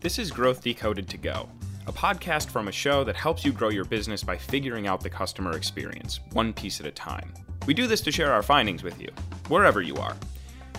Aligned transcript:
This 0.00 0.18
is 0.18 0.30
Growth 0.30 0.62
Decoded 0.62 1.10
to 1.10 1.18
Go, 1.18 1.46
a 1.86 1.92
podcast 1.92 2.48
from 2.48 2.68
a 2.68 2.72
show 2.72 3.04
that 3.04 3.16
helps 3.16 3.44
you 3.44 3.52
grow 3.52 3.68
your 3.68 3.84
business 3.84 4.22
by 4.22 4.34
figuring 4.34 4.86
out 4.86 5.02
the 5.02 5.10
customer 5.10 5.54
experience, 5.54 6.20
one 6.32 6.54
piece 6.54 6.80
at 6.80 6.86
a 6.86 6.90
time. 6.90 7.30
We 7.66 7.74
do 7.74 7.86
this 7.86 8.00
to 8.02 8.10
share 8.10 8.32
our 8.32 8.42
findings 8.42 8.82
with 8.82 8.98
you, 8.98 9.10
wherever 9.48 9.82
you 9.82 9.96
are. 9.96 10.16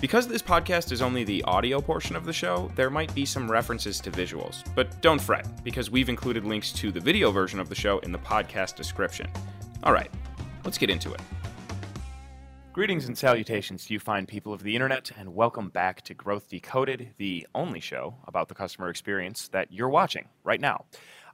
Because 0.01 0.27
this 0.27 0.41
podcast 0.41 0.91
is 0.91 1.03
only 1.03 1.23
the 1.23 1.43
audio 1.43 1.79
portion 1.79 2.15
of 2.15 2.25
the 2.25 2.33
show, 2.33 2.71
there 2.75 2.89
might 2.89 3.13
be 3.13 3.23
some 3.23 3.49
references 3.49 3.99
to 3.99 4.09
visuals, 4.09 4.63
but 4.73 4.99
don't 5.03 5.21
fret, 5.21 5.63
because 5.63 5.91
we've 5.91 6.09
included 6.09 6.43
links 6.43 6.71
to 6.71 6.91
the 6.91 6.99
video 6.99 7.29
version 7.29 7.59
of 7.59 7.69
the 7.69 7.75
show 7.75 7.99
in 7.99 8.11
the 8.11 8.17
podcast 8.17 8.75
description. 8.75 9.29
All 9.83 9.93
right, 9.93 10.09
let's 10.65 10.79
get 10.79 10.89
into 10.89 11.13
it. 11.13 11.21
Greetings 12.73 13.05
and 13.05 13.17
salutations 13.17 13.85
to 13.85 13.93
you 13.93 13.99
fine 13.99 14.25
people 14.25 14.53
of 14.53 14.63
the 14.63 14.75
internet, 14.75 15.11
and 15.17 15.35
welcome 15.35 15.67
back 15.67 16.03
to 16.03 16.13
Growth 16.13 16.47
Decoded, 16.47 17.09
the 17.17 17.45
only 17.53 17.81
show 17.81 18.15
about 18.25 18.47
the 18.47 18.55
customer 18.55 18.87
experience 18.87 19.49
that 19.49 19.73
you're 19.73 19.89
watching 19.89 20.29
right 20.45 20.61
now. 20.61 20.85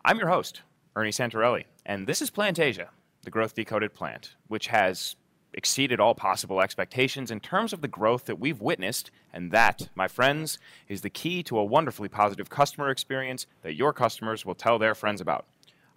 I'm 0.04 0.18
your 0.18 0.30
host, 0.30 0.64
Ernie 0.96 1.12
Santarelli, 1.12 1.66
and 1.86 2.08
this 2.08 2.24
is 2.24 2.32
Plantasia, 2.32 2.88
the 3.22 3.30
Growth 3.30 3.54
Decoded 3.54 3.94
plant, 3.94 4.36
which 4.48 4.66
has 4.68 5.16
exceeded 5.54 6.00
all 6.00 6.16
possible 6.16 6.60
expectations 6.60 7.30
in 7.30 7.40
terms 7.40 7.72
of 7.72 7.82
the 7.82 7.88
growth 7.88 8.26
that 8.26 8.40
we've 8.40 8.60
witnessed, 8.60 9.12
and 9.32 9.52
that, 9.52 9.90
my 9.94 10.08
friends, 10.08 10.58
is 10.88 11.02
the 11.02 11.10
key 11.12 11.44
to 11.44 11.60
a 11.60 11.64
wonderfully 11.64 12.10
positive 12.10 12.50
customer 12.50 12.90
experience 12.90 13.46
that 13.62 13.76
your 13.76 13.94
customers 13.94 14.44
will 14.44 14.56
tell 14.56 14.80
their 14.80 14.96
friends 14.96 15.22
about. 15.22 15.46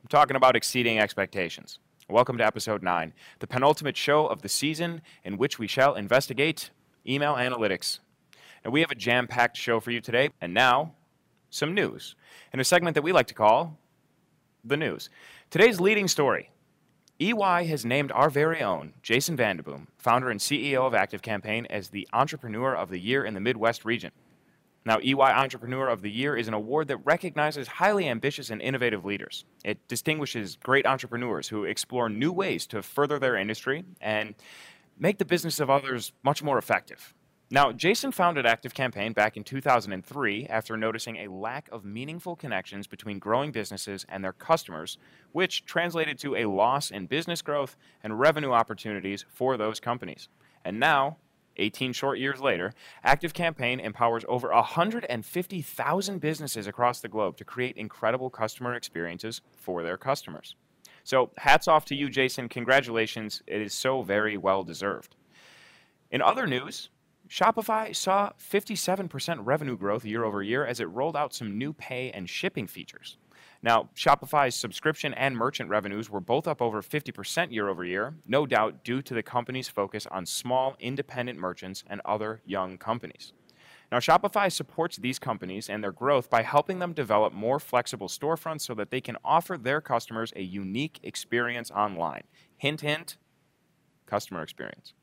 I'm 0.02 0.08
talking 0.08 0.36
about 0.36 0.54
exceeding 0.54 0.98
expectations. 0.98 1.78
Welcome 2.10 2.38
to 2.38 2.44
episode 2.44 2.82
9, 2.82 3.12
the 3.38 3.46
penultimate 3.46 3.96
show 3.96 4.26
of 4.26 4.42
the 4.42 4.48
season 4.48 5.00
in 5.22 5.38
which 5.38 5.60
we 5.60 5.68
shall 5.68 5.94
investigate 5.94 6.70
email 7.06 7.34
analytics. 7.34 8.00
And 8.64 8.72
we 8.72 8.80
have 8.80 8.90
a 8.90 8.96
jam 8.96 9.28
packed 9.28 9.56
show 9.56 9.78
for 9.78 9.92
you 9.92 10.00
today, 10.00 10.30
and 10.40 10.52
now, 10.52 10.94
some 11.50 11.72
news 11.72 12.16
in 12.52 12.58
a 12.58 12.64
segment 12.64 12.96
that 12.96 13.02
we 13.02 13.12
like 13.12 13.28
to 13.28 13.34
call 13.34 13.78
the 14.64 14.76
news. 14.76 15.08
Today's 15.50 15.78
leading 15.78 16.08
story 16.08 16.50
EY 17.20 17.66
has 17.66 17.84
named 17.84 18.10
our 18.10 18.28
very 18.28 18.60
own 18.60 18.94
Jason 19.04 19.36
VandeBoom, 19.36 19.86
founder 19.96 20.30
and 20.30 20.40
CEO 20.40 20.84
of 20.84 20.92
ActiveCampaign, 20.92 21.66
as 21.70 21.90
the 21.90 22.08
Entrepreneur 22.12 22.74
of 22.74 22.90
the 22.90 22.98
Year 22.98 23.24
in 23.24 23.34
the 23.34 23.40
Midwest 23.40 23.84
region. 23.84 24.10
Now, 24.84 24.98
EY 24.98 25.14
Entrepreneur 25.14 25.88
of 25.88 26.00
the 26.00 26.10
Year 26.10 26.36
is 26.36 26.48
an 26.48 26.54
award 26.54 26.88
that 26.88 26.96
recognizes 26.98 27.68
highly 27.68 28.08
ambitious 28.08 28.48
and 28.48 28.62
innovative 28.62 29.04
leaders. 29.04 29.44
It 29.62 29.86
distinguishes 29.88 30.56
great 30.56 30.86
entrepreneurs 30.86 31.48
who 31.48 31.64
explore 31.64 32.08
new 32.08 32.32
ways 32.32 32.66
to 32.68 32.82
further 32.82 33.18
their 33.18 33.36
industry 33.36 33.84
and 34.00 34.34
make 34.98 35.18
the 35.18 35.24
business 35.24 35.60
of 35.60 35.68
others 35.68 36.12
much 36.22 36.42
more 36.42 36.56
effective. 36.56 37.14
Now, 37.52 37.72
Jason 37.72 38.12
founded 38.12 38.46
ActiveCampaign 38.46 39.12
back 39.12 39.36
in 39.36 39.42
2003 39.42 40.46
after 40.46 40.76
noticing 40.76 41.16
a 41.16 41.28
lack 41.28 41.68
of 41.72 41.84
meaningful 41.84 42.36
connections 42.36 42.86
between 42.86 43.18
growing 43.18 43.50
businesses 43.50 44.06
and 44.08 44.22
their 44.22 44.32
customers, 44.32 44.98
which 45.32 45.64
translated 45.64 46.16
to 46.20 46.36
a 46.36 46.44
loss 46.44 46.92
in 46.92 47.06
business 47.06 47.42
growth 47.42 47.76
and 48.04 48.20
revenue 48.20 48.52
opportunities 48.52 49.24
for 49.28 49.56
those 49.56 49.80
companies. 49.80 50.28
And 50.64 50.78
now, 50.78 51.16
18 51.56 51.92
short 51.92 52.18
years 52.18 52.40
later, 52.40 52.72
ActiveCampaign 53.04 53.80
empowers 53.80 54.24
over 54.28 54.48
150,000 54.52 56.20
businesses 56.20 56.66
across 56.66 57.00
the 57.00 57.08
globe 57.08 57.36
to 57.36 57.44
create 57.44 57.76
incredible 57.76 58.30
customer 58.30 58.74
experiences 58.74 59.40
for 59.56 59.82
their 59.82 59.96
customers. 59.96 60.56
So, 61.04 61.30
hats 61.38 61.66
off 61.66 61.84
to 61.86 61.94
you, 61.94 62.08
Jason. 62.08 62.48
Congratulations. 62.48 63.42
It 63.46 63.60
is 63.60 63.74
so 63.74 64.02
very 64.02 64.36
well 64.36 64.64
deserved. 64.64 65.16
In 66.10 66.22
other 66.22 66.46
news, 66.46 66.90
Shopify 67.28 67.94
saw 67.94 68.32
57% 68.38 69.38
revenue 69.42 69.76
growth 69.76 70.04
year 70.04 70.24
over 70.24 70.42
year 70.42 70.66
as 70.66 70.80
it 70.80 70.86
rolled 70.86 71.16
out 71.16 71.32
some 71.32 71.56
new 71.56 71.72
pay 71.72 72.10
and 72.10 72.28
shipping 72.28 72.66
features. 72.66 73.18
Now, 73.62 73.90
Shopify's 73.94 74.54
subscription 74.54 75.12
and 75.12 75.36
merchant 75.36 75.68
revenues 75.68 76.08
were 76.08 76.20
both 76.20 76.48
up 76.48 76.62
over 76.62 76.80
50% 76.80 77.52
year 77.52 77.68
over 77.68 77.84
year, 77.84 78.14
no 78.26 78.46
doubt 78.46 78.84
due 78.84 79.02
to 79.02 79.12
the 79.12 79.22
company's 79.22 79.68
focus 79.68 80.06
on 80.10 80.24
small, 80.24 80.76
independent 80.80 81.38
merchants 81.38 81.84
and 81.86 82.00
other 82.04 82.40
young 82.46 82.78
companies. 82.78 83.34
Now, 83.92 83.98
Shopify 83.98 84.50
supports 84.50 84.96
these 84.96 85.18
companies 85.18 85.68
and 85.68 85.82
their 85.82 85.92
growth 85.92 86.30
by 86.30 86.42
helping 86.42 86.78
them 86.78 86.94
develop 86.94 87.34
more 87.34 87.58
flexible 87.58 88.08
storefronts 88.08 88.62
so 88.62 88.74
that 88.74 88.90
they 88.90 89.00
can 89.00 89.18
offer 89.24 89.58
their 89.58 89.80
customers 89.80 90.32
a 90.36 90.42
unique 90.42 91.00
experience 91.02 91.70
online. 91.70 92.22
Hint, 92.56 92.80
hint, 92.80 93.16
customer 94.06 94.42
experience. 94.42 94.94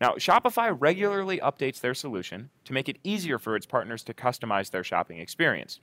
Now, 0.00 0.12
Shopify 0.12 0.76
regularly 0.78 1.38
updates 1.38 1.80
their 1.80 1.94
solution 1.94 2.50
to 2.66 2.74
make 2.74 2.88
it 2.88 2.98
easier 3.02 3.38
for 3.38 3.56
its 3.56 3.66
partners 3.66 4.04
to 4.04 4.14
customize 4.14 4.70
their 4.70 4.84
shopping 4.84 5.18
experience 5.18 5.80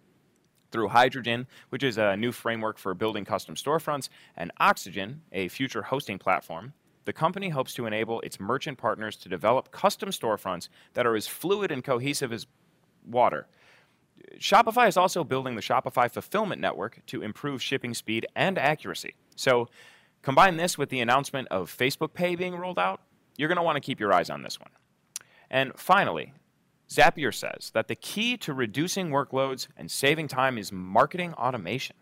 through 0.74 0.90
Hydrogen, 0.90 1.48
which 1.70 1.84
is 1.84 1.98
a 1.98 2.18
new 2.18 2.34
framework 2.34 2.78
for 2.78 2.94
building 2.94 3.24
custom 3.24 3.56
storefronts, 3.56 4.10
and 4.36 4.52
Oxygen, 4.60 5.22
a 5.32 5.48
future 5.48 5.84
hosting 5.84 6.20
platform, 6.20 6.74
the 7.06 7.14
company 7.14 7.50
hopes 7.50 7.74
to 7.76 7.86
enable 7.86 8.20
its 8.22 8.40
merchant 8.40 8.78
partners 8.78 9.16
to 9.18 9.30
develop 9.30 9.72
custom 9.72 10.10
storefronts 10.10 10.68
that 10.94 11.06
are 11.06 11.16
as 11.16 11.28
fluid 11.28 11.72
and 11.72 11.84
cohesive 11.84 12.34
as 12.34 12.48
water. 13.06 13.48
Shopify 14.38 14.88
is 14.88 14.98
also 14.98 15.24
building 15.24 15.56
the 15.56 15.62
Shopify 15.62 16.10
Fulfillment 16.10 16.60
Network 16.60 17.02
to 17.08 17.22
improve 17.22 17.62
shipping 17.62 17.94
speed 17.94 18.26
and 18.36 18.58
accuracy. 18.58 19.16
So, 19.36 19.68
combine 20.22 20.58
this 20.58 20.78
with 20.78 20.90
the 20.90 21.02
announcement 21.02 21.48
of 21.50 21.76
Facebook 21.76 22.14
Pay 22.14 22.36
being 22.36 22.56
rolled 22.56 22.80
out, 22.80 23.02
you're 23.38 23.50
going 23.50 23.58
to 23.58 23.64
want 23.64 23.76
to 23.76 23.82
keep 23.82 24.00
your 24.00 24.14
eyes 24.14 24.30
on 24.30 24.42
this 24.42 24.60
one. 24.60 24.70
And 25.50 25.74
finally, 25.76 26.34
Zapier 26.90 27.34
says 27.34 27.72
that 27.74 27.88
the 27.88 27.96
key 27.96 28.38
to 28.38 28.54
reducing 28.54 29.10
workloads 29.10 29.68
and 29.76 29.90
saving 29.90 30.28
time 30.28 30.58
is 30.58 30.72
marketing 30.72 31.34
automation. 31.34 31.96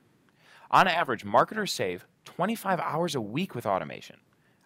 On 0.70 0.88
average, 0.88 1.24
marketers 1.24 1.72
save 1.72 2.06
25 2.26 2.80
hours 2.80 3.16
a 3.16 3.22
week 3.22 3.56
with 3.56 3.66
automation. 3.66 4.18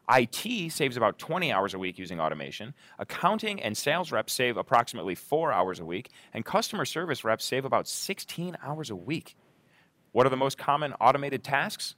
IT 0.09 0.71
saves 0.71 0.97
about 0.97 1.17
20 1.17 1.51
hours 1.51 1.73
a 1.73 1.79
week 1.79 1.97
using 1.97 2.19
automation. 2.19 2.75
Accounting 2.99 3.61
and 3.61 3.75
sales 3.75 4.11
reps 4.11 4.33
save 4.33 4.55
approximately 4.55 5.15
4 5.15 5.51
hours 5.51 5.79
a 5.79 5.85
week, 5.85 6.11
and 6.33 6.45
customer 6.45 6.85
service 6.85 7.23
reps 7.23 7.43
save 7.43 7.65
about 7.65 7.87
16 7.87 8.55
hours 8.61 8.91
a 8.91 8.95
week. 8.95 9.35
What 10.11 10.27
are 10.27 10.29
the 10.29 10.37
most 10.37 10.57
common 10.57 10.93
automated 10.93 11.43
tasks? 11.43 11.95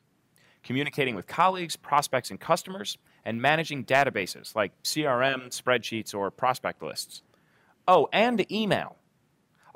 Communicating 0.64 1.16
with 1.16 1.28
colleagues, 1.28 1.76
prospects, 1.76 2.32
and 2.32 2.40
customers, 2.40 2.98
and 3.26 3.42
managing 3.42 3.84
databases 3.84 4.56
like 4.56 4.72
CRM, 4.84 5.48
spreadsheets, 5.50 6.16
or 6.16 6.32
prospect 6.32 6.82
lists. 6.82 7.22
Oh, 7.88 8.10
and 8.12 8.52
email. 8.52 8.98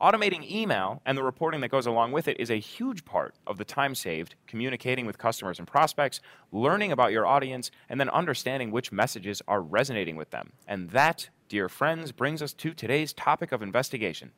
Automating 0.02 0.50
email 0.50 1.02
and 1.06 1.18
the 1.18 1.24
reporting 1.24 1.62
that 1.62 1.70
goes 1.70 1.86
along 1.86 2.12
with 2.12 2.28
it 2.28 2.40
is 2.40 2.50
a 2.50 2.56
huge 2.56 3.06
part 3.06 3.36
of 3.46 3.58
the 3.58 3.64
time 3.64 3.94
saved 3.94 4.36
communicating 4.48 5.06
with 5.06 5.18
customers 5.18 5.60
and 5.60 5.68
prospects, 5.68 6.20
learning 6.52 6.92
about 6.92 7.12
your 7.12 7.26
audience, 7.26 7.70
and 7.88 8.00
then 8.00 8.10
understanding 8.10 8.72
which 8.72 8.92
messages 8.92 9.42
are 9.48 9.62
resonating 9.62 10.16
with 10.16 10.32
them. 10.32 10.54
And 10.68 10.90
that, 10.90 11.30
dear 11.48 11.70
friends, 11.70 12.12
brings 12.12 12.42
us 12.42 12.52
to 12.54 12.74
today's 12.74 13.14
topic 13.14 13.52
of 13.52 13.62
investigation 13.62 14.32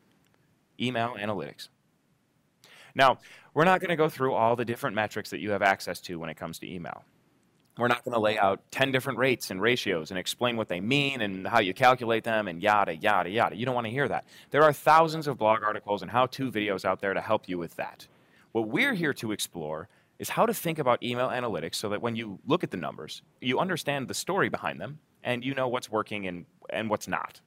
email 0.80 1.16
analytics. 1.18 1.70
Now, 2.96 3.20
we're 3.54 3.64
not 3.64 3.80
going 3.80 3.90
to 3.90 3.96
go 3.96 4.10
through 4.10 4.34
all 4.34 4.56
the 4.56 4.66
different 4.66 4.96
metrics 4.96 5.30
that 5.30 5.40
you 5.40 5.52
have 5.52 5.62
access 5.62 6.02
to 6.02 6.20
when 6.20 6.30
it 6.30 6.36
comes 6.36 6.60
to 6.60 6.72
email. 6.72 7.06
We're 7.78 7.88
not 7.88 8.06
going 8.06 8.14
to 8.14 8.20
lay 8.20 8.38
out 8.38 8.62
10 8.72 8.92
different 8.92 9.18
rates 9.18 9.50
and 9.50 9.60
ratios 9.60 10.12
and 10.12 10.20
explain 10.20 10.58
what 10.58 10.68
they 10.68 10.80
mean 10.80 11.22
and 11.22 11.48
how 11.48 11.60
you 11.60 11.74
calculate 11.74 12.24
them 12.24 12.48
and 12.48 12.62
yada, 12.62 12.96
yada, 12.96 13.30
yada. 13.32 13.56
You 13.56 13.66
don't 13.66 13.74
want 13.74 13.86
to 13.86 13.92
hear 13.92 14.08
that. 14.08 14.26
There 14.52 14.64
are 14.64 14.72
thousands 14.72 15.28
of 15.28 15.40
blog 15.40 15.64
articles 15.64 16.04
and 16.04 16.12
how 16.12 16.28
to 16.28 16.52
videos 16.52 16.86
out 16.86 17.02
there 17.02 17.16
to 17.16 17.22
help 17.22 17.50
you 17.50 17.58
with 17.58 17.76
that. 17.78 18.08
What 18.52 18.68
we're 18.68 18.94
here 18.94 19.14
to 19.16 19.32
explore 19.32 19.90
is 20.20 20.30
how 20.30 20.46
to 20.46 20.54
think 20.54 20.78
about 20.78 21.02
email 21.02 21.30
analytics 21.30 21.76
so 21.76 21.90
that 21.90 22.02
when 22.02 22.16
you 22.16 22.38
look 22.46 22.64
at 22.64 22.70
the 22.70 22.78
numbers, 22.78 23.24
you 23.42 23.58
understand 23.58 24.08
the 24.08 24.14
story 24.14 24.50
behind 24.50 24.80
them 24.80 25.00
and 25.24 25.44
you 25.44 25.56
know 25.56 25.68
what's 25.68 25.90
working 25.90 26.28
and, 26.28 26.46
and 26.70 26.92
what's 26.92 27.08
not. 27.08 27.42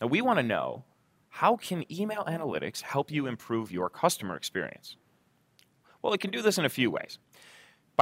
Now, 0.00 0.08
we 0.08 0.20
want 0.22 0.40
to 0.40 0.42
know 0.42 0.82
how 1.28 1.56
can 1.56 1.84
email 1.90 2.24
analytics 2.24 2.82
help 2.82 3.12
you 3.12 3.26
improve 3.28 3.70
your 3.70 3.88
customer 3.88 4.36
experience? 4.36 4.96
Well, 6.02 6.12
it 6.12 6.20
can 6.20 6.32
do 6.32 6.42
this 6.42 6.58
in 6.58 6.64
a 6.64 6.68
few 6.68 6.90
ways. 6.90 7.18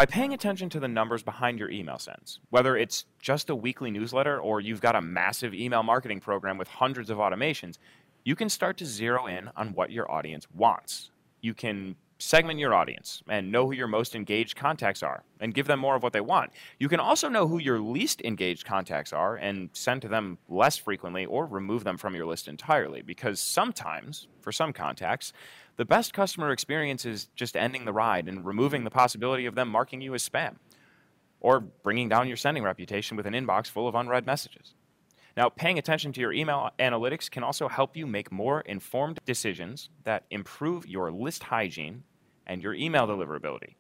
By 0.00 0.06
paying 0.06 0.32
attention 0.32 0.70
to 0.70 0.80
the 0.80 0.88
numbers 0.88 1.22
behind 1.22 1.58
your 1.58 1.68
email 1.68 1.98
sends, 1.98 2.40
whether 2.48 2.74
it's 2.74 3.04
just 3.18 3.50
a 3.50 3.54
weekly 3.54 3.90
newsletter 3.90 4.40
or 4.40 4.58
you've 4.62 4.80
got 4.80 4.96
a 4.96 5.02
massive 5.02 5.52
email 5.52 5.82
marketing 5.82 6.20
program 6.20 6.56
with 6.56 6.68
hundreds 6.68 7.10
of 7.10 7.18
automations, 7.18 7.76
you 8.24 8.34
can 8.34 8.48
start 8.48 8.78
to 8.78 8.86
zero 8.86 9.26
in 9.26 9.50
on 9.58 9.74
what 9.74 9.90
your 9.90 10.10
audience 10.10 10.46
wants. 10.54 11.10
You 11.42 11.52
can 11.52 11.96
segment 12.18 12.58
your 12.58 12.72
audience 12.72 13.22
and 13.28 13.52
know 13.52 13.66
who 13.66 13.72
your 13.72 13.88
most 13.88 14.14
engaged 14.14 14.56
contacts 14.56 15.02
are 15.02 15.22
and 15.38 15.52
give 15.52 15.66
them 15.66 15.80
more 15.80 15.96
of 15.96 16.02
what 16.02 16.14
they 16.14 16.20
want. 16.22 16.50
You 16.78 16.88
can 16.88 17.00
also 17.00 17.28
know 17.28 17.46
who 17.46 17.58
your 17.58 17.78
least 17.78 18.22
engaged 18.22 18.64
contacts 18.64 19.12
are 19.12 19.36
and 19.36 19.68
send 19.74 20.00
to 20.00 20.08
them 20.08 20.38
less 20.48 20.78
frequently 20.78 21.26
or 21.26 21.44
remove 21.44 21.84
them 21.84 21.98
from 21.98 22.14
your 22.14 22.24
list 22.24 22.48
entirely 22.48 23.02
because 23.02 23.38
sometimes, 23.38 24.28
for 24.40 24.50
some 24.50 24.72
contacts, 24.72 25.34
the 25.76 25.84
best 25.84 26.12
customer 26.12 26.50
experience 26.52 27.04
is 27.04 27.28
just 27.34 27.56
ending 27.56 27.84
the 27.84 27.92
ride 27.92 28.28
and 28.28 28.44
removing 28.44 28.84
the 28.84 28.90
possibility 28.90 29.46
of 29.46 29.54
them 29.54 29.68
marking 29.68 30.00
you 30.00 30.14
as 30.14 30.28
spam 30.28 30.56
or 31.40 31.60
bringing 31.60 32.08
down 32.08 32.28
your 32.28 32.36
sending 32.36 32.62
reputation 32.62 33.16
with 33.16 33.26
an 33.26 33.34
inbox 33.34 33.66
full 33.66 33.88
of 33.88 33.94
unread 33.94 34.26
messages. 34.26 34.74
Now, 35.36 35.48
paying 35.48 35.78
attention 35.78 36.12
to 36.12 36.20
your 36.20 36.32
email 36.32 36.70
analytics 36.78 37.30
can 37.30 37.42
also 37.42 37.68
help 37.68 37.96
you 37.96 38.06
make 38.06 38.30
more 38.30 38.60
informed 38.62 39.20
decisions 39.24 39.88
that 40.04 40.24
improve 40.30 40.86
your 40.86 41.10
list 41.10 41.44
hygiene 41.44 42.02
and 42.46 42.62
your 42.62 42.74
email 42.74 43.06
deliverability. 43.06 43.76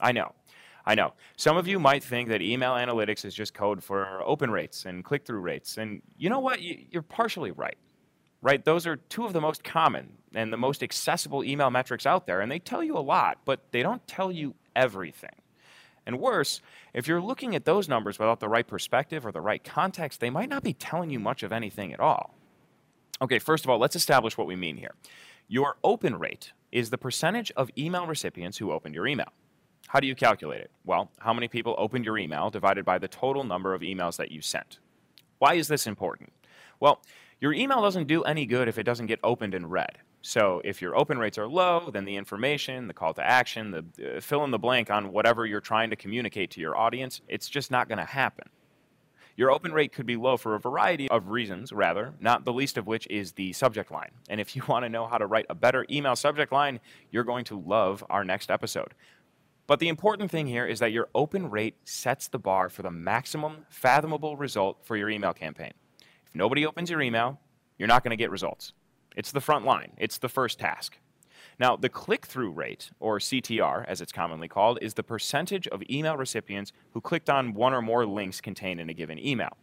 I 0.00 0.12
know. 0.12 0.32
I 0.86 0.94
know. 0.94 1.14
Some 1.36 1.56
of 1.56 1.66
you 1.66 1.78
might 1.78 2.04
think 2.04 2.28
that 2.28 2.42
email 2.42 2.72
analytics 2.72 3.24
is 3.24 3.34
just 3.34 3.54
code 3.54 3.82
for 3.82 4.20
open 4.22 4.50
rates 4.50 4.84
and 4.84 5.02
click 5.02 5.24
through 5.24 5.40
rates. 5.40 5.78
And 5.78 6.02
you 6.18 6.28
know 6.28 6.40
what? 6.40 6.60
You're 6.60 7.02
partially 7.02 7.52
right. 7.52 7.78
Right? 8.44 8.62
Those 8.62 8.86
are 8.86 8.96
two 8.96 9.24
of 9.24 9.32
the 9.32 9.40
most 9.40 9.64
common 9.64 10.18
and 10.34 10.52
the 10.52 10.58
most 10.58 10.82
accessible 10.82 11.42
email 11.42 11.70
metrics 11.70 12.04
out 12.04 12.26
there. 12.26 12.42
And 12.42 12.52
they 12.52 12.58
tell 12.58 12.84
you 12.84 12.98
a 12.98 13.00
lot, 13.00 13.38
but 13.46 13.60
they 13.70 13.82
don't 13.82 14.06
tell 14.06 14.30
you 14.30 14.54
everything. 14.76 15.34
And 16.04 16.20
worse, 16.20 16.60
if 16.92 17.08
you're 17.08 17.22
looking 17.22 17.54
at 17.54 17.64
those 17.64 17.88
numbers 17.88 18.18
without 18.18 18.40
the 18.40 18.48
right 18.50 18.66
perspective 18.66 19.24
or 19.24 19.32
the 19.32 19.40
right 19.40 19.64
context, 19.64 20.20
they 20.20 20.28
might 20.28 20.50
not 20.50 20.62
be 20.62 20.74
telling 20.74 21.08
you 21.08 21.18
much 21.18 21.42
of 21.42 21.52
anything 21.52 21.94
at 21.94 22.00
all. 22.00 22.34
Okay, 23.22 23.38
first 23.38 23.64
of 23.64 23.70
all, 23.70 23.78
let's 23.78 23.96
establish 23.96 24.36
what 24.36 24.46
we 24.46 24.56
mean 24.56 24.76
here. 24.76 24.94
Your 25.48 25.78
open 25.82 26.18
rate 26.18 26.52
is 26.70 26.90
the 26.90 26.98
percentage 26.98 27.50
of 27.52 27.70
email 27.78 28.06
recipients 28.06 28.58
who 28.58 28.72
opened 28.72 28.94
your 28.94 29.06
email. 29.06 29.32
How 29.88 30.00
do 30.00 30.06
you 30.06 30.14
calculate 30.14 30.60
it? 30.60 30.70
Well, 30.84 31.10
how 31.18 31.32
many 31.32 31.48
people 31.48 31.74
opened 31.78 32.04
your 32.04 32.18
email 32.18 32.50
divided 32.50 32.84
by 32.84 32.98
the 32.98 33.08
total 33.08 33.42
number 33.42 33.72
of 33.72 33.80
emails 33.80 34.18
that 34.18 34.30
you 34.30 34.42
sent. 34.42 34.80
Why 35.38 35.54
is 35.54 35.68
this 35.68 35.86
important? 35.86 36.30
Well, 36.80 37.00
your 37.40 37.52
email 37.52 37.82
doesn't 37.82 38.06
do 38.06 38.22
any 38.22 38.46
good 38.46 38.68
if 38.68 38.78
it 38.78 38.84
doesn't 38.84 39.06
get 39.06 39.20
opened 39.22 39.54
and 39.54 39.70
read. 39.70 39.98
So 40.22 40.62
if 40.64 40.80
your 40.80 40.96
open 40.96 41.18
rates 41.18 41.36
are 41.36 41.46
low, 41.46 41.90
then 41.92 42.06
the 42.06 42.16
information, 42.16 42.88
the 42.88 42.94
call 42.94 43.12
to 43.14 43.22
action, 43.22 43.70
the 43.70 44.16
uh, 44.16 44.20
fill 44.20 44.44
in 44.44 44.50
the 44.50 44.58
blank 44.58 44.90
on 44.90 45.12
whatever 45.12 45.44
you're 45.44 45.60
trying 45.60 45.90
to 45.90 45.96
communicate 45.96 46.50
to 46.52 46.60
your 46.60 46.76
audience, 46.76 47.20
it's 47.28 47.48
just 47.48 47.70
not 47.70 47.88
going 47.88 47.98
to 47.98 48.04
happen. 48.04 48.48
Your 49.36 49.50
open 49.50 49.72
rate 49.72 49.92
could 49.92 50.06
be 50.06 50.16
low 50.16 50.36
for 50.36 50.54
a 50.54 50.60
variety 50.60 51.10
of 51.10 51.28
reasons, 51.28 51.72
rather, 51.72 52.14
not 52.20 52.44
the 52.44 52.52
least 52.52 52.78
of 52.78 52.86
which 52.86 53.06
is 53.10 53.32
the 53.32 53.52
subject 53.52 53.90
line. 53.90 54.12
And 54.30 54.40
if 54.40 54.54
you 54.54 54.62
want 54.68 54.84
to 54.84 54.88
know 54.88 55.06
how 55.06 55.18
to 55.18 55.26
write 55.26 55.46
a 55.50 55.54
better 55.54 55.84
email 55.90 56.16
subject 56.16 56.52
line, 56.52 56.80
you're 57.10 57.24
going 57.24 57.44
to 57.46 57.60
love 57.60 58.04
our 58.08 58.24
next 58.24 58.50
episode. 58.50 58.94
But 59.66 59.80
the 59.80 59.88
important 59.88 60.30
thing 60.30 60.46
here 60.46 60.66
is 60.66 60.78
that 60.78 60.92
your 60.92 61.08
open 61.14 61.50
rate 61.50 61.76
sets 61.84 62.28
the 62.28 62.38
bar 62.38 62.68
for 62.68 62.82
the 62.82 62.90
maximum 62.90 63.64
fathomable 63.68 64.36
result 64.36 64.84
for 64.84 64.96
your 64.96 65.08
email 65.08 65.32
campaign. 65.32 65.72
Nobody 66.34 66.66
opens 66.66 66.90
your 66.90 67.00
email, 67.00 67.38
you're 67.78 67.88
not 67.88 68.02
going 68.02 68.10
to 68.10 68.16
get 68.16 68.30
results. 68.30 68.72
It's 69.16 69.30
the 69.30 69.40
front 69.40 69.64
line, 69.64 69.92
it's 69.96 70.18
the 70.18 70.28
first 70.28 70.58
task. 70.58 70.98
Now, 71.60 71.76
the 71.76 71.88
click 71.88 72.26
through 72.26 72.50
rate, 72.50 72.90
or 72.98 73.20
CTR 73.20 73.84
as 73.86 74.00
it's 74.00 74.10
commonly 74.10 74.48
called, 74.48 74.78
is 74.82 74.94
the 74.94 75.04
percentage 75.04 75.68
of 75.68 75.82
email 75.88 76.16
recipients 76.16 76.72
who 76.90 77.00
clicked 77.00 77.30
on 77.30 77.54
one 77.54 77.72
or 77.72 77.80
more 77.80 78.04
links 78.04 78.40
contained 78.40 78.80
in 78.80 78.90
a 78.90 78.94
given 78.94 79.24
email. 79.24 79.56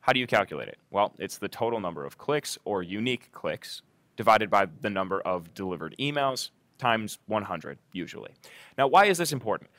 How 0.00 0.12
do 0.12 0.20
you 0.20 0.26
calculate 0.26 0.68
it? 0.68 0.78
Well, 0.90 1.14
it's 1.18 1.38
the 1.38 1.48
total 1.48 1.80
number 1.80 2.04
of 2.04 2.18
clicks 2.18 2.58
or 2.64 2.82
unique 2.82 3.32
clicks 3.32 3.82
divided 4.16 4.50
by 4.50 4.66
the 4.80 4.90
number 4.90 5.20
of 5.20 5.54
delivered 5.54 5.96
emails 5.98 6.50
times 6.78 7.18
100, 7.26 7.78
usually. 7.92 8.30
Now, 8.76 8.86
why 8.86 9.06
is 9.06 9.18
this 9.18 9.32
important? 9.32 9.70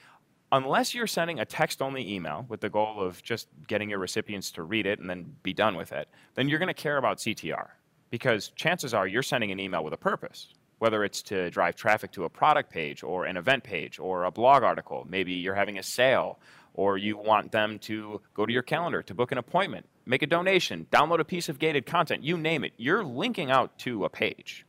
Unless 0.51 0.95
you're 0.95 1.07
sending 1.07 1.39
a 1.39 1.45
text 1.45 1.79
only 1.79 2.11
email 2.11 2.45
with 2.49 2.61
the 2.61 2.69
goal 2.69 2.99
of 2.99 3.21
just 3.21 3.47
getting 3.67 3.89
your 3.89 3.99
recipients 3.99 4.49
to 4.51 4.63
read 4.63 4.87
it 4.87 4.99
and 4.99 5.07
then 5.07 5.35
be 5.43 5.53
done 5.53 5.75
with 5.75 5.91
it, 5.91 6.07
then 6.33 6.49
you're 6.49 6.57
going 6.57 6.67
to 6.67 6.73
care 6.73 6.97
about 6.97 7.19
CTR 7.19 7.67
because 8.09 8.49
chances 8.55 8.93
are 8.93 9.05
you're 9.05 9.21
sending 9.21 9.51
an 9.51 9.59
email 9.59 9.83
with 9.83 9.93
a 9.93 9.97
purpose, 9.97 10.53
whether 10.79 11.03
it's 11.03 11.21
to 11.21 11.51
drive 11.51 11.75
traffic 11.75 12.11
to 12.13 12.23
a 12.23 12.29
product 12.29 12.71
page 12.71 13.03
or 13.03 13.25
an 13.25 13.37
event 13.37 13.63
page 13.63 13.99
or 13.99 14.23
a 14.23 14.31
blog 14.31 14.63
article. 14.63 15.05
Maybe 15.07 15.33
you're 15.33 15.53
having 15.53 15.77
a 15.77 15.83
sale 15.83 16.39
or 16.73 16.97
you 16.97 17.15
want 17.15 17.51
them 17.51 17.77
to 17.79 18.19
go 18.33 18.47
to 18.47 18.53
your 18.53 18.63
calendar 18.63 19.03
to 19.03 19.13
book 19.13 19.31
an 19.31 19.37
appointment, 19.37 19.85
make 20.07 20.23
a 20.23 20.27
donation, 20.27 20.87
download 20.91 21.19
a 21.19 21.25
piece 21.25 21.49
of 21.49 21.59
gated 21.59 21.85
content, 21.85 22.23
you 22.23 22.37
name 22.37 22.63
it. 22.63 22.73
You're 22.77 23.03
linking 23.03 23.51
out 23.51 23.77
to 23.79 24.03
a 24.03 24.09
page. 24.09 24.65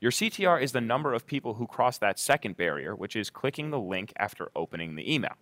Your 0.00 0.12
CTR 0.12 0.62
is 0.62 0.72
the 0.72 0.80
number 0.80 1.12
of 1.12 1.26
people 1.26 1.54
who 1.54 1.66
cross 1.66 1.98
that 1.98 2.18
second 2.18 2.56
barrier, 2.56 2.94
which 2.94 3.16
is 3.16 3.30
clicking 3.30 3.70
the 3.70 3.80
link 3.80 4.12
after 4.16 4.48
opening 4.54 4.94
the 4.94 5.12
email. 5.12 5.34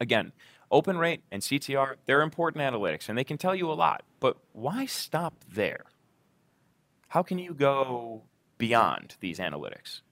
Again, 0.00 0.32
open 0.70 0.96
rate 0.96 1.22
and 1.32 1.42
CTR, 1.42 1.96
they're 2.06 2.22
important 2.22 2.62
analytics 2.62 3.08
and 3.08 3.18
they 3.18 3.24
can 3.24 3.38
tell 3.38 3.54
you 3.54 3.70
a 3.70 3.74
lot, 3.74 4.04
but 4.20 4.36
why 4.52 4.86
stop 4.86 5.44
there? 5.52 5.86
How 7.08 7.22
can 7.22 7.38
you 7.38 7.54
go 7.54 8.22
beyond 8.58 9.16
these 9.20 9.38
analytics? 9.38 10.02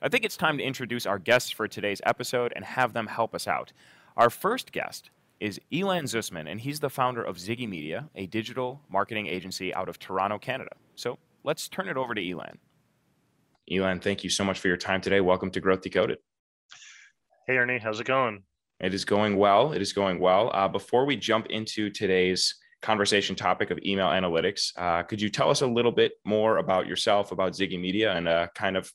I 0.00 0.08
think 0.08 0.24
it's 0.24 0.36
time 0.36 0.58
to 0.58 0.64
introduce 0.64 1.06
our 1.06 1.18
guests 1.18 1.50
for 1.50 1.66
today's 1.66 2.00
episode 2.04 2.52
and 2.54 2.64
have 2.64 2.92
them 2.92 3.06
help 3.06 3.34
us 3.34 3.46
out. 3.46 3.72
Our 4.16 4.30
first 4.30 4.72
guest 4.72 5.10
is 5.40 5.60
Elan 5.72 6.04
Zusman, 6.04 6.48
and 6.50 6.60
he's 6.60 6.80
the 6.80 6.90
founder 6.90 7.22
of 7.22 7.36
Zigi 7.36 7.68
Media, 7.68 8.08
a 8.14 8.26
digital 8.26 8.80
marketing 8.88 9.26
agency 9.26 9.74
out 9.74 9.88
of 9.88 9.98
Toronto, 9.98 10.38
Canada. 10.38 10.70
So 10.94 11.18
let's 11.42 11.68
turn 11.68 11.88
it 11.88 11.96
over 11.96 12.14
to 12.14 12.20
Elan. 12.20 12.58
Elan, 13.70 14.00
thank 14.00 14.24
you 14.24 14.30
so 14.30 14.44
much 14.44 14.58
for 14.58 14.68
your 14.68 14.76
time 14.76 15.00
today. 15.00 15.20
Welcome 15.20 15.50
to 15.52 15.60
Growth 15.60 15.82
Decoded. 15.82 16.18
Hey, 17.46 17.56
Ernie, 17.56 17.78
how's 17.78 18.00
it 18.00 18.06
going? 18.06 18.42
It 18.80 18.94
is 18.94 19.04
going 19.04 19.36
well. 19.36 19.72
It 19.72 19.80
is 19.80 19.92
going 19.92 20.18
well. 20.18 20.50
Uh, 20.52 20.68
before 20.68 21.06
we 21.06 21.16
jump 21.16 21.46
into 21.46 21.88
today's 21.88 22.56
conversation 22.82 23.36
topic 23.36 23.70
of 23.70 23.78
email 23.84 24.08
analytics, 24.08 24.72
uh, 24.76 25.04
could 25.04 25.20
you 25.20 25.28
tell 25.28 25.50
us 25.50 25.60
a 25.60 25.66
little 25.66 25.92
bit 25.92 26.12
more 26.24 26.58
about 26.58 26.88
yourself, 26.88 27.30
about 27.30 27.52
Zigi 27.52 27.80
Media, 27.80 28.12
and 28.12 28.26
uh, 28.26 28.48
kind 28.54 28.76
of 28.76 28.90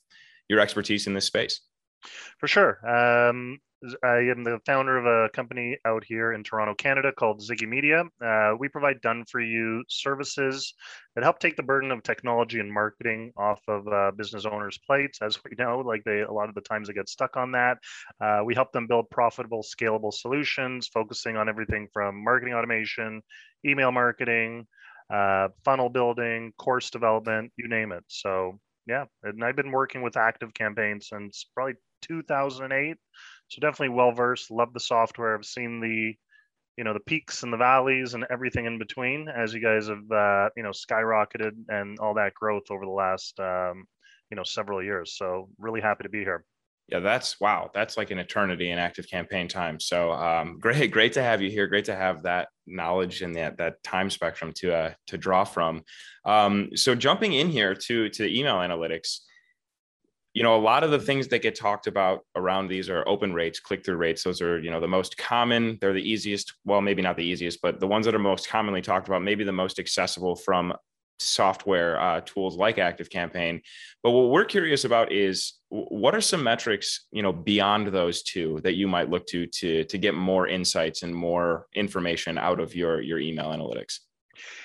your 0.48 0.60
expertise 0.60 1.06
in 1.06 1.14
this 1.14 1.24
space? 1.24 1.62
For 2.38 2.46
sure. 2.46 2.78
Um, 2.86 3.60
I 4.02 4.16
am 4.16 4.42
the 4.42 4.58
founder 4.66 4.98
of 4.98 5.06
a 5.06 5.28
company 5.30 5.78
out 5.84 6.02
here 6.02 6.32
in 6.32 6.42
Toronto, 6.42 6.74
Canada 6.74 7.12
called 7.12 7.40
Zigi 7.40 7.68
Media. 7.68 8.04
Uh, 8.20 8.54
we 8.58 8.68
provide 8.68 9.00
done 9.00 9.24
for 9.30 9.40
you 9.40 9.84
services 9.88 10.74
that 11.14 11.22
help 11.22 11.38
take 11.38 11.56
the 11.56 11.62
burden 11.62 11.92
of 11.92 12.02
technology 12.02 12.58
and 12.58 12.72
marketing 12.72 13.32
off 13.36 13.60
of 13.68 13.86
uh, 13.86 14.10
business 14.16 14.44
owners' 14.44 14.78
plates. 14.78 15.20
As 15.22 15.38
we 15.44 15.52
know, 15.56 15.78
like 15.78 16.02
they 16.02 16.22
a 16.22 16.32
lot 16.32 16.48
of 16.48 16.56
the 16.56 16.60
times 16.60 16.88
they 16.88 16.94
get 16.94 17.08
stuck 17.08 17.36
on 17.36 17.52
that. 17.52 17.78
Uh, 18.20 18.40
we 18.44 18.52
help 18.52 18.72
them 18.72 18.88
build 18.88 19.10
profitable, 19.10 19.62
scalable 19.62 20.12
solutions, 20.12 20.88
focusing 20.88 21.36
on 21.36 21.48
everything 21.48 21.86
from 21.92 22.24
marketing 22.24 22.54
automation, 22.54 23.22
email 23.64 23.92
marketing, 23.92 24.66
uh, 25.08 25.48
funnel 25.64 25.88
building, 25.88 26.52
course 26.58 26.90
development, 26.90 27.52
you 27.56 27.68
name 27.68 27.92
it. 27.92 28.02
So 28.08 28.58
yeah, 28.88 29.04
and 29.22 29.44
I've 29.44 29.56
been 29.56 29.70
working 29.70 30.02
with 30.02 30.14
ActiveCampaigns 30.14 31.04
since 31.04 31.46
probably 31.54 31.74
2008 32.02 32.96
so 33.48 33.60
definitely 33.60 33.94
well 33.94 34.12
versed. 34.12 34.50
Love 34.50 34.72
the 34.72 34.80
software. 34.80 35.34
I've 35.34 35.44
seen 35.44 35.80
the, 35.80 36.14
you 36.76 36.84
know, 36.84 36.92
the 36.92 37.00
peaks 37.00 37.42
and 37.42 37.52
the 37.52 37.56
valleys 37.56 38.14
and 38.14 38.26
everything 38.30 38.66
in 38.66 38.78
between 38.78 39.28
as 39.28 39.52
you 39.54 39.60
guys 39.60 39.88
have, 39.88 40.10
uh, 40.10 40.50
you 40.56 40.62
know, 40.62 40.70
skyrocketed 40.70 41.52
and 41.68 41.98
all 41.98 42.14
that 42.14 42.34
growth 42.34 42.70
over 42.70 42.84
the 42.84 42.90
last, 42.90 43.38
um, 43.40 43.84
you 44.30 44.36
know, 44.36 44.44
several 44.44 44.82
years. 44.82 45.16
So 45.16 45.48
really 45.58 45.80
happy 45.80 46.04
to 46.04 46.10
be 46.10 46.20
here. 46.20 46.44
Yeah, 46.88 47.00
that's 47.00 47.38
wow. 47.38 47.70
That's 47.74 47.98
like 47.98 48.10
an 48.10 48.18
eternity 48.18 48.70
in 48.70 48.78
ActiveCampaign 48.78 49.48
time. 49.50 49.78
So 49.78 50.12
um, 50.12 50.58
great, 50.60 50.90
great 50.90 51.12
to 51.14 51.22
have 51.22 51.42
you 51.42 51.50
here. 51.50 51.66
Great 51.66 51.84
to 51.86 51.94
have 51.94 52.22
that 52.22 52.48
knowledge 52.66 53.22
and 53.22 53.36
that 53.36 53.58
that 53.58 53.82
time 53.82 54.10
spectrum 54.10 54.52
to 54.56 54.74
uh, 54.74 54.92
to 55.08 55.18
draw 55.18 55.44
from. 55.44 55.82
Um, 56.24 56.70
so 56.74 56.94
jumping 56.94 57.34
in 57.34 57.48
here 57.48 57.74
to 57.74 58.08
to 58.10 58.26
email 58.26 58.56
analytics, 58.56 59.18
you 60.38 60.44
know 60.44 60.56
a 60.56 60.60
lot 60.60 60.84
of 60.84 60.92
the 60.92 61.00
things 61.00 61.26
that 61.28 61.42
get 61.42 61.56
talked 61.56 61.88
about 61.88 62.20
around 62.36 62.68
these 62.68 62.88
are 62.88 63.06
open 63.08 63.32
rates 63.32 63.58
click-through 63.58 63.96
rates 63.96 64.22
those 64.22 64.40
are 64.40 64.60
you 64.60 64.70
know 64.70 64.78
the 64.78 64.86
most 64.86 65.16
common 65.16 65.76
they're 65.80 65.92
the 65.92 66.10
easiest 66.10 66.54
well 66.64 66.80
maybe 66.80 67.02
not 67.02 67.16
the 67.16 67.24
easiest 67.24 67.60
but 67.60 67.80
the 67.80 67.88
ones 67.88 68.06
that 68.06 68.14
are 68.14 68.20
most 68.20 68.48
commonly 68.48 68.80
talked 68.80 69.08
about 69.08 69.20
maybe 69.20 69.42
the 69.42 69.50
most 69.50 69.80
accessible 69.80 70.36
from 70.36 70.72
software 71.18 72.00
uh, 72.00 72.20
tools 72.20 72.56
like 72.56 72.76
ActiveCampaign 72.76 73.60
but 74.04 74.12
what 74.12 74.30
we're 74.30 74.44
curious 74.44 74.84
about 74.84 75.10
is 75.10 75.54
what 75.70 76.14
are 76.14 76.20
some 76.20 76.42
metrics 76.42 77.06
you 77.10 77.22
know 77.22 77.32
beyond 77.32 77.88
those 77.88 78.22
two 78.22 78.58
that 78.62 78.74
you 78.74 78.88
might 78.88 79.10
look 79.10 79.26
to 79.26 79.46
to 79.46 79.84
to 79.84 79.98
get 79.98 80.14
more 80.14 80.48
insights 80.48 81.02
and 81.02 81.14
more 81.14 81.66
information 81.74 82.38
out 82.38 82.58
of 82.58 82.74
your 82.74 83.00
your 83.02 83.18
email 83.18 83.50
analytics 83.50 84.00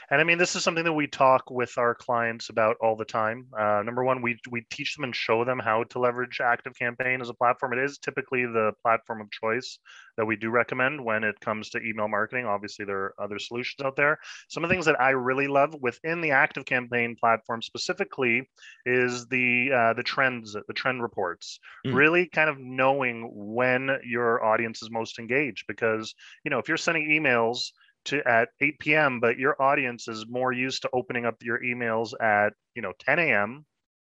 and 0.09 0.21
I 0.21 0.23
mean, 0.23 0.37
this 0.37 0.55
is 0.55 0.63
something 0.63 0.83
that 0.83 0.93
we 0.93 1.07
talk 1.07 1.49
with 1.49 1.77
our 1.77 1.95
clients 1.95 2.49
about 2.49 2.75
all 2.81 2.95
the 2.95 3.05
time. 3.05 3.47
Uh, 3.57 3.81
number 3.83 4.03
one, 4.03 4.21
we 4.21 4.37
we 4.49 4.65
teach 4.69 4.95
them 4.95 5.03
and 5.03 5.15
show 5.15 5.43
them 5.45 5.59
how 5.59 5.83
to 5.83 5.99
leverage 5.99 6.39
ActiveCampaign 6.39 7.21
as 7.21 7.29
a 7.29 7.33
platform. 7.33 7.73
It 7.73 7.79
is 7.79 7.97
typically 7.97 8.45
the 8.45 8.73
platform 8.81 9.21
of 9.21 9.31
choice 9.31 9.79
that 10.17 10.25
we 10.25 10.35
do 10.35 10.49
recommend 10.49 11.03
when 11.03 11.23
it 11.23 11.39
comes 11.39 11.69
to 11.69 11.81
email 11.81 12.07
marketing. 12.07 12.45
Obviously, 12.45 12.85
there 12.85 12.97
are 12.97 13.13
other 13.19 13.39
solutions 13.39 13.83
out 13.83 13.95
there. 13.95 14.19
Some 14.49 14.63
of 14.63 14.69
the 14.69 14.73
things 14.73 14.85
that 14.85 14.99
I 14.99 15.11
really 15.11 15.47
love 15.47 15.75
within 15.81 16.21
the 16.21 16.29
ActiveCampaign 16.29 17.17
platform 17.17 17.61
specifically 17.61 18.49
is 18.85 19.27
the 19.27 19.71
uh, 19.71 19.93
the 19.93 20.03
trends, 20.03 20.53
the 20.53 20.73
trend 20.73 21.01
reports. 21.01 21.59
Mm. 21.85 21.95
Really, 21.95 22.27
kind 22.27 22.49
of 22.49 22.59
knowing 22.59 23.29
when 23.33 23.97
your 24.03 24.43
audience 24.43 24.81
is 24.81 24.91
most 24.91 25.19
engaged, 25.19 25.65
because 25.67 26.13
you 26.43 26.51
know 26.51 26.59
if 26.59 26.67
you're 26.67 26.77
sending 26.77 27.09
emails 27.09 27.71
to 28.05 28.27
at 28.27 28.49
8 28.61 28.79
p.m., 28.79 29.19
but 29.19 29.37
your 29.37 29.61
audience 29.61 30.07
is 30.07 30.25
more 30.27 30.51
used 30.51 30.81
to 30.83 30.89
opening 30.93 31.25
up 31.25 31.35
your 31.41 31.59
emails 31.59 32.13
at 32.21 32.53
you 32.75 32.81
know 32.81 32.93
10 32.99 33.19
a.m. 33.19 33.65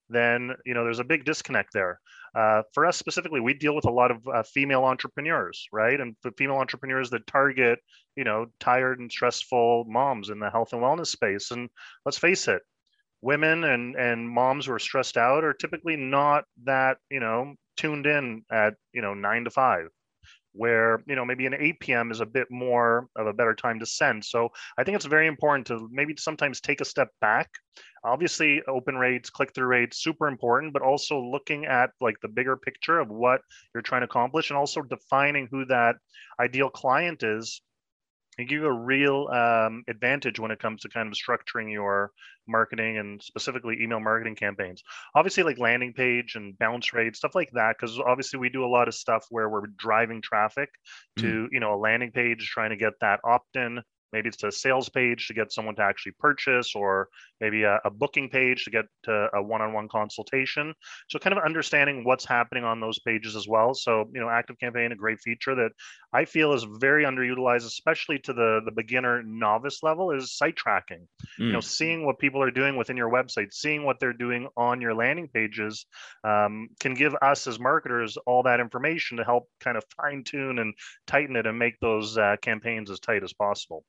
then 0.10 0.56
you 0.66 0.74
know 0.74 0.84
there's 0.84 1.00
a 1.00 1.04
big 1.04 1.26
disconnect 1.26 1.74
there. 1.74 2.00
Uh, 2.36 2.62
for 2.74 2.86
us 2.86 2.98
specifically, 2.98 3.40
we 3.40 3.54
deal 3.54 3.76
with 3.76 3.86
a 3.86 3.92
lot 3.92 4.12
of 4.12 4.28
uh, 4.28 4.44
female 4.44 4.84
entrepreneurs, 4.84 5.68
right? 5.72 6.00
And 6.00 6.16
the 6.24 6.32
female 6.38 6.58
entrepreneurs 6.58 7.10
that 7.10 7.26
target, 7.26 7.80
you 8.16 8.24
know, 8.24 8.48
tired 8.60 9.00
and 9.00 9.12
stressful 9.12 9.86
moms 9.88 10.30
in 10.30 10.40
the 10.40 10.52
health 10.52 10.74
and 10.74 10.82
wellness 10.82 11.08
space. 11.08 11.52
And 11.52 11.70
let's 12.06 12.18
face 12.18 12.48
it, 12.48 12.62
women 13.22 13.64
and 13.64 13.96
and 13.96 14.30
moms 14.30 14.66
who 14.66 14.74
are 14.74 14.80
stressed 14.80 15.18
out 15.18 15.44
are 15.44 15.54
typically 15.54 15.96
not 15.96 16.46
that 16.64 16.98
you 17.10 17.20
know 17.20 17.56
tuned 17.76 18.06
in 18.06 18.44
at 18.52 18.76
you 18.94 19.02
know 19.02 19.14
nine 19.14 19.44
to 19.44 19.50
five 19.50 19.88
where 20.58 21.04
you 21.08 21.16
know 21.16 21.26
maybe 21.26 21.46
an 21.46 21.54
8 21.54 21.80
p.m. 21.80 22.12
is 22.12 22.20
a 22.20 22.26
bit 22.26 22.48
more 22.50 23.08
of 23.16 23.28
a 23.28 23.34
better 23.34 23.56
time 23.56 23.80
to 23.80 23.86
send. 23.86 24.26
So 24.26 24.50
I 24.78 24.84
think 24.84 24.96
it's 24.96 25.06
very 25.06 25.28
important 25.28 25.68
to 25.68 25.88
maybe 25.92 26.16
sometimes 26.18 26.60
take 26.60 26.82
a 26.82 26.86
step 26.86 27.10
back. 27.22 27.50
Obviously, 28.04 28.62
open 28.68 28.96
rates, 28.96 29.30
click-through 29.30 29.68
rates, 29.68 30.02
super 30.02 30.28
important, 30.28 30.74
but 30.74 30.82
also 30.82 31.20
looking 31.20 31.66
at 31.66 31.92
like 32.00 32.16
the 32.22 32.28
bigger 32.28 32.56
picture 32.56 33.00
of 33.00 33.10
what 33.10 33.42
you're 33.74 33.82
trying 33.82 34.02
to 34.02 34.06
accomplish, 34.06 34.50
and 34.50 34.58
also 34.58 34.82
defining 34.82 35.48
who 35.52 35.66
that 35.66 35.96
ideal 36.40 36.70
client 36.70 37.24
is 37.24 37.62
and 38.38 38.48
give 38.48 38.62
you 38.62 38.68
a 38.68 38.74
real 38.74 39.28
um, 39.30 39.84
advantage 39.88 40.40
when 40.40 40.52
it 40.52 40.60
comes 40.60 40.82
to 40.82 40.90
kind 40.90 41.08
of 41.08 41.14
structuring 41.14 41.72
your 41.72 42.12
marketing 42.48 42.98
and 42.98 43.22
specifically 43.22 43.82
email 43.82 44.00
marketing 44.00 44.36
campaigns. 44.36 44.84
Obviously, 45.16 45.44
like 45.44 45.58
landing 45.58 45.94
page 45.94 46.36
and 46.36 46.58
bounce 46.60 46.94
rate, 46.94 47.16
stuff 47.16 47.36
like 47.36 47.50
that, 47.54 47.76
because 47.78 48.00
obviously 48.00 48.40
we 48.40 48.50
do 48.50 48.64
a 48.64 48.68
lot 48.68 48.88
of 48.88 48.94
stuff 48.94 49.26
where 49.30 49.50
we're 49.50 49.68
driving 49.78 50.22
traffic 50.22 50.70
to 51.18 51.26
mm. 51.26 51.48
you 51.52 51.60
know 51.60 51.74
a 51.74 51.80
landing 51.80 52.12
page, 52.12 52.50
trying 52.50 52.70
to 52.70 52.78
get 52.78 52.94
that 53.02 53.20
opt-in 53.24 53.82
maybe 54.14 54.30
it's 54.30 54.44
a 54.44 54.52
sales 54.52 54.90
page 54.90 55.28
to 55.28 55.34
get 55.34 55.52
someone 55.52 55.76
to 55.76 55.82
actually 55.82 56.14
purchase 56.20 56.76
or 56.76 57.10
maybe 57.42 57.64
a, 57.64 57.80
a, 57.86 57.90
booking 57.90 58.30
page 58.30 58.64
to 58.64 58.72
get 58.72 58.86
to 59.04 59.28
a 59.34 59.42
one-on-one 59.42 59.88
consultation 59.88 60.74
so 61.10 61.18
kind 61.20 61.36
of 61.36 61.44
understanding 61.44 62.04
what's 62.04 62.26
happening 62.26 62.64
on 62.64 62.80
those 62.80 63.00
pages 63.00 63.36
as 63.36 63.48
well 63.48 63.74
so 63.74 64.06
you 64.14 64.22
know 64.22 64.28
ActiveCampaign 64.28 64.92
a 64.92 64.96
great 64.96 65.20
feature 65.20 65.56
that 65.56 65.72
i 66.14 66.26
feel 66.26 66.54
is 66.54 66.66
very 66.80 67.06
underutilized 67.06 67.66
especially 67.66 68.20
to 68.20 68.34
the 68.34 68.62
the 68.66 68.72
beginner 68.72 69.24
novice 69.24 69.82
level 69.84 70.12
is 70.12 70.38
site 70.38 70.56
tracking 70.56 71.08
mm. 71.40 71.46
you 71.46 71.52
know 71.52 71.60
mm. 71.60 71.64
seeing 71.64 72.06
what 72.06 72.20
people 72.20 72.42
are 72.42 72.52
doing 72.52 72.78
within 72.78 72.98
your 72.98 73.10
website 73.10 73.52
seeing 73.52 73.84
what 73.84 74.00
they're 74.00 74.14
doing 74.14 74.48
on 74.56 74.82
your 74.82 74.94
landing 74.94 75.28
pages 75.28 75.86
um, 76.24 76.68
can 76.80 76.94
give 76.94 77.16
us 77.22 77.48
as 77.48 77.60
marketers 77.60 78.18
all 78.26 78.44
that 78.44 78.60
information 78.60 79.18
to 79.18 79.24
help 79.24 79.50
kind 79.60 79.78
of 79.78 79.84
fine 79.96 80.24
tune 80.24 80.60
and 80.60 80.74
tighten 81.08 81.36
it 81.36 81.48
and 81.48 81.58
make 81.58 81.80
those 81.80 82.18
uh, 82.18 82.36
campaigns 82.42 82.92
as 82.92 83.00
tight 83.00 83.24
as 83.24 83.34
possible 83.34 83.84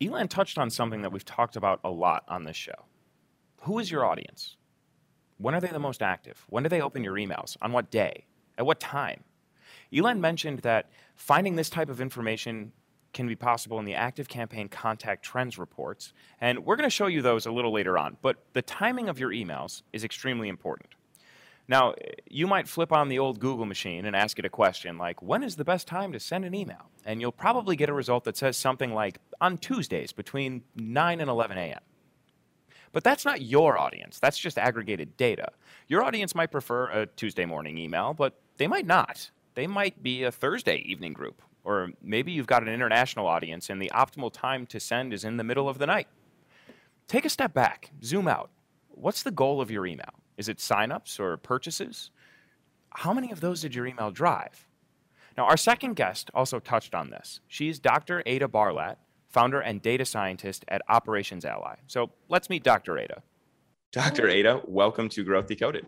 Elan 0.00 0.28
touched 0.28 0.58
on 0.58 0.70
something 0.70 1.02
that 1.02 1.12
we've 1.12 1.24
talked 1.24 1.56
about 1.56 1.80
a 1.82 1.90
lot 1.90 2.24
on 2.28 2.44
this 2.44 2.56
show. 2.56 2.86
Who 3.62 3.78
is 3.78 3.90
your 3.90 4.04
audience? 4.04 4.56
When 5.38 5.54
are 5.54 5.60
they 5.60 5.68
the 5.68 5.78
most 5.78 6.02
active? 6.02 6.44
When 6.48 6.62
do 6.62 6.68
they 6.68 6.80
open 6.80 7.02
your 7.02 7.14
emails? 7.14 7.56
On 7.62 7.72
what 7.72 7.90
day? 7.90 8.26
At 8.56 8.66
what 8.66 8.80
time? 8.80 9.24
Elan 9.92 10.20
mentioned 10.20 10.60
that 10.60 10.90
finding 11.16 11.56
this 11.56 11.70
type 11.70 11.88
of 11.88 12.00
information 12.00 12.72
can 13.12 13.26
be 13.26 13.36
possible 13.36 13.78
in 13.78 13.84
the 13.84 13.94
ActiveCampaign 13.94 14.70
contact 14.70 15.24
trends 15.24 15.58
reports, 15.58 16.12
and 16.40 16.64
we're 16.64 16.76
going 16.76 16.88
to 16.88 16.94
show 16.94 17.06
you 17.06 17.22
those 17.22 17.46
a 17.46 17.50
little 17.50 17.72
later 17.72 17.98
on. 17.98 18.16
But 18.22 18.36
the 18.52 18.62
timing 18.62 19.08
of 19.08 19.18
your 19.18 19.30
emails 19.30 19.82
is 19.92 20.04
extremely 20.04 20.48
important. 20.48 20.94
Now, 21.68 21.94
you 22.30 22.46
might 22.46 22.66
flip 22.66 22.92
on 22.92 23.10
the 23.10 23.18
old 23.18 23.40
Google 23.40 23.66
machine 23.66 24.06
and 24.06 24.16
ask 24.16 24.38
it 24.38 24.46
a 24.46 24.50
question 24.50 24.96
like, 24.96 25.22
when 25.22 25.42
is 25.42 25.56
the 25.56 25.64
best 25.64 25.86
time 25.86 26.12
to 26.12 26.20
send 26.20 26.46
an 26.46 26.54
email? 26.54 26.90
And 27.04 27.20
you'll 27.20 27.30
probably 27.30 27.76
get 27.76 27.90
a 27.90 27.92
result 27.92 28.24
that 28.24 28.38
says 28.38 28.56
something 28.56 28.94
like, 28.94 29.18
on 29.40 29.58
Tuesdays 29.58 30.12
between 30.12 30.62
9 30.76 31.20
and 31.20 31.28
11 31.28 31.58
a.m. 31.58 31.80
But 32.92 33.04
that's 33.04 33.26
not 33.26 33.42
your 33.42 33.78
audience. 33.78 34.18
That's 34.18 34.38
just 34.38 34.56
aggregated 34.56 35.18
data. 35.18 35.48
Your 35.88 36.02
audience 36.02 36.34
might 36.34 36.50
prefer 36.50 36.88
a 36.88 37.06
Tuesday 37.06 37.44
morning 37.44 37.76
email, 37.76 38.14
but 38.14 38.40
they 38.56 38.66
might 38.66 38.86
not. 38.86 39.30
They 39.54 39.66
might 39.66 40.02
be 40.02 40.22
a 40.22 40.32
Thursday 40.32 40.78
evening 40.86 41.12
group. 41.12 41.42
Or 41.64 41.90
maybe 42.02 42.32
you've 42.32 42.46
got 42.46 42.62
an 42.62 42.70
international 42.70 43.26
audience 43.26 43.68
and 43.68 43.82
the 43.82 43.92
optimal 43.94 44.32
time 44.32 44.64
to 44.66 44.80
send 44.80 45.12
is 45.12 45.22
in 45.22 45.36
the 45.36 45.44
middle 45.44 45.68
of 45.68 45.76
the 45.76 45.86
night. 45.86 46.08
Take 47.08 47.26
a 47.26 47.30
step 47.30 47.52
back, 47.52 47.90
zoom 48.02 48.26
out. 48.26 48.50
What's 48.88 49.22
the 49.22 49.30
goal 49.30 49.60
of 49.60 49.70
your 49.70 49.86
email? 49.86 50.14
Is 50.38 50.48
it 50.48 50.58
signups 50.58 51.18
or 51.18 51.36
purchases? 51.36 52.12
How 52.90 53.12
many 53.12 53.32
of 53.32 53.40
those 53.40 53.60
did 53.60 53.74
your 53.74 53.86
email 53.86 54.12
drive? 54.12 54.68
Now, 55.36 55.46
our 55.46 55.56
second 55.56 55.94
guest 55.94 56.30
also 56.32 56.60
touched 56.60 56.94
on 56.94 57.10
this. 57.10 57.40
She's 57.48 57.80
Dr. 57.80 58.22
Ada 58.24 58.46
Barlatt, 58.46 58.98
founder 59.28 59.60
and 59.60 59.82
data 59.82 60.04
scientist 60.04 60.64
at 60.68 60.80
Operations 60.88 61.44
Ally. 61.44 61.74
So 61.88 62.12
let's 62.28 62.48
meet 62.48 62.62
Dr. 62.62 62.98
Ada. 62.98 63.22
Dr. 63.92 64.28
Ada, 64.28 64.62
welcome 64.66 65.08
to 65.10 65.24
Growth 65.24 65.48
Decoded. 65.48 65.86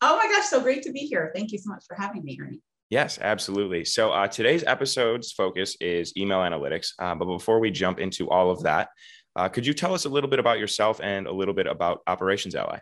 Oh 0.00 0.16
my 0.16 0.26
gosh, 0.26 0.46
so 0.46 0.60
great 0.60 0.82
to 0.82 0.92
be 0.92 1.00
here. 1.00 1.30
Thank 1.34 1.52
you 1.52 1.58
so 1.58 1.70
much 1.70 1.84
for 1.86 1.94
having 1.94 2.24
me, 2.24 2.36
Ernie. 2.40 2.60
Yes, 2.90 3.18
absolutely. 3.20 3.84
So 3.84 4.10
uh, 4.10 4.26
today's 4.26 4.64
episode's 4.64 5.32
focus 5.32 5.76
is 5.80 6.12
email 6.16 6.40
analytics. 6.40 6.88
Uh, 6.98 7.14
but 7.14 7.26
before 7.26 7.60
we 7.60 7.70
jump 7.70 8.00
into 8.00 8.28
all 8.28 8.50
of 8.50 8.62
that, 8.64 8.88
uh, 9.36 9.48
could 9.48 9.66
you 9.66 9.72
tell 9.72 9.94
us 9.94 10.04
a 10.04 10.08
little 10.08 10.28
bit 10.28 10.40
about 10.40 10.58
yourself 10.58 11.00
and 11.00 11.26
a 11.26 11.32
little 11.32 11.54
bit 11.54 11.66
about 11.66 12.02
Operations 12.06 12.54
Ally? 12.54 12.78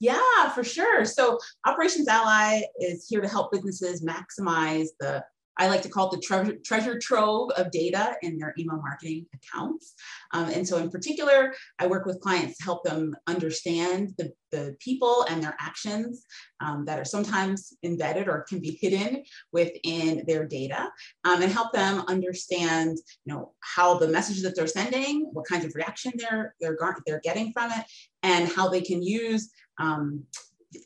Yeah, 0.00 0.50
for 0.54 0.64
sure. 0.64 1.04
So 1.04 1.38
Operations 1.66 2.08
Ally 2.08 2.62
is 2.80 3.06
here 3.08 3.20
to 3.20 3.28
help 3.28 3.52
businesses 3.52 4.02
maximize 4.02 4.88
the 4.98 5.22
I 5.60 5.68
like 5.68 5.82
to 5.82 5.90
call 5.90 6.08
it 6.08 6.16
the 6.16 6.22
treasure, 6.26 6.56
treasure 6.64 6.98
trove 6.98 7.50
of 7.50 7.70
data 7.70 8.16
in 8.22 8.38
their 8.38 8.54
email 8.58 8.78
marketing 8.78 9.26
accounts. 9.34 9.92
Um, 10.32 10.48
and 10.48 10.66
so, 10.66 10.78
in 10.78 10.90
particular, 10.90 11.52
I 11.78 11.86
work 11.86 12.06
with 12.06 12.20
clients 12.20 12.56
to 12.58 12.64
help 12.64 12.82
them 12.82 13.14
understand 13.26 14.14
the, 14.16 14.32
the 14.52 14.74
people 14.80 15.26
and 15.28 15.42
their 15.42 15.54
actions 15.60 16.24
um, 16.60 16.86
that 16.86 16.98
are 16.98 17.04
sometimes 17.04 17.74
embedded 17.82 18.26
or 18.26 18.46
can 18.48 18.60
be 18.60 18.78
hidden 18.80 19.22
within 19.52 20.24
their 20.26 20.46
data, 20.46 20.90
um, 21.24 21.42
and 21.42 21.52
help 21.52 21.72
them 21.74 22.04
understand, 22.08 22.96
you 23.26 23.34
know, 23.34 23.52
how 23.60 23.98
the 23.98 24.08
messages 24.08 24.42
that 24.44 24.56
they're 24.56 24.66
sending, 24.66 25.28
what 25.32 25.46
kinds 25.46 25.66
of 25.66 25.74
reaction 25.74 26.12
they're 26.16 26.54
they're 26.58 26.78
they're 27.06 27.20
getting 27.22 27.52
from 27.52 27.70
it, 27.72 27.84
and 28.22 28.48
how 28.48 28.68
they 28.68 28.80
can 28.80 29.02
use 29.02 29.50
um, 29.80 30.24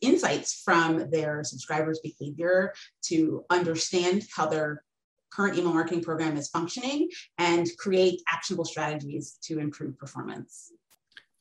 insights 0.00 0.62
from 0.64 1.10
their 1.10 1.44
subscribers' 1.44 2.00
behavior 2.02 2.72
to 3.02 3.44
understand 3.50 4.22
how 4.34 4.46
their 4.46 4.82
current 5.32 5.58
email 5.58 5.74
marketing 5.74 6.02
program 6.02 6.36
is 6.36 6.48
functioning 6.48 7.08
and 7.38 7.68
create 7.78 8.22
actionable 8.32 8.64
strategies 8.64 9.36
to 9.42 9.58
improve 9.58 9.98
performance. 9.98 10.72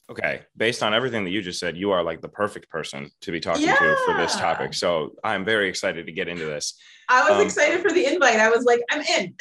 Okay, 0.10 0.42
based 0.58 0.84
on 0.84 0.94
everything 0.94 1.24
that 1.24 1.30
you 1.30 1.42
just 1.42 1.60
said, 1.60 1.78
you 1.78 1.92
are 1.92 2.04
like 2.04 2.22
the 2.22 2.28
perfect 2.28 2.70
person 2.70 3.10
to 3.22 3.32
be 3.32 3.40
talking 3.40 3.64
yeah. 3.64 3.76
to 3.76 3.96
for 4.06 4.18
this 4.18 4.36
topic. 4.36 4.74
So 4.74 5.12
I'm 5.24 5.46
very 5.46 5.70
excited 5.70 6.06
to 6.08 6.12
get 6.12 6.28
into 6.28 6.44
this. 6.44 6.78
I 7.08 7.30
was 7.30 7.40
um, 7.40 7.46
excited 7.46 7.82
for 7.82 7.90
the 7.90 8.06
invite. 8.06 8.40
I 8.40 8.50
was 8.50 8.66
like, 8.66 8.82
I'm 8.92 9.02
in. 9.02 9.34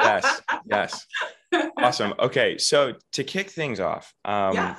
yes, 0.00 0.42
yes. 0.70 1.06
Awesome. 1.78 2.12
Okay, 2.18 2.58
so 2.58 2.94
to 3.12 3.24
kick 3.24 3.50
things 3.50 3.80
off, 3.80 4.12
um, 4.24 4.54
yeah 4.54 4.76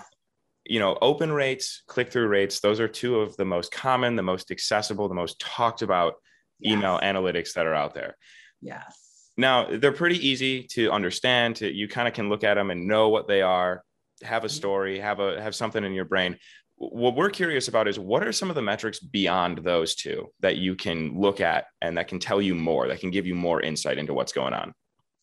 you 0.69 0.79
know, 0.79 0.97
open 1.01 1.31
rates, 1.31 1.83
click 1.87 2.11
through 2.11 2.27
rates, 2.27 2.59
those 2.59 2.79
are 2.79 2.87
two 2.87 3.19
of 3.19 3.35
the 3.37 3.45
most 3.45 3.71
common, 3.71 4.15
the 4.15 4.23
most 4.23 4.51
accessible, 4.51 5.07
the 5.07 5.15
most 5.15 5.39
talked 5.39 5.81
about 5.81 6.15
yes. 6.59 6.73
email 6.73 6.99
analytics 6.99 7.53
that 7.53 7.65
are 7.65 7.75
out 7.75 7.93
there. 7.93 8.15
Yes. 8.61 9.31
Now, 9.37 9.67
they're 9.69 9.91
pretty 9.91 10.27
easy 10.27 10.63
to 10.71 10.91
understand. 10.91 11.57
To, 11.57 11.71
you 11.71 11.87
kind 11.87 12.07
of 12.07 12.13
can 12.13 12.29
look 12.29 12.43
at 12.43 12.55
them 12.55 12.71
and 12.71 12.87
know 12.87 13.09
what 13.09 13.27
they 13.27 13.41
are, 13.41 13.83
have 14.23 14.43
a 14.43 14.47
mm-hmm. 14.47 14.55
story, 14.55 14.99
have 14.99 15.19
a 15.19 15.39
have 15.41 15.55
something 15.55 15.83
in 15.83 15.93
your 15.93 16.05
brain. 16.05 16.37
What 16.75 17.15
we're 17.15 17.29
curious 17.29 17.67
about 17.67 17.87
is 17.87 17.97
what 17.97 18.23
are 18.23 18.31
some 18.31 18.49
of 18.49 18.55
the 18.55 18.61
metrics 18.61 18.99
beyond 18.99 19.59
those 19.59 19.95
two 19.95 20.27
that 20.41 20.57
you 20.57 20.75
can 20.75 21.19
look 21.19 21.41
at 21.41 21.65
and 21.81 21.97
that 21.97 22.07
can 22.07 22.19
tell 22.19 22.39
you 22.41 22.53
more, 22.53 22.87
that 22.87 22.99
can 22.99 23.09
give 23.09 23.25
you 23.25 23.33
more 23.33 23.61
insight 23.61 23.97
into 23.97 24.13
what's 24.13 24.33
going 24.33 24.53
on? 24.53 24.73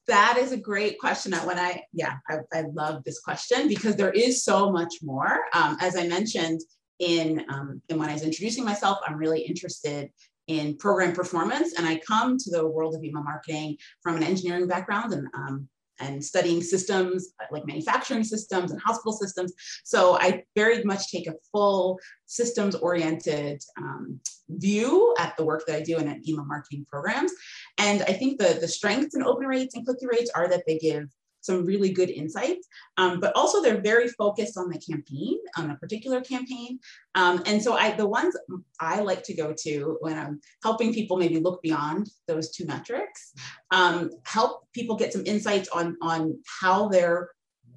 That 0.07 0.37
is 0.39 0.53
a 0.53 0.57
great 0.57 0.99
question. 0.99 1.33
When 1.33 1.59
I, 1.59 1.83
yeah, 1.93 2.17
I, 2.29 2.39
I 2.53 2.63
love 2.73 3.05
this 3.05 3.21
question 3.21 3.69
because 3.69 3.97
there 3.97 4.13
is 4.13 4.45
so 4.45 4.71
much 4.71 4.95
more. 5.03 5.41
Um, 5.55 5.77
as 5.81 5.97
I 5.97 6.07
mentioned 6.07 6.61
in, 6.99 7.45
um, 7.49 7.81
and 7.89 7.99
when 7.99 8.09
I 8.09 8.13
was 8.13 8.23
introducing 8.23 8.65
myself, 8.65 8.99
I'm 9.07 9.17
really 9.17 9.41
interested 9.41 10.11
in 10.47 10.77
program 10.77 11.15
performance. 11.15 11.75
And 11.79 11.87
I 11.87 12.01
come 12.07 12.37
to 12.39 12.51
the 12.51 12.67
world 12.67 12.95
of 12.95 13.03
email 13.03 13.23
marketing 13.23 13.79
from 14.03 14.17
an 14.17 14.23
engineering 14.23 14.67
background 14.67 15.13
and 15.15 15.27
um, 15.35 15.69
and 16.01 16.25
studying 16.25 16.63
systems 16.63 17.33
like 17.51 17.67
manufacturing 17.67 18.25
systems 18.25 18.73
and 18.73 18.81
hospital 18.81 19.13
systems. 19.13 19.53
So 19.85 20.17
I 20.19 20.45
very 20.55 20.83
much 20.85 21.11
take 21.11 21.27
a 21.27 21.35
full 21.53 21.99
systems 22.27 22.75
oriented 22.75 23.63
um, 23.79 24.21
view 24.49 25.15
at 25.19 25.37
the 25.37 25.45
work 25.45 25.65
that 25.67 25.77
I 25.77 25.83
do 25.83 25.99
in 25.99 26.09
at 26.09 26.27
email 26.29 26.45
marketing 26.45 26.87
programs. 26.91 27.33
And 27.79 28.03
I 28.03 28.13
think 28.13 28.39
the, 28.39 28.59
the 28.61 28.69
strengths 28.69 29.15
in 29.15 29.23
open 29.23 29.47
rates 29.47 29.75
and 29.75 29.85
click 29.85 29.99
through 30.01 30.11
rates 30.13 30.31
are 30.35 30.49
that 30.49 30.65
they 30.67 30.79
give 30.79 31.09
some 31.45 31.67
really 31.67 31.91
good 31.91 32.09
insights, 32.09 32.67
um, 32.97 33.21
but 33.21 33.37
also 33.37 33.61
they're 33.61 33.83
very 33.83 34.09
focused 34.09 34.57
on 34.57 34.71
the 34.71 34.79
campaign, 34.79 35.37
on 35.59 35.71
a 35.71 35.77
particular 35.77 36.23
campaign. 36.23 36.79
Um, 37.15 37.43
and 37.45 37.63
so 37.63 37.75
I, 37.75 37.91
the 37.93 38.09
ones 38.09 38.35
I 38.81 39.01
like 39.01 39.23
to 39.25 39.35
go 39.35 39.55
to 39.65 39.99
when 40.01 40.19
I'm 40.19 40.41
helping 40.63 40.95
people 40.95 41.19
maybe 41.19 41.39
look 41.41 41.61
beyond 41.63 42.09
those 42.27 42.51
two 42.51 42.65
metrics, 42.65 43.35
um, 43.71 44.11
help 44.25 44.67
people 44.73 44.97
get 44.97 45.13
some 45.13 45.27
insights 45.27 45.69
on, 45.69 45.97
on 46.01 46.39
how 46.61 46.89
their 46.89 47.31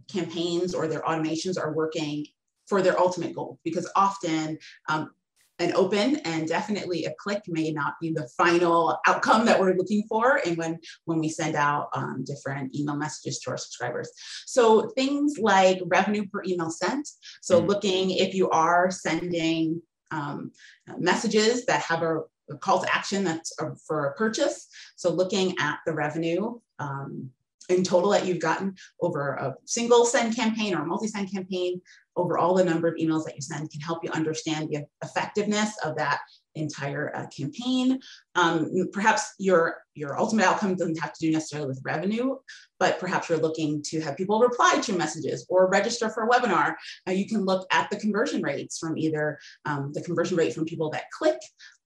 campaigns 0.07 0.73
or 0.73 0.87
their 0.87 1.01
automations 1.01 1.59
are 1.59 1.73
working 1.73 2.25
for 2.67 2.81
their 2.81 2.99
ultimate 2.99 3.33
goal 3.33 3.59
because 3.63 3.89
often 3.95 4.57
um, 4.89 5.11
an 5.59 5.73
open 5.75 6.17
and 6.17 6.47
definitely 6.47 7.05
a 7.05 7.13
click 7.19 7.41
may 7.47 7.71
not 7.71 7.95
be 7.99 8.11
the 8.11 8.27
final 8.37 8.99
outcome 9.07 9.45
that 9.45 9.59
we're 9.59 9.75
looking 9.75 10.03
for 10.07 10.39
and 10.45 10.57
when 10.57 10.79
when 11.05 11.19
we 11.19 11.29
send 11.29 11.55
out 11.55 11.89
um, 11.93 12.23
different 12.25 12.75
email 12.75 12.95
messages 12.95 13.39
to 13.39 13.49
our 13.49 13.57
subscribers 13.57 14.11
so 14.45 14.89
things 14.89 15.37
like 15.39 15.79
revenue 15.85 16.25
per 16.27 16.43
email 16.45 16.69
sent 16.69 17.07
so 17.41 17.57
mm-hmm. 17.57 17.69
looking 17.69 18.11
if 18.11 18.33
you 18.33 18.49
are 18.49 18.91
sending 18.91 19.81
um, 20.11 20.51
messages 20.97 21.65
that 21.65 21.81
have 21.81 22.01
a, 22.01 22.19
a, 22.49 22.57
call 22.59 22.79
to 22.81 22.95
action 22.95 23.23
that's 23.23 23.53
a, 23.59 23.75
for 23.87 24.05
a 24.05 24.13
purchase 24.13 24.67
so 24.95 25.11
looking 25.11 25.55
at 25.59 25.79
the 25.85 25.93
revenue 25.93 26.59
um, 26.79 27.31
in 27.69 27.83
total 27.83 28.11
that 28.11 28.25
you've 28.25 28.39
gotten 28.39 28.75
over 29.01 29.33
a 29.33 29.55
single 29.65 30.05
send 30.05 30.35
campaign 30.35 30.73
or 30.73 30.83
a 30.83 30.85
multi-send 30.85 31.31
campaign 31.31 31.81
over 32.15 32.37
all 32.37 32.55
the 32.55 32.63
number 32.63 32.87
of 32.87 32.95
emails 32.95 33.25
that 33.25 33.35
you 33.35 33.41
send 33.41 33.69
can 33.69 33.81
help 33.81 34.03
you 34.03 34.09
understand 34.11 34.69
the 34.69 34.85
effectiveness 35.03 35.75
of 35.83 35.95
that 35.95 36.19
entire 36.55 37.15
uh, 37.15 37.27
campaign. 37.27 37.99
Um, 38.35 38.71
perhaps 38.91 39.33
your, 39.37 39.77
your 39.93 40.19
ultimate 40.19 40.45
outcome 40.45 40.75
doesn't 40.75 40.99
have 40.99 41.13
to 41.13 41.25
do 41.27 41.31
necessarily 41.31 41.67
with 41.67 41.81
revenue, 41.85 42.35
but 42.79 42.99
perhaps 42.99 43.29
you're 43.29 43.37
looking 43.37 43.83
to 43.83 44.01
have 44.01 44.17
people 44.17 44.39
reply 44.39 44.79
to 44.81 44.93
messages 44.93 45.45
or 45.49 45.69
register 45.69 46.09
for 46.09 46.23
a 46.23 46.29
webinar. 46.29 46.73
Uh, 47.07 47.11
you 47.11 47.27
can 47.27 47.45
look 47.45 47.67
at 47.71 47.89
the 47.91 47.97
conversion 47.97 48.41
rates 48.41 48.79
from 48.79 48.97
either 48.97 49.37
um, 49.65 49.91
the 49.93 50.01
conversion 50.01 50.37
rate 50.37 50.53
from 50.53 50.65
people 50.65 50.89
that 50.89 51.11
click 51.11 51.37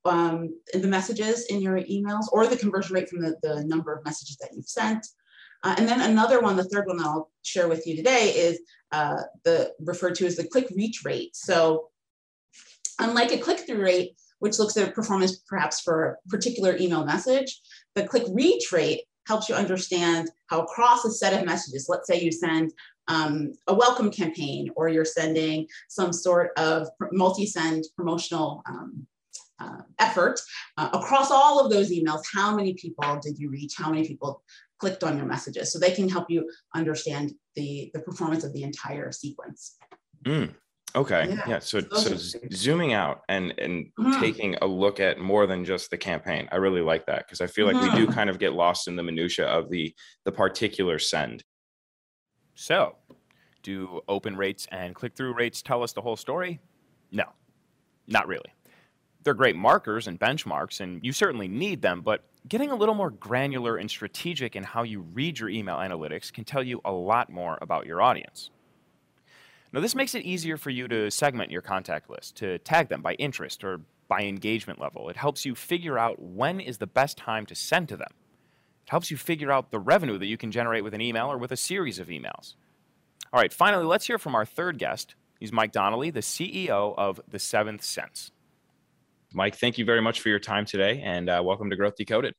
um, 0.06 0.50
the 0.74 0.88
messages 0.88 1.46
in 1.48 1.62
your 1.62 1.80
emails 1.82 2.26
or 2.32 2.48
the 2.48 2.58
conversion 2.58 2.96
rate 2.96 3.10
from 3.10 3.22
the, 3.22 3.36
the 3.44 3.64
number 3.66 3.94
of 3.94 4.04
messages 4.06 4.38
that 4.38 4.50
you've 4.54 4.66
sent. 4.66 5.06
Uh, 5.64 5.76
and 5.78 5.88
then 5.88 6.02
another 6.02 6.42
one, 6.42 6.56
the 6.56 6.64
third 6.64 6.88
one 6.88 6.98
that 6.98 7.06
I'll 7.06 7.32
share 7.44 7.68
with 7.68 7.86
you 7.86 7.96
today 7.96 8.30
is 8.30 8.60
uh, 8.92 9.22
the 9.44 9.74
referred 9.80 10.16
to 10.16 10.26
as 10.26 10.36
the 10.36 10.48
click 10.48 10.68
reach 10.76 11.04
rate. 11.06 11.36
So 11.36 11.90
unlike 13.00 13.32
a 13.32 13.38
click-through 13.38 13.82
rate, 13.82 14.16
which 14.40 14.58
looks 14.58 14.76
at 14.78 14.96
performance 14.96 15.38
perhaps 15.48 15.82
for 15.82 16.04
a 16.04 16.30
particular 16.30 16.76
email 16.78 17.06
message, 17.06 17.62
the 17.96 18.08
click 18.08 18.24
reach 18.32 18.72
rate 18.72 19.02
helps 19.28 19.48
you 19.48 19.56
understand 19.56 20.30
how 20.48 20.62
across 20.62 21.06
a 21.06 21.12
set 21.12 21.38
of 21.40 21.46
messages, 21.46 21.88
let's 21.88 22.08
say 22.08 22.20
you 22.20 22.32
send 22.32 22.74
um, 23.08 23.52
a 23.68 23.74
welcome 23.74 24.10
campaign 24.10 24.70
or 24.76 24.90
you're 24.90 25.06
sending 25.06 25.68
some 25.90 26.12
sort 26.12 26.52
of 26.58 26.88
multi-send 27.12 27.86
promotional 27.96 28.64
um, 28.68 29.06
uh, 29.60 29.82
effort 30.00 30.40
uh, 30.78 30.90
across 30.94 31.30
all 31.30 31.64
of 31.64 31.72
those 31.72 31.92
emails, 31.92 32.24
how 32.34 32.56
many 32.56 32.74
people 32.74 33.20
did 33.22 33.38
you 33.38 33.50
reach? 33.50 33.74
How 33.78 33.92
many 33.92 34.08
people 34.08 34.42
clicked 34.82 35.04
on 35.04 35.16
your 35.16 35.28
messages. 35.28 35.72
So 35.72 35.78
they 35.78 35.92
can 35.92 36.10
help 36.10 36.26
you 36.30 36.50
understand 36.76 37.34
the, 37.56 37.92
the 37.94 38.00
performance 38.00 38.44
of 38.44 38.52
the 38.52 38.64
entire 38.64 39.12
sequence. 39.12 39.78
Mm, 40.26 40.56
okay. 40.96 41.28
Yeah. 41.30 41.44
yeah. 41.48 41.60
So, 41.60 41.82
so 41.82 42.16
zooming 42.52 42.94
out 42.94 43.22
and, 43.30 43.54
and 43.60 43.86
mm-hmm. 44.00 44.20
taking 44.20 44.56
a 44.64 44.66
look 44.66 45.00
at 45.00 45.20
more 45.20 45.46
than 45.46 45.64
just 45.64 45.92
the 45.92 46.00
campaign. 46.00 46.50
I 46.52 46.56
really 46.56 46.82
like 46.82 47.06
that 47.06 47.28
because 47.28 47.42
I 47.42 47.48
feel 47.48 47.68
like 47.68 47.76
mm-hmm. 47.76 47.94
we 47.94 47.96
do 47.96 48.06
mm-hmm. 48.08 48.16
kind 48.16 48.30
of 48.30 48.40
get 48.40 48.54
lost 48.54 48.88
in 48.88 48.96
the 48.96 49.04
minutia 49.04 49.46
of 49.46 49.70
the, 49.70 49.94
the 50.26 50.32
particular 50.32 50.98
send. 50.98 51.44
So 52.56 52.96
do 53.62 54.02
open 54.08 54.36
rates 54.36 54.68
and 54.72 54.96
click 54.96 55.16
through 55.16 55.36
rates 55.36 55.62
tell 55.62 55.84
us 55.84 55.94
the 55.94 56.02
whole 56.02 56.18
story? 56.18 56.60
No, 57.12 57.26
not 58.08 58.28
really. 58.28 58.52
They're 59.24 59.34
great 59.34 59.56
markers 59.56 60.08
and 60.08 60.20
benchmarks, 60.20 60.80
and 60.80 61.04
you 61.04 61.14
certainly 61.14 61.48
need 61.48 61.82
them, 61.82 62.02
but 62.02 62.24
getting 62.48 62.72
a 62.72 62.76
little 62.76 62.96
more 62.96 63.12
granular 63.12 63.78
and 63.78 63.90
strategic 63.90 64.56
in 64.56 64.64
how 64.64 64.84
you 64.84 65.02
read 65.02 65.40
your 65.40 65.50
email 65.50 65.78
analytics 65.78 66.34
can 66.34 66.44
tell 66.44 66.64
you 66.64 66.82
a 66.84 66.92
lot 66.92 67.30
more 67.30 67.58
about 67.62 67.86
your 67.86 68.02
audience. 68.02 68.50
Now, 69.74 69.80
this 69.80 69.96
makes 69.96 70.16
it 70.16 70.26
easier 70.26 70.58
for 70.58 70.70
you 70.70 70.88
to 70.88 71.10
segment 71.12 71.52
your 71.52 71.62
contact 71.62 72.10
list, 72.10 72.36
to 72.38 72.58
tag 72.60 72.90
them 72.90 73.02
by 73.02 73.14
interest 73.14 73.64
or 73.64 73.82
by 74.08 74.24
engagement 74.24 74.82
level. 74.82 75.08
It 75.10 75.16
helps 75.16 75.46
you 75.46 75.56
figure 75.56 75.98
out 75.98 76.20
when 76.20 76.60
is 76.60 76.80
the 76.80 76.88
best 76.88 77.18
time 77.18 77.46
to 77.46 77.56
send 77.56 77.88
to 77.90 77.98
them. 77.98 78.12
It 78.86 78.90
helps 78.90 79.10
you 79.12 79.16
figure 79.16 79.52
out 79.52 79.72
the 79.72 79.80
revenue 79.80 80.18
that 80.18 80.26
you 80.26 80.36
can 80.36 80.52
generate 80.52 80.84
with 80.84 80.94
an 80.94 81.00
email 81.00 81.32
or 81.32 81.38
with 81.38 81.52
a 81.52 81.58
series 81.58 82.00
of 82.00 82.08
emails. 82.08 82.56
All 83.32 83.40
right, 83.40 83.54
finally, 83.54 83.86
let's 83.86 84.08
hear 84.08 84.18
from 84.18 84.36
our 84.36 84.46
third 84.46 84.78
guest. 84.78 85.16
He's 85.40 85.54
Mike 85.54 85.72
Donnelly, 85.72 86.10
the 86.10 86.20
CEO 86.20 86.94
of 86.98 87.22
The 87.28 87.40
Seventh 87.40 87.84
Sense. 87.84 88.32
Mike, 89.34 89.56
thank 89.56 89.78
you 89.78 89.86
very 89.86 90.02
much 90.02 90.22
for 90.22 90.30
your 90.30 90.40
time 90.40 90.66
today 90.66 91.02
and 91.04 91.30
uh, 91.30 91.42
welcome 91.44 91.70
to 91.70 91.76
Growth 91.76 91.96
Decoded. 91.96 92.34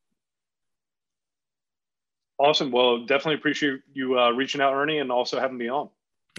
Awesome. 2.38 2.71
Well, 2.71 3.05
definitely 3.07 3.37
appreciate 3.37 3.81
you 3.93 4.19
uh, 4.19 4.31
reaching 4.31 4.61
out, 4.61 4.75
Ernie, 4.75 4.99
and 4.99 5.12
also 5.12 5.38
having 5.38 5.57
me 5.57 5.69
on. 5.69 5.88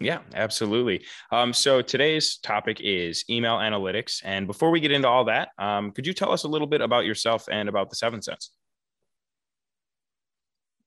Yeah, 0.02 0.20
absolutely. 0.34 1.06
Um, 1.32 1.54
so 1.54 1.82
today's 1.82 2.38
topic 2.38 2.82
is 2.82 3.24
email 3.30 3.58
analytics. 3.58 4.22
And 4.24 4.48
before 4.48 4.72
we 4.72 4.80
get 4.80 4.92
into 4.92 5.08
all 5.08 5.26
that, 5.26 5.50
um, 5.58 5.92
could 5.92 6.06
you 6.06 6.14
tell 6.14 6.32
us 6.32 6.44
a 6.44 6.48
little 6.48 6.68
bit 6.68 6.82
about 6.82 7.06
yourself 7.06 7.48
and 7.50 7.70
about 7.70 7.90
the 7.90 7.96
Seventh 7.96 8.24
Sense? 8.24 8.52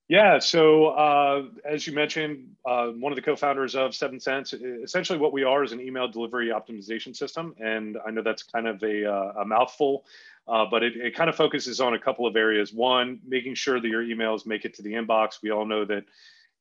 Yeah, 0.09 0.39
so 0.39 0.87
uh, 0.89 1.43
as 1.65 1.85
you 1.85 1.93
mentioned, 1.93 2.55
uh, 2.65 2.89
one 2.89 3.11
of 3.11 3.17
the 3.17 3.23
co-founders 3.23 3.75
of 3.75 3.93
Seventh 3.93 4.23
Sense. 4.23 4.53
Essentially, 4.53 5.19
what 5.19 5.33
we 5.33 5.43
are 5.43 5.65
is 5.65 5.73
an 5.73 5.81
email 5.81 6.07
delivery 6.07 6.51
optimization 6.51 7.15
system, 7.17 7.57
and 7.59 7.99
I 8.07 8.13
know 8.13 8.23
that's 8.23 8.45
kind 8.45 8.69
of 8.69 8.81
a, 8.85 9.05
uh, 9.05 9.43
a 9.43 9.45
mouthful, 9.45 10.05
uh, 10.47 10.65
but 10.71 10.85
it, 10.85 10.97
it, 10.97 11.17
kind 11.17 11.29
of 11.29 11.35
focuses 11.35 11.81
on 11.81 11.95
a 11.95 11.99
couple 11.99 12.25
of 12.25 12.37
areas. 12.37 12.73
One, 12.73 13.19
making 13.27 13.57
sure 13.57 13.81
that 13.81 13.89
your 13.89 14.05
emails 14.05 14.47
make 14.47 14.65
it 14.65 14.75
to 14.75 14.83
the 14.83 14.93
inbox. 14.93 15.43
We 15.43 15.51
all 15.51 15.67
know 15.67 15.85
that 15.87 16.05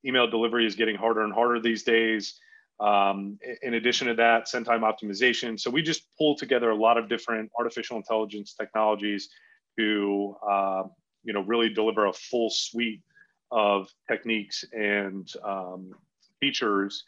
email 0.04 0.28
delivery 0.28 0.66
is 0.66 0.76
getting 0.76 0.96
harder 0.96 1.22
and 1.22 1.32
harder 1.32 1.60
these 1.60 1.84
days. 1.84 2.40
Um, 2.80 3.38
in 3.62 3.76
addition 3.76 4.08
to 4.08 4.16
that, 4.16 4.48
send 4.48 4.66
time 4.66 4.82
optimization. 4.82 5.60
So 5.60 5.70
we 5.70 5.84
just 5.84 6.02
pull 6.18 6.36
together 6.36 6.72
a 6.72 6.76
lot 6.76 6.98
of 6.98 7.08
different 7.08 7.52
artificial 7.60 7.98
intelligence 7.98 8.56
technologies 8.60 9.30
to, 9.78 10.36
uh, 10.50 10.84
you 11.24 11.34
know, 11.34 11.42
really 11.42 11.70
deliver 11.70 12.08
a 12.08 12.14
full 12.14 12.50
suite 12.50 13.04
of 13.52 13.90
techniques 14.10 14.66
and 14.74 15.32
um, 15.44 15.92
features 16.40 17.04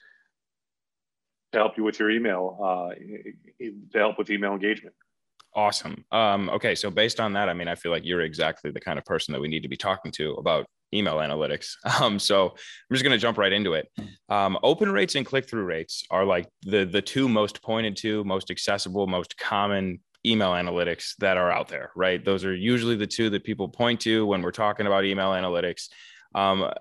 to 1.52 1.60
help 1.60 1.78
you 1.78 1.84
with 1.84 2.00
your 2.00 2.12
email, 2.12 2.60
uh, 2.63 2.95
to 2.95 3.97
help 3.97 4.17
with 4.17 4.30
email 4.30 4.54
engagement. 4.54 4.95
Awesome. 5.56 6.04
Um, 6.12 6.50
okay, 6.50 6.76
so 6.76 6.91
based 6.91 7.19
on 7.19 7.34
that, 7.34 7.50
I 7.50 7.54
mean, 7.54 7.67
I 7.67 7.76
feel 7.76 7.91
like 7.91 8.06
you're 8.06 8.21
exactly 8.21 8.69
the 8.71 8.80
kind 8.80 9.00
of 9.00 9.06
person 9.06 9.32
that 9.32 9.41
we 9.41 9.47
need 9.47 9.63
to 9.63 9.69
be 9.69 9.78
talking 9.78 10.12
to 10.13 10.34
about 10.34 10.67
email 10.93 11.17
analytics. 11.17 11.71
Um, 12.00 12.19
so 12.19 12.50
I'm 12.50 12.93
just 12.93 13.04
going 13.04 13.13
to 13.13 13.17
jump 13.17 13.38
right 13.38 13.52
into 13.52 13.73
it. 13.73 13.88
Um, 14.30 14.58
open 14.62 14.91
rates 14.91 15.15
and 15.15 15.26
click 15.26 15.50
through 15.50 15.63
rates 15.63 16.06
are 16.12 16.26
like 16.26 16.47
the 16.62 16.86
the 16.86 17.02
two 17.02 17.28
most 17.28 17.62
pointed 17.63 17.95
to, 17.97 18.23
most 18.23 18.52
accessible, 18.52 19.08
most 19.08 19.38
common 19.38 20.00
email 20.26 20.52
analytics 20.52 21.15
that 21.17 21.38
are 21.38 21.52
out 21.52 21.69
there, 21.69 21.91
right? 21.95 22.23
Those 22.23 22.45
are 22.45 22.54
usually 22.54 22.95
the 22.95 23.08
two 23.08 23.30
that 23.32 23.43
people 23.43 23.67
point 23.67 24.02
to 24.02 24.26
when 24.26 24.41
we're 24.41 24.52
talking 24.52 24.86
about 24.86 25.06
email 25.06 25.32
analytics. 25.32 25.88
Um, 26.36 26.72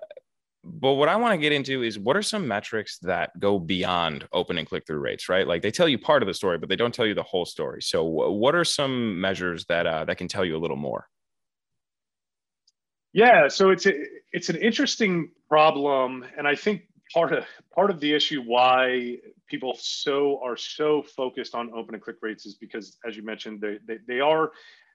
but 0.63 0.93
what 0.93 1.07
I 1.07 1.15
want 1.15 1.33
to 1.33 1.37
get 1.37 1.53
into 1.53 1.83
is 1.83 1.97
what 1.97 2.17
are 2.17 2.21
some 2.21 2.47
metrics 2.47 2.97
that 2.99 3.37
go 3.39 3.57
beyond 3.57 4.27
open 4.33 4.57
and 4.57 4.67
click 4.67 4.85
through 4.85 4.99
rates, 4.99 5.29
right? 5.29 5.47
Like 5.47 5.61
they 5.61 5.71
tell 5.71 5.87
you 5.87 5.97
part 5.97 6.21
of 6.21 6.27
the 6.27 6.33
story, 6.33 6.57
but 6.57 6.67
they 6.67 6.75
don't 6.75 6.93
tell 6.93 7.05
you 7.05 7.13
the 7.13 7.23
whole 7.23 7.45
story. 7.45 7.81
So, 7.81 8.03
what 8.03 8.53
are 8.53 8.65
some 8.65 9.19
measures 9.21 9.65
that 9.65 9.87
uh, 9.87 10.05
that 10.05 10.17
can 10.17 10.27
tell 10.27 10.43
you 10.43 10.57
a 10.57 10.59
little 10.59 10.77
more? 10.77 11.07
Yeah, 13.13 13.47
so 13.47 13.69
it's 13.69 13.85
a, 13.85 13.93
it's 14.33 14.49
an 14.49 14.57
interesting 14.57 15.31
problem, 15.47 16.25
and 16.37 16.47
I 16.47 16.55
think 16.55 16.81
part 17.13 17.31
of 17.31 17.45
part 17.73 17.89
of 17.89 17.99
the 17.99 18.13
issue 18.13 18.41
why 18.41 19.17
people 19.47 19.75
so 19.79 20.41
are 20.43 20.57
so 20.57 21.01
focused 21.01 21.55
on 21.55 21.71
open 21.73 21.95
and 21.95 22.03
click 22.03 22.17
rates 22.21 22.45
is 22.45 22.55
because, 22.55 22.97
as 23.07 23.15
you 23.15 23.23
mentioned, 23.23 23.61
they 23.61 23.79
they, 23.87 23.99
they 24.07 24.19
are 24.19 24.51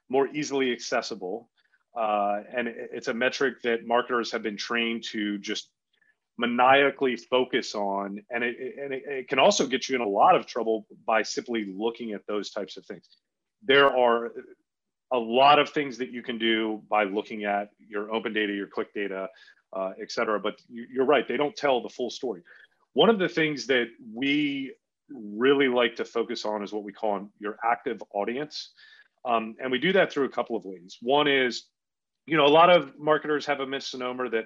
more 0.09 0.29
easily 0.29 0.73
accessible. 0.73 1.49
Uh, 1.95 2.41
and 2.57 2.69
it's 2.69 3.09
a 3.09 3.15
metric 3.15 3.63
that 3.63 3.87
marketers 3.87 4.33
have 4.33 4.43
been 4.43 4.57
trained 4.57 5.05
to 5.05 5.39
just 5.39 5.69
maniacally 6.39 7.17
focus 7.17 7.75
on. 7.75 8.23
And 8.31 8.43
it, 8.43 8.57
and 8.83 8.95
it, 8.95 9.03
it 9.07 9.29
can 9.29 9.39
also 9.39 9.67
get 9.67 9.89
you 9.89 9.97
in 9.97 10.01
a 10.01 10.09
lot 10.09 10.35
of 10.35 10.47
trouble 10.47 10.87
by 11.07 11.23
simply 11.23 11.73
looking 11.77 12.13
at 12.13 12.23
those 12.27 12.51
types 12.51 12.77
of 12.77 12.87
things. 12.87 13.07
There 13.63 13.95
are 13.95 14.33
a 15.13 15.19
lot 15.19 15.59
of 15.59 15.69
things 15.69 15.99
that 15.99 16.11
you 16.11 16.23
can 16.23 16.39
do 16.39 16.83
by 16.89 17.05
looking 17.05 17.45
at 17.45 17.69
your 17.79 18.13
open 18.13 18.33
data, 18.33 18.55
your 18.55 18.67
click 18.67 18.95
data, 18.95 19.29
uh, 19.77 19.93
et 20.01 20.11
cetera. 20.11 20.41
But 20.41 20.61
you're 20.71 21.05
right, 21.05 21.29
they 21.29 21.37
don't 21.37 21.55
tell 21.55 21.83
the 21.83 21.91
full 21.91 22.11
story. 22.11 22.43
One 22.95 23.11
of 23.11 23.19
the 23.19 23.29
things 23.29 23.67
that 23.67 23.89
we 24.15 24.75
really 25.11 25.69
like 25.69 25.97
to 25.97 26.05
focus 26.07 26.47
on 26.47 26.63
is 26.63 26.73
what 26.73 26.85
we 26.85 26.93
call 26.93 27.29
your 27.39 27.57
active 27.63 28.03
audience. 28.15 28.73
Um, 29.27 29.55
and 29.63 29.71
we 29.71 29.79
do 29.79 29.93
that 29.93 30.11
through 30.11 30.25
a 30.25 30.31
couple 30.31 30.57
of 30.57 30.65
ways. 30.65 30.97
One 31.03 31.29
is 31.29 31.65
you 32.27 32.37
know, 32.37 32.47
a 32.47 32.49
lot 32.49 32.71
of 32.71 32.99
marketers 32.99 33.47
have 33.47 33.61
a 33.61 33.67
misnomer 33.67 34.29
that, 34.31 34.45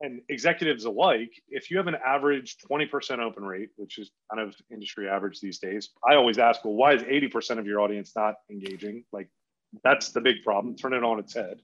and 0.00 0.22
executives 0.28 0.84
alike, 0.86 1.30
if 1.48 1.70
you 1.70 1.76
have 1.76 1.86
an 1.86 1.96
average 2.04 2.56
20% 2.70 3.18
open 3.18 3.44
rate, 3.44 3.68
which 3.76 3.98
is 3.98 4.10
kind 4.32 4.46
of 4.46 4.54
industry 4.70 5.08
average 5.08 5.40
these 5.40 5.58
days, 5.58 5.90
I 6.08 6.14
always 6.14 6.38
ask, 6.38 6.64
well, 6.64 6.74
why 6.74 6.94
is 6.94 7.02
80% 7.02 7.58
of 7.58 7.66
your 7.66 7.80
audience 7.80 8.12
not 8.16 8.36
engaging? 8.50 9.04
Like, 9.12 9.28
that's 9.82 10.10
the 10.10 10.20
big 10.20 10.36
problem. 10.42 10.76
Turn 10.76 10.94
it 10.94 11.04
on 11.04 11.18
its 11.18 11.34
head. 11.34 11.60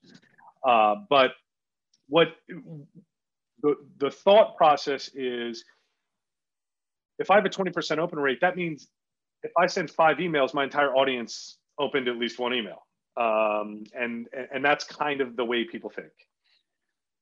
Uh, 0.67 0.97
but 1.09 1.33
what 2.09 2.29
the, 3.63 3.77
the 3.99 4.11
thought 4.11 4.57
process 4.57 5.11
is 5.15 5.65
if 7.19 7.31
I 7.31 7.37
have 7.37 7.45
a 7.45 7.51
20% 7.51 7.99
open 7.99 8.19
rate, 8.19 8.41
that 8.41 8.57
means 8.57 8.89
if 9.43 9.53
I 9.57 9.67
send 9.67 9.91
five 9.91 10.19
emails, 10.19 10.53
my 10.53 10.65
entire 10.65 10.95
audience 10.95 11.59
opened 11.79 12.09
at 12.09 12.17
least 12.17 12.39
one 12.39 12.53
email. 12.53 12.83
Um, 13.21 13.85
and, 13.95 14.27
and 14.53 14.65
that's 14.65 14.85
kind 14.85 15.21
of 15.21 15.37
the 15.37 15.45
way 15.45 15.65
people 15.65 15.91
think. 15.91 16.13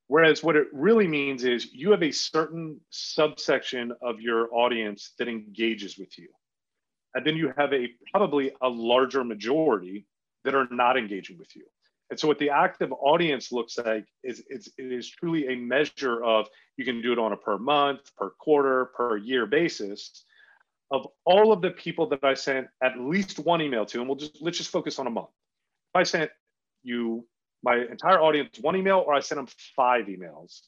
Whereas 0.07 0.43
what 0.43 0.57
it 0.57 0.69
really 0.73 1.09
means 1.09 1.45
is 1.45 1.73
you 1.73 1.91
have 1.91 2.03
a 2.03 2.13
certain 2.13 2.81
subsection 2.91 3.93
of 4.01 4.21
your 4.21 4.49
audience 4.55 5.13
that 5.19 5.29
engages 5.29 5.99
with 5.99 6.17
you. 6.17 6.29
And 7.15 7.27
then 7.27 7.37
you 7.37 7.53
have 7.59 7.73
a 7.73 7.89
probably 8.13 8.53
a 8.61 8.69
larger 8.69 9.25
majority 9.25 10.07
that 10.45 10.55
are 10.55 10.69
not 10.71 10.97
engaging 10.97 11.37
with 11.37 11.55
you. 11.57 11.65
And 12.11 12.19
so 12.19 12.29
what 12.29 12.39
the 12.39 12.51
active 12.51 12.93
audience 12.93 13.51
looks 13.53 13.77
like 13.77 14.07
is, 14.23 14.43
is 14.49 14.73
it 14.79 14.93
is 14.93 15.11
truly 15.11 15.49
a 15.49 15.57
measure 15.57 16.23
of 16.25 16.47
you 16.77 16.85
can 16.85 17.03
do 17.03 17.13
it 17.13 17.19
on 17.19 17.33
a 17.33 17.37
per 17.37 17.59
month, 17.59 18.15
per 18.17 18.31
quarter, 18.31 18.87
per 18.97 19.17
year 19.17 19.47
basis 19.47 20.25
of 20.91 21.07
all 21.27 21.53
of 21.53 21.61
the 21.61 21.71
people 21.71 22.09
that 22.09 22.25
I 22.25 22.35
sent 22.35 22.69
at 22.83 22.99
least 22.99 23.39
one 23.41 23.61
email 23.61 23.85
to, 23.87 23.99
and 23.99 24.09
we'll 24.09 24.17
just 24.17 24.41
let's 24.41 24.57
just 24.57 24.71
focus 24.71 24.99
on 24.99 25.07
a 25.07 25.11
month. 25.11 25.29
If 25.95 26.01
I 26.01 26.03
sent 26.03 26.31
you 26.83 27.27
my 27.63 27.77
entire 27.77 28.21
audience 28.21 28.59
one 28.61 28.77
email 28.77 29.03
or 29.07 29.15
I 29.15 29.21
sent 29.21 29.39
them 29.39 29.49
five 29.75 30.07
emails, 30.07 30.61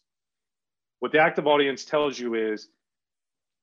what 1.01 1.13
the 1.13 1.19
active 1.19 1.47
audience 1.47 1.85
tells 1.85 2.19
you 2.19 2.35
is 2.35 2.69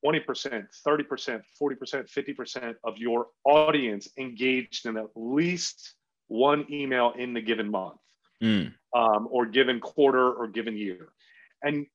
20%, 0.05 0.67
30%, 0.87 1.41
40%, 1.61 2.09
50% 2.09 2.75
of 2.83 2.97
your 2.97 3.27
audience 3.45 4.07
engaged 4.17 4.85
in 4.85 4.97
at 4.97 5.07
least 5.15 5.95
one 6.27 6.65
email 6.71 7.13
in 7.17 7.33
the 7.33 7.41
given 7.41 7.69
month 7.69 7.99
mm. 8.43 8.71
um, 8.95 9.27
or 9.31 9.45
given 9.45 9.79
quarter 9.79 10.33
or 10.33 10.47
given 10.47 10.77
year. 10.77 11.09
And 11.63 11.87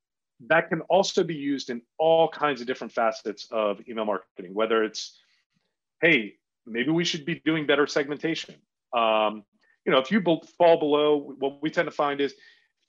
that 0.49 0.69
can 0.69 0.81
also 0.83 1.23
be 1.23 1.35
used 1.35 1.71
in 1.71 1.83
all 1.99 2.29
kinds 2.29 2.61
of 2.61 2.67
different 2.67 2.93
facets 2.93 3.47
of 3.51 3.81
email 3.89 4.05
marketing, 4.05 4.55
whether 4.55 4.83
it's, 4.83 5.19
hey, 6.01 6.35
maybe 6.67 6.91
we 6.91 7.05
should 7.05 7.25
be 7.25 7.41
doing 7.45 7.67
better 7.67 7.87
segmentation. 7.87 8.57
Um, 8.95 9.45
you 9.85 9.93
know, 9.93 9.99
if 9.99 10.11
you 10.11 10.23
fall 10.59 10.79
below, 10.79 11.35
what 11.39 11.63
we 11.63 11.71
tend 11.71 11.87
to 11.87 11.93
find 11.93 12.21
is 12.21 12.35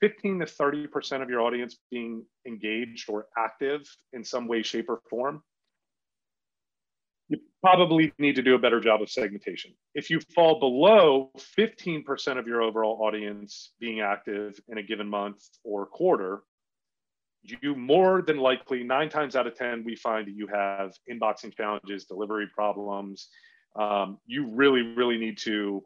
15 0.00 0.40
to 0.40 0.46
30% 0.46 1.22
of 1.22 1.28
your 1.28 1.40
audience 1.40 1.78
being 1.90 2.24
engaged 2.46 3.08
or 3.08 3.26
active 3.36 3.82
in 4.12 4.24
some 4.24 4.46
way, 4.46 4.62
shape, 4.62 4.88
or 4.88 5.00
form 5.10 5.42
you 7.28 7.38
probably 7.62 8.12
need 8.18 8.36
to 8.36 8.42
do 8.42 8.54
a 8.54 8.58
better 8.58 8.80
job 8.80 9.00
of 9.00 9.10
segmentation. 9.10 9.72
If 9.94 10.10
you 10.10 10.20
fall 10.34 10.60
below 10.60 11.30
15% 11.58 12.38
of 12.38 12.46
your 12.46 12.62
overall 12.62 13.02
audience 13.02 13.72
being 13.80 14.00
active 14.00 14.60
in 14.68 14.78
a 14.78 14.82
given 14.82 15.08
month 15.08 15.42
or 15.64 15.86
quarter, 15.86 16.42
you 17.42 17.74
more 17.74 18.22
than 18.22 18.38
likely, 18.38 18.82
nine 18.84 19.08
times 19.08 19.36
out 19.36 19.46
of 19.46 19.54
10, 19.54 19.84
we 19.84 19.96
find 19.96 20.26
that 20.26 20.34
you 20.34 20.46
have 20.46 20.92
inboxing 21.10 21.54
challenges, 21.54 22.04
delivery 22.04 22.48
problems. 22.54 23.28
Um, 23.76 24.18
you 24.26 24.48
really, 24.48 24.82
really 24.82 25.18
need 25.18 25.38
to 25.38 25.82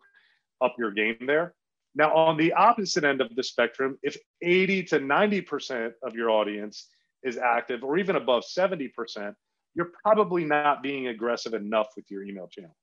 up 0.60 0.74
your 0.78 0.90
game 0.90 1.18
there. 1.26 1.54
Now, 1.94 2.14
on 2.14 2.36
the 2.36 2.52
opposite 2.52 3.04
end 3.04 3.20
of 3.20 3.34
the 3.34 3.42
spectrum, 3.42 3.98
if 4.02 4.16
80 4.42 4.84
to 4.84 5.00
90% 5.00 5.92
of 6.02 6.14
your 6.14 6.30
audience 6.30 6.88
is 7.22 7.38
active 7.38 7.82
or 7.82 7.98
even 7.98 8.16
above 8.16 8.44
70%, 8.44 9.34
you're 9.74 9.92
probably 10.02 10.44
not 10.44 10.82
being 10.82 11.08
aggressive 11.08 11.54
enough 11.54 11.88
with 11.96 12.10
your 12.10 12.22
email 12.22 12.48
channel. 12.48 12.76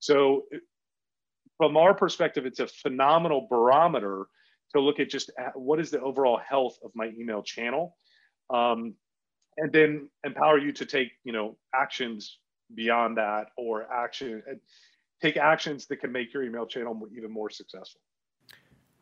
So, 0.00 0.44
from 1.58 1.76
our 1.76 1.94
perspective, 1.94 2.46
it's 2.46 2.60
a 2.60 2.66
phenomenal 2.66 3.46
barometer 3.48 4.26
to 4.74 4.80
look 4.80 5.00
at 5.00 5.10
just 5.10 5.30
what 5.54 5.78
is 5.78 5.90
the 5.90 6.00
overall 6.00 6.38
health 6.38 6.78
of 6.84 6.90
my 6.94 7.12
email 7.18 7.42
channel, 7.42 7.96
um, 8.50 8.94
and 9.58 9.72
then 9.72 10.08
empower 10.24 10.58
you 10.58 10.72
to 10.72 10.86
take 10.86 11.12
you 11.24 11.32
know 11.32 11.56
actions 11.74 12.38
beyond 12.74 13.18
that 13.18 13.48
or 13.56 13.90
action 13.92 14.42
take 15.22 15.36
actions 15.36 15.86
that 15.86 15.96
can 15.96 16.12
make 16.12 16.34
your 16.34 16.42
email 16.42 16.66
channel 16.66 16.98
even 17.16 17.30
more 17.30 17.48
successful. 17.48 18.00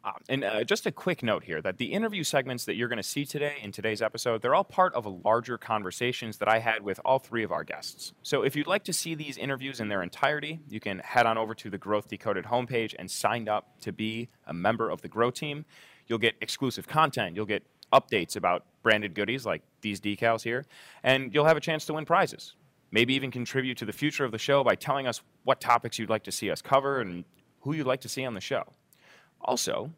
Uh, 0.03 0.13
and 0.31 0.45
uh, 0.45 0.65
just 0.65 0.87
a 0.87 0.93
quick 0.93 1.23
note 1.23 1.45
here 1.45 1.61
that 1.61 1.77
the 1.77 1.93
interview 1.93 2.25
segments 2.25 2.65
that 2.65 2.75
you're 2.75 2.89
going 2.89 2.97
to 2.97 3.03
see 3.03 3.27
today 3.27 3.57
in 3.63 3.71
today's 3.71 4.01
episode, 4.01 4.41
they're 4.41 4.55
all 4.55 4.65
part 4.65 4.95
of 4.95 5.05
a 5.05 5.11
larger 5.11 5.59
conversations 5.59 6.39
that 6.39 6.49
I 6.49 6.59
had 6.59 6.83
with 6.83 6.99
all 7.05 7.19
three 7.19 7.45
of 7.45 7.53
our 7.53 7.65
guests. 7.65 8.15
So 8.23 8.43
if 8.43 8.57
you'd 8.57 8.67
like 8.67 8.85
to 8.85 8.95
see 8.95 9.15
these 9.15 9.37
interviews 9.37 9.79
in 9.79 9.89
their 9.89 10.03
entirety, 10.03 10.61
you 10.71 10.81
can 10.81 11.01
head 11.01 11.27
on 11.27 11.37
over 11.37 11.55
to 11.55 11.69
the 11.69 11.77
Growth 11.77 12.09
Decoded 12.09 12.47
homepage 12.47 12.95
and 12.99 13.11
sign 13.11 13.47
up 13.47 13.79
to 13.83 13.93
be 13.93 14.31
a 14.47 14.55
member 14.55 14.89
of 14.89 15.03
the 15.03 15.09
Grow 15.09 15.31
team. 15.31 15.67
You'll 16.07 16.19
get 16.19 16.35
exclusive 16.41 16.89
content, 16.89 17.37
you'll 17.37 17.45
get 17.45 17.63
updates 17.93 18.37
about 18.37 18.65
branded 18.83 19.15
goodies 19.15 19.45
like 19.45 19.63
these 19.83 20.01
decals 20.01 20.43
here, 20.43 20.65
and 21.03 21.35
you'll 21.35 21.45
have 21.45 21.59
a 21.59 21.61
chance 21.61 21.85
to 21.87 21.95
win 21.95 22.07
prizes. 22.07 22.55
Maybe 22.93 23.15
even 23.15 23.31
contribute 23.31 23.79
to 23.79 23.85
the 23.85 23.93
future 23.93 24.25
of 24.25 24.33
the 24.33 24.39
show 24.39 24.65
by 24.65 24.75
telling 24.75 25.07
us 25.07 25.23
what 25.45 25.61
topics 25.61 25.99
you'd 25.99 26.11
like 26.11 26.25
to 26.25 26.33
see 26.33 26.51
us 26.51 26.61
cover 26.61 27.01
and 27.01 27.25
who 27.61 27.73
you'd 27.73 27.87
like 27.87 28.01
to 28.01 28.09
see 28.09 28.25
on 28.25 28.35
the 28.35 28.41
show. 28.41 28.65
Also, 29.41 29.91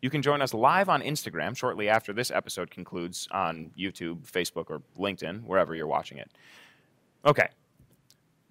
you 0.00 0.10
can 0.10 0.20
join 0.20 0.42
us 0.42 0.52
live 0.52 0.88
on 0.88 1.00
Instagram 1.00 1.56
shortly 1.56 1.88
after 1.88 2.12
this 2.12 2.30
episode 2.30 2.70
concludes 2.70 3.28
on 3.30 3.70
YouTube, 3.78 4.28
Facebook, 4.28 4.68
or 4.68 4.82
LinkedIn, 4.98 5.44
wherever 5.44 5.74
you're 5.74 5.86
watching 5.86 6.18
it. 6.18 6.30
Okay. 7.24 7.48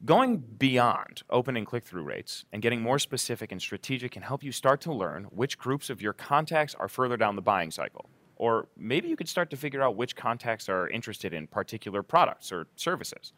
Going 0.06 0.38
beyond 0.38 1.22
opening 1.30 1.66
click 1.66 1.84
through 1.84 2.04
rates 2.04 2.46
and 2.54 2.62
getting 2.62 2.82
more 2.82 2.98
specific 2.98 3.52
and 3.52 3.62
strategic 3.62 4.14
can 4.14 4.24
help 4.24 4.44
you 4.44 4.52
start 4.52 4.82
to 4.82 4.94
learn 4.94 5.26
which 5.26 5.58
groups 5.58 5.90
of 5.90 6.02
your 6.02 6.14
contacts 6.14 6.74
are 6.74 6.88
further 6.88 7.18
down 7.18 7.36
the 7.36 7.42
buying 7.42 7.70
cycle. 7.70 8.10
Or 8.38 8.70
maybe 8.76 9.10
you 9.10 9.16
could 9.16 9.30
start 9.30 9.52
to 9.52 9.58
figure 9.58 9.84
out 9.84 9.96
which 9.96 10.16
contacts 10.16 10.70
are 10.70 10.88
interested 10.88 11.34
in 11.34 11.46
particular 11.46 12.02
products 12.02 12.52
or 12.52 12.66
services. 12.78 13.34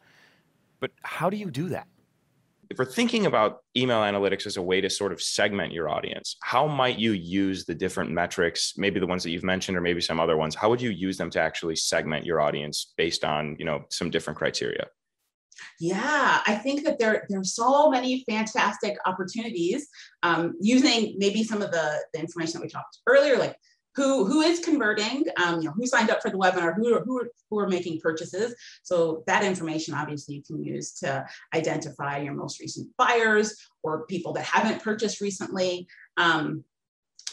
But 0.84 0.92
how 1.00 1.30
do 1.30 1.38
you 1.38 1.50
do 1.50 1.70
that? 1.70 1.86
if 2.70 2.78
we're 2.78 2.84
thinking 2.84 3.26
about 3.26 3.60
email 3.76 4.00
analytics 4.00 4.46
as 4.46 4.56
a 4.56 4.62
way 4.62 4.80
to 4.80 4.90
sort 4.90 5.12
of 5.12 5.22
segment 5.22 5.72
your 5.72 5.88
audience, 5.88 6.36
how 6.42 6.66
might 6.66 6.98
you 6.98 7.12
use 7.12 7.64
the 7.64 7.74
different 7.74 8.10
metrics, 8.10 8.74
maybe 8.76 8.98
the 8.98 9.06
ones 9.06 9.22
that 9.22 9.30
you've 9.30 9.44
mentioned 9.44 9.76
or 9.76 9.80
maybe 9.80 10.00
some 10.00 10.18
other 10.18 10.36
ones? 10.36 10.54
How 10.54 10.68
would 10.70 10.82
you 10.82 10.90
use 10.90 11.16
them 11.16 11.30
to 11.30 11.40
actually 11.40 11.76
segment 11.76 12.26
your 12.26 12.40
audience 12.40 12.92
based 12.96 13.24
on, 13.24 13.56
you 13.58 13.64
know, 13.64 13.84
some 13.90 14.10
different 14.10 14.38
criteria? 14.38 14.86
Yeah, 15.78 16.40
I 16.46 16.54
think 16.56 16.84
that 16.84 16.98
there, 16.98 17.26
there 17.28 17.38
are 17.38 17.44
so 17.44 17.90
many 17.90 18.24
fantastic 18.28 18.96
opportunities 19.06 19.86
um, 20.22 20.54
using 20.60 21.14
maybe 21.16 21.44
some 21.44 21.62
of 21.62 21.70
the, 21.70 21.98
the 22.12 22.18
information 22.18 22.54
that 22.54 22.62
we 22.62 22.68
talked 22.68 22.98
earlier, 23.06 23.36
like 23.36 23.56
who 23.96 24.24
who 24.24 24.40
is 24.40 24.60
converting, 24.60 25.24
um, 25.42 25.60
you 25.60 25.66
know, 25.66 25.72
who 25.72 25.86
signed 25.86 26.10
up 26.10 26.22
for 26.22 26.30
the 26.30 26.38
webinar, 26.38 26.74
who 26.74 26.94
are, 26.94 27.04
who 27.04 27.20
are, 27.20 27.28
who 27.50 27.58
are 27.58 27.68
making 27.68 28.00
purchases. 28.00 28.54
So 28.82 29.22
that 29.26 29.44
information 29.44 29.94
obviously 29.94 30.36
you 30.36 30.42
can 30.42 30.62
use 30.62 30.92
to 31.00 31.24
identify 31.54 32.18
your 32.18 32.34
most 32.34 32.60
recent 32.60 32.88
buyers 32.96 33.56
or 33.82 34.06
people 34.06 34.32
that 34.34 34.44
haven't 34.44 34.82
purchased 34.82 35.20
recently. 35.20 35.86
Um, 36.16 36.64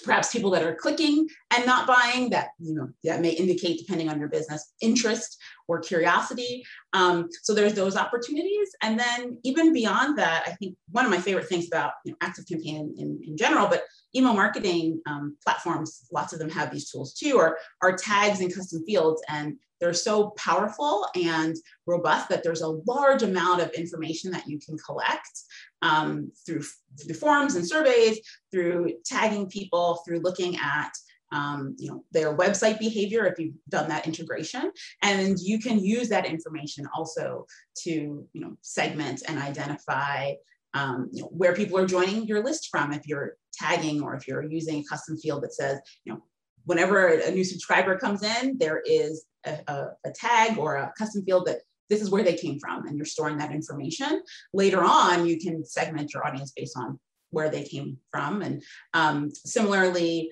perhaps 0.04 0.32
people 0.32 0.52
that 0.52 0.64
are 0.64 0.76
clicking 0.76 1.28
and 1.56 1.66
not 1.66 1.88
buying 1.88 2.30
that 2.30 2.50
you 2.60 2.74
know 2.74 2.90
that 3.04 3.22
may 3.22 3.30
indicate 3.30 3.78
depending 3.78 4.10
on 4.10 4.20
your 4.20 4.30
business 4.30 4.74
interest 4.82 5.38
or 5.68 5.80
curiosity 5.80 6.64
um, 6.94 7.30
so 7.44 7.54
there's 7.54 7.74
those 7.74 7.96
opportunities 7.96 8.70
and 8.82 9.00
then 9.00 9.38
even 9.44 9.74
beyond 9.74 10.18
that 10.18 10.44
i 10.48 10.52
think 10.52 10.76
one 10.92 11.06
of 11.06 11.12
my 11.12 11.20
favorite 11.20 11.48
things 11.48 11.68
about 11.68 11.94
you 12.04 12.12
know, 12.12 12.18
ActiveCampaign 12.28 12.80
in, 12.80 12.96
in, 12.98 13.22
in 13.28 13.38
general 13.38 13.68
but 13.68 13.84
email 14.16 14.34
marketing 14.34 15.02
um, 15.08 15.36
platforms 15.44 16.08
lots 16.12 16.34
of 16.34 16.40
them 16.40 16.50
have 16.50 16.72
these 16.72 16.90
tools 16.90 17.14
too 17.14 17.36
or 17.36 17.58
are 17.82 17.96
tags 17.96 18.42
and 18.42 18.54
custom 18.54 18.84
fields 18.86 19.22
and 19.30 19.58
they're 19.82 19.94
so 19.94 20.30
powerful 20.38 21.08
and 21.16 21.56
robust 21.88 22.30
that 22.30 22.44
there's 22.44 22.62
a 22.62 22.80
large 22.86 23.24
amount 23.24 23.62
of 23.62 23.72
information 23.72 24.32
that 24.32 24.48
you 24.48 24.60
can 24.60 24.78
collect 24.78 25.42
um, 25.82 26.32
through, 26.46 26.62
through 27.04 27.16
forums 27.16 27.56
and 27.56 27.68
surveys, 27.68 28.20
through 28.52 28.94
tagging 29.04 29.48
people, 29.48 30.02
through 30.06 30.20
looking 30.20 30.56
at 30.58 30.92
um, 31.34 31.76
you 31.80 31.90
know, 31.90 32.04
their 32.12 32.36
website 32.36 32.78
behavior 32.78 33.26
if 33.26 33.40
you've 33.40 33.56
done 33.70 33.88
that 33.90 34.06
integration. 34.06 34.72
And 35.02 35.40
you 35.40 35.60
can 35.60 35.80
use 35.80 36.10
that 36.10 36.26
information 36.26 36.88
also 36.94 37.46
to 37.84 37.90
you 37.90 38.42
know, 38.42 38.58
segment 38.62 39.24
and 39.28 39.40
identify 39.40 40.34
um, 40.74 41.10
you 41.12 41.24
know, 41.24 41.30
where 41.30 41.56
people 41.56 41.78
are 41.78 41.88
joining 41.88 42.26
your 42.26 42.44
list 42.44 42.70
from 42.70 42.94
if 42.94 43.08
you're 43.08 43.36
tagging 43.54 44.02
or 44.02 44.16
if 44.16 44.28
you're 44.28 44.44
using 44.44 44.80
a 44.80 44.84
custom 44.84 45.18
field 45.18 45.44
that 45.44 45.54
says, 45.54 45.80
you 46.04 46.14
know, 46.14 46.22
whenever 46.66 47.08
a 47.08 47.32
new 47.32 47.44
subscriber 47.44 47.98
comes 47.98 48.24
in, 48.24 48.58
there 48.58 48.82
is 48.86 49.26
a, 49.46 49.60
a, 49.68 49.86
a 50.06 50.12
tag 50.12 50.58
or 50.58 50.76
a 50.76 50.94
custom 50.98 51.24
field 51.24 51.48
that 51.48 51.62
this 51.90 52.02
is 52.02 52.10
where 52.10 52.24
they 52.24 52.36
came 52.36 52.60
from 52.60 52.88
and 52.88 52.96
you're 52.96 53.06
storing 53.06 53.38
that 53.38 53.52
information. 53.52 54.22
Later 54.54 54.84
on, 54.84 55.26
you 55.26 55.40
can 55.40 55.66
segment 55.66 56.14
your 56.14 56.26
audience 56.26 56.54
based 56.56 56.78
on 56.78 57.00
where 57.32 57.50
they 57.50 57.64
came 57.64 57.98
from. 58.12 58.42
And 58.42 58.64
um, 58.94 59.32
similarly, 59.32 60.32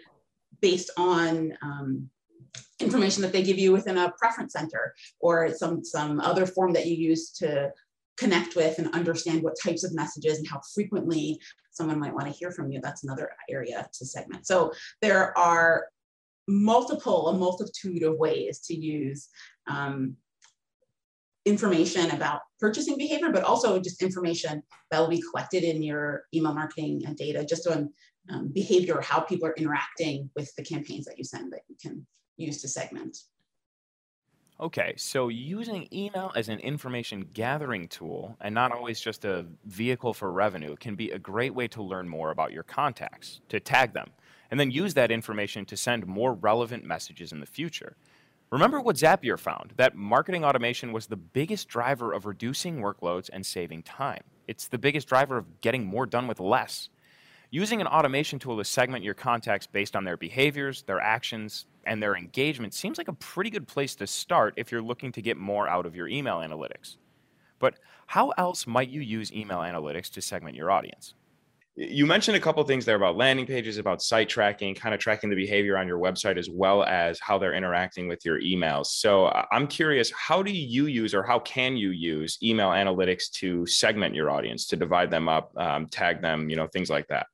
based 0.61 0.91
on 0.97 1.53
um, 1.61 2.09
information 2.79 3.21
that 3.23 3.33
they 3.33 3.43
give 3.43 3.57
you 3.57 3.71
within 3.71 3.97
a 3.97 4.13
preference 4.17 4.53
center 4.53 4.93
or 5.19 5.53
some, 5.53 5.83
some 5.83 6.19
other 6.21 6.45
form 6.45 6.73
that 6.73 6.85
you 6.85 6.95
use 6.95 7.31
to 7.31 7.71
connect 8.17 8.55
with 8.55 8.79
and 8.79 8.93
understand 8.93 9.41
what 9.41 9.55
types 9.61 9.83
of 9.83 9.93
messages 9.93 10.37
and 10.37 10.47
how 10.47 10.61
frequently 10.73 11.39
someone 11.79 11.99
might 11.99 12.13
want 12.13 12.27
to 12.27 12.33
hear 12.33 12.51
from 12.51 12.69
you. 12.69 12.81
That's 12.83 13.05
another 13.05 13.31
area 13.49 13.87
to 13.93 14.05
segment. 14.05 14.45
So 14.45 14.73
there 15.01 15.35
are 15.37 15.87
multiple, 16.47 17.29
a 17.29 17.37
multitude 17.37 18.03
of 18.03 18.17
ways 18.17 18.59
to 18.67 18.75
use 18.75 19.29
um, 19.67 20.17
information 21.45 22.11
about 22.11 22.41
purchasing 22.59 22.97
behavior, 22.97 23.31
but 23.31 23.45
also 23.45 23.79
just 23.79 24.03
information 24.03 24.61
that 24.91 24.99
will 24.99 25.07
be 25.07 25.23
collected 25.31 25.63
in 25.63 25.81
your 25.81 26.23
email 26.33 26.53
marketing 26.53 26.99
data 27.15 27.45
just 27.45 27.65
on 27.65 27.89
um, 28.29 28.49
behavior, 28.53 28.99
how 28.99 29.21
people 29.21 29.47
are 29.47 29.55
interacting 29.55 30.29
with 30.35 30.53
the 30.57 30.63
campaigns 30.63 31.05
that 31.05 31.17
you 31.17 31.23
send 31.23 31.53
that 31.53 31.61
you 31.69 31.77
can 31.81 32.05
use 32.35 32.61
to 32.61 32.67
segment. 32.67 33.17
Okay, 34.61 34.93
so 34.97 35.29
using 35.29 35.87
email 35.93 36.33
as 36.35 36.49
an 36.49 36.59
information 36.59 37.29
gathering 37.33 37.87
tool 37.87 38.35
and 38.41 38.53
not 38.53 38.73
always 38.73 38.99
just 38.99 39.23
a 39.23 39.45
vehicle 39.63 40.13
for 40.13 40.33
revenue 40.33 40.75
can 40.75 40.95
be 40.95 41.11
a 41.11 41.19
great 41.19 41.55
way 41.55 41.69
to 41.69 41.81
learn 41.81 42.09
more 42.09 42.31
about 42.31 42.51
your 42.51 42.63
contacts, 42.63 43.39
to 43.47 43.61
tag 43.61 43.93
them, 43.93 44.09
and 44.51 44.59
then 44.59 44.69
use 44.69 44.95
that 44.95 45.11
information 45.11 45.63
to 45.65 45.77
send 45.77 46.05
more 46.05 46.33
relevant 46.33 46.83
messages 46.83 47.31
in 47.31 47.39
the 47.39 47.45
future. 47.45 47.95
Remember 48.51 48.81
what 48.81 48.97
Zapier 48.97 49.39
found 49.39 49.73
that 49.77 49.95
marketing 49.95 50.43
automation 50.43 50.91
was 50.91 51.07
the 51.07 51.15
biggest 51.15 51.69
driver 51.69 52.11
of 52.11 52.25
reducing 52.25 52.81
workloads 52.81 53.29
and 53.31 53.45
saving 53.45 53.83
time. 53.83 54.23
It's 54.45 54.67
the 54.67 54.77
biggest 54.77 55.07
driver 55.07 55.37
of 55.37 55.61
getting 55.61 55.85
more 55.85 56.05
done 56.05 56.27
with 56.27 56.41
less. 56.41 56.89
Using 57.51 57.81
an 57.81 57.87
automation 57.87 58.37
tool 58.37 58.57
to 58.57 58.63
segment 58.63 59.03
your 59.03 59.15
contacts 59.15 59.65
based 59.65 59.95
on 59.95 60.03
their 60.03 60.17
behaviors, 60.17 60.83
their 60.83 60.99
actions, 60.99 61.65
and 61.85 62.01
their 62.01 62.15
engagement 62.15 62.75
seems 62.75 62.99
like 62.99 63.07
a 63.07 63.13
pretty 63.13 63.49
good 63.49 63.67
place 63.67 63.95
to 63.95 64.05
start 64.05 64.53
if 64.55 64.71
you're 64.71 64.83
looking 64.83 65.11
to 65.13 65.21
get 65.21 65.35
more 65.35 65.67
out 65.67 65.87
of 65.87 65.95
your 65.95 66.07
email 66.07 66.37
analytics. 66.37 66.97
But 67.57 67.79
how 68.05 68.29
else 68.37 68.67
might 68.67 68.89
you 68.89 69.01
use 69.01 69.33
email 69.33 69.59
analytics 69.59 70.11
to 70.11 70.21
segment 70.21 70.55
your 70.55 70.69
audience? 70.69 71.15
You 71.75 72.05
mentioned 72.05 72.37
a 72.37 72.39
couple 72.39 72.63
things 72.65 72.85
there 72.85 72.97
about 72.97 73.17
landing 73.17 73.47
pages, 73.47 73.77
about 73.77 74.03
site 74.03 74.29
tracking, 74.29 74.75
kind 74.75 74.93
of 74.93 74.99
tracking 74.99 75.31
the 75.31 75.35
behavior 75.35 75.75
on 75.75 75.87
your 75.87 75.97
website 75.97 76.37
as 76.37 76.51
well 76.51 76.83
as 76.83 77.19
how 77.19 77.39
they're 77.39 77.55
interacting 77.55 78.07
with 78.07 78.23
your 78.25 78.39
emails. 78.41 78.87
So 78.87 79.27
I'm 79.51 79.65
curious, 79.65 80.11
how 80.11 80.43
do 80.43 80.51
you 80.51 80.85
use 80.85 81.15
or 81.15 81.23
how 81.23 81.39
can 81.39 81.77
you 81.77 81.89
use 81.89 82.37
email 82.43 82.69
analytics 82.69 83.31
to 83.35 83.65
segment 83.65 84.13
your 84.13 84.29
audience, 84.29 84.67
to 84.67 84.75
divide 84.75 85.09
them 85.09 85.27
up, 85.27 85.51
um, 85.57 85.87
tag 85.87 86.21
them, 86.21 86.47
you 86.47 86.55
know, 86.55 86.67
things 86.67 86.91
like 86.91 87.07
that? 87.07 87.25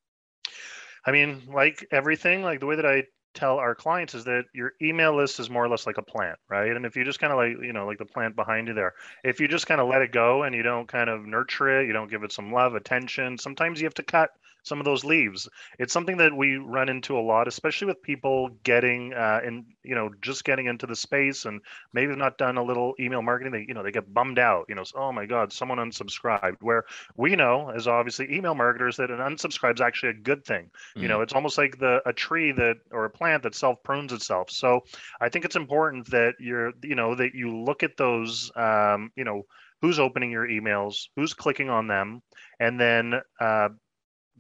I 1.05 1.11
mean, 1.11 1.43
like 1.47 1.87
everything, 1.91 2.43
like 2.43 2.59
the 2.59 2.65
way 2.65 2.75
that 2.75 2.85
I 2.85 3.03
tell 3.33 3.57
our 3.57 3.75
clients 3.75 4.15
is 4.15 4.23
that 4.25 4.45
your 4.53 4.73
email 4.81 5.15
list 5.15 5.39
is 5.39 5.49
more 5.49 5.63
or 5.63 5.69
less 5.69 5.85
like 5.85 5.97
a 5.97 6.01
plant, 6.01 6.39
right? 6.49 6.71
And 6.75 6.85
if 6.85 6.95
you 6.95 7.03
just 7.03 7.19
kind 7.19 7.33
of 7.33 7.37
like, 7.37 7.63
you 7.63 7.73
know, 7.73 7.85
like 7.85 7.97
the 7.97 8.05
plant 8.05 8.35
behind 8.35 8.67
you 8.67 8.73
there, 8.73 8.93
if 9.23 9.39
you 9.39 9.47
just 9.47 9.67
kind 9.67 9.81
of 9.81 9.87
let 9.89 10.01
it 10.01 10.11
go 10.11 10.43
and 10.43 10.55
you 10.55 10.63
don't 10.63 10.87
kind 10.87 11.09
of 11.09 11.25
nurture 11.25 11.81
it, 11.81 11.87
you 11.87 11.93
don't 11.93 12.09
give 12.09 12.23
it 12.23 12.31
some 12.31 12.51
love, 12.51 12.75
attention, 12.75 13.37
sometimes 13.37 13.79
you 13.81 13.85
have 13.85 13.93
to 13.95 14.03
cut 14.03 14.31
some 14.65 14.79
of 14.79 14.85
those 14.85 15.05
leaves. 15.05 15.47
It's 15.79 15.93
something 15.93 16.17
that 16.17 16.35
we 16.35 16.57
run 16.57 16.89
into 16.89 17.17
a 17.17 17.21
lot, 17.21 17.47
especially 17.47 17.87
with 17.87 18.01
people 18.01 18.49
getting 18.63 19.13
uh, 19.13 19.41
in, 19.45 19.65
you 19.83 19.95
know, 19.95 20.09
just 20.21 20.43
getting 20.43 20.65
into 20.65 20.87
the 20.87 20.95
space 20.95 21.45
and 21.45 21.61
maybe 21.93 22.15
not 22.15 22.37
done 22.37 22.57
a 22.57 22.63
little 22.63 22.93
email 22.99 23.21
marketing. 23.21 23.53
They, 23.53 23.65
you 23.67 23.73
know, 23.73 23.83
they 23.83 23.91
get 23.91 24.11
bummed 24.13 24.39
out. 24.39 24.65
You 24.67 24.75
know, 24.75 24.83
so, 24.83 24.97
oh 24.97 25.11
my 25.11 25.25
God, 25.25 25.53
someone 25.53 25.77
unsubscribed. 25.77 26.57
Where 26.61 26.85
we 27.15 27.35
know, 27.35 27.69
as 27.69 27.87
obviously 27.87 28.33
email 28.35 28.55
marketers, 28.55 28.97
that 28.97 29.11
an 29.11 29.19
unsubscribe 29.19 29.75
is 29.75 29.81
actually 29.81 30.09
a 30.09 30.13
good 30.13 30.43
thing. 30.43 30.65
Mm-hmm. 30.65 31.01
You 31.01 31.07
know, 31.07 31.15
mm-hmm. 31.15 31.23
it's 31.23 31.33
almost 31.33 31.57
like 31.57 31.77
the 31.77 32.01
a 32.05 32.13
tree 32.13 32.51
that 32.53 32.77
or 32.91 33.05
a 33.05 33.09
plant 33.09 33.43
that 33.43 33.55
self 33.55 33.81
prunes 33.83 34.13
itself. 34.13 34.49
So 34.49 34.81
I 35.21 35.29
think 35.29 35.45
it's 35.45 35.55
important 35.55 36.09
that 36.11 36.35
you're, 36.39 36.71
you 36.83 36.95
know, 36.95 37.15
that 37.15 37.35
you 37.35 37.55
look 37.55 37.83
at 37.83 37.97
those, 37.97 38.51
um, 38.55 39.11
you 39.15 39.23
know 39.23 39.43
who's 39.81 39.99
opening 39.99 40.31
your 40.31 40.47
emails, 40.47 41.09
who's 41.15 41.33
clicking 41.33 41.69
on 41.69 41.87
them, 41.87 42.21
and 42.59 42.79
then 42.79 43.13
uh, 43.39 43.69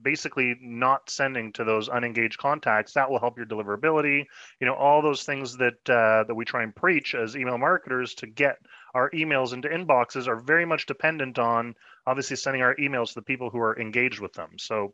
basically 0.01 0.55
not 0.61 1.09
sending 1.09 1.51
to 1.53 1.63
those 1.63 1.89
unengaged 1.89 2.37
contacts 2.37 2.93
that 2.93 3.09
will 3.09 3.19
help 3.19 3.37
your 3.37 3.45
deliverability. 3.45 4.25
You 4.59 4.67
know 4.67 4.75
all 4.75 5.01
those 5.01 5.23
things 5.23 5.57
that 5.57 5.89
uh, 5.89 6.23
that 6.27 6.35
we 6.35 6.45
try 6.45 6.63
and 6.63 6.75
preach 6.75 7.15
as 7.15 7.35
email 7.35 7.57
marketers 7.57 8.15
to 8.15 8.27
get 8.27 8.57
our 8.93 9.09
emails 9.11 9.53
into 9.53 9.67
inboxes 9.67 10.27
are 10.27 10.39
very 10.39 10.65
much 10.65 10.85
dependent 10.85 11.39
on 11.39 11.75
obviously 12.07 12.35
sending 12.35 12.61
our 12.61 12.75
emails 12.75 13.09
to 13.09 13.15
the 13.15 13.21
people 13.21 13.49
who 13.49 13.59
are 13.59 13.79
engaged 13.79 14.19
with 14.19 14.33
them. 14.33 14.51
So 14.57 14.93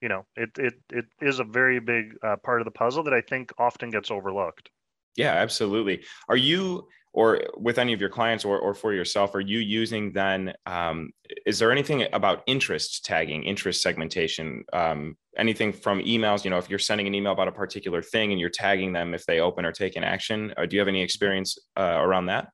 you 0.00 0.08
know 0.08 0.26
it 0.36 0.50
it, 0.58 0.74
it 0.90 1.04
is 1.20 1.38
a 1.38 1.44
very 1.44 1.78
big 1.78 2.16
uh, 2.22 2.36
part 2.36 2.60
of 2.60 2.64
the 2.64 2.70
puzzle 2.70 3.02
that 3.04 3.14
i 3.14 3.20
think 3.20 3.52
often 3.58 3.90
gets 3.90 4.10
overlooked. 4.10 4.70
Yeah 5.16 5.32
absolutely. 5.34 6.04
Are 6.28 6.36
you 6.36 6.88
or 7.12 7.40
with 7.56 7.78
any 7.78 7.92
of 7.92 8.00
your 8.00 8.08
clients 8.08 8.44
or, 8.44 8.58
or 8.58 8.74
for 8.74 8.92
yourself 8.92 9.34
are 9.34 9.40
you 9.40 9.58
using 9.58 10.12
then 10.12 10.52
um, 10.66 11.10
is 11.46 11.58
there 11.58 11.72
anything 11.72 12.06
about 12.12 12.42
interest 12.46 13.04
tagging 13.04 13.42
interest 13.44 13.82
segmentation 13.82 14.64
um, 14.72 15.16
anything 15.36 15.72
from 15.72 16.00
emails? 16.00 16.44
You 16.44 16.50
know 16.50 16.58
if 16.58 16.68
you're 16.68 16.78
sending 16.78 17.06
an 17.06 17.14
email 17.14 17.32
about 17.32 17.48
a 17.48 17.52
particular 17.52 18.02
thing 18.02 18.30
and 18.30 18.40
you're 18.40 18.50
tagging 18.50 18.92
them 18.92 19.14
if 19.14 19.24
they 19.26 19.40
open 19.40 19.64
or 19.64 19.72
take 19.72 19.96
an 19.96 20.04
action 20.04 20.52
or 20.56 20.66
do 20.66 20.76
you 20.76 20.80
have 20.80 20.88
any 20.88 21.02
experience 21.02 21.58
uh, 21.76 21.98
around 21.98 22.26
that 22.26 22.48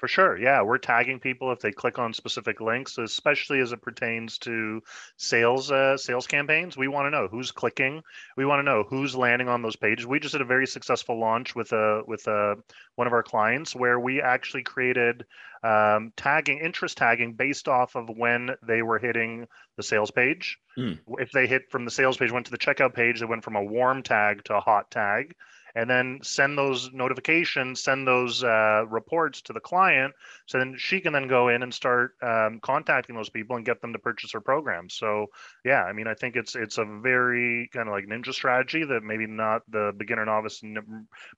for 0.00 0.08
sure. 0.08 0.38
Yeah. 0.38 0.62
We're 0.62 0.78
tagging 0.78 1.20
people 1.20 1.52
if 1.52 1.60
they 1.60 1.72
click 1.72 1.98
on 1.98 2.14
specific 2.14 2.60
links, 2.60 2.96
especially 2.96 3.60
as 3.60 3.72
it 3.72 3.82
pertains 3.82 4.38
to 4.38 4.82
sales, 5.18 5.70
uh, 5.70 5.98
sales 5.98 6.26
campaigns. 6.26 6.76
We 6.76 6.88
want 6.88 7.04
to 7.04 7.10
know 7.10 7.28
who's 7.30 7.52
clicking. 7.52 8.02
We 8.34 8.46
want 8.46 8.60
to 8.60 8.62
know 8.64 8.82
who's 8.82 9.14
landing 9.14 9.48
on 9.48 9.60
those 9.60 9.76
pages. 9.76 10.06
We 10.06 10.18
just 10.18 10.32
did 10.32 10.40
a 10.40 10.46
very 10.46 10.66
successful 10.66 11.20
launch 11.20 11.54
with 11.54 11.72
a, 11.72 12.02
with 12.06 12.26
a, 12.26 12.56
one 12.96 13.06
of 13.06 13.12
our 13.12 13.22
clients 13.22 13.76
where 13.76 14.00
we 14.00 14.22
actually 14.22 14.62
created 14.62 15.26
um, 15.62 16.14
tagging, 16.16 16.60
interest 16.60 16.96
tagging 16.96 17.34
based 17.34 17.68
off 17.68 17.94
of 17.94 18.08
when 18.08 18.52
they 18.66 18.80
were 18.80 18.98
hitting 18.98 19.46
the 19.76 19.82
sales 19.82 20.10
page. 20.10 20.58
Mm. 20.78 20.98
If 21.18 21.30
they 21.30 21.46
hit 21.46 21.70
from 21.70 21.84
the 21.84 21.90
sales 21.90 22.16
page, 22.16 22.32
went 22.32 22.46
to 22.46 22.52
the 22.52 22.58
checkout 22.58 22.94
page, 22.94 23.20
they 23.20 23.26
went 23.26 23.44
from 23.44 23.56
a 23.56 23.62
warm 23.62 24.02
tag 24.02 24.44
to 24.44 24.56
a 24.56 24.60
hot 24.60 24.90
tag 24.90 25.34
and 25.74 25.88
then 25.88 26.20
send 26.22 26.56
those 26.56 26.90
notifications, 26.92 27.82
send 27.82 28.06
those 28.06 28.42
uh, 28.42 28.84
reports 28.88 29.42
to 29.42 29.52
the 29.52 29.60
client, 29.60 30.14
so 30.46 30.58
then 30.58 30.74
she 30.78 31.00
can 31.00 31.12
then 31.12 31.28
go 31.28 31.48
in 31.48 31.62
and 31.62 31.72
start 31.72 32.16
um, 32.22 32.60
contacting 32.62 33.16
those 33.16 33.30
people 33.30 33.56
and 33.56 33.64
get 33.64 33.80
them 33.80 33.92
to 33.92 33.98
purchase 33.98 34.32
her 34.32 34.40
program. 34.40 34.88
So 34.88 35.26
yeah, 35.64 35.82
I 35.84 35.92
mean, 35.92 36.06
I 36.06 36.14
think 36.14 36.36
it's 36.36 36.54
it's 36.54 36.78
a 36.78 36.84
very 36.84 37.68
kind 37.72 37.88
of 37.88 37.92
like 37.92 38.06
ninja 38.06 38.32
strategy 38.32 38.84
that 38.84 39.02
maybe 39.02 39.26
not 39.26 39.62
the 39.70 39.92
beginner 39.96 40.24
novice 40.24 40.62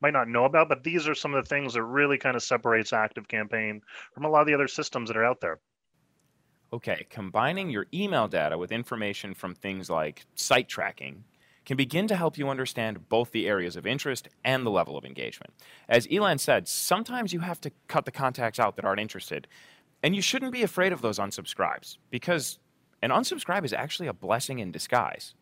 might 0.00 0.12
not 0.12 0.28
know 0.28 0.44
about, 0.44 0.68
but 0.68 0.82
these 0.82 1.08
are 1.08 1.14
some 1.14 1.34
of 1.34 1.44
the 1.44 1.48
things 1.48 1.74
that 1.74 1.82
really 1.82 2.18
kind 2.18 2.36
of 2.36 2.42
separates 2.42 2.92
ActiveCampaign 2.92 3.80
from 4.14 4.24
a 4.24 4.28
lot 4.28 4.40
of 4.40 4.46
the 4.46 4.54
other 4.54 4.68
systems 4.68 5.08
that 5.08 5.16
are 5.16 5.24
out 5.24 5.40
there. 5.40 5.58
Okay, 6.72 7.06
combining 7.10 7.68
your 7.68 7.86
email 7.92 8.28
data 8.28 8.56
with 8.56 8.72
information 8.72 9.34
from 9.34 9.54
things 9.54 9.90
like 9.90 10.24
site 10.36 10.68
tracking 10.68 11.22
can 11.64 11.76
begin 11.76 12.08
to 12.08 12.16
help 12.16 12.36
you 12.36 12.48
understand 12.48 13.08
both 13.08 13.30
the 13.30 13.46
areas 13.46 13.76
of 13.76 13.86
interest 13.86 14.28
and 14.44 14.66
the 14.66 14.70
level 14.70 14.96
of 14.96 15.04
engagement. 15.04 15.52
As 15.88 16.08
Elan 16.10 16.38
said, 16.38 16.66
sometimes 16.66 17.32
you 17.32 17.40
have 17.40 17.60
to 17.60 17.70
cut 17.88 18.04
the 18.04 18.10
contacts 18.10 18.58
out 18.58 18.76
that 18.76 18.84
aren't 18.84 19.00
interested, 19.00 19.46
and 20.02 20.16
you 20.16 20.22
shouldn't 20.22 20.52
be 20.52 20.62
afraid 20.62 20.92
of 20.92 21.02
those 21.02 21.18
unsubscribes 21.18 21.98
because 22.10 22.58
an 23.00 23.10
unsubscribe 23.10 23.64
is 23.64 23.72
actually 23.72 24.08
a 24.08 24.12
blessing 24.12 24.58
in 24.58 24.72
disguise. 24.72 25.34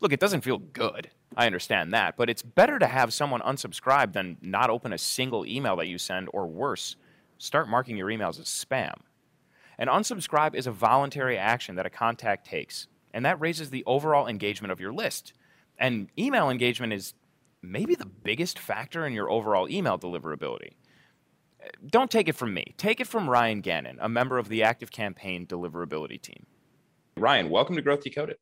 Look, 0.00 0.12
it 0.12 0.20
doesn't 0.20 0.42
feel 0.42 0.58
good. 0.58 1.10
I 1.36 1.46
understand 1.46 1.94
that, 1.94 2.16
but 2.16 2.28
it's 2.28 2.42
better 2.42 2.78
to 2.78 2.86
have 2.86 3.12
someone 3.12 3.40
unsubscribe 3.40 4.12
than 4.12 4.36
not 4.42 4.68
open 4.68 4.92
a 4.92 4.98
single 4.98 5.46
email 5.46 5.76
that 5.76 5.86
you 5.86 5.96
send, 5.96 6.28
or 6.32 6.46
worse, 6.46 6.96
start 7.38 7.68
marking 7.68 7.96
your 7.96 8.08
emails 8.08 8.38
as 8.40 8.46
spam. 8.46 8.94
An 9.78 9.88
unsubscribe 9.88 10.54
is 10.54 10.66
a 10.66 10.72
voluntary 10.72 11.38
action 11.38 11.76
that 11.76 11.86
a 11.86 11.90
contact 11.90 12.46
takes, 12.46 12.88
and 13.14 13.24
that 13.24 13.40
raises 13.40 13.70
the 13.70 13.84
overall 13.86 14.26
engagement 14.26 14.72
of 14.72 14.80
your 14.80 14.92
list. 14.92 15.32
And 15.82 16.08
email 16.16 16.48
engagement 16.48 16.92
is 16.92 17.12
maybe 17.60 17.96
the 17.96 18.06
biggest 18.06 18.60
factor 18.60 19.04
in 19.04 19.12
your 19.12 19.28
overall 19.28 19.68
email 19.68 19.98
deliverability. 19.98 20.74
Don't 21.88 22.08
take 22.08 22.28
it 22.28 22.34
from 22.34 22.54
me. 22.54 22.74
Take 22.76 23.00
it 23.00 23.08
from 23.08 23.28
Ryan 23.28 23.60
Gannon, 23.60 23.98
a 24.00 24.08
member 24.08 24.38
of 24.38 24.48
the 24.48 24.60
ActiveCampaign 24.60 25.48
deliverability 25.48 26.22
team. 26.22 26.46
Ryan, 27.16 27.50
welcome 27.50 27.74
to 27.74 27.82
Growth 27.82 28.04
Decoded. 28.04 28.36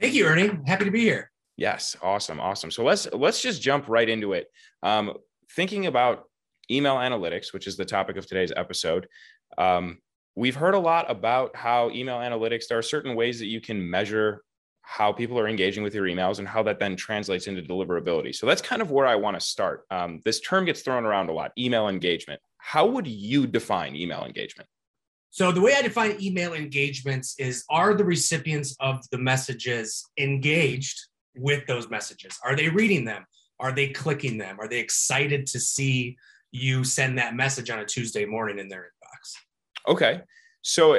Thank 0.00 0.14
you, 0.14 0.24
Ernie. 0.24 0.58
Happy 0.66 0.86
to 0.86 0.90
be 0.90 1.02
here. 1.02 1.30
Yes, 1.58 1.96
awesome, 2.00 2.40
awesome. 2.40 2.70
So 2.70 2.82
let's 2.82 3.06
let's 3.12 3.42
just 3.42 3.60
jump 3.60 3.88
right 3.88 4.08
into 4.08 4.32
it. 4.32 4.46
Um, 4.82 5.12
thinking 5.54 5.86
about 5.86 6.24
email 6.70 6.96
analytics, 6.96 7.52
which 7.52 7.66
is 7.66 7.76
the 7.76 7.84
topic 7.84 8.16
of 8.16 8.26
today's 8.26 8.52
episode, 8.56 9.06
um, 9.58 9.98
we've 10.34 10.56
heard 10.56 10.74
a 10.74 10.78
lot 10.78 11.10
about 11.10 11.54
how 11.56 11.90
email 11.90 12.16
analytics. 12.18 12.68
There 12.68 12.78
are 12.78 12.82
certain 12.82 13.14
ways 13.16 13.38
that 13.40 13.46
you 13.46 13.60
can 13.60 13.88
measure 13.88 14.42
how 14.88 15.12
people 15.12 15.36
are 15.36 15.48
engaging 15.48 15.82
with 15.82 15.96
your 15.96 16.06
emails 16.06 16.38
and 16.38 16.46
how 16.46 16.62
that 16.62 16.78
then 16.78 16.94
translates 16.94 17.48
into 17.48 17.60
deliverability. 17.60 18.32
So 18.32 18.46
that's 18.46 18.62
kind 18.62 18.80
of 18.80 18.92
where 18.92 19.04
I 19.04 19.16
want 19.16 19.38
to 19.38 19.44
start. 19.44 19.84
Um, 19.90 20.20
this 20.24 20.38
term 20.40 20.64
gets 20.64 20.82
thrown 20.82 21.04
around 21.04 21.28
a 21.28 21.32
lot 21.32 21.50
email 21.58 21.88
engagement. 21.88 22.40
How 22.58 22.86
would 22.86 23.06
you 23.06 23.48
define 23.48 23.96
email 23.96 24.24
engagement? 24.24 24.68
So, 25.30 25.50
the 25.50 25.60
way 25.60 25.74
I 25.74 25.82
define 25.82 26.16
email 26.22 26.54
engagements 26.54 27.34
is 27.38 27.64
are 27.68 27.94
the 27.94 28.04
recipients 28.04 28.76
of 28.80 29.04
the 29.10 29.18
messages 29.18 30.08
engaged 30.16 30.98
with 31.36 31.66
those 31.66 31.90
messages? 31.90 32.38
Are 32.44 32.56
they 32.56 32.68
reading 32.68 33.04
them? 33.04 33.26
Are 33.58 33.72
they 33.72 33.88
clicking 33.88 34.38
them? 34.38 34.56
Are 34.60 34.68
they 34.68 34.78
excited 34.78 35.46
to 35.48 35.60
see 35.60 36.16
you 36.52 36.84
send 36.84 37.18
that 37.18 37.34
message 37.34 37.70
on 37.70 37.80
a 37.80 37.84
Tuesday 37.84 38.24
morning 38.24 38.60
in 38.60 38.68
their 38.68 38.82
inbox? 38.84 39.92
Okay. 39.92 40.22
So, 40.62 40.94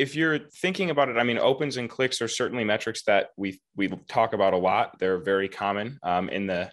if 0.00 0.16
you're 0.16 0.38
thinking 0.38 0.88
about 0.88 1.10
it, 1.10 1.18
I 1.18 1.24
mean, 1.24 1.38
opens 1.38 1.76
and 1.76 1.88
clicks 1.88 2.22
are 2.22 2.28
certainly 2.28 2.64
metrics 2.64 3.02
that 3.02 3.28
we 3.36 3.60
we 3.76 3.88
talk 4.08 4.32
about 4.32 4.54
a 4.54 4.56
lot. 4.56 4.98
They're 4.98 5.18
very 5.18 5.48
common 5.48 5.98
um, 6.02 6.30
in 6.30 6.46
the 6.46 6.72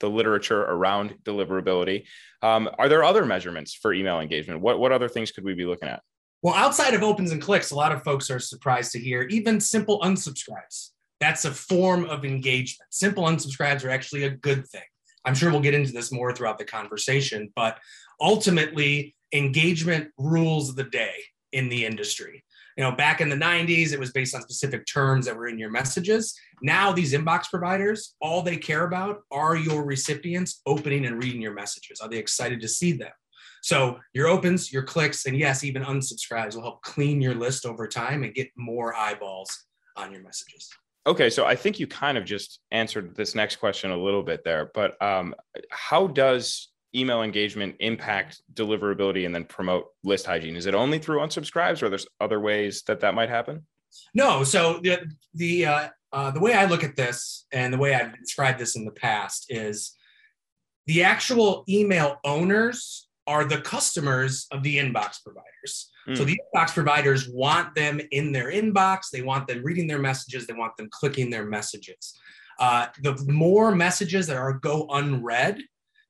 the 0.00 0.08
literature 0.08 0.62
around 0.62 1.14
deliverability. 1.24 2.04
Um, 2.42 2.68
are 2.78 2.88
there 2.88 3.04
other 3.04 3.24
measurements 3.26 3.74
for 3.74 3.92
email 3.92 4.20
engagement? 4.20 4.60
What 4.60 4.78
what 4.78 4.92
other 4.92 5.08
things 5.08 5.30
could 5.30 5.44
we 5.44 5.54
be 5.54 5.66
looking 5.66 5.88
at? 5.88 6.02
Well, 6.42 6.54
outside 6.54 6.94
of 6.94 7.02
opens 7.02 7.32
and 7.32 7.40
clicks, 7.40 7.70
a 7.70 7.76
lot 7.76 7.92
of 7.92 8.02
folks 8.02 8.30
are 8.30 8.40
surprised 8.40 8.92
to 8.92 8.98
hear 8.98 9.22
even 9.22 9.60
simple 9.60 10.00
unsubscribes. 10.00 10.90
That's 11.20 11.44
a 11.44 11.50
form 11.50 12.06
of 12.06 12.24
engagement. 12.24 12.92
Simple 12.92 13.24
unsubscribes 13.24 13.84
are 13.84 13.90
actually 13.90 14.24
a 14.24 14.30
good 14.30 14.66
thing. 14.68 14.82
I'm 15.26 15.34
sure 15.34 15.50
we'll 15.50 15.60
get 15.60 15.74
into 15.74 15.92
this 15.92 16.12
more 16.12 16.34
throughout 16.34 16.58
the 16.58 16.64
conversation, 16.64 17.50
but 17.54 17.78
ultimately, 18.20 19.14
engagement 19.32 20.10
rules 20.18 20.74
the 20.74 20.84
day 20.84 21.14
in 21.52 21.68
the 21.68 21.86
industry. 21.86 22.43
You 22.76 22.84
know, 22.84 22.92
back 22.92 23.20
in 23.20 23.28
the 23.28 23.36
90s, 23.36 23.92
it 23.92 24.00
was 24.00 24.10
based 24.12 24.34
on 24.34 24.42
specific 24.42 24.84
terms 24.86 25.26
that 25.26 25.36
were 25.36 25.46
in 25.46 25.58
your 25.58 25.70
messages. 25.70 26.34
Now, 26.60 26.92
these 26.92 27.12
inbox 27.12 27.48
providers, 27.48 28.14
all 28.20 28.42
they 28.42 28.56
care 28.56 28.84
about 28.84 29.22
are 29.30 29.56
your 29.56 29.84
recipients 29.84 30.60
opening 30.66 31.06
and 31.06 31.22
reading 31.22 31.40
your 31.40 31.54
messages. 31.54 32.00
Are 32.00 32.08
they 32.08 32.18
excited 32.18 32.60
to 32.60 32.68
see 32.68 32.92
them? 32.92 33.12
So, 33.62 33.98
your 34.12 34.28
opens, 34.28 34.72
your 34.72 34.82
clicks, 34.82 35.24
and 35.26 35.36
yes, 35.36 35.64
even 35.64 35.82
unsubscribes 35.82 36.54
will 36.54 36.62
help 36.62 36.82
clean 36.82 37.20
your 37.20 37.34
list 37.34 37.64
over 37.64 37.86
time 37.88 38.22
and 38.22 38.34
get 38.34 38.50
more 38.56 38.94
eyeballs 38.94 39.66
on 39.96 40.12
your 40.12 40.22
messages. 40.22 40.68
Okay, 41.06 41.28
so 41.28 41.44
I 41.44 41.54
think 41.54 41.78
you 41.78 41.86
kind 41.86 42.16
of 42.16 42.24
just 42.24 42.60
answered 42.70 43.14
this 43.14 43.34
next 43.34 43.56
question 43.56 43.90
a 43.90 43.96
little 43.96 44.22
bit 44.22 44.42
there, 44.42 44.70
but 44.74 45.00
um, 45.02 45.34
how 45.70 46.06
does 46.06 46.68
email 46.94 47.22
engagement 47.22 47.76
impact 47.80 48.42
deliverability 48.52 49.26
and 49.26 49.34
then 49.34 49.44
promote 49.44 49.86
list 50.02 50.26
hygiene? 50.26 50.56
Is 50.56 50.66
it 50.66 50.74
only 50.74 50.98
through 50.98 51.20
unsubscribes, 51.20 51.82
or 51.82 51.88
there's 51.88 52.06
other 52.20 52.40
ways 52.40 52.82
that 52.86 53.00
that 53.00 53.14
might 53.14 53.28
happen? 53.28 53.66
No. 54.14 54.44
So 54.44 54.80
the 54.82 54.98
the 55.34 55.66
uh, 55.66 55.88
uh, 56.12 56.30
the 56.30 56.40
way 56.40 56.54
I 56.54 56.66
look 56.66 56.84
at 56.84 56.96
this 56.96 57.46
and 57.52 57.72
the 57.72 57.78
way 57.78 57.94
I've 57.94 58.18
described 58.18 58.58
this 58.58 58.76
in 58.76 58.84
the 58.84 58.92
past 58.92 59.46
is 59.48 59.96
the 60.86 61.02
actual 61.02 61.64
email 61.68 62.18
owners 62.24 63.08
are 63.26 63.44
the 63.44 63.60
customers 63.60 64.46
of 64.52 64.62
the 64.62 64.76
inbox 64.76 65.22
providers. 65.22 65.90
Mm. 66.08 66.16
So 66.16 66.24
the 66.24 66.38
inbox 66.54 66.74
providers 66.74 67.28
want 67.28 67.74
them 67.74 68.00
in 68.10 68.32
their 68.32 68.52
inbox. 68.52 69.10
They 69.10 69.22
want 69.22 69.48
them 69.48 69.62
reading 69.62 69.86
their 69.86 69.98
messages. 69.98 70.46
They 70.46 70.52
want 70.52 70.76
them 70.76 70.88
clicking 70.90 71.30
their 71.30 71.46
messages. 71.46 72.18
Uh, 72.58 72.86
the 73.00 73.16
more 73.26 73.74
messages 73.74 74.26
that 74.26 74.36
are 74.36 74.52
go 74.52 74.86
unread, 74.90 75.58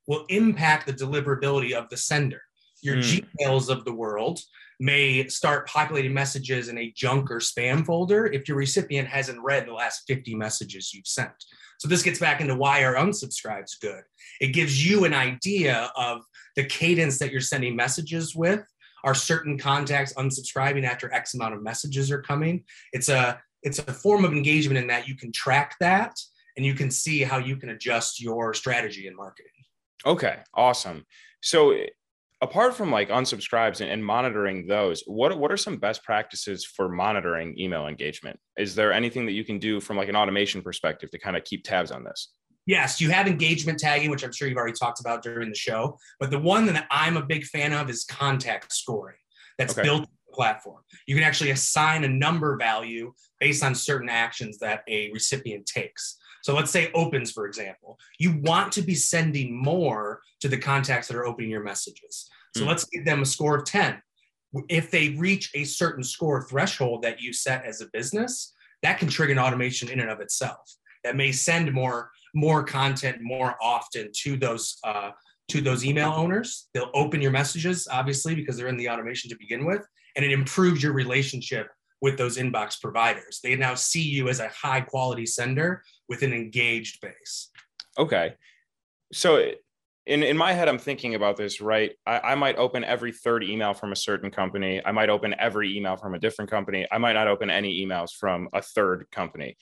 will 0.06 0.24
impact 0.28 0.86
the 0.86 0.92
deliverability 0.92 1.72
of 1.72 1.88
the 1.88 1.96
sender. 1.96 2.42
Your 2.82 2.96
mm. 2.96 3.26
Gmails 3.40 3.68
of 3.68 3.84
the 3.84 3.92
world 3.92 4.40
may 4.80 5.26
start 5.28 5.68
populating 5.68 6.12
messages 6.12 6.68
in 6.68 6.78
a 6.78 6.92
junk 6.96 7.30
or 7.30 7.38
spam 7.38 7.86
folder 7.86 8.26
if 8.26 8.48
your 8.48 8.56
recipient 8.56 9.08
hasn't 9.08 9.40
read 9.40 9.66
the 9.66 9.72
last 9.72 10.02
50 10.06 10.34
messages 10.34 10.92
you've 10.92 11.06
sent. 11.06 11.32
So 11.78 11.88
this 11.88 12.02
gets 12.02 12.18
back 12.18 12.40
into 12.40 12.54
why 12.54 12.82
are 12.82 12.94
unsubscribes 12.94 13.80
good. 13.80 14.02
It 14.40 14.48
gives 14.48 14.84
you 14.84 15.04
an 15.04 15.14
idea 15.14 15.90
of 15.96 16.22
the 16.56 16.64
cadence 16.64 17.18
that 17.18 17.30
you're 17.30 17.40
sending 17.40 17.76
messages 17.76 18.34
with. 18.34 18.64
Are 19.04 19.14
certain 19.14 19.58
contacts 19.58 20.14
unsubscribing 20.14 20.84
after 20.84 21.12
X 21.12 21.34
amount 21.34 21.54
of 21.54 21.62
messages 21.62 22.10
are 22.10 22.22
coming? 22.22 22.64
It's 22.92 23.08
a 23.08 23.40
it's 23.62 23.78
a 23.78 23.92
form 23.92 24.24
of 24.24 24.32
engagement 24.32 24.78
in 24.78 24.86
that 24.88 25.08
you 25.08 25.16
can 25.16 25.32
track 25.32 25.76
that 25.80 26.14
and 26.56 26.64
you 26.64 26.74
can 26.74 26.90
see 26.90 27.22
how 27.22 27.38
you 27.38 27.56
can 27.56 27.70
adjust 27.70 28.20
your 28.20 28.54
strategy 28.54 29.06
in 29.06 29.16
marketing. 29.16 29.50
Okay, 30.06 30.38
awesome. 30.54 31.04
So 31.42 31.76
apart 32.40 32.74
from 32.74 32.90
like 32.90 33.08
unsubscribes 33.08 33.80
and, 33.80 33.90
and, 33.90 34.04
monitoring 34.04 34.66
those, 34.66 35.02
what 35.06 35.36
what 35.38 35.50
are 35.50 35.56
some 35.56 35.76
best 35.76 36.02
practices 36.04 36.64
for 36.64 36.88
monitoring 36.88 37.58
email 37.58 37.86
engagement? 37.86 38.38
Is 38.56 38.74
there 38.74 38.92
anything 38.92 39.26
that 39.26 39.32
you 39.32 39.44
can 39.44 39.58
do 39.58 39.80
from 39.80 39.96
like 39.96 40.08
an 40.08 40.16
automation 40.16 40.62
perspective 40.62 41.10
to 41.10 41.18
kind 41.18 41.36
of 41.36 41.44
keep 41.44 41.64
tabs 41.64 41.90
on 41.90 42.04
this? 42.04 42.32
Yes, 42.66 43.00
you 43.00 43.10
have 43.10 43.26
engagement 43.26 43.78
tagging, 43.78 44.10
which 44.10 44.24
I'm 44.24 44.32
sure 44.32 44.48
you've 44.48 44.56
already 44.56 44.76
talked 44.78 45.00
about 45.00 45.22
during 45.22 45.50
the 45.50 45.54
show. 45.54 45.98
But 46.18 46.30
the 46.30 46.38
one 46.38 46.66
that 46.66 46.86
I'm 46.90 47.16
a 47.16 47.24
big 47.24 47.44
fan 47.44 47.72
of 47.72 47.90
is 47.90 48.04
contact 48.04 48.72
scoring. 48.72 49.18
That's 49.58 49.72
okay. 49.72 49.82
built 49.82 50.08
platform. 50.32 50.82
You 51.06 51.14
can 51.14 51.24
actually 51.24 51.50
assign 51.50 52.04
a 52.04 52.08
number 52.08 52.56
value 52.56 53.12
based 53.38 53.62
on 53.62 53.74
certain 53.74 54.08
actions 54.08 54.58
that 54.58 54.82
a 54.88 55.10
recipient 55.12 55.66
takes. 55.66 56.16
So 56.44 56.54
let's 56.54 56.70
say 56.70 56.90
opens, 56.92 57.32
for 57.32 57.46
example. 57.46 57.98
You 58.18 58.38
want 58.42 58.70
to 58.72 58.82
be 58.82 58.94
sending 58.94 59.56
more 59.56 60.20
to 60.40 60.48
the 60.48 60.58
contacts 60.58 61.08
that 61.08 61.16
are 61.16 61.24
opening 61.24 61.48
your 61.48 61.62
messages. 61.62 62.28
So 62.54 62.64
mm. 62.64 62.68
let's 62.68 62.84
give 62.84 63.06
them 63.06 63.22
a 63.22 63.26
score 63.26 63.56
of 63.56 63.64
10. 63.64 63.96
If 64.68 64.90
they 64.90 65.10
reach 65.10 65.50
a 65.54 65.64
certain 65.64 66.04
score 66.04 66.42
threshold 66.42 67.00
that 67.00 67.18
you 67.18 67.32
set 67.32 67.64
as 67.64 67.80
a 67.80 67.86
business, 67.94 68.52
that 68.82 68.98
can 68.98 69.08
trigger 69.08 69.32
an 69.32 69.38
automation 69.38 69.88
in 69.88 70.00
and 70.00 70.10
of 70.10 70.20
itself 70.20 70.76
that 71.02 71.16
may 71.16 71.32
send 71.32 71.72
more 71.72 72.10
more 72.36 72.62
content 72.62 73.18
more 73.22 73.54
often 73.62 74.10
to 74.12 74.36
those 74.36 74.76
uh, 74.84 75.12
to 75.48 75.62
those 75.62 75.82
email 75.84 76.12
owners. 76.14 76.68
They'll 76.74 76.90
open 76.92 77.22
your 77.22 77.30
messages, 77.30 77.88
obviously, 77.90 78.34
because 78.34 78.58
they're 78.58 78.68
in 78.68 78.76
the 78.76 78.90
automation 78.90 79.30
to 79.30 79.36
begin 79.38 79.64
with, 79.64 79.86
and 80.16 80.24
it 80.24 80.32
improves 80.32 80.82
your 80.82 80.92
relationship 80.92 81.68
with 82.00 82.18
those 82.18 82.36
inbox 82.36 82.80
providers. 82.80 83.40
They 83.42 83.56
now 83.56 83.74
see 83.74 84.02
you 84.02 84.28
as 84.28 84.40
a 84.40 84.48
high 84.48 84.82
quality 84.82 85.24
sender 85.24 85.82
with 86.08 86.22
an 86.22 86.32
engaged 86.32 87.00
base. 87.00 87.50
Okay. 87.98 88.34
So 89.12 89.52
in, 90.06 90.22
in 90.22 90.36
my 90.36 90.52
head, 90.52 90.68
I'm 90.68 90.78
thinking 90.78 91.14
about 91.14 91.36
this, 91.36 91.60
right? 91.60 91.92
I, 92.06 92.20
I 92.20 92.34
might 92.34 92.56
open 92.56 92.84
every 92.84 93.12
third 93.12 93.42
email 93.42 93.72
from 93.72 93.92
a 93.92 93.96
certain 93.96 94.30
company. 94.30 94.82
I 94.84 94.92
might 94.92 95.08
open 95.08 95.34
every 95.38 95.76
email 95.76 95.96
from 95.96 96.14
a 96.14 96.18
different 96.18 96.50
company. 96.50 96.86
I 96.90 96.98
might 96.98 97.14
not 97.14 97.26
open 97.26 97.48
any 97.48 97.84
emails 97.84 98.10
from 98.12 98.48
a 98.52 98.60
third 98.60 99.06
company. 99.10 99.56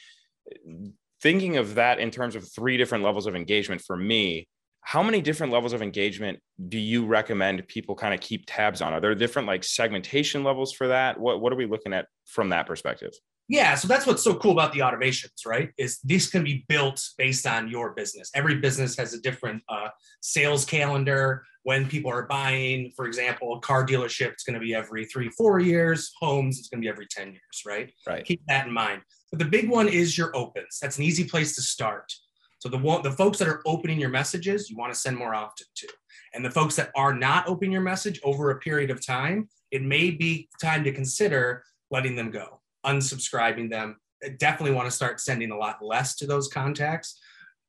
Thinking 1.21 1.57
of 1.59 1.77
that 1.77 2.01
in 2.01 2.11
terms 2.11 2.35
of 2.35 2.51
three 2.51 2.77
different 2.77 3.05
levels 3.05 3.27
of 3.27 3.37
engagement 3.37 3.83
for 3.83 3.97
me, 3.97 4.49
how 4.81 5.03
many 5.03 5.21
different 5.21 5.53
levels 5.53 5.73
of 5.73 5.81
engagement 5.81 6.41
do 6.69 6.79
you 6.79 7.07
recommend 7.07 7.67
people 7.69 7.95
kind 7.95 8.13
of 8.13 8.19
keep 8.21 8.45
tabs 8.49 8.83
on? 8.83 8.93
Are 8.93 9.01
there 9.01 9.15
different 9.15 9.47
like 9.47 9.63
segmentation 9.63 10.43
levels 10.43 10.73
for 10.73 10.89
that? 10.89 11.21
What 11.21 11.41
what 11.41 11.53
are 11.53 11.57
we 11.57 11.67
looking 11.67 11.93
at 11.93 12.07
from 12.27 12.49
that 12.49 12.67
perspective? 12.67 13.13
Yeah, 13.49 13.75
so 13.75 13.89
that's 13.89 14.07
what's 14.07 14.23
so 14.23 14.35
cool 14.35 14.53
about 14.53 14.73
the 14.73 14.81
automations, 14.81 15.45
right? 15.45 15.71
Is 15.77 15.99
this 16.05 16.31
can 16.31 16.45
be 16.45 16.65
built 16.69 17.05
based 17.19 17.47
on 17.47 17.69
your 17.69 17.93
business. 17.93 18.31
Every 18.35 18.57
business 18.57 18.97
has 18.97 19.15
a 19.15 19.21
different 19.21 19.63
uh, 19.69 19.89
sales 20.21 20.65
calendar. 20.65 21.45
When 21.65 21.87
people 21.87 22.11
are 22.11 22.27
buying, 22.27 22.93
for 22.97 23.07
example, 23.07 23.55
a 23.55 23.61
car 23.61 23.87
dealership, 23.87 24.33
it's 24.33 24.43
going 24.43 24.55
to 24.55 24.61
be 24.61 24.75
every 24.75 25.05
three, 25.05 25.29
four 25.31 25.61
years. 25.61 26.13
Homes, 26.19 26.59
it's 26.59 26.69
going 26.69 26.81
to 26.81 26.85
be 26.85 26.89
every 26.89 27.07
10 27.07 27.29
years, 27.29 27.63
right? 27.67 27.93
Right. 28.07 28.25
Keep 28.25 28.43
that 28.49 28.67
in 28.67 28.73
mind. 28.73 29.03
But 29.31 29.39
the 29.39 29.45
big 29.45 29.69
one 29.69 29.89
is 29.89 30.17
your 30.17 30.35
opens. 30.37 30.79
That's 30.81 30.99
an 30.99 31.05
easy 31.05 31.25
place 31.25 31.55
to 31.57 31.63
start. 31.63 32.13
So 32.59 32.69
the 32.69 32.79
one, 32.79 33.03
the 33.03 33.11
folks 33.11 33.39
that 33.39 33.49
are 33.49 33.61
opening 33.67 33.99
your 33.99 34.09
messages, 34.09 34.71
you 34.71 34.77
want 34.77 34.95
to 34.95 34.99
send 34.99 35.17
more 35.17 35.35
often 35.35 35.67
to. 35.77 35.89
And 36.33 36.45
the 36.45 36.51
folks 36.51 36.77
that 36.77 36.91
are 36.95 37.13
not 37.13 37.49
opening 37.49 37.73
your 37.73 37.83
message 37.83 38.21
over 38.23 38.51
a 38.51 38.59
period 38.61 38.91
of 38.91 39.05
time, 39.05 39.49
it 39.71 39.83
may 39.83 40.11
be 40.11 40.49
time 40.61 40.85
to 40.85 40.93
consider 40.93 41.65
letting 41.91 42.17
them 42.17 42.31
go, 42.31 42.61
unsubscribing 42.85 43.71
them. 43.71 43.97
definitely 44.39 44.75
want 44.75 44.87
to 44.87 44.91
start 44.91 45.21
sending 45.21 45.51
a 45.51 45.57
lot 45.57 45.79
less 45.83 46.17
to 46.17 46.27
those 46.27 46.49
contacts, 46.49 47.19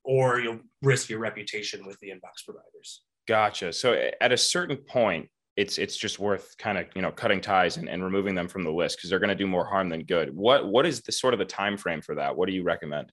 or 0.04 0.39
you'll 0.39 0.60
risk 0.82 1.10
your 1.10 1.19
reputation 1.19 1.86
with 1.86 1.99
the 1.99 2.10
inbox 2.10 2.45
providers. 2.45 3.04
Gotcha. 3.28 3.71
So 3.73 4.10
at 4.19 4.32
a 4.32 4.38
certain 4.38 4.78
point, 4.78 5.30
it's 5.56 5.78
it's 5.78 5.95
just 5.95 6.19
worth 6.19 6.58
kind 6.58 6.78
of 6.78 6.88
you 6.95 7.02
know 7.02 7.12
cutting 7.12 7.39
ties 7.39 7.78
and, 7.78 7.88
and 7.88 8.04
removing 8.04 8.34
them 8.34 8.47
from 8.47 8.63
the 8.63 8.71
list 8.71 8.97
because 8.97 9.10
they're 9.10 9.19
going 9.19 9.30
to 9.30 9.36
do 9.36 9.47
more 9.47 9.65
harm 9.65 9.89
than 9.89 10.04
good. 10.04 10.36
What 10.36 10.67
what 10.67 10.86
is 10.86 11.02
the 11.02 11.12
sort 11.12 11.34
of 11.34 11.39
the 11.39 11.45
time 11.45 11.78
frame 11.78 12.02
for 12.02 12.15
that? 12.15 12.36
What 12.36 12.47
do 12.47 12.54
you 12.54 12.63
recommend? 12.63 13.12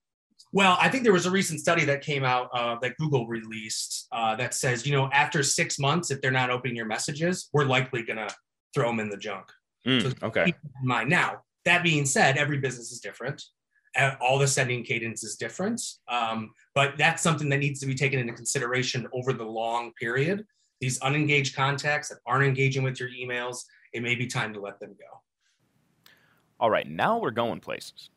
Well, 0.53 0.77
I 0.81 0.89
think 0.89 1.05
there 1.05 1.13
was 1.13 1.27
a 1.27 1.31
recent 1.31 1.61
study 1.61 1.85
that 1.85 2.03
came 2.03 2.25
out 2.25 2.49
uh, 2.53 2.77
that 2.83 2.97
Google 2.97 3.27
released 3.29 4.09
uh, 4.11 4.35
that 4.37 4.55
says, 4.55 4.85
you 4.85 4.93
know, 4.93 5.09
after 5.13 5.43
six 5.43 5.79
months, 5.79 6.11
if 6.11 6.21
they're 6.21 6.33
not 6.33 6.51
opening 6.51 6.75
your 6.75 6.87
messages, 6.87 7.49
we're 7.53 7.67
likely 7.67 8.03
going 8.03 8.17
to 8.17 8.35
throw 8.75 8.89
them 8.89 8.99
in 8.99 9.11
the 9.11 9.17
junk. 9.17 9.45
Mm, 9.87 10.03
so 10.03 10.27
okay. 10.27 10.47
Keep 10.47 10.57
in 10.83 10.89
mind. 10.89 11.09
Now, 11.09 11.43
that 11.65 11.83
being 11.83 12.07
said, 12.07 12.37
every 12.37 12.59
business 12.59 12.91
is 12.91 13.01
different. 13.01 13.43
All 14.21 14.39
the 14.39 14.47
sending 14.47 14.85
cadence 14.85 15.25
is 15.25 15.37
different. 15.37 15.81
Um, 16.09 16.53
but 16.75 16.97
that's 16.97 17.23
something 17.23 17.49
that 17.49 17.59
needs 17.59 17.81
to 17.81 17.87
be 17.87 17.95
taken 17.95 18.21
into 18.21 18.33
consideration 18.33 19.07
over 19.13 19.33
the 19.33 19.45
long 19.45 19.93
period. 19.99 20.47
These 20.81 20.99
unengaged 21.01 21.55
contacts 21.55 22.09
that 22.09 22.19
aren't 22.27 22.47
engaging 22.47 22.83
with 22.83 23.01
your 23.01 23.11
emails, 23.11 23.65
it 23.93 24.03
may 24.03 24.15
be 24.15 24.27
time 24.27 24.55
to 24.55 24.61
let 24.61 24.81
them 24.81 24.95
go. 24.99 25.21
All 26.59 26.71
right, 26.71 26.89
now 26.89 27.19
we're 27.19 27.31
going 27.31 27.61
places. 27.61 28.11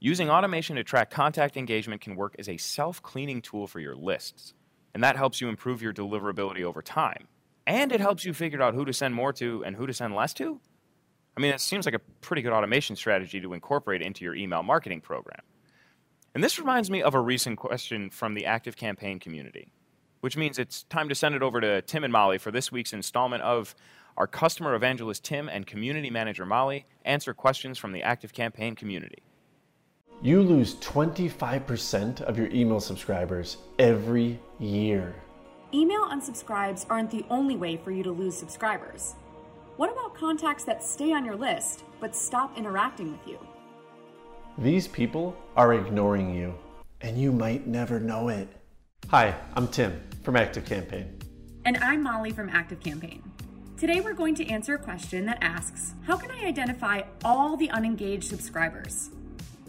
Using 0.00 0.30
automation 0.30 0.76
to 0.76 0.84
track 0.84 1.10
contact 1.10 1.56
engagement 1.56 2.00
can 2.00 2.16
work 2.16 2.34
as 2.38 2.48
a 2.48 2.56
self 2.56 3.02
cleaning 3.02 3.42
tool 3.42 3.66
for 3.66 3.80
your 3.80 3.94
lists, 3.94 4.54
and 4.94 5.04
that 5.04 5.16
helps 5.16 5.40
you 5.40 5.48
improve 5.48 5.82
your 5.82 5.92
deliverability 5.92 6.62
over 6.62 6.80
time. 6.80 7.28
And 7.66 7.92
it 7.92 8.00
helps 8.00 8.24
you 8.24 8.32
figure 8.32 8.62
out 8.62 8.74
who 8.74 8.84
to 8.86 8.92
send 8.92 9.14
more 9.14 9.32
to 9.34 9.62
and 9.64 9.76
who 9.76 9.86
to 9.86 9.92
send 9.92 10.14
less 10.14 10.32
to. 10.34 10.60
I 11.36 11.40
mean, 11.40 11.52
it 11.52 11.60
seems 11.60 11.86
like 11.86 11.94
a 11.94 12.00
pretty 12.20 12.42
good 12.42 12.52
automation 12.52 12.96
strategy 12.96 13.40
to 13.40 13.52
incorporate 13.52 14.02
into 14.02 14.24
your 14.24 14.34
email 14.34 14.62
marketing 14.62 15.00
program. 15.00 15.40
And 16.34 16.44
this 16.44 16.58
reminds 16.58 16.90
me 16.90 17.02
of 17.02 17.14
a 17.14 17.20
recent 17.20 17.58
question 17.58 18.10
from 18.10 18.34
the 18.34 18.42
ActiveCampaign 18.42 19.20
community, 19.20 19.72
which 20.20 20.36
means 20.36 20.58
it's 20.58 20.84
time 20.84 21.08
to 21.08 21.14
send 21.14 21.34
it 21.34 21.42
over 21.42 21.60
to 21.60 21.82
Tim 21.82 22.04
and 22.04 22.12
Molly 22.12 22.38
for 22.38 22.50
this 22.50 22.70
week's 22.70 22.92
installment 22.92 23.42
of 23.42 23.74
our 24.16 24.26
customer 24.26 24.74
evangelist 24.74 25.24
Tim 25.24 25.48
and 25.48 25.66
community 25.66 26.10
manager 26.10 26.44
Molly 26.44 26.86
answer 27.04 27.34
questions 27.34 27.78
from 27.78 27.92
the 27.92 28.02
ActiveCampaign 28.02 28.76
community 28.76 29.22
you 30.22 30.42
lose 30.42 30.74
25% 30.76 32.20
of 32.22 32.36
your 32.36 32.48
email 32.48 32.80
subscribers 32.80 33.56
every 33.78 34.38
year. 34.58 35.14
Email 35.72 36.04
unsubscribes 36.06 36.84
aren't 36.90 37.10
the 37.10 37.24
only 37.30 37.56
way 37.56 37.76
for 37.78 37.90
you 37.90 38.02
to 38.02 38.10
lose 38.10 38.36
subscribers. 38.36 39.14
What 39.80 39.90
about 39.90 40.14
contacts 40.14 40.64
that 40.64 40.84
stay 40.84 41.10
on 41.14 41.24
your 41.24 41.36
list 41.36 41.84
but 42.00 42.14
stop 42.14 42.58
interacting 42.58 43.12
with 43.12 43.26
you? 43.26 43.38
These 44.58 44.86
people 44.86 45.34
are 45.56 45.72
ignoring 45.72 46.34
you, 46.34 46.54
and 47.00 47.16
you 47.16 47.32
might 47.32 47.66
never 47.66 47.98
know 47.98 48.28
it. 48.28 48.46
Hi, 49.08 49.34
I'm 49.54 49.68
Tim 49.68 49.98
from 50.22 50.34
ActiveCampaign. 50.34 51.22
And 51.64 51.78
I'm 51.78 52.02
Molly 52.02 52.30
from 52.30 52.50
ActiveCampaign. 52.50 53.22
Today 53.78 54.02
we're 54.02 54.12
going 54.12 54.34
to 54.34 54.46
answer 54.48 54.74
a 54.74 54.78
question 54.78 55.24
that 55.24 55.38
asks 55.40 55.94
How 56.02 56.18
can 56.18 56.30
I 56.30 56.44
identify 56.44 57.00
all 57.24 57.56
the 57.56 57.70
unengaged 57.70 58.24
subscribers? 58.24 59.08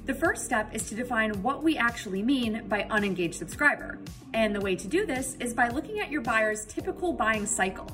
The 0.07 0.13
first 0.13 0.43
step 0.43 0.75
is 0.75 0.89
to 0.89 0.95
define 0.95 1.41
what 1.41 1.63
we 1.63 1.77
actually 1.77 2.21
mean 2.21 2.67
by 2.67 2.85
unengaged 2.89 3.35
subscriber. 3.35 3.97
And 4.33 4.53
the 4.53 4.59
way 4.59 4.75
to 4.75 4.89
do 4.89 5.05
this 5.05 5.37
is 5.39 5.53
by 5.53 5.69
looking 5.69 6.01
at 6.01 6.11
your 6.11 6.19
buyer's 6.19 6.65
typical 6.65 7.13
buying 7.13 7.45
cycle. 7.45 7.87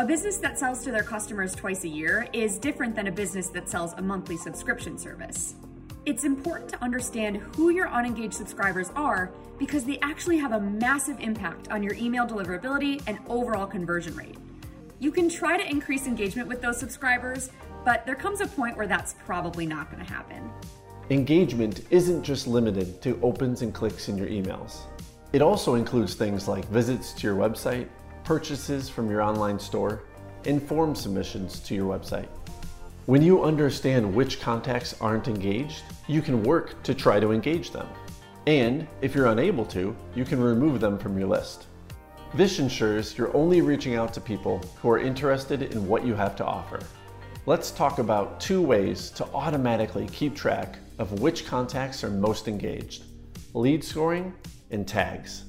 A 0.00 0.04
business 0.04 0.36
that 0.36 0.56
sells 0.56 0.84
to 0.84 0.92
their 0.92 1.02
customers 1.02 1.56
twice 1.56 1.82
a 1.82 1.88
year 1.88 2.28
is 2.32 2.56
different 2.56 2.94
than 2.94 3.08
a 3.08 3.10
business 3.10 3.48
that 3.48 3.68
sells 3.68 3.94
a 3.94 4.00
monthly 4.00 4.36
subscription 4.36 4.96
service. 4.96 5.56
It's 6.06 6.22
important 6.22 6.70
to 6.70 6.80
understand 6.84 7.38
who 7.56 7.70
your 7.70 7.88
unengaged 7.88 8.34
subscribers 8.34 8.92
are 8.94 9.32
because 9.58 9.82
they 9.82 9.98
actually 9.98 10.38
have 10.38 10.52
a 10.52 10.60
massive 10.60 11.18
impact 11.18 11.72
on 11.72 11.82
your 11.82 11.94
email 11.94 12.28
deliverability 12.28 13.02
and 13.08 13.18
overall 13.28 13.66
conversion 13.66 14.14
rate. 14.14 14.36
You 15.00 15.10
can 15.10 15.28
try 15.28 15.56
to 15.56 15.68
increase 15.68 16.06
engagement 16.06 16.46
with 16.48 16.62
those 16.62 16.78
subscribers, 16.78 17.50
but 17.84 18.06
there 18.06 18.14
comes 18.14 18.40
a 18.40 18.46
point 18.46 18.76
where 18.76 18.86
that's 18.86 19.16
probably 19.26 19.66
not 19.66 19.90
going 19.90 20.06
to 20.06 20.08
happen. 20.08 20.48
Engagement 21.10 21.80
isn't 21.90 22.22
just 22.22 22.46
limited 22.46 23.02
to 23.02 23.18
opens 23.20 23.62
and 23.62 23.74
clicks 23.74 24.08
in 24.08 24.16
your 24.16 24.28
emails. 24.28 24.82
It 25.32 25.42
also 25.42 25.74
includes 25.74 26.14
things 26.14 26.46
like 26.46 26.64
visits 26.66 27.12
to 27.14 27.26
your 27.26 27.34
website, 27.34 27.88
purchases 28.28 28.90
from 28.90 29.10
your 29.10 29.22
online 29.22 29.58
store, 29.58 30.02
and 30.44 30.62
form 30.62 30.94
submissions 30.94 31.60
to 31.60 31.74
your 31.74 31.90
website. 31.90 32.28
When 33.06 33.22
you 33.22 33.42
understand 33.42 34.14
which 34.14 34.38
contacts 34.38 34.94
aren't 35.00 35.28
engaged, 35.28 35.82
you 36.08 36.20
can 36.20 36.42
work 36.42 36.82
to 36.82 36.92
try 36.92 37.20
to 37.20 37.32
engage 37.32 37.70
them. 37.70 37.88
And 38.46 38.86
if 39.00 39.14
you're 39.14 39.28
unable 39.28 39.64
to, 39.76 39.96
you 40.14 40.26
can 40.26 40.42
remove 40.42 40.78
them 40.78 40.98
from 40.98 41.18
your 41.18 41.26
list. 41.26 41.68
This 42.34 42.58
ensures 42.58 43.16
you're 43.16 43.34
only 43.34 43.62
reaching 43.62 43.94
out 43.94 44.12
to 44.12 44.20
people 44.20 44.60
who 44.82 44.90
are 44.90 44.98
interested 44.98 45.62
in 45.62 45.88
what 45.88 46.04
you 46.04 46.14
have 46.14 46.36
to 46.36 46.44
offer. 46.44 46.80
Let's 47.46 47.70
talk 47.70 47.98
about 47.98 48.42
two 48.42 48.60
ways 48.60 49.08
to 49.12 49.24
automatically 49.32 50.06
keep 50.12 50.36
track 50.36 50.76
of 50.98 51.22
which 51.22 51.46
contacts 51.46 52.04
are 52.04 52.10
most 52.10 52.46
engaged 52.46 53.04
lead 53.54 53.82
scoring 53.82 54.34
and 54.70 54.86
tags. 54.86 55.47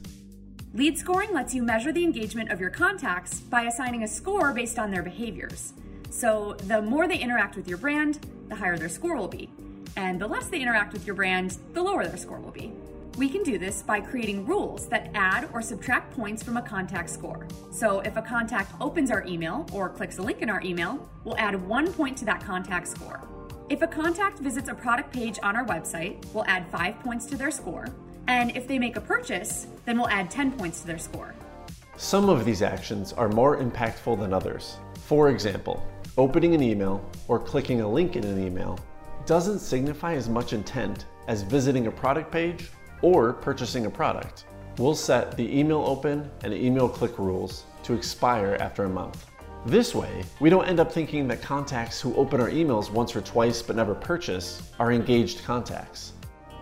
Lead 0.76 1.00
scoring 1.00 1.34
lets 1.34 1.56
you 1.56 1.64
measure 1.64 1.92
the 1.92 2.04
engagement 2.04 2.52
of 2.52 2.60
your 2.60 2.70
contacts 2.70 3.40
by 3.40 3.64
assigning 3.64 4.04
a 4.04 4.08
score 4.08 4.54
based 4.54 4.78
on 4.78 4.92
their 4.92 5.02
behaviors. 5.02 5.74
So, 6.12 6.54
the 6.68 6.80
more 6.80 7.08
they 7.08 7.18
interact 7.18 7.56
with 7.56 7.68
your 7.68 7.80
brand, 7.80 8.20
the 8.50 8.56
higher 8.56 8.78
their 8.78 8.88
score 8.88 9.16
will 9.16 9.28
be. 9.28 9.50
And 9.98 10.22
the 10.22 10.28
less 10.28 10.48
they 10.48 10.62
interact 10.62 10.94
with 10.94 11.08
your 11.08 11.16
brand, 11.16 11.58
the 11.74 11.82
lower 11.82 12.06
their 12.06 12.18
score 12.18 12.40
will 12.40 12.52
be. 12.52 12.72
We 13.18 13.30
can 13.30 13.42
do 13.42 13.58
this 13.58 13.82
by 13.82 14.00
creating 14.00 14.46
rules 14.46 14.88
that 14.90 15.10
add 15.16 15.50
or 15.54 15.64
subtract 15.64 16.16
points 16.16 16.44
from 16.44 16.58
a 16.58 16.62
contact 16.62 17.10
score. 17.10 17.48
So 17.72 18.02
if 18.02 18.16
a 18.16 18.22
contact 18.22 18.72
opens 18.80 19.10
our 19.10 19.26
email 19.26 19.68
or 19.74 19.90
clicks 19.90 20.20
a 20.20 20.22
link 20.22 20.44
in 20.44 20.52
our 20.52 20.62
email, 20.62 21.10
we'll 21.24 21.38
add 21.38 21.68
one 21.68 21.92
point 21.92 22.16
to 22.20 22.26
that 22.26 22.44
contact 22.44 22.88
score. 22.88 23.28
If 23.70 23.82
a 23.82 23.88
contact 23.88 24.38
visits 24.38 24.70
a 24.70 24.76
product 24.76 25.12
page 25.12 25.40
on 25.42 25.56
our 25.56 25.66
website, 25.66 26.24
we'll 26.32 26.46
add 26.46 26.70
five 26.72 27.00
points 27.00 27.26
to 27.28 27.38
their 27.38 27.52
score. 27.52 27.88
And 28.30 28.56
if 28.56 28.68
they 28.68 28.78
make 28.78 28.96
a 28.96 29.02
purchase, 29.02 29.66
then 29.86 29.98
we'll 29.98 30.08
add 30.08 30.30
10 30.30 30.52
points 30.52 30.82
to 30.82 30.88
their 30.88 31.00
score. 31.00 31.34
Some 31.98 32.30
of 32.30 32.46
these 32.46 32.62
actions 32.62 33.12
are 33.12 33.28
more 33.28 33.58
impactful 33.58 34.20
than 34.20 34.34
others. 34.34 34.78
For 35.08 35.32
example, 35.32 35.84
opening 36.16 36.54
an 36.54 36.62
email 36.62 37.04
or 37.28 37.40
clicking 37.40 37.82
a 37.82 37.90
link 37.90 38.16
in 38.16 38.24
an 38.24 38.40
email 38.40 38.78
doesn't 39.26 39.58
signify 39.58 40.14
as 40.14 40.30
much 40.30 40.54
intent 40.54 41.06
as 41.28 41.42
visiting 41.42 41.88
a 41.88 41.92
product 41.92 42.32
page 42.32 42.70
or 43.02 43.34
purchasing 43.34 43.88
a 43.88 43.90
product. 43.90 44.46
We'll 44.78 44.94
set 44.94 45.36
the 45.36 45.60
email 45.60 45.84
open 45.88 46.30
and 46.44 46.54
email 46.54 46.88
click 46.88 47.18
rules 47.18 47.66
to 47.82 47.96
expire 47.96 48.58
after 48.60 48.84
a 48.84 48.90
month. 48.90 49.26
This 49.66 49.96
way, 49.96 50.24
we 50.40 50.52
don't 50.52 50.68
end 50.68 50.80
up 50.80 50.92
thinking 50.92 51.28
that 51.30 51.42
contacts 51.42 52.00
who 52.00 52.16
open 52.16 52.40
our 52.40 52.52
emails 52.52 52.92
once 52.92 53.16
or 53.16 53.22
twice 53.22 53.64
but 53.64 53.76
never 53.76 53.96
purchase 53.96 54.72
are 54.78 54.92
engaged 54.92 55.44
contacts. 55.44 56.14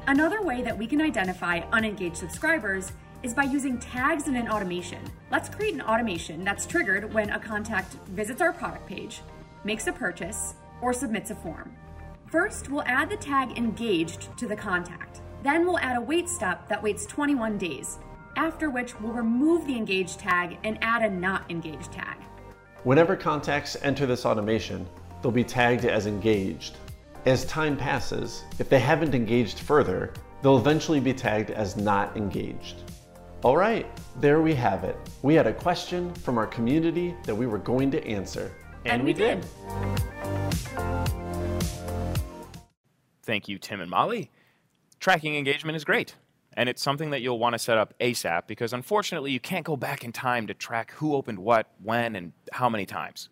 Another 0.08 0.42
way 0.42 0.62
that 0.62 0.78
we 0.78 0.88
can 0.88 1.02
identify 1.02 1.60
unengaged 1.74 2.16
subscribers 2.16 2.94
is 3.24 3.34
by 3.34 3.44
using 3.44 3.78
tags 3.78 4.30
in 4.30 4.38
an 4.38 4.48
automation. 4.48 5.02
Let's 5.32 5.50
create 5.50 5.74
an 5.74 5.82
automation 5.82 6.46
that's 6.46 6.66
triggered 6.66 7.14
when 7.14 7.30
a 7.32 7.40
contact 7.40 7.96
visits 8.08 8.40
our 8.40 8.54
product 8.54 8.88
page, 8.88 9.20
makes 9.66 9.86
a 9.88 9.92
purchase, 9.92 10.56
or 10.82 10.94
submits 10.94 11.32
a 11.32 11.36
form. 11.36 11.76
First, 12.32 12.70
we'll 12.70 12.84
add 12.84 13.10
the 13.10 13.18
tag 13.18 13.58
engaged 13.58 14.30
to 14.38 14.48
the 14.48 14.56
contact. 14.56 15.20
Then 15.44 15.66
we'll 15.66 15.80
add 15.80 15.98
a 15.98 16.02
wait 16.02 16.30
step 16.30 16.70
that 16.70 16.82
waits 16.82 17.06
21 17.06 17.58
days, 17.58 17.98
after 18.38 18.70
which 18.70 18.98
we'll 19.02 19.12
remove 19.12 19.68
the 19.68 19.76
engaged 19.76 20.20
tag 20.20 20.58
and 20.64 20.78
add 20.82 21.02
a 21.02 21.10
not 21.10 21.52
engaged 21.52 21.92
tag. 21.92 22.18
Whenever 22.86 23.18
contacts 23.18 23.76
enter 23.82 24.06
this 24.06 24.26
automation, 24.26 24.88
they'll 25.22 25.34
be 25.34 25.44
tagged 25.44 25.84
as 25.84 26.08
engaged. 26.08 26.78
As 27.28 27.44
time 27.44 27.76
passes, 27.76 28.46
if 28.58 28.70
they 28.70 28.80
haven't 28.80 29.14
engaged 29.14 29.60
further, 29.60 30.14
they'll 30.42 30.58
eventually 30.58 31.02
be 31.02 31.14
tagged 31.14 31.52
as 31.52 31.76
not 31.76 32.16
engaged. 32.16 32.78
All 33.44 33.58
right, 33.58 33.86
there 34.22 34.42
we 34.42 34.54
have 34.54 34.86
it. 34.86 34.96
We 35.24 35.34
had 35.34 35.46
a 35.46 35.52
question 35.52 36.14
from 36.14 36.38
our 36.38 36.48
community 36.48 37.14
that 37.26 37.36
we 37.36 37.46
were 37.46 37.58
going 37.58 37.92
to 37.92 38.08
answer. 38.08 38.54
And, 38.86 39.02
and 39.02 39.04
we, 39.04 39.12
we 39.12 39.20
did. 39.20 39.46
Thank 43.24 43.50
you, 43.50 43.60
Tim 43.60 43.82
and 43.82 43.92
Molly 43.92 44.32
tracking 45.02 45.36
engagement 45.36 45.76
is 45.76 45.84
great. 45.84 46.16
And 46.54 46.70
it's 46.70 46.82
something 46.82 47.10
that 47.10 47.22
you'll 47.22 47.40
want 47.40 47.56
to 47.56 47.60
set 47.60 47.78
up 47.78 47.94
ASAP 48.00 48.48
because 48.48 48.72
unfortunately 48.72 49.32
you 49.32 49.42
can't 49.42 49.66
go 49.66 49.76
back 49.76 50.06
in 50.06 50.14
time 50.14 50.48
to 50.48 50.54
track 50.54 50.94
who 50.94 51.14
opened 51.14 51.40
what, 51.40 51.68
when, 51.84 52.16
and 52.16 52.32
how 52.54 52.70
many 52.70 52.86
times. 52.86 53.28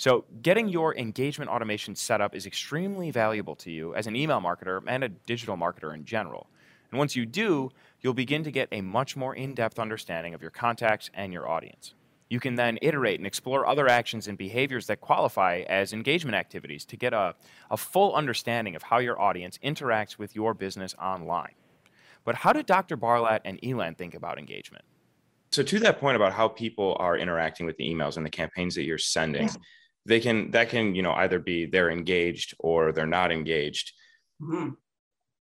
So, 0.00 0.24
getting 0.40 0.70
your 0.70 0.96
engagement 0.96 1.50
automation 1.50 1.94
set 1.94 2.22
up 2.22 2.34
is 2.34 2.46
extremely 2.46 3.10
valuable 3.10 3.54
to 3.56 3.70
you 3.70 3.94
as 3.94 4.06
an 4.06 4.16
email 4.16 4.40
marketer 4.40 4.80
and 4.86 5.04
a 5.04 5.10
digital 5.10 5.58
marketer 5.58 5.92
in 5.94 6.06
general. 6.06 6.46
And 6.90 6.98
once 6.98 7.14
you 7.14 7.26
do, 7.26 7.68
you'll 8.00 8.14
begin 8.14 8.42
to 8.44 8.50
get 8.50 8.70
a 8.72 8.80
much 8.80 9.14
more 9.14 9.34
in 9.34 9.52
depth 9.52 9.78
understanding 9.78 10.32
of 10.32 10.40
your 10.40 10.52
contacts 10.52 11.10
and 11.12 11.34
your 11.34 11.46
audience. 11.46 11.92
You 12.30 12.40
can 12.40 12.54
then 12.54 12.78
iterate 12.80 13.20
and 13.20 13.26
explore 13.26 13.66
other 13.66 13.88
actions 13.88 14.26
and 14.26 14.38
behaviors 14.38 14.86
that 14.86 15.02
qualify 15.02 15.64
as 15.68 15.92
engagement 15.92 16.34
activities 16.34 16.86
to 16.86 16.96
get 16.96 17.12
a, 17.12 17.34
a 17.70 17.76
full 17.76 18.14
understanding 18.14 18.74
of 18.74 18.82
how 18.84 19.00
your 19.00 19.20
audience 19.20 19.58
interacts 19.62 20.16
with 20.16 20.34
your 20.34 20.54
business 20.54 20.94
online. 20.94 21.52
But 22.24 22.36
how 22.36 22.54
did 22.54 22.64
Dr. 22.64 22.96
Barlatt 22.96 23.42
and 23.44 23.62
Elan 23.62 23.96
think 23.96 24.14
about 24.14 24.38
engagement? 24.38 24.86
So 25.52 25.62
to 25.62 25.78
that 25.80 26.00
point 26.00 26.16
about 26.16 26.32
how 26.32 26.48
people 26.48 26.96
are 26.98 27.18
interacting 27.18 27.66
with 27.66 27.76
the 27.76 27.84
emails 27.84 28.16
and 28.16 28.24
the 28.24 28.30
campaigns 28.30 28.74
that 28.76 28.84
you're 28.84 28.96
sending, 28.96 29.50
they 30.10 30.20
can 30.20 30.50
that 30.50 30.68
can 30.68 30.94
you 30.94 31.02
know 31.02 31.12
either 31.12 31.38
be 31.38 31.66
they're 31.66 31.90
engaged 31.90 32.54
or 32.58 32.92
they're 32.92 33.06
not 33.06 33.30
engaged. 33.30 33.92
Mm-hmm. 34.42 34.70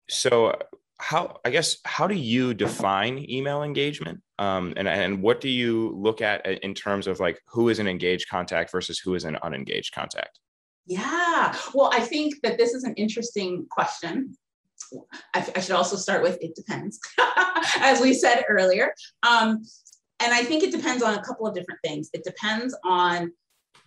So 0.10 0.60
how 1.00 1.40
I 1.46 1.52
guess 1.52 1.78
how 1.86 2.06
do 2.06 2.16
you 2.16 2.54
define 2.54 3.26
email 3.30 3.64
engagement? 3.64 4.22
Um, 4.38 4.74
and 4.76 4.88
and 4.88 5.22
what 5.22 5.40
do 5.40 5.50
you 5.50 5.96
look 5.96 6.22
at 6.22 6.46
in 6.46 6.74
terms 6.74 7.08
of 7.08 7.20
like 7.20 7.40
who 7.48 7.70
is 7.70 7.80
an 7.80 7.88
engaged 7.88 8.30
contact 8.30 8.72
versus 8.72 9.00
who 9.00 9.16
is 9.16 9.24
an 9.24 9.38
unengaged 9.42 9.94
contact? 9.94 10.40
Yeah, 10.86 11.56
well, 11.74 11.90
I 11.94 12.02
think 12.02 12.36
that 12.44 12.58
this 12.58 12.74
is 12.74 12.84
an 12.84 12.94
interesting 12.96 13.68
question. 13.70 14.36
I, 15.34 15.46
I 15.56 15.60
should 15.60 15.76
also 15.76 15.96
start 15.96 16.24
with 16.24 16.38
it 16.42 16.56
depends, 16.56 17.00
as 17.80 18.00
we 18.02 18.14
said 18.14 18.46
earlier. 18.48 18.94
Um, 19.24 19.64
and 20.20 20.34
I 20.34 20.44
think 20.44 20.64
it 20.64 20.72
depends 20.72 21.04
on 21.04 21.16
a 21.16 21.24
couple 21.24 21.46
of 21.48 21.54
different 21.54 21.80
things. 21.84 22.10
It 22.14 22.24
depends 22.24 22.76
on 22.84 23.32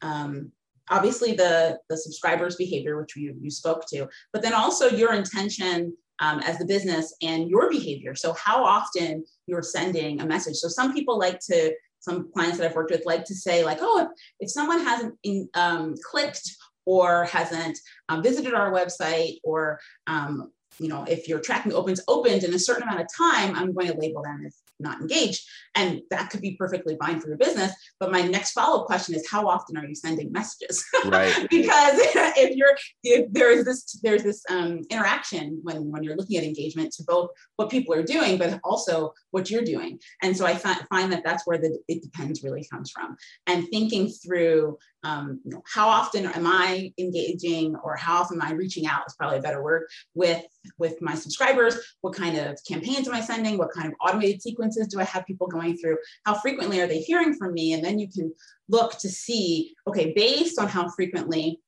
um, 0.02 0.52
obviously 0.90 1.32
the 1.34 1.78
the 1.88 1.96
subscribers 1.96 2.56
behavior 2.56 3.00
which 3.00 3.16
you, 3.16 3.34
you 3.40 3.50
spoke 3.50 3.86
to 3.86 4.08
but 4.32 4.42
then 4.42 4.52
also 4.52 4.88
your 4.88 5.14
intention 5.14 5.92
um, 6.20 6.40
as 6.40 6.58
the 6.58 6.64
business 6.64 7.14
and 7.22 7.48
your 7.48 7.68
behavior. 7.70 8.14
So, 8.14 8.34
how 8.34 8.64
often 8.64 9.24
you're 9.46 9.62
sending 9.62 10.20
a 10.20 10.26
message. 10.26 10.56
So, 10.56 10.68
some 10.68 10.92
people 10.92 11.18
like 11.18 11.40
to, 11.50 11.74
some 11.98 12.30
clients 12.32 12.58
that 12.58 12.68
I've 12.68 12.76
worked 12.76 12.90
with 12.90 13.04
like 13.06 13.24
to 13.24 13.34
say, 13.34 13.64
like, 13.64 13.78
oh, 13.80 14.02
if, 14.02 14.08
if 14.40 14.50
someone 14.50 14.80
hasn't 14.80 15.14
in, 15.24 15.48
um, 15.54 15.94
clicked 16.10 16.48
or 16.86 17.24
hasn't 17.24 17.78
um, 18.08 18.22
visited 18.22 18.54
our 18.54 18.72
website 18.72 19.38
or 19.44 19.80
um, 20.06 20.52
you 20.78 20.88
know, 20.88 21.04
if 21.04 21.28
your 21.28 21.40
tracking 21.40 21.72
opens 21.72 22.00
opened 22.08 22.44
in 22.44 22.54
a 22.54 22.58
certain 22.58 22.84
amount 22.84 23.00
of 23.00 23.06
time, 23.16 23.54
I'm 23.54 23.74
going 23.74 23.88
to 23.88 23.98
label 23.98 24.22
them 24.22 24.44
as 24.46 24.56
not 24.80 25.00
engaged. 25.00 25.42
And 25.74 26.02
that 26.10 26.30
could 26.30 26.40
be 26.40 26.56
perfectly 26.56 26.96
fine 26.98 27.20
for 27.20 27.28
your 27.28 27.36
business. 27.36 27.72
But 27.98 28.10
my 28.10 28.22
next 28.22 28.52
follow-up 28.52 28.86
question 28.86 29.14
is 29.14 29.28
how 29.30 29.46
often 29.46 29.76
are 29.76 29.86
you 29.86 29.94
sending 29.94 30.32
messages? 30.32 30.84
Right. 31.06 31.32
because 31.50 31.94
if 32.36 32.56
you're 32.56 32.76
if 33.02 33.32
there's 33.32 33.64
this 33.64 34.00
there's 34.02 34.22
this 34.22 34.42
um, 34.50 34.80
interaction 34.90 35.60
when 35.62 35.90
when 35.90 36.02
you're 36.02 36.16
looking 36.16 36.36
at 36.36 36.44
engagement 36.44 36.92
to 36.92 37.04
both 37.04 37.30
what 37.56 37.70
people 37.70 37.94
are 37.94 38.02
doing, 38.02 38.38
but 38.38 38.60
also 38.64 39.12
what 39.30 39.50
you're 39.50 39.62
doing. 39.62 39.98
And 40.22 40.36
so 40.36 40.46
I 40.46 40.54
find 40.54 40.80
find 40.88 41.12
that 41.12 41.22
that's 41.24 41.46
where 41.46 41.58
the 41.58 41.78
it 41.88 42.02
depends 42.02 42.42
really 42.42 42.66
comes 42.70 42.90
from. 42.90 43.16
And 43.46 43.68
thinking 43.68 44.08
through 44.08 44.78
um, 45.02 45.40
you 45.44 45.52
know, 45.52 45.62
how 45.72 45.88
often 45.88 46.26
am 46.26 46.46
I 46.46 46.92
engaging 46.98 47.76
or 47.76 47.96
how 47.96 48.20
often 48.20 48.40
am 48.40 48.46
I 48.46 48.52
reaching 48.52 48.86
out 48.86 49.06
is 49.06 49.14
probably 49.14 49.38
a 49.38 49.42
better 49.42 49.62
word 49.62 49.84
with, 50.14 50.44
with 50.78 51.00
my 51.00 51.14
subscribers? 51.14 51.76
What 52.02 52.14
kind 52.14 52.36
of 52.36 52.58
campaigns 52.66 53.08
am 53.08 53.14
I 53.14 53.20
sending? 53.20 53.58
What 53.58 53.72
kind 53.72 53.88
of 53.88 53.94
automated 54.00 54.42
sequences 54.42 54.88
do 54.88 55.00
I 55.00 55.04
have 55.04 55.26
people 55.26 55.46
going 55.46 55.76
through? 55.76 55.98
How 56.24 56.34
frequently 56.34 56.80
are 56.80 56.86
they 56.86 57.00
hearing 57.00 57.34
from 57.34 57.54
me? 57.54 57.72
And 57.72 57.84
then 57.84 57.98
you 57.98 58.08
can 58.08 58.32
look 58.68 58.98
to 58.98 59.08
see, 59.08 59.74
okay, 59.86 60.12
based 60.14 60.58
on 60.58 60.68
how 60.68 60.88
frequently 60.90 61.60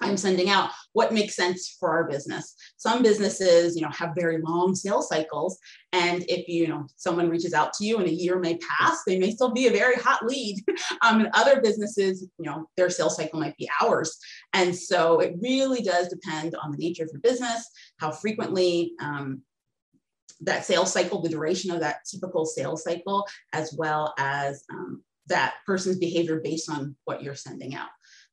I'm 0.00 0.16
sending 0.16 0.48
out 0.48 0.70
what 0.92 1.12
makes 1.12 1.34
sense 1.34 1.76
for 1.78 1.90
our 1.90 2.08
business. 2.08 2.54
Some 2.76 3.02
businesses, 3.02 3.76
you 3.76 3.82
know, 3.82 3.90
have 3.90 4.14
very 4.18 4.38
long 4.38 4.74
sales 4.74 5.08
cycles. 5.08 5.58
And 5.92 6.24
if 6.28 6.48
you 6.48 6.68
know 6.68 6.86
someone 6.96 7.28
reaches 7.28 7.54
out 7.54 7.72
to 7.74 7.84
you 7.84 7.98
and 7.98 8.06
a 8.06 8.12
year 8.12 8.38
may 8.38 8.58
pass, 8.58 9.02
they 9.06 9.18
may 9.18 9.30
still 9.30 9.50
be 9.50 9.66
a 9.66 9.72
very 9.72 9.96
hot 9.96 10.24
lead. 10.24 10.64
um, 11.02 11.20
and 11.20 11.30
other 11.34 11.60
businesses, 11.60 12.22
you 12.38 12.44
know, 12.44 12.68
their 12.76 12.90
sales 12.90 13.16
cycle 13.16 13.40
might 13.40 13.56
be 13.56 13.68
hours. 13.82 14.16
And 14.52 14.74
so 14.74 15.20
it 15.20 15.36
really 15.40 15.82
does 15.82 16.08
depend 16.08 16.54
on 16.62 16.70
the 16.70 16.78
nature 16.78 17.04
of 17.04 17.10
your 17.12 17.20
business, 17.20 17.68
how 17.98 18.10
frequently 18.10 18.92
um, 19.00 19.42
that 20.40 20.64
sales 20.64 20.92
cycle, 20.92 21.20
the 21.20 21.28
duration 21.28 21.70
of 21.70 21.80
that 21.80 22.04
typical 22.10 22.46
sales 22.46 22.84
cycle, 22.84 23.26
as 23.52 23.74
well 23.76 24.14
as 24.18 24.64
um, 24.70 25.02
that 25.26 25.54
person's 25.66 25.98
behavior 25.98 26.40
based 26.40 26.70
on 26.70 26.96
what 27.04 27.22
you're 27.22 27.34
sending 27.34 27.74
out. 27.74 27.88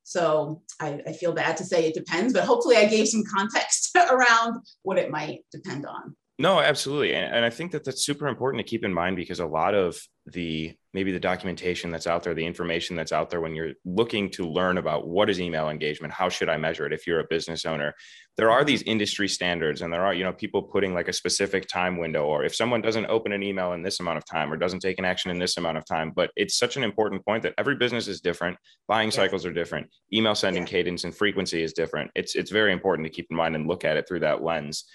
So 0.05 0.61
I, 0.79 1.01
I, 1.07 1.13
feel 1.13 1.33
bad 1.33 1.57
to 1.57 1.63
say 1.63 1.87
it 1.87 1.95
depends, 1.95 2.31
but 2.31 2.43
hopefully 2.43 2.77
I 2.77 2.85
gave 2.85 3.07
some 3.07 3.23
context 3.23 3.97
around 4.11 4.63
what 4.83 4.99
it 4.99 5.09
might 5.09 5.39
depend 5.51 5.87
on. 5.87 6.15
No, 6.37 6.59
absolutely. 6.59 7.15
And, 7.15 7.33
and 7.33 7.43
I 7.43 7.49
think 7.49 7.71
that 7.71 7.83
that's 7.83 8.05
super 8.05 8.27
important 8.27 8.63
to 8.63 8.69
keep 8.69 8.85
in 8.85 8.93
mind 8.93 9.15
because 9.15 9.39
a 9.39 9.47
lot 9.47 9.73
of 9.73 9.99
the 10.27 10.75
maybe 10.93 11.11
the 11.11 11.19
documentation 11.19 11.91
that's 11.91 12.07
out 12.07 12.23
there, 12.23 12.33
the 12.33 12.45
information 12.45 12.95
that's 12.95 13.11
out 13.11 13.29
there 13.29 13.41
when 13.41 13.53
you're 13.53 13.73
looking 13.83 14.29
to 14.29 14.47
learn 14.47 14.77
about 14.77 15.07
what 15.07 15.29
is 15.29 15.39
email 15.39 15.69
engagement, 15.69 16.11
how 16.11 16.29
should 16.29 16.49
I 16.49 16.57
measure 16.57 16.85
it 16.85 16.93
if 16.93 17.05
you're 17.05 17.19
a 17.19 17.27
business 17.29 17.65
owner, 17.65 17.93
there 18.37 18.49
are 18.49 18.63
these 18.63 18.81
industry 18.83 19.27
standards 19.27 19.81
and 19.81 19.93
there 19.93 20.03
are, 20.03 20.13
you 20.13 20.23
know, 20.23 20.33
people 20.33 20.63
putting 20.63 20.93
like 20.93 21.07
a 21.07 21.13
specific 21.13 21.67
time 21.67 21.97
window 21.97 22.25
or 22.25 22.43
if 22.43 22.55
someone 22.55 22.81
doesn't 22.81 23.05
open 23.05 23.33
an 23.33 23.43
email 23.43 23.73
in 23.73 23.83
this 23.83 23.99
amount 23.99 24.17
of 24.17 24.25
time 24.25 24.51
or 24.51 24.57
doesn't 24.57 24.79
take 24.79 24.97
an 24.97 25.05
action 25.05 25.29
in 25.29 25.37
this 25.37 25.57
amount 25.57 25.77
of 25.77 25.85
time. 25.85 26.11
But 26.15 26.31
it's 26.35 26.57
such 26.57 26.75
an 26.75 26.83
important 26.83 27.23
point 27.23 27.43
that 27.43 27.53
every 27.57 27.75
business 27.75 28.07
is 28.07 28.21
different. 28.21 28.57
Buying 28.87 29.11
cycles 29.11 29.45
are 29.45 29.53
different. 29.53 29.87
Email 30.11 30.33
sending 30.33 30.63
yes. 30.63 30.71
cadence 30.71 31.03
and 31.03 31.15
frequency 31.15 31.61
is 31.61 31.73
different. 31.73 32.09
It's 32.15 32.35
it's 32.35 32.51
very 32.51 32.73
important 32.73 33.05
to 33.05 33.13
keep 33.13 33.27
in 33.29 33.37
mind 33.37 33.55
and 33.55 33.67
look 33.67 33.85
at 33.85 33.97
it 33.97 34.07
through 34.07 34.21
that 34.21 34.41
lens. 34.41 34.85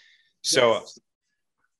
So 0.43 0.73
yes. 0.73 0.99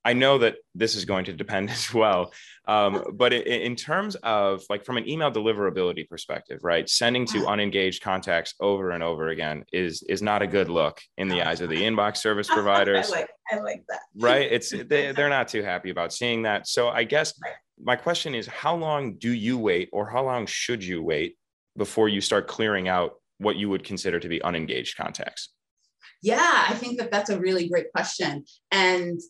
I 0.05 0.15
know 0.15 0.39
that 0.39 0.57
this 0.75 0.95
is 0.95 1.05
going 1.05 1.27
to 1.27 1.33
depend 1.33 1.71
as 1.71 1.93
well. 1.93 2.33
Um, 2.67 3.05
but 3.15 3.33
in, 3.33 3.43
in, 3.43 3.77
terms 3.77 4.15
of 4.17 4.63
like 4.71 4.85
from 4.85 4.97
an 4.97 5.09
email 5.09 5.31
deliverability 5.33 6.09
perspective, 6.09 6.61
right, 6.63 6.89
sending 6.89 7.27
to 7.27 7.47
unengaged 7.49 8.03
contacts 8.03 8.55
over 8.61 8.93
and 8.93 9.03
over 9.03 9.29
again 9.29 9.65
is 9.73 10.03
is 10.05 10.23
not 10.23 10.43
a 10.43 10.47
good 10.47 10.69
look 10.69 11.01
in 11.17 11.29
the 11.29 11.43
eyes 11.43 11.61
of 11.61 11.69
the 11.69 11.83
inbox 11.83 12.19
service 12.19 12.49
providers. 12.49 13.11
I 13.11 13.17
like 13.17 13.31
I 13.53 13.59
like 13.59 13.85
that. 13.89 14.01
Right, 14.17 14.51
it's 14.51 14.71
they, 14.89 15.13
they're 15.13 15.29
not 15.29 15.49
too 15.49 15.63
happy 15.63 15.91
about 15.91 16.13
seeing 16.13 16.43
that. 16.43 16.69
So 16.69 16.89
I 16.89 17.05
guess 17.05 17.35
my 17.83 17.97
question 17.97 18.35
is, 18.35 18.47
how 18.47 18.77
long 18.77 19.15
do 19.15 19.33
you 19.33 19.59
wait, 19.59 19.89
or 19.93 20.09
how 20.09 20.23
long 20.23 20.47
should 20.47 20.85
you 20.85 21.03
wait 21.03 21.37
before 21.77 22.09
you 22.09 22.21
start 22.21 22.47
clearing 22.47 22.89
out 22.89 23.15
what 23.39 23.57
you 23.57 23.69
would 23.71 23.85
consider 23.85 24.21
to 24.21 24.29
be 24.29 24.41
unengaged 24.43 24.97
contacts? 24.97 25.49
Yeah, 26.23 26.67
I 26.69 26.75
think 26.75 26.99
that 26.99 27.11
that's 27.11 27.31
a 27.31 27.41
really 27.41 27.69
great 27.69 27.91
question. 27.93 28.45
And 28.71 29.21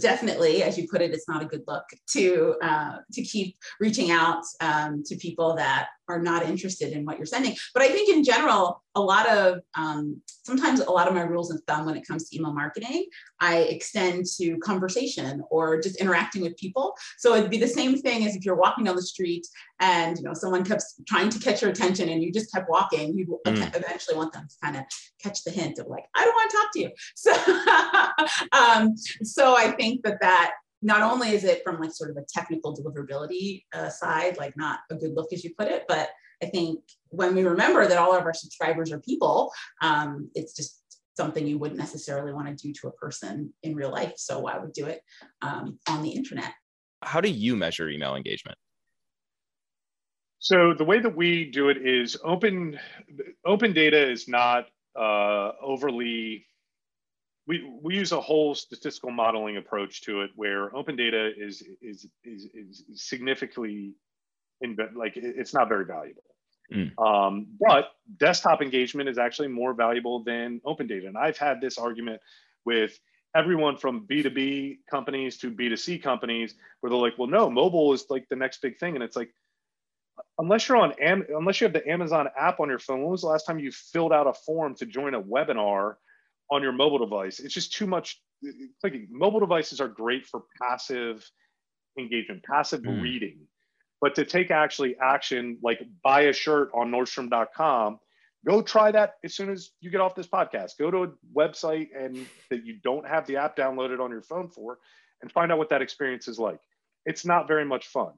definitely, 0.00 0.62
as 0.62 0.78
you 0.78 0.88
put 0.88 1.02
it, 1.02 1.12
it's 1.12 1.28
not 1.28 1.42
a 1.42 1.46
good 1.46 1.64
look 1.66 1.84
to 2.12 2.56
uh, 2.62 2.98
to 3.12 3.22
keep 3.22 3.56
reaching 3.80 4.10
out 4.10 4.42
um, 4.60 5.02
to 5.04 5.16
people 5.16 5.54
that 5.56 5.88
are 6.08 6.20
not 6.20 6.44
interested 6.46 6.92
in 6.92 7.04
what 7.04 7.18
you're 7.18 7.26
sending. 7.26 7.54
But 7.74 7.82
I 7.82 7.88
think 7.88 8.08
in 8.08 8.24
general, 8.24 8.82
a 8.94 9.00
lot 9.00 9.28
of 9.28 9.60
um, 9.76 10.20
sometimes 10.44 10.80
a 10.80 10.90
lot 10.90 11.06
of 11.06 11.14
my 11.14 11.22
rules 11.22 11.52
of 11.52 11.60
thumb 11.66 11.84
when 11.84 11.96
it 11.96 12.06
comes 12.06 12.28
to 12.28 12.36
email 12.36 12.52
marketing, 12.52 13.06
I 13.40 13.58
extend 13.58 14.24
to 14.38 14.56
conversation 14.58 15.42
or 15.50 15.80
just 15.80 16.00
interacting 16.00 16.42
with 16.42 16.56
people. 16.56 16.94
So 17.18 17.34
it'd 17.34 17.50
be 17.50 17.58
the 17.58 17.68
same 17.68 17.96
thing 17.98 18.24
as 18.24 18.34
if 18.34 18.44
you're 18.44 18.56
walking 18.56 18.84
down 18.84 18.96
the 18.96 19.02
street 19.02 19.46
and 19.80 20.16
you 20.16 20.24
know 20.24 20.32
someone 20.32 20.64
kept 20.64 20.84
trying 21.06 21.28
to 21.28 21.38
catch 21.38 21.60
your 21.60 21.70
attention 21.70 22.08
and 22.08 22.22
you 22.22 22.32
just 22.32 22.52
kept 22.52 22.70
walking. 22.70 23.16
You 23.16 23.38
mm. 23.46 23.76
eventually 23.76 24.16
want 24.16 24.32
them 24.32 24.46
to 24.48 24.56
kind 24.62 24.76
of 24.76 24.84
catch 25.22 25.44
the 25.44 25.50
hint 25.50 25.78
of 25.78 25.88
like, 25.88 26.04
I 26.14 26.24
don't 26.24 26.34
want 26.34 26.50
to 26.50 26.56
talk 26.56 26.72
to 26.72 26.80
you. 26.80 26.90
So, 27.16 27.32
um, 28.52 28.96
so 28.96 29.56
I 29.56 29.72
think 29.72 30.04
that 30.04 30.18
that 30.20 30.52
not 30.82 31.02
only 31.02 31.30
is 31.30 31.44
it 31.44 31.62
from 31.64 31.80
like 31.80 31.92
sort 31.92 32.10
of 32.10 32.16
a 32.16 32.24
technical 32.28 32.76
deliverability 32.76 33.64
uh, 33.74 33.88
side, 33.88 34.36
like 34.36 34.56
not 34.56 34.80
a 34.90 34.94
good 34.94 35.14
look 35.14 35.32
as 35.32 35.42
you 35.42 35.54
put 35.58 35.68
it, 35.68 35.84
but 35.88 36.10
I 36.42 36.46
think 36.46 36.80
when 37.08 37.34
we 37.34 37.44
remember 37.44 37.86
that 37.86 37.98
all 37.98 38.14
of 38.14 38.24
our 38.24 38.34
subscribers 38.34 38.92
are 38.92 39.00
people, 39.00 39.50
um, 39.80 40.30
it's 40.34 40.54
just 40.54 40.82
something 41.16 41.46
you 41.46 41.58
wouldn't 41.58 41.80
necessarily 41.80 42.32
want 42.32 42.46
to 42.46 42.54
do 42.54 42.72
to 42.74 42.88
a 42.88 42.92
person 42.92 43.52
in 43.62 43.74
real 43.74 43.90
life. 43.90 44.12
So 44.16 44.40
why 44.40 44.58
would 44.58 44.72
do 44.72 44.86
it 44.86 45.00
um, 45.40 45.78
on 45.88 46.02
the 46.02 46.10
internet? 46.10 46.52
How 47.02 47.20
do 47.20 47.30
you 47.30 47.56
measure 47.56 47.88
email 47.88 48.16
engagement? 48.16 48.58
So 50.38 50.74
the 50.74 50.84
way 50.84 51.00
that 51.00 51.16
we 51.16 51.50
do 51.50 51.70
it 51.70 51.78
is 51.78 52.16
open. 52.22 52.78
Open 53.44 53.72
data 53.72 54.10
is 54.10 54.28
not 54.28 54.66
uh, 54.94 55.52
overly 55.62 56.46
we, 57.46 57.70
we 57.80 57.94
use 57.94 58.12
a 58.12 58.20
whole 58.20 58.54
statistical 58.54 59.10
modeling 59.10 59.56
approach 59.56 60.02
to 60.02 60.22
it 60.22 60.30
where 60.34 60.74
open 60.74 60.96
data 60.96 61.32
is 61.36 61.62
is 61.80 62.06
is, 62.24 62.48
is 62.54 62.84
significantly 62.94 63.94
in 64.60 64.76
like 64.94 65.16
it's 65.16 65.54
not 65.54 65.68
very 65.68 65.84
valuable. 65.84 66.22
Mm. 66.72 66.98
um, 66.98 67.46
but 67.60 67.92
desktop 68.16 68.60
engagement 68.60 69.08
is 69.08 69.18
actually 69.18 69.46
more 69.46 69.72
valuable 69.72 70.24
than 70.24 70.60
open 70.64 70.88
data. 70.88 71.06
And 71.06 71.16
i've 71.16 71.38
had 71.38 71.60
this 71.60 71.78
argument 71.78 72.20
with 72.64 72.98
everyone 73.36 73.76
from 73.76 74.04
b2b 74.08 74.78
companies 74.90 75.36
to 75.38 75.50
b2c 75.52 76.02
companies 76.02 76.56
where 76.80 76.90
they're 76.90 76.98
like 76.98 77.16
well 77.18 77.28
no 77.28 77.48
mobile 77.48 77.92
is 77.92 78.06
like 78.10 78.28
the 78.28 78.36
next 78.36 78.62
big 78.62 78.78
thing. 78.78 78.96
And 78.96 79.04
it's 79.04 79.16
like 79.16 79.32
unless 80.40 80.68
you're 80.68 80.78
on 80.78 80.92
Am- 81.00 81.26
unless 81.28 81.60
you 81.60 81.66
have 81.66 81.74
the 81.74 81.88
amazon 81.88 82.28
app 82.36 82.58
on 82.58 82.68
your 82.68 82.80
phone 82.80 83.02
when 83.02 83.12
was 83.12 83.20
the 83.20 83.28
last 83.28 83.46
time 83.46 83.60
you 83.60 83.70
filled 83.70 84.12
out 84.12 84.26
a 84.26 84.32
form 84.32 84.74
to 84.74 84.86
join 84.86 85.14
a 85.14 85.22
webinar 85.22 85.96
on 86.50 86.62
your 86.62 86.72
mobile 86.72 86.98
device. 86.98 87.40
It's 87.40 87.54
just 87.54 87.72
too 87.72 87.86
much 87.86 88.20
clicking. 88.80 89.08
Mobile 89.10 89.40
devices 89.40 89.80
are 89.80 89.88
great 89.88 90.26
for 90.26 90.42
passive 90.60 91.28
engagement, 91.98 92.44
passive 92.44 92.82
mm. 92.82 93.02
reading. 93.02 93.38
But 94.00 94.14
to 94.16 94.24
take 94.24 94.50
actually 94.50 94.96
action, 95.02 95.58
like 95.62 95.80
buy 96.04 96.22
a 96.22 96.32
shirt 96.32 96.70
on 96.74 96.90
Nordstrom.com, 96.90 97.98
go 98.46 98.62
try 98.62 98.92
that 98.92 99.14
as 99.24 99.34
soon 99.34 99.50
as 99.50 99.70
you 99.80 99.90
get 99.90 100.00
off 100.00 100.14
this 100.14 100.26
podcast. 100.26 100.72
Go 100.78 100.90
to 100.90 101.02
a 101.04 101.08
website 101.34 101.88
and 101.98 102.26
that 102.50 102.64
you 102.64 102.76
don't 102.82 103.06
have 103.06 103.26
the 103.26 103.36
app 103.36 103.56
downloaded 103.56 104.00
on 104.00 104.10
your 104.10 104.22
phone 104.22 104.48
for, 104.48 104.78
and 105.22 105.32
find 105.32 105.50
out 105.50 105.58
what 105.58 105.70
that 105.70 105.82
experience 105.82 106.28
is 106.28 106.38
like. 106.38 106.60
It's 107.06 107.24
not 107.24 107.48
very 107.48 107.64
much 107.64 107.86
fun. 107.86 108.12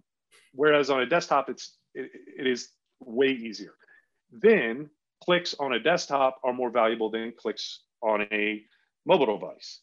Whereas 0.52 0.90
on 0.90 1.00
a 1.00 1.06
desktop, 1.06 1.48
it's 1.48 1.76
it, 1.94 2.10
it 2.38 2.46
is 2.46 2.70
way 3.00 3.28
easier. 3.28 3.74
Then 4.32 4.90
clicks 5.22 5.54
on 5.58 5.72
a 5.72 5.80
desktop 5.80 6.40
are 6.42 6.52
more 6.52 6.70
valuable 6.70 7.10
than 7.10 7.32
clicks 7.38 7.80
on 8.02 8.22
a 8.32 8.62
mobile 9.06 9.38
device. 9.38 9.80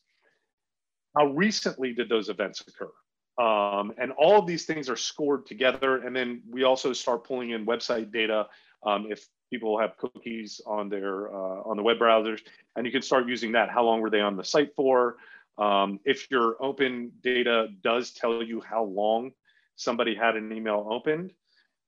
How 1.18 1.28
recently 1.28 1.94
did 1.94 2.10
those 2.10 2.30
events 2.30 2.64
occur? 2.68 2.92
Um, 3.38 3.94
and 3.98 4.12
all 4.14 4.40
of 4.40 4.48
these 4.48 4.66
things 4.66 4.90
are 4.90 4.96
scored 4.96 5.46
together. 5.46 6.06
And 6.06 6.16
then 6.16 6.42
we 6.50 6.64
also 6.64 6.94
start 6.94 7.26
pulling 7.26 7.52
in 7.52 7.66
website 7.66 8.12
data 8.12 8.48
um, 8.86 9.08
if 9.10 9.28
people 9.52 9.80
have 9.80 9.98
cookies 9.98 10.62
on 10.66 10.90
their 10.90 11.34
uh, 11.34 11.62
on 11.64 11.78
the 11.78 11.84
web 11.84 11.98
browsers, 11.98 12.42
and 12.76 12.86
you 12.86 12.92
can 12.92 13.02
start 13.02 13.28
using 13.28 13.52
that. 13.54 13.70
How 13.70 13.84
long 13.84 14.02
were 14.02 14.10
they 14.10 14.22
on 14.22 14.36
the 14.38 14.44
site 14.44 14.76
for? 14.76 15.18
Um, 15.58 16.00
if 16.06 16.30
your 16.30 16.56
open 16.62 17.12
data 17.24 17.68
does 17.82 18.12
tell 18.12 18.44
you 18.44 18.62
how 18.62 18.84
long 18.84 19.32
somebody 19.76 20.16
had 20.16 20.36
an 20.36 20.52
email 20.52 20.88
opened, 20.90 21.32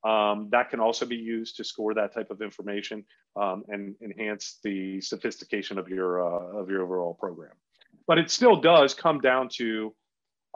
um, 0.04 0.48
that 0.52 0.70
can 0.70 0.80
also 0.80 1.04
be 1.04 1.16
used 1.16 1.56
to 1.56 1.64
score 1.64 1.94
that 1.94 2.14
type 2.14 2.30
of 2.30 2.40
information 2.40 3.04
um, 3.36 3.64
and 3.68 3.96
enhance 4.02 4.58
the 4.62 5.00
sophistication 5.00 5.78
of 5.78 5.88
your 5.88 6.22
uh, 6.22 6.60
of 6.60 6.70
your 6.70 6.82
overall 6.82 7.14
program. 7.14 7.52
But 8.06 8.18
it 8.18 8.30
still 8.30 8.60
does 8.60 8.94
come 8.94 9.20
down 9.20 9.48
to 9.54 9.94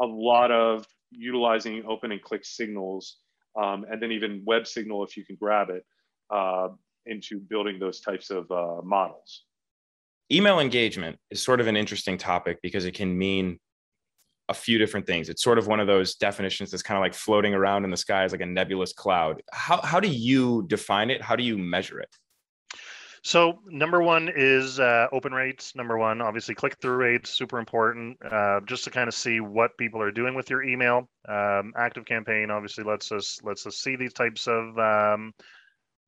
a 0.01 0.07
lot 0.07 0.51
of 0.51 0.87
utilizing 1.11 1.85
open 1.87 2.13
and 2.13 2.23
click 2.23 2.45
signals, 2.45 3.19
um, 3.61 3.85
and 3.91 4.01
then 4.01 4.13
even 4.13 4.43
web 4.47 4.67
signal 4.67 5.05
if 5.05 5.17
you 5.17 5.25
can 5.25 5.37
grab 5.37 5.71
it 5.71 5.85
uh, 6.31 6.69
into 7.07 7.41
building 7.41 7.79
those 7.79 8.01
types 8.01 8.31
of 8.31 8.51
uh, 8.51 8.81
models. 8.83 9.43
Email 10.31 10.61
engagement 10.61 11.19
is 11.31 11.43
sort 11.43 11.61
of 11.61 11.67
an 11.67 11.77
interesting 11.77 12.17
topic 12.17 12.59
because 12.63 12.85
it 12.85 12.95
can 12.95 13.19
mean 13.19 13.59
a 14.49 14.55
few 14.55 14.79
different 14.79 15.07
things. 15.07 15.29
It's 15.29 15.43
sort 15.43 15.59
of 15.59 15.67
one 15.67 15.81
of 15.81 15.87
those 15.87 16.15
definitions 16.15 16.71
that's 16.71 16.83
kind 16.83 16.99
of 16.99 17.03
like 17.03 17.15
floating 17.15 17.55
around 17.55 17.85
in 17.85 17.91
the 17.91 17.97
sky 17.97 18.25
as 18.25 18.33
like 18.33 18.41
a 18.41 18.47
nebulous 18.47 18.93
cloud. 18.93 19.43
How, 19.53 19.81
how 19.81 20.01
do 20.01 20.09
you 20.09 20.65
define 20.67 21.11
it? 21.11 21.23
How 21.23 21.37
do 21.37 21.45
you 21.45 21.57
measure 21.59 22.01
it? 22.01 22.15
So 23.25 23.61
number 23.67 24.03
one 24.03 24.29
is 24.35 24.81
uh, 24.81 25.07
open 25.13 25.33
rates. 25.33 25.77
Number 25.77 25.97
one, 25.97 26.21
obviously 26.21 26.57
click 26.57 26.77
through 26.81 26.97
rates, 26.97 27.31
super 27.31 27.59
important, 27.59 28.19
uh, 28.29 28.61
just 28.67 28.83
to 28.85 28.91
kind 28.91 29.07
of 29.07 29.15
see 29.15 29.39
what 29.39 29.79
people 29.79 30.03
are 30.03 30.11
doing 30.11 30.35
with 30.35 30.51
your 30.51 30.65
email. 30.65 31.09
Um, 31.29 31.73
ActiveCampaign 31.79 32.51
obviously 32.51 32.83
lets 32.83 33.13
us 33.13 33.39
lets 33.45 33.65
us 33.65 33.77
see 33.77 33.95
these 33.95 34.13
types 34.13 34.49
of 34.49 34.77
um, 34.77 35.33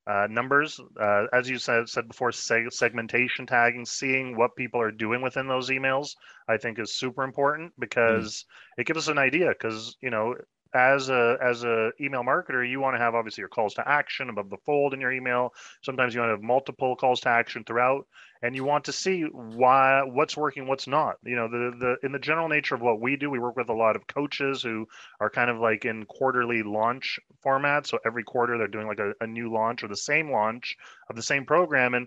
uh, 0.06 0.26
numbers, 0.30 0.80
uh, 1.00 1.26
as 1.32 1.48
you 1.48 1.58
said, 1.58 1.88
said 1.88 2.08
before, 2.08 2.30
seg- 2.30 2.72
segmentation 2.72 3.46
tagging, 3.46 3.86
seeing 3.86 4.36
what 4.36 4.56
people 4.56 4.80
are 4.80 4.90
doing 4.90 5.22
within 5.22 5.48
those 5.48 5.70
emails, 5.70 6.16
I 6.48 6.58
think 6.58 6.78
is 6.78 6.94
super 6.94 7.22
important 7.22 7.72
because 7.78 8.44
mm. 8.44 8.80
it 8.80 8.86
gives 8.86 8.98
us 8.98 9.08
an 9.08 9.18
idea. 9.18 9.48
Because 9.48 9.96
you 10.02 10.10
know, 10.10 10.34
as 10.74 11.08
a 11.08 11.38
as 11.40 11.64
a 11.64 11.92
email 12.00 12.22
marketer, 12.22 12.68
you 12.68 12.80
want 12.80 12.94
to 12.94 12.98
have 12.98 13.14
obviously 13.14 13.42
your 13.42 13.48
calls 13.48 13.74
to 13.74 13.88
action 13.88 14.28
above 14.28 14.50
the 14.50 14.56
fold 14.58 14.92
in 14.92 15.00
your 15.00 15.12
email. 15.12 15.54
Sometimes 15.82 16.14
you 16.14 16.20
want 16.20 16.30
to 16.30 16.34
have 16.34 16.42
multiple 16.42 16.96
calls 16.96 17.20
to 17.20 17.28
action 17.28 17.64
throughout 17.64 18.06
and 18.44 18.54
you 18.54 18.62
want 18.62 18.84
to 18.84 18.92
see 18.92 19.22
why 19.22 20.02
what's 20.02 20.36
working 20.36 20.66
what's 20.66 20.86
not 20.86 21.16
you 21.24 21.34
know 21.34 21.48
the 21.48 21.74
the 21.78 22.06
in 22.06 22.12
the 22.12 22.18
general 22.18 22.46
nature 22.46 22.74
of 22.74 22.82
what 22.82 23.00
we 23.00 23.16
do 23.16 23.30
we 23.30 23.38
work 23.38 23.56
with 23.56 23.70
a 23.70 23.74
lot 23.74 23.96
of 23.96 24.06
coaches 24.06 24.62
who 24.62 24.86
are 25.18 25.30
kind 25.30 25.48
of 25.48 25.58
like 25.58 25.86
in 25.86 26.04
quarterly 26.04 26.62
launch 26.62 27.18
format 27.42 27.86
so 27.86 27.98
every 28.04 28.22
quarter 28.22 28.58
they're 28.58 28.68
doing 28.68 28.86
like 28.86 28.98
a, 28.98 29.14
a 29.22 29.26
new 29.26 29.50
launch 29.50 29.82
or 29.82 29.88
the 29.88 29.96
same 29.96 30.30
launch 30.30 30.76
of 31.08 31.16
the 31.16 31.22
same 31.22 31.46
program 31.46 31.94
and 31.94 32.06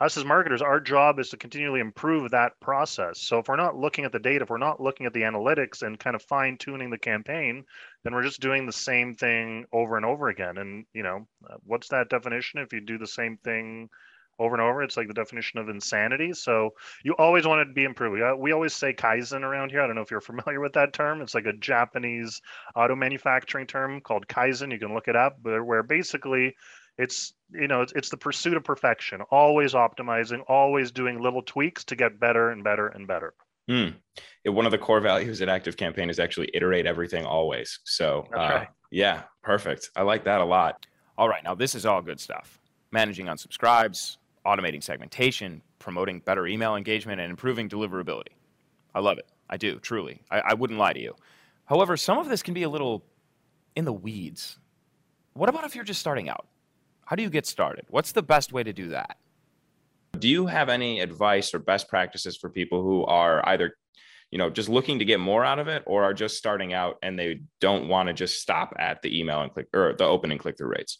us 0.00 0.16
as 0.16 0.24
marketers, 0.24 0.62
our 0.62 0.80
job 0.80 1.18
is 1.18 1.30
to 1.30 1.36
continually 1.36 1.80
improve 1.80 2.30
that 2.30 2.58
process. 2.60 3.20
So 3.20 3.38
if 3.38 3.48
we're 3.48 3.56
not 3.56 3.76
looking 3.76 4.04
at 4.04 4.12
the 4.12 4.18
data, 4.18 4.44
if 4.44 4.50
we're 4.50 4.58
not 4.58 4.80
looking 4.80 5.06
at 5.06 5.12
the 5.12 5.22
analytics 5.22 5.82
and 5.82 5.98
kind 5.98 6.14
of 6.14 6.22
fine 6.22 6.56
tuning 6.56 6.90
the 6.90 6.98
campaign, 6.98 7.64
then 8.04 8.14
we're 8.14 8.22
just 8.22 8.40
doing 8.40 8.66
the 8.66 8.72
same 8.72 9.14
thing 9.14 9.66
over 9.72 9.96
and 9.96 10.06
over 10.06 10.28
again. 10.28 10.58
And 10.58 10.84
you 10.94 11.02
know, 11.02 11.26
uh, 11.48 11.56
what's 11.64 11.88
that 11.88 12.10
definition? 12.10 12.60
If 12.60 12.72
you 12.72 12.80
do 12.80 12.98
the 12.98 13.06
same 13.06 13.38
thing 13.38 13.88
over 14.38 14.54
and 14.54 14.62
over. 14.62 14.82
It's 14.82 14.96
like 14.96 15.08
the 15.08 15.14
definition 15.14 15.58
of 15.58 15.68
insanity. 15.68 16.32
So 16.32 16.70
you 17.02 17.14
always 17.18 17.46
want 17.46 17.66
to 17.66 17.72
be 17.72 17.84
improving. 17.84 18.22
Uh, 18.22 18.36
we 18.36 18.52
always 18.52 18.74
say 18.74 18.92
Kaizen 18.92 19.42
around 19.42 19.70
here. 19.70 19.82
I 19.82 19.86
don't 19.86 19.96
know 19.96 20.02
if 20.02 20.10
you're 20.10 20.20
familiar 20.20 20.60
with 20.60 20.74
that 20.74 20.92
term. 20.92 21.20
It's 21.20 21.34
like 21.34 21.46
a 21.46 21.52
Japanese 21.52 22.40
auto 22.74 22.94
manufacturing 22.94 23.66
term 23.66 24.00
called 24.00 24.28
Kaizen. 24.28 24.72
You 24.72 24.78
can 24.78 24.94
look 24.94 25.08
it 25.08 25.16
up, 25.16 25.38
but 25.42 25.64
where 25.64 25.82
basically 25.82 26.54
it's 26.98 27.32
you 27.52 27.68
know 27.68 27.82
it's, 27.82 27.92
it's 27.94 28.08
the 28.08 28.16
pursuit 28.16 28.56
of 28.56 28.64
perfection, 28.64 29.22
always 29.30 29.72
optimizing, 29.72 30.42
always 30.48 30.90
doing 30.90 31.20
little 31.20 31.42
tweaks 31.42 31.84
to 31.84 31.96
get 31.96 32.20
better 32.20 32.50
and 32.50 32.62
better 32.64 32.88
and 32.88 33.06
better. 33.06 33.34
Hmm. 33.68 33.88
one 34.46 34.64
of 34.64 34.72
the 34.72 34.78
core 34.78 35.00
values 35.00 35.42
at 35.42 35.48
ActiveCampaign 35.48 36.08
is 36.08 36.18
actually 36.18 36.48
iterate 36.54 36.86
everything 36.86 37.26
always. 37.26 37.80
So, 37.84 38.26
uh, 38.32 38.38
right. 38.38 38.68
yeah, 38.90 39.24
perfect. 39.42 39.90
I 39.94 40.02
like 40.02 40.24
that 40.24 40.40
a 40.40 40.44
lot. 40.44 40.86
All 41.18 41.28
right, 41.28 41.44
now 41.44 41.54
this 41.54 41.74
is 41.74 41.84
all 41.84 42.00
good 42.00 42.18
stuff. 42.18 42.58
Managing 42.92 43.26
unsubscribes, 43.26 44.16
automating 44.46 44.82
segmentation, 44.82 45.60
promoting 45.78 46.20
better 46.20 46.46
email 46.46 46.76
engagement, 46.76 47.20
and 47.20 47.28
improving 47.28 47.68
deliverability. 47.68 48.32
I 48.94 49.00
love 49.00 49.18
it. 49.18 49.26
I 49.50 49.58
do, 49.58 49.78
truly. 49.80 50.22
I, 50.30 50.40
I 50.40 50.54
wouldn't 50.54 50.78
lie 50.78 50.94
to 50.94 51.00
you. 51.00 51.14
However, 51.66 51.98
some 51.98 52.16
of 52.16 52.30
this 52.30 52.42
can 52.42 52.54
be 52.54 52.62
a 52.62 52.70
little 52.70 53.04
in 53.76 53.84
the 53.84 53.92
weeds. 53.92 54.58
What 55.34 55.50
about 55.50 55.64
if 55.64 55.74
you're 55.74 55.84
just 55.84 56.00
starting 56.00 56.30
out? 56.30 56.46
How 57.08 57.16
do 57.16 57.22
you 57.22 57.30
get 57.30 57.46
started? 57.46 57.86
What's 57.88 58.12
the 58.12 58.22
best 58.22 58.52
way 58.52 58.62
to 58.62 58.70
do 58.74 58.90
that? 58.90 59.16
Do 60.18 60.28
you 60.28 60.44
have 60.44 60.68
any 60.68 61.00
advice 61.00 61.54
or 61.54 61.58
best 61.58 61.88
practices 61.88 62.36
for 62.36 62.50
people 62.50 62.82
who 62.82 63.02
are 63.06 63.40
either, 63.48 63.78
you 64.30 64.36
know, 64.36 64.50
just 64.50 64.68
looking 64.68 64.98
to 64.98 65.06
get 65.06 65.18
more 65.18 65.42
out 65.42 65.58
of 65.58 65.68
it 65.68 65.82
or 65.86 66.04
are 66.04 66.12
just 66.12 66.36
starting 66.36 66.74
out 66.74 66.96
and 67.02 67.18
they 67.18 67.40
don't 67.62 67.88
want 67.88 68.08
to 68.08 68.12
just 68.12 68.42
stop 68.42 68.74
at 68.78 69.00
the 69.00 69.18
email 69.18 69.40
and 69.40 69.50
click 69.50 69.68
or 69.72 69.94
the 69.96 70.04
open 70.04 70.30
and 70.30 70.38
click 70.38 70.58
through 70.58 70.68
rates? 70.68 70.98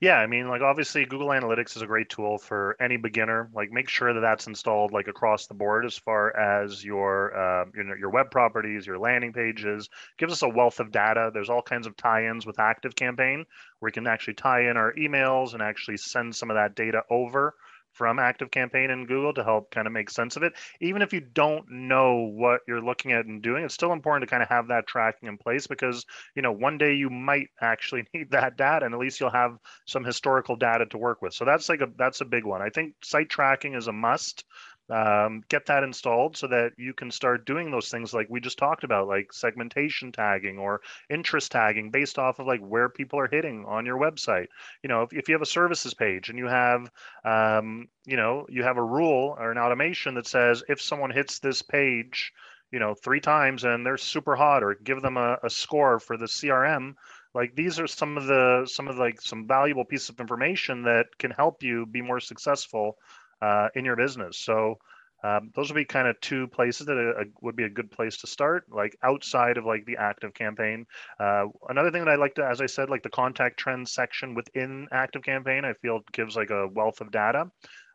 Yeah, 0.00 0.18
I 0.18 0.28
mean, 0.28 0.46
like 0.48 0.62
obviously 0.62 1.04
Google 1.06 1.28
Analytics 1.28 1.74
is 1.74 1.82
a 1.82 1.86
great 1.86 2.08
tool 2.08 2.38
for 2.38 2.76
any 2.80 2.96
beginner. 2.96 3.50
Like, 3.52 3.72
make 3.72 3.88
sure 3.88 4.14
that 4.14 4.20
that's 4.20 4.46
installed 4.46 4.92
like 4.92 5.08
across 5.08 5.48
the 5.48 5.54
board 5.54 5.84
as 5.84 5.98
far 5.98 6.36
as 6.36 6.84
your 6.84 7.36
uh, 7.36 7.64
your, 7.74 7.98
your 7.98 8.10
web 8.10 8.30
properties, 8.30 8.86
your 8.86 8.98
landing 8.98 9.32
pages. 9.32 9.88
Gives 10.16 10.32
us 10.32 10.42
a 10.42 10.48
wealth 10.48 10.78
of 10.78 10.92
data. 10.92 11.32
There's 11.34 11.50
all 11.50 11.62
kinds 11.62 11.88
of 11.88 11.96
tie-ins 11.96 12.46
with 12.46 12.56
ActiveCampaign 12.58 13.38
where 13.38 13.88
we 13.88 13.92
can 13.92 14.06
actually 14.06 14.34
tie 14.34 14.70
in 14.70 14.76
our 14.76 14.92
emails 14.94 15.52
and 15.54 15.62
actually 15.62 15.96
send 15.96 16.34
some 16.36 16.50
of 16.50 16.54
that 16.54 16.76
data 16.76 17.02
over 17.10 17.54
from 17.92 18.18
ActiveCampaign 18.18 18.90
and 18.90 19.08
Google 19.08 19.34
to 19.34 19.44
help 19.44 19.70
kind 19.70 19.86
of 19.86 19.92
make 19.92 20.10
sense 20.10 20.36
of 20.36 20.42
it. 20.42 20.52
Even 20.80 21.02
if 21.02 21.12
you 21.12 21.20
don't 21.20 21.68
know 21.70 22.30
what 22.32 22.60
you're 22.68 22.80
looking 22.84 23.12
at 23.12 23.26
and 23.26 23.42
doing, 23.42 23.64
it's 23.64 23.74
still 23.74 23.92
important 23.92 24.28
to 24.28 24.30
kind 24.30 24.42
of 24.42 24.48
have 24.48 24.68
that 24.68 24.86
tracking 24.86 25.28
in 25.28 25.38
place 25.38 25.66
because 25.66 26.06
you 26.34 26.42
know 26.42 26.52
one 26.52 26.78
day 26.78 26.94
you 26.94 27.10
might 27.10 27.48
actually 27.60 28.06
need 28.14 28.30
that 28.30 28.56
data, 28.56 28.86
and 28.86 28.94
at 28.94 29.00
least 29.00 29.20
you'll 29.20 29.30
have 29.30 29.58
some 29.86 30.04
historical 30.04 30.56
data 30.56 30.86
to 30.86 30.98
work 30.98 31.22
with. 31.22 31.34
So 31.34 31.44
that's 31.44 31.68
like 31.68 31.80
a 31.80 31.88
that's 31.96 32.20
a 32.20 32.24
big 32.24 32.44
one. 32.44 32.62
I 32.62 32.70
think 32.70 32.94
site 33.02 33.28
tracking 33.28 33.74
is 33.74 33.88
a 33.88 33.92
must 33.92 34.44
um, 34.90 35.42
get 35.48 35.66
that 35.66 35.82
installed 35.82 36.36
so 36.36 36.46
that 36.46 36.72
you 36.76 36.94
can 36.94 37.10
start 37.10 37.46
doing 37.46 37.70
those 37.70 37.90
things 37.90 38.14
like 38.14 38.28
we 38.30 38.40
just 38.40 38.58
talked 38.58 38.84
about 38.84 39.08
like 39.08 39.32
segmentation 39.32 40.12
tagging 40.12 40.58
or 40.58 40.80
interest 41.10 41.52
tagging 41.52 41.90
based 41.90 42.18
off 42.18 42.38
of 42.38 42.46
like 42.46 42.60
where 42.60 42.88
people 42.88 43.18
are 43.18 43.28
hitting 43.28 43.64
on 43.66 43.84
your 43.84 43.98
website. 43.98 44.46
You 44.82 44.88
know 44.88 45.02
if, 45.02 45.12
if 45.12 45.28
you 45.28 45.34
have 45.34 45.42
a 45.42 45.46
services 45.46 45.94
page 45.94 46.30
and 46.30 46.38
you 46.38 46.46
have 46.46 46.90
um, 47.24 47.88
you 48.06 48.16
know 48.16 48.46
you 48.48 48.62
have 48.62 48.76
a 48.76 48.82
rule 48.82 49.36
or 49.38 49.50
an 49.50 49.58
automation 49.58 50.14
that 50.14 50.26
says 50.26 50.62
if 50.68 50.80
someone 50.80 51.10
hits 51.10 51.38
this 51.38 51.62
page 51.62 52.32
you 52.70 52.78
know 52.78 52.94
three 52.94 53.20
times 53.20 53.64
and 53.64 53.84
they're 53.84 53.96
super 53.96 54.36
hot 54.36 54.62
or 54.62 54.74
give 54.74 55.02
them 55.02 55.16
a, 55.16 55.38
a 55.42 55.50
score 55.50 55.98
for 55.98 56.16
the 56.16 56.26
crm 56.26 56.94
like 57.34 57.54
these 57.54 57.78
are 57.78 57.86
some 57.86 58.16
of 58.16 58.26
the 58.26 58.66
some 58.66 58.88
of 58.88 58.98
like 58.98 59.20
some 59.20 59.46
valuable 59.46 59.84
pieces 59.84 60.10
of 60.10 60.20
information 60.20 60.82
that 60.82 61.06
can 61.18 61.30
help 61.30 61.62
you 61.62 61.86
be 61.86 62.02
more 62.02 62.20
successful 62.20 62.98
uh, 63.42 63.68
in 63.74 63.84
your 63.84 63.96
business. 63.96 64.38
So 64.38 64.78
um, 65.24 65.50
those 65.54 65.68
would 65.68 65.76
be 65.76 65.84
kind 65.84 66.06
of 66.06 66.20
two 66.20 66.46
places 66.46 66.86
that 66.86 66.96
a, 66.96 67.22
a, 67.22 67.24
would 67.42 67.56
be 67.56 67.64
a 67.64 67.68
good 67.68 67.90
place 67.90 68.18
to 68.18 68.26
start, 68.26 68.66
like 68.70 68.96
outside 69.02 69.56
of 69.56 69.64
like 69.64 69.84
the 69.84 69.96
ActiveCampaign. 69.96 70.84
Uh, 71.18 71.46
another 71.68 71.90
thing 71.90 72.04
that 72.04 72.10
I 72.10 72.16
like 72.16 72.34
to, 72.36 72.46
as 72.46 72.60
I 72.60 72.66
said, 72.66 72.88
like 72.88 73.02
the 73.02 73.10
contact 73.10 73.58
trends 73.58 73.92
section 73.92 74.34
within 74.34 74.86
ActiveCampaign, 74.92 75.64
I 75.64 75.74
feel 75.74 76.00
gives 76.12 76.36
like 76.36 76.50
a 76.50 76.68
wealth 76.68 77.00
of 77.00 77.10
data. 77.10 77.50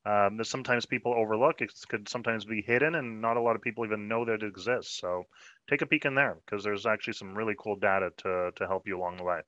Um, 0.05 0.35
that 0.35 0.47
sometimes 0.47 0.85
people 0.85 1.13
overlook. 1.13 1.61
It 1.61 1.71
could 1.87 2.09
sometimes 2.09 2.43
be 2.43 2.61
hidden, 2.61 2.95
and 2.95 3.21
not 3.21 3.37
a 3.37 3.41
lot 3.41 3.55
of 3.55 3.61
people 3.61 3.85
even 3.85 4.09
know 4.09 4.25
that 4.25 4.43
it 4.43 4.43
exists. 4.43 4.99
So 4.99 5.23
take 5.69 5.81
a 5.81 5.85
peek 5.85 6.03
in 6.03 6.13
there 6.13 6.35
because 6.45 6.61
there's 6.61 6.85
actually 6.85 7.13
some 7.13 7.33
really 7.33 7.55
cool 7.57 7.77
data 7.77 8.09
to 8.17 8.51
to 8.57 8.67
help 8.67 8.85
you 8.85 8.97
along 8.97 9.15
the 9.15 9.23
way. 9.23 9.39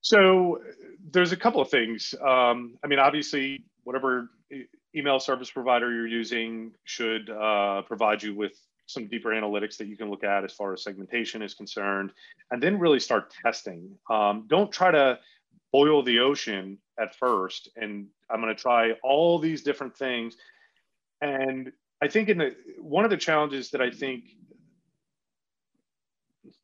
So 0.00 0.60
there's 1.10 1.32
a 1.32 1.36
couple 1.36 1.60
of 1.60 1.70
things. 1.70 2.14
Um, 2.24 2.76
I 2.84 2.86
mean, 2.86 3.00
obviously, 3.00 3.64
whatever 3.84 4.30
email 4.94 5.20
service 5.20 5.50
provider 5.50 5.92
you're 5.92 6.06
using 6.06 6.72
should 6.84 7.30
uh, 7.30 7.82
provide 7.82 8.22
you 8.22 8.34
with 8.34 8.52
some 8.86 9.06
deeper 9.06 9.30
analytics 9.30 9.76
that 9.78 9.86
you 9.86 9.96
can 9.96 10.10
look 10.10 10.24
at 10.24 10.44
as 10.44 10.52
far 10.52 10.72
as 10.72 10.82
segmentation 10.82 11.40
is 11.42 11.54
concerned, 11.54 12.12
and 12.50 12.62
then 12.62 12.78
really 12.78 13.00
start 13.00 13.32
testing. 13.42 13.90
Um, 14.10 14.44
don't 14.46 14.70
try 14.70 14.90
to 14.90 15.18
boil 15.72 16.02
the 16.02 16.20
ocean 16.20 16.78
at 16.98 17.14
first, 17.16 17.70
and 17.76 18.06
I'm 18.30 18.40
going 18.40 18.54
to 18.54 18.60
try 18.60 18.92
all 19.02 19.38
these 19.38 19.62
different 19.62 19.96
things. 19.96 20.36
And 21.20 21.72
I 22.02 22.08
think 22.08 22.28
in 22.28 22.38
the 22.38 22.54
one 22.78 23.04
of 23.04 23.10
the 23.10 23.16
challenges 23.16 23.70
that 23.70 23.80
I 23.80 23.90
think 23.90 24.24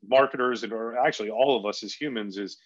marketers 0.06 0.62
and 0.62 0.72
or 0.72 0.98
actually 0.98 1.30
all 1.30 1.56
of 1.56 1.64
us 1.64 1.82
as 1.82 1.94
humans 1.94 2.36
is 2.36 2.58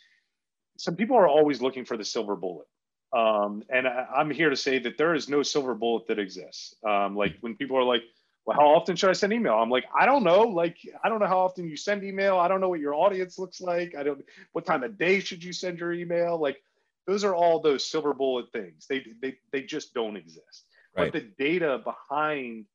some 0.76 0.96
people 0.96 1.16
are 1.16 1.28
always 1.28 1.62
looking 1.62 1.84
for 1.84 1.96
the 1.96 2.04
silver 2.04 2.34
bullet 2.34 2.66
um, 3.14 3.62
and 3.70 3.86
I, 3.86 4.20
am 4.20 4.30
here 4.30 4.50
to 4.50 4.56
say 4.56 4.78
that 4.80 4.98
there 4.98 5.14
is 5.14 5.28
no 5.28 5.42
silver 5.42 5.74
bullet 5.74 6.08
that 6.08 6.18
exists. 6.18 6.74
Um, 6.84 7.14
like 7.16 7.36
when 7.40 7.54
people 7.54 7.76
are 7.76 7.84
like, 7.84 8.02
well, 8.44 8.56
how 8.58 8.66
often 8.66 8.96
should 8.96 9.08
I 9.08 9.14
send 9.14 9.32
email? 9.32 9.54
I'm 9.54 9.70
like, 9.70 9.84
I 9.98 10.04
don't 10.04 10.24
know. 10.24 10.42
Like, 10.42 10.76
I 11.02 11.08
don't 11.08 11.20
know 11.20 11.26
how 11.26 11.38
often 11.38 11.68
you 11.68 11.76
send 11.76 12.02
email. 12.02 12.38
I 12.38 12.48
don't 12.48 12.60
know 12.60 12.68
what 12.68 12.80
your 12.80 12.94
audience 12.94 13.38
looks 13.38 13.60
like. 13.60 13.94
I 13.96 14.02
don't, 14.02 14.22
what 14.52 14.66
time 14.66 14.82
of 14.82 14.98
day 14.98 15.20
should 15.20 15.42
you 15.42 15.52
send 15.52 15.78
your 15.78 15.92
email? 15.92 16.38
Like, 16.38 16.62
those 17.06 17.24
are 17.24 17.34
all 17.34 17.60
those 17.60 17.84
silver 17.88 18.12
bullet 18.12 18.50
things. 18.52 18.86
They, 18.88 19.06
they, 19.22 19.36
they 19.52 19.62
just 19.62 19.94
don't 19.94 20.16
exist. 20.16 20.66
Right. 20.96 21.12
But 21.12 21.20
the 21.20 21.28
data 21.38 21.82
behind 21.84 22.66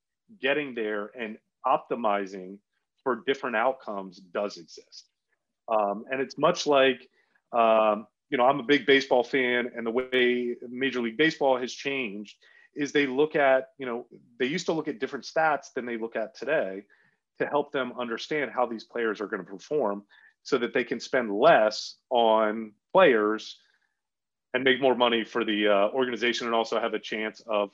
getting 0.42 0.74
there 0.74 1.12
and 1.20 1.38
optimizing 1.66 2.58
for 3.04 3.24
different 3.28 3.56
outcomes 3.56 4.18
does 4.18 4.58
exist. 4.58 5.10
Um, 5.68 6.06
and 6.10 6.22
it's 6.22 6.38
much 6.38 6.66
like, 6.66 7.10
um, 7.52 8.08
you 8.30 8.38
know, 8.38 8.46
I'm 8.46 8.60
a 8.60 8.64
big 8.64 8.86
baseball 8.86 9.24
fan, 9.24 9.72
and 9.76 9.86
the 9.86 9.92
way 9.92 10.56
Major 10.70 11.02
League 11.02 11.18
Baseball 11.18 11.58
has 11.58 11.74
changed 11.74 12.36
is 12.76 12.92
they 12.92 13.08
look 13.08 13.36
at, 13.36 13.70
you 13.78 13.86
know, 13.86 14.06
they 14.38 14.46
used 14.46 14.68
to 14.68 14.74
look 14.74 14.88
at 14.88 15.00
different 15.00 15.26
stats 15.26 15.74
than 15.74 15.86
they 15.86 15.98
look 15.98 16.16
at 16.16 16.38
today 16.38 16.84
to 17.40 17.46
help 17.48 17.72
them 17.72 17.94
understand 18.00 18.52
how 18.52 18.66
these 18.66 18.84
players 18.84 19.20
are 19.20 19.28
going 19.28 19.44
to 19.44 19.50
perform 19.50 20.04
so 20.44 20.58
that 20.58 20.74
they 20.74 20.84
can 20.84 21.00
spend 21.00 21.34
less 21.34 21.96
on 22.10 22.72
players 22.94 23.58
and 24.54 24.64
make 24.64 24.82
more 24.82 24.96
money 24.96 25.24
for 25.24 25.44
the 25.44 25.68
uh, 25.68 25.90
organization 25.90 26.48
and 26.48 26.56
also 26.56 26.80
have 26.80 26.94
a 26.94 27.00
chance 27.00 27.42
of 27.48 27.72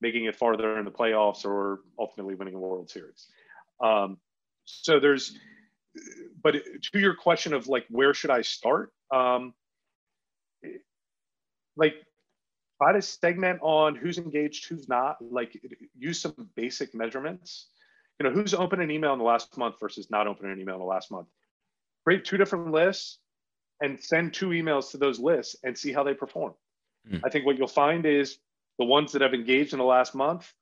making 0.00 0.24
it 0.24 0.36
farther 0.36 0.78
in 0.78 0.84
the 0.84 0.90
playoffs 0.90 1.44
or 1.44 1.80
ultimately 1.98 2.34
winning 2.34 2.54
a 2.54 2.58
World 2.58 2.88
Series. 2.90 3.26
Um, 3.80 4.18
so 4.64 5.00
there's, 5.00 5.36
but 6.42 6.52
to 6.52 6.98
your 6.98 7.14
question 7.14 7.52
of 7.54 7.66
like, 7.68 7.86
where 7.90 8.14
should 8.14 8.30
I 8.30 8.42
start? 8.42 8.92
Um, 9.12 9.54
like 11.78 11.94
try 12.82 12.92
to 12.92 13.00
segment 13.00 13.60
on 13.62 13.94
who's 13.94 14.18
engaged, 14.18 14.68
who's 14.68 14.88
not, 14.88 15.16
like 15.20 15.58
use 15.98 16.20
some 16.20 16.34
basic 16.54 16.94
measurements. 16.94 17.68
You 18.20 18.28
know, 18.28 18.34
who's 18.34 18.52
opened 18.52 18.82
an 18.82 18.90
email 18.90 19.12
in 19.12 19.18
the 19.18 19.24
last 19.24 19.56
month 19.56 19.76
versus 19.80 20.10
not 20.10 20.26
opening 20.26 20.52
an 20.52 20.60
email 20.60 20.74
in 20.74 20.80
the 20.80 20.86
last 20.86 21.10
month. 21.10 21.28
Create 22.04 22.24
two 22.24 22.36
different 22.36 22.72
lists 22.72 23.18
and 23.80 24.00
send 24.00 24.34
two 24.34 24.48
emails 24.48 24.90
to 24.90 24.96
those 24.96 25.20
lists 25.20 25.56
and 25.62 25.78
see 25.78 25.92
how 25.92 26.02
they 26.02 26.14
perform. 26.14 26.54
Mm. 27.08 27.20
I 27.24 27.30
think 27.30 27.46
what 27.46 27.56
you'll 27.56 27.68
find 27.68 28.04
is 28.06 28.38
the 28.78 28.84
ones 28.84 29.12
that 29.12 29.22
have 29.22 29.34
engaged 29.34 29.72
in 29.72 29.78
the 29.78 29.84
last 29.84 30.14
month 30.14 30.52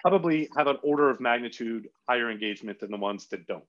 probably 0.00 0.48
have 0.56 0.66
an 0.66 0.78
order 0.82 1.10
of 1.10 1.20
magnitude 1.20 1.88
higher 2.08 2.30
engagement 2.30 2.80
than 2.80 2.90
the 2.90 2.96
ones 2.96 3.26
that 3.28 3.46
don't. 3.46 3.64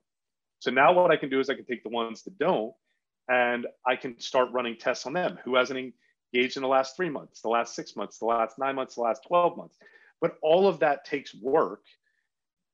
So 0.58 0.70
now 0.70 0.92
what 0.92 1.10
I 1.10 1.16
can 1.16 1.30
do 1.30 1.40
is 1.40 1.50
I 1.50 1.54
can 1.54 1.64
take 1.64 1.82
the 1.82 1.90
ones 1.90 2.22
that 2.22 2.38
don't 2.38 2.74
and 3.28 3.66
I 3.86 3.96
can 3.96 4.18
start 4.20 4.50
running 4.52 4.76
tests 4.76 5.06
on 5.06 5.12
them. 5.12 5.38
Who 5.44 5.54
hasn't 5.56 5.94
engaged 6.34 6.56
in 6.56 6.62
the 6.62 6.68
last 6.68 6.96
three 6.96 7.08
months, 7.08 7.40
the 7.40 7.48
last 7.48 7.74
six 7.74 7.96
months, 7.96 8.18
the 8.18 8.26
last 8.26 8.58
nine 8.58 8.74
months, 8.74 8.96
the 8.96 9.00
last 9.00 9.22
12 9.26 9.56
months? 9.56 9.76
But 10.20 10.36
all 10.42 10.66
of 10.66 10.80
that 10.80 11.04
takes 11.04 11.34
work 11.34 11.82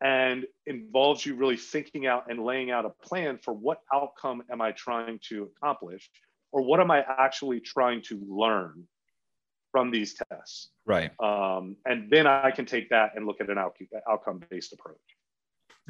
and 0.03 0.47
involves 0.67 1.27
you 1.27 1.35
really 1.35 1.57
thinking 1.57 2.07
out 2.07 2.31
and 2.31 2.43
laying 2.43 2.71
out 2.71 2.87
a 2.87 2.91
plan 2.91 3.39
for 3.43 3.53
what 3.53 3.81
outcome 3.93 4.43
am 4.51 4.61
I 4.61 4.73
trying 4.73 5.21
to 5.29 5.51
accomplish 5.57 6.11
or 6.53 6.63
what 6.63 6.81
am 6.81 6.91
I 6.91 7.05
actually 7.07 7.61
trying 7.61 8.03
to 8.03 8.21
learn 8.27 8.85
from 9.73 9.91
these 9.91 10.15
tests. 10.15 10.71
Right. 10.87 11.11
Um, 11.21 11.77
and 11.85 12.11
then 12.11 12.27
I 12.27 12.51
can 12.51 12.67
take 12.67 12.89
that 12.91 13.13
and 13.15 13.27
look 13.27 13.41
at 13.41 13.51
an 13.51 13.59
outcome 13.59 14.41
based 14.51 14.73
approach. 14.73 14.97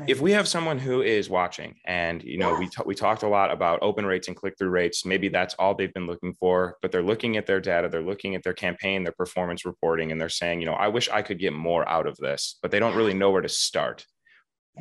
If 0.06 0.20
we 0.20 0.32
have 0.32 0.48
someone 0.48 0.78
who 0.78 1.02
is 1.02 1.28
watching 1.28 1.74
and 1.84 2.22
you 2.22 2.38
know 2.38 2.54
we 2.54 2.68
t- 2.68 2.82
we 2.86 2.94
talked 2.94 3.22
a 3.22 3.28
lot 3.28 3.50
about 3.50 3.82
open 3.82 4.06
rates 4.06 4.28
and 4.28 4.36
click 4.36 4.54
through 4.56 4.70
rates 4.70 5.04
maybe 5.04 5.28
that's 5.28 5.54
all 5.54 5.74
they've 5.74 5.92
been 5.92 6.06
looking 6.06 6.32
for 6.32 6.76
but 6.80 6.90
they're 6.90 7.02
looking 7.02 7.36
at 7.36 7.46
their 7.46 7.60
data 7.60 7.88
they're 7.88 8.00
looking 8.00 8.34
at 8.34 8.42
their 8.42 8.54
campaign 8.54 9.02
their 9.02 9.12
performance 9.12 9.66
reporting 9.66 10.10
and 10.10 10.18
they're 10.18 10.30
saying 10.30 10.60
you 10.60 10.66
know 10.66 10.72
I 10.72 10.88
wish 10.88 11.10
I 11.10 11.20
could 11.20 11.38
get 11.38 11.52
more 11.52 11.86
out 11.86 12.06
of 12.06 12.16
this 12.16 12.58
but 12.62 12.70
they 12.70 12.78
don't 12.78 12.96
really 12.96 13.14
know 13.14 13.30
where 13.30 13.42
to 13.42 13.48
start. 13.48 14.06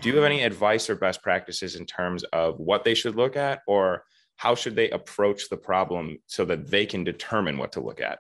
Do 0.01 0.07
you 0.07 0.16
have 0.16 0.24
any 0.24 0.43
advice 0.43 0.89
or 0.89 0.95
best 0.95 1.22
practices 1.22 1.76
in 1.76 1.86
terms 1.86 2.24
of 2.32 2.57
what 2.57 2.86
they 2.86 2.93
should 2.93 3.16
look 3.16 3.36
at 3.36 3.62
or 3.68 4.05
how 4.39 4.55
should 4.55 4.74
they 4.74 4.89
approach 4.91 5.49
the 5.49 5.57
problem 5.57 6.18
so 6.28 6.45
that 6.45 6.70
they 6.72 6.86
can 6.86 7.03
determine 7.03 7.57
what 7.57 7.74
to 7.74 7.82
look 7.82 7.99
at? 7.99 8.20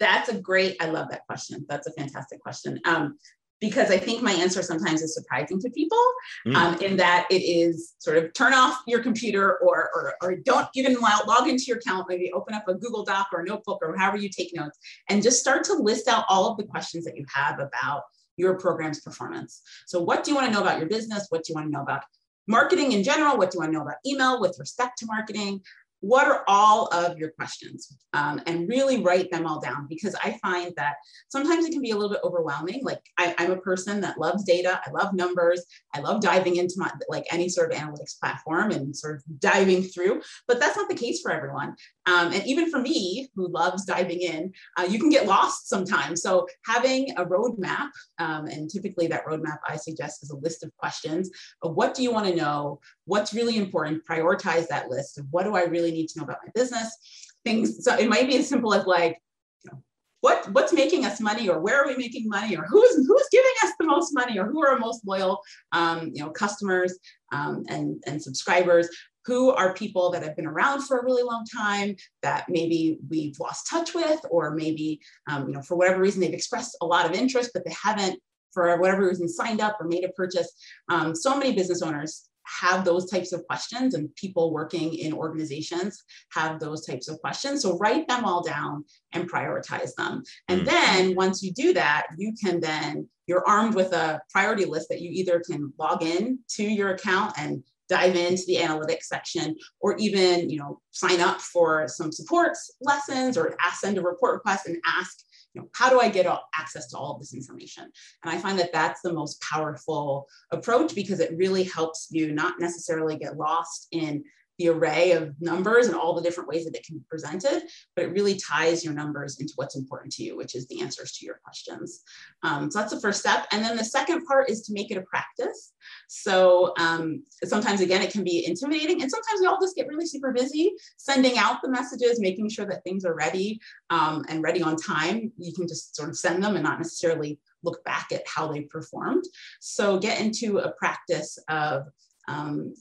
That's 0.00 0.28
a 0.28 0.40
great, 0.40 0.76
I 0.80 0.86
love 0.86 1.08
that 1.10 1.24
question. 1.28 1.64
That's 1.68 1.86
a 1.86 1.92
fantastic 1.92 2.40
question. 2.40 2.80
Um, 2.84 3.16
because 3.62 3.92
I 3.92 3.96
think 3.96 4.22
my 4.22 4.32
answer 4.32 4.60
sometimes 4.60 5.02
is 5.02 5.14
surprising 5.14 5.60
to 5.60 5.70
people 5.70 6.02
mm. 6.44 6.54
um, 6.56 6.74
in 6.80 6.96
that 6.96 7.28
it 7.30 7.42
is 7.42 7.94
sort 8.00 8.18
of 8.18 8.34
turn 8.34 8.52
off 8.52 8.82
your 8.88 9.00
computer 9.00 9.58
or, 9.58 9.88
or, 9.94 10.14
or 10.20 10.34
don't 10.34 10.66
even 10.74 10.96
log 11.00 11.46
into 11.46 11.64
your 11.68 11.78
account, 11.78 12.08
maybe 12.08 12.32
open 12.32 12.54
up 12.54 12.66
a 12.66 12.74
Google 12.74 13.04
Doc 13.04 13.28
or 13.32 13.42
a 13.42 13.44
notebook 13.44 13.78
or 13.80 13.96
however 13.96 14.16
you 14.16 14.28
take 14.28 14.50
notes 14.52 14.76
and 15.08 15.22
just 15.22 15.38
start 15.38 15.62
to 15.64 15.74
list 15.74 16.08
out 16.08 16.24
all 16.28 16.50
of 16.50 16.56
the 16.56 16.64
questions 16.64 17.04
that 17.04 17.16
you 17.16 17.24
have 17.32 17.60
about 17.60 18.02
your 18.36 18.58
program's 18.58 19.00
performance. 19.00 19.62
So 19.86 20.02
what 20.02 20.24
do 20.24 20.32
you 20.32 20.34
want 20.34 20.48
to 20.48 20.52
know 20.52 20.62
about 20.62 20.80
your 20.80 20.88
business? 20.88 21.26
What 21.28 21.44
do 21.44 21.52
you 21.52 21.54
want 21.54 21.68
to 21.68 21.72
know 21.72 21.82
about 21.82 22.02
marketing 22.48 22.90
in 22.90 23.04
general? 23.04 23.36
What 23.36 23.52
do 23.52 23.56
you 23.56 23.60
want 23.60 23.72
to 23.72 23.78
know 23.78 23.82
about 23.82 23.98
email 24.04 24.40
with 24.40 24.56
respect 24.58 24.98
to 24.98 25.06
marketing? 25.06 25.60
What 26.02 26.26
are 26.26 26.42
all 26.48 26.88
of 26.88 27.16
your 27.16 27.30
questions? 27.30 27.96
Um, 28.12 28.42
and 28.46 28.68
really 28.68 29.00
write 29.00 29.30
them 29.30 29.46
all 29.46 29.60
down 29.60 29.86
because 29.88 30.14
i 30.22 30.38
find 30.42 30.72
that 30.76 30.96
sometimes 31.28 31.64
it 31.64 31.72
can 31.72 31.80
be 31.80 31.92
a 31.92 31.96
little 31.96 32.10
bit 32.10 32.20
overwhelming. 32.24 32.80
Like 32.82 33.00
I, 33.16 33.34
am 33.38 33.52
a 33.52 33.56
person 33.56 34.00
that 34.02 34.18
loves 34.18 34.44
data 34.44 34.80
i 34.84 34.90
love 34.90 35.14
numbers 35.14 35.64
i 35.94 36.00
love 36.00 36.20
diving 36.20 36.56
into 36.56 36.74
my 36.76 36.90
like 37.08 37.24
any 37.30 37.48
sort 37.48 37.72
of 37.72 37.78
analytics 37.78 38.18
platform 38.20 38.70
and 38.72 38.94
sort 38.94 39.16
of 39.16 39.40
diving 39.40 39.82
through 39.82 40.20
but 40.48 40.60
that's 40.60 40.76
not 40.76 40.88
the 40.88 40.94
case 40.94 41.20
for 41.20 41.30
everyone. 41.30 41.74
Um, 42.06 42.32
and 42.32 42.44
even 42.46 42.70
for 42.70 42.80
me 42.80 43.30
who 43.34 43.48
loves 43.48 43.84
diving 43.84 44.20
in 44.20 44.52
uh, 44.76 44.82
you 44.82 44.98
can 44.98 45.10
get 45.10 45.26
lost 45.26 45.68
sometimes. 45.68 46.22
So 46.22 46.46
having 46.66 47.12
a 47.16 47.24
roadmap 47.24 47.90
um, 48.18 48.46
and 48.46 48.68
typically 48.68 49.06
that 49.06 49.24
roadmap 49.24 49.58
i 49.66 49.76
suggest 49.76 50.22
is 50.22 50.30
a 50.30 50.36
list 50.36 50.64
of 50.64 50.76
questions. 50.76 51.30
Of 51.62 51.74
what 51.74 51.94
do 51.94 52.02
you 52.02 52.12
want 52.12 52.26
to 52.26 52.34
know? 52.34 52.80
What's 53.04 53.32
really 53.32 53.56
important? 53.56 54.04
Prioritize 54.06 54.66
that 54.68 54.90
list 54.90 55.18
of 55.18 55.26
what 55.30 55.44
do 55.44 55.54
i 55.54 55.62
really 55.62 55.91
need 55.92 56.08
to 56.08 56.18
know 56.18 56.24
about 56.24 56.38
my 56.44 56.50
business 56.54 56.96
things. 57.44 57.84
So 57.84 57.94
it 57.94 58.08
might 58.08 58.28
be 58.28 58.36
as 58.36 58.48
simple 58.48 58.74
as 58.74 58.86
like 58.86 59.18
you 59.64 59.70
know, 59.70 59.82
what 60.20 60.48
what's 60.52 60.72
making 60.72 61.04
us 61.04 61.20
money 61.20 61.48
or 61.48 61.60
where 61.60 61.82
are 61.82 61.86
we 61.86 61.96
making 61.96 62.28
money 62.28 62.56
or 62.56 62.64
who's 62.64 63.06
who's 63.06 63.28
giving 63.30 63.52
us 63.64 63.72
the 63.78 63.86
most 63.86 64.12
money 64.14 64.38
or 64.38 64.46
who 64.46 64.62
are 64.62 64.70
our 64.70 64.78
most 64.78 65.06
loyal 65.06 65.40
um, 65.72 66.10
you 66.12 66.22
know 66.22 66.30
customers 66.30 66.98
um, 67.32 67.64
and 67.68 68.02
and 68.06 68.22
subscribers? 68.22 68.88
Who 69.26 69.50
are 69.52 69.72
people 69.74 70.10
that 70.10 70.24
have 70.24 70.34
been 70.34 70.48
around 70.48 70.82
for 70.82 70.98
a 70.98 71.04
really 71.04 71.22
long 71.22 71.44
time 71.44 71.94
that 72.22 72.46
maybe 72.48 72.98
we've 73.08 73.38
lost 73.38 73.70
touch 73.70 73.94
with 73.94 74.18
or 74.30 74.52
maybe 74.52 75.00
um, 75.28 75.48
you 75.48 75.54
know 75.54 75.62
for 75.62 75.76
whatever 75.76 76.00
reason 76.00 76.20
they've 76.20 76.32
expressed 76.32 76.76
a 76.80 76.86
lot 76.86 77.06
of 77.06 77.12
interest 77.12 77.50
but 77.54 77.64
they 77.64 77.74
haven't 77.80 78.18
for 78.52 78.78
whatever 78.78 79.06
reason 79.06 79.28
signed 79.28 79.60
up 79.60 79.78
or 79.80 79.86
made 79.86 80.04
a 80.04 80.08
purchase? 80.10 80.52
Um, 80.88 81.14
so 81.14 81.38
many 81.38 81.54
business 81.54 81.82
owners 81.82 82.28
have 82.44 82.84
those 82.84 83.10
types 83.10 83.32
of 83.32 83.44
questions 83.46 83.94
and 83.94 84.14
people 84.16 84.52
working 84.52 84.94
in 84.94 85.12
organizations 85.12 86.02
have 86.32 86.60
those 86.60 86.86
types 86.86 87.08
of 87.08 87.20
questions 87.20 87.62
so 87.62 87.76
write 87.78 88.06
them 88.08 88.24
all 88.24 88.42
down 88.42 88.84
and 89.12 89.30
prioritize 89.30 89.94
them 89.96 90.22
and 90.48 90.62
mm. 90.62 90.64
then 90.64 91.14
once 91.14 91.42
you 91.42 91.52
do 91.52 91.72
that 91.72 92.06
you 92.16 92.32
can 92.42 92.60
then 92.60 93.08
you're 93.26 93.46
armed 93.46 93.74
with 93.74 93.92
a 93.92 94.20
priority 94.30 94.64
list 94.64 94.88
that 94.88 95.00
you 95.00 95.10
either 95.10 95.40
can 95.40 95.72
log 95.78 96.02
in 96.02 96.38
to 96.48 96.64
your 96.64 96.90
account 96.90 97.32
and 97.38 97.62
dive 97.88 98.16
into 98.16 98.42
the 98.46 98.56
analytics 98.56 99.04
section 99.04 99.54
or 99.80 99.96
even 99.98 100.48
you 100.48 100.58
know 100.58 100.80
sign 100.92 101.20
up 101.20 101.40
for 101.40 101.86
some 101.88 102.10
supports 102.10 102.72
lessons 102.80 103.36
or 103.36 103.54
ask 103.60 103.80
send 103.80 103.98
a 103.98 104.02
report 104.02 104.34
request 104.34 104.66
and 104.66 104.76
ask 104.86 105.24
you 105.54 105.60
know, 105.60 105.68
how 105.74 105.90
do 105.90 106.00
I 106.00 106.08
get 106.08 106.26
access 106.58 106.88
to 106.88 106.98
all 106.98 107.12
of 107.12 107.20
this 107.20 107.34
information? 107.34 107.84
And 108.24 108.34
I 108.34 108.38
find 108.38 108.58
that 108.58 108.72
that's 108.72 109.00
the 109.02 109.12
most 109.12 109.40
powerful 109.42 110.26
approach 110.50 110.94
because 110.94 111.20
it 111.20 111.36
really 111.36 111.64
helps 111.64 112.08
you 112.10 112.32
not 112.32 112.58
necessarily 112.58 113.16
get 113.16 113.36
lost 113.36 113.88
in 113.90 114.24
the 114.62 114.68
array 114.68 115.12
of 115.12 115.34
numbers 115.40 115.88
and 115.88 115.96
all 115.96 116.14
the 116.14 116.22
different 116.22 116.48
ways 116.48 116.64
that 116.64 116.76
it 116.76 116.84
can 116.86 116.98
be 116.98 117.04
presented, 117.10 117.62
but 117.96 118.04
it 118.04 118.12
really 118.12 118.36
ties 118.36 118.84
your 118.84 118.94
numbers 118.94 119.40
into 119.40 119.52
what's 119.56 119.76
important 119.76 120.12
to 120.12 120.22
you, 120.22 120.36
which 120.36 120.54
is 120.54 120.66
the 120.68 120.80
answers 120.80 121.12
to 121.12 121.26
your 121.26 121.40
questions. 121.42 122.02
Um, 122.42 122.70
so 122.70 122.78
that's 122.78 122.94
the 122.94 123.00
first 123.00 123.20
step. 123.20 123.46
And 123.50 123.64
then 123.64 123.76
the 123.76 123.84
second 123.84 124.24
part 124.24 124.48
is 124.48 124.62
to 124.62 124.72
make 124.72 124.90
it 124.92 124.98
a 124.98 125.02
practice. 125.02 125.72
So 126.06 126.74
um, 126.78 127.24
sometimes, 127.44 127.80
again, 127.80 128.02
it 128.02 128.12
can 128.12 128.22
be 128.22 128.46
intimidating, 128.46 129.02
and 129.02 129.10
sometimes 129.10 129.40
we 129.40 129.46
all 129.46 129.58
just 129.60 129.74
get 129.74 129.88
really 129.88 130.06
super 130.06 130.32
busy 130.32 130.72
sending 130.96 131.38
out 131.38 131.60
the 131.62 131.70
messages, 131.70 132.20
making 132.20 132.48
sure 132.48 132.66
that 132.66 132.84
things 132.84 133.04
are 133.04 133.14
ready 133.14 133.60
um, 133.90 134.24
and 134.28 134.42
ready 134.42 134.62
on 134.62 134.76
time. 134.76 135.32
You 135.38 135.52
can 135.52 135.66
just 135.66 135.96
sort 135.96 136.08
of 136.08 136.16
send 136.16 136.42
them 136.42 136.54
and 136.54 136.64
not 136.64 136.78
necessarily 136.78 137.40
look 137.64 137.82
back 137.84 138.12
at 138.12 138.22
how 138.26 138.52
they 138.52 138.62
performed. 138.62 139.24
So 139.60 139.98
get 139.98 140.20
into 140.20 140.58
a 140.58 140.72
practice 140.72 141.38
of 141.48 141.86
um, 142.28 142.74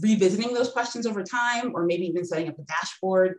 revisiting 0.00 0.54
those 0.54 0.70
questions 0.70 1.06
over 1.06 1.22
time, 1.22 1.72
or 1.74 1.84
maybe 1.84 2.04
even 2.06 2.24
setting 2.24 2.48
up 2.48 2.58
a 2.58 2.62
dashboard, 2.62 3.38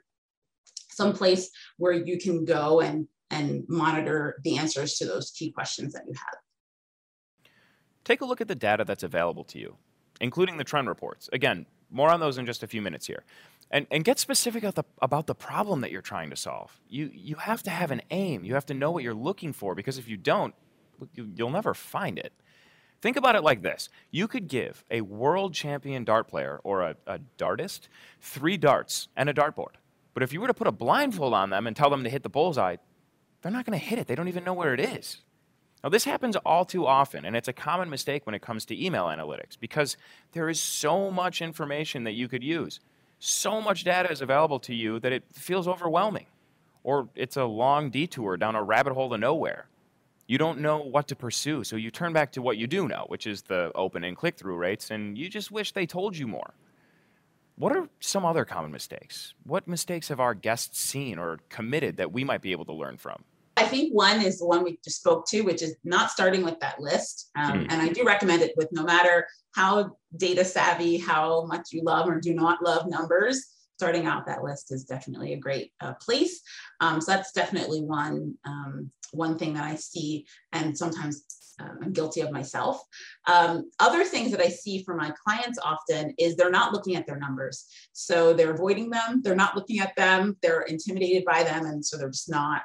someplace 0.90 1.50
where 1.78 1.94
you 1.94 2.18
can 2.20 2.46
go 2.46 2.82
and, 2.82 3.08
and 3.32 3.64
monitor 3.68 4.40
the 4.44 4.58
answers 4.58 4.96
to 4.98 5.06
those 5.06 5.32
key 5.32 5.52
questions 5.52 5.94
that 5.94 6.04
you 6.08 6.14
have. 6.14 7.52
Take 8.04 8.22
a 8.22 8.26
look 8.26 8.42
at 8.42 8.48
the 8.48 8.56
data 8.56 8.84
that's 8.84 9.04
available 9.04 9.44
to 9.46 9.60
you, 9.60 9.78
including 10.20 10.58
the 10.58 10.64
trend 10.64 10.88
reports. 10.88 11.30
Again, 11.32 11.66
more 11.90 12.10
on 12.10 12.20
those 12.20 12.38
in 12.38 12.46
just 12.46 12.64
a 12.64 12.68
few 12.68 12.82
minutes 12.82 13.08
here. 13.08 13.24
And, 13.72 13.88
and 13.90 14.04
get 14.04 14.20
specific 14.20 14.64
about 14.64 14.76
the, 14.76 14.84
about 15.02 15.26
the 15.26 15.34
problem 15.34 15.82
that 15.82 15.92
you're 15.92 16.02
trying 16.02 16.30
to 16.30 16.36
solve. 16.36 16.80
You, 16.90 17.10
you 17.14 17.36
have 17.36 17.64
to 17.64 17.72
have 17.72 17.90
an 17.92 18.02
aim. 18.12 18.44
You 18.44 18.54
have 18.54 18.66
to 18.68 18.74
know 18.74 18.92
what 18.92 19.04
you're 19.04 19.16
looking 19.16 19.52
for 19.54 19.74
because 19.74 19.98
if 19.98 20.08
you 20.08 20.18
don't, 20.18 20.54
you'll 21.16 21.50
never 21.50 21.74
find 21.74 22.20
it. 22.20 22.34
Think 23.04 23.18
about 23.18 23.36
it 23.36 23.44
like 23.44 23.62
this 23.62 23.90
you 24.12 24.30
could 24.30 24.48
give 24.48 24.86
a 24.90 25.02
world 25.02 25.54
champion 25.54 26.06
dart 26.06 26.30
player 26.30 26.62
or 26.64 26.84
a, 26.84 26.96
a 27.06 27.20
dartist 27.38 27.90
three 28.22 28.56
darts 28.56 29.10
and 29.18 29.30
a 29.30 29.34
dartboard. 29.34 29.74
But 30.14 30.24
if 30.24 30.32
you 30.32 30.40
were 30.40 30.48
to 30.48 30.54
put 30.54 30.68
a 30.68 30.72
blindfold 30.72 31.34
on 31.34 31.50
them 31.50 31.68
and 31.68 31.76
tell 31.76 31.90
them 31.90 32.06
to 32.06 32.10
hit 32.10 32.24
the 32.24 32.30
bullseye, 32.30 32.78
they're 33.42 33.52
not 33.52 33.66
going 33.66 33.78
to 33.78 33.86
hit 33.86 34.00
it. 34.00 34.08
They 34.08 34.16
don't 34.16 34.30
even 34.30 34.46
know 34.46 34.54
where 34.54 34.74
it 34.74 34.80
is. 34.80 35.18
Now, 35.84 35.90
this 35.90 36.06
happens 36.06 36.38
all 36.46 36.64
too 36.64 36.88
often, 36.88 37.26
and 37.26 37.36
it's 37.36 37.50
a 37.50 37.54
common 37.54 37.90
mistake 37.90 38.26
when 38.26 38.36
it 38.36 38.42
comes 38.42 38.64
to 38.68 38.86
email 38.86 39.08
analytics 39.08 39.60
because 39.60 39.98
there 40.32 40.48
is 40.48 40.62
so 40.62 41.12
much 41.12 41.42
information 41.42 42.06
that 42.06 42.14
you 42.14 42.30
could 42.30 42.42
use. 42.42 42.80
So 43.20 43.60
much 43.60 43.84
data 43.84 44.10
is 44.14 44.22
available 44.22 44.62
to 44.62 44.74
you 44.74 45.02
that 45.02 45.12
it 45.12 45.26
feels 45.34 45.68
overwhelming, 45.68 46.28
or 46.84 47.10
it's 47.16 47.36
a 47.36 47.44
long 47.44 47.90
detour 47.90 48.38
down 48.38 48.56
a 48.56 48.64
rabbit 48.64 48.94
hole 48.94 49.10
to 49.10 49.18
nowhere 49.18 49.68
you 50.34 50.40
don't 50.40 50.62
know 50.62 50.80
what 50.80 51.08
to 51.10 51.16
pursue. 51.16 51.64
So 51.64 51.76
you 51.76 51.92
turn 51.92 52.12
back 52.12 52.32
to 52.32 52.42
what 52.42 52.58
you 52.58 52.66
do 52.66 52.88
know, 52.88 53.06
which 53.08 53.28
is 53.28 53.44
the 53.44 53.72
open 53.76 54.04
and 54.04 54.18
click 54.18 54.36
through 54.36 54.56
rates, 54.56 54.90
and 54.90 55.16
you 55.16 55.30
just 55.30 55.52
wish 55.52 55.74
they 55.74 55.86
told 55.86 56.18
you 56.18 56.28
more. 56.28 56.56
What 57.56 57.72
are 57.72 57.88
some 58.00 58.26
other 58.26 58.44
common 58.44 58.72
mistakes? 58.72 59.36
What 59.44 59.68
mistakes 59.68 60.08
have 60.08 60.20
our 60.20 60.34
guests 60.34 60.80
seen 60.80 61.20
or 61.20 61.38
committed 61.50 61.98
that 61.98 62.12
we 62.12 62.24
might 62.24 62.42
be 62.42 62.52
able 62.52 62.66
to 62.66 62.74
learn 62.74 62.98
from? 62.98 63.24
I 63.58 63.66
think 63.66 63.94
one 63.94 64.24
is 64.24 64.40
the 64.40 64.48
one 64.48 64.64
we 64.64 64.80
just 64.84 65.02
spoke 65.02 65.28
to, 65.28 65.42
which 65.42 65.62
is 65.62 65.76
not 65.84 66.10
starting 66.10 66.44
with 66.44 66.60
that 66.62 66.80
list. 66.80 67.30
Um, 67.36 67.52
mm. 67.52 67.68
And 67.70 67.80
I 67.80 67.90
do 67.90 68.04
recommend 68.04 68.42
it 68.42 68.54
with 68.58 68.70
no 68.72 68.84
matter 68.84 69.28
how 69.52 69.98
data 70.18 70.44
savvy, 70.44 70.98
how 70.98 71.46
much 71.46 71.68
you 71.72 71.84
love 71.84 72.10
or 72.10 72.20
do 72.20 72.34
not 72.34 72.64
love 72.64 72.88
numbers, 72.88 73.46
starting 73.78 74.06
out 74.06 74.26
that 74.26 74.44
list 74.44 74.72
is 74.72 74.86
definitely 74.86 75.34
a 75.34 75.40
great 75.40 75.72
uh, 75.82 75.94
place. 75.94 76.42
Um, 76.80 77.02
so 77.02 77.12
that's 77.12 77.32
definitely 77.32 77.82
one 77.82 78.36
um, 78.46 78.92
one 79.12 79.38
thing 79.38 79.54
that 79.54 79.64
I 79.64 79.76
see, 79.76 80.26
and 80.54 80.76
sometimes 80.76 81.24
um, 81.60 81.80
I'm 81.84 81.94
guilty 81.94 82.22
of 82.22 82.32
myself. 82.32 82.82
Um, 83.28 83.70
other 83.80 84.04
things 84.04 84.32
that 84.32 84.42
I 84.42 84.50
see 84.50 84.84
for 84.84 84.96
my 84.96 85.14
clients 85.24 85.60
often 85.64 86.14
is 86.18 86.36
they're 86.36 86.50
not 86.50 86.74
looking 86.74 86.96
at 86.96 87.06
their 87.06 87.20
numbers. 87.20 87.68
So 87.94 88.34
they're 88.34 88.54
avoiding 88.54 88.90
them, 88.90 89.22
they're 89.24 89.36
not 89.36 89.56
looking 89.56 89.80
at 89.80 89.96
them, 89.96 90.38
they're 90.42 90.62
intimidated 90.62 91.26
by 91.26 91.44
them. 91.44 91.66
And 91.66 91.86
so 91.86 91.98
they're 91.98 92.10
just 92.10 92.30
not 92.30 92.64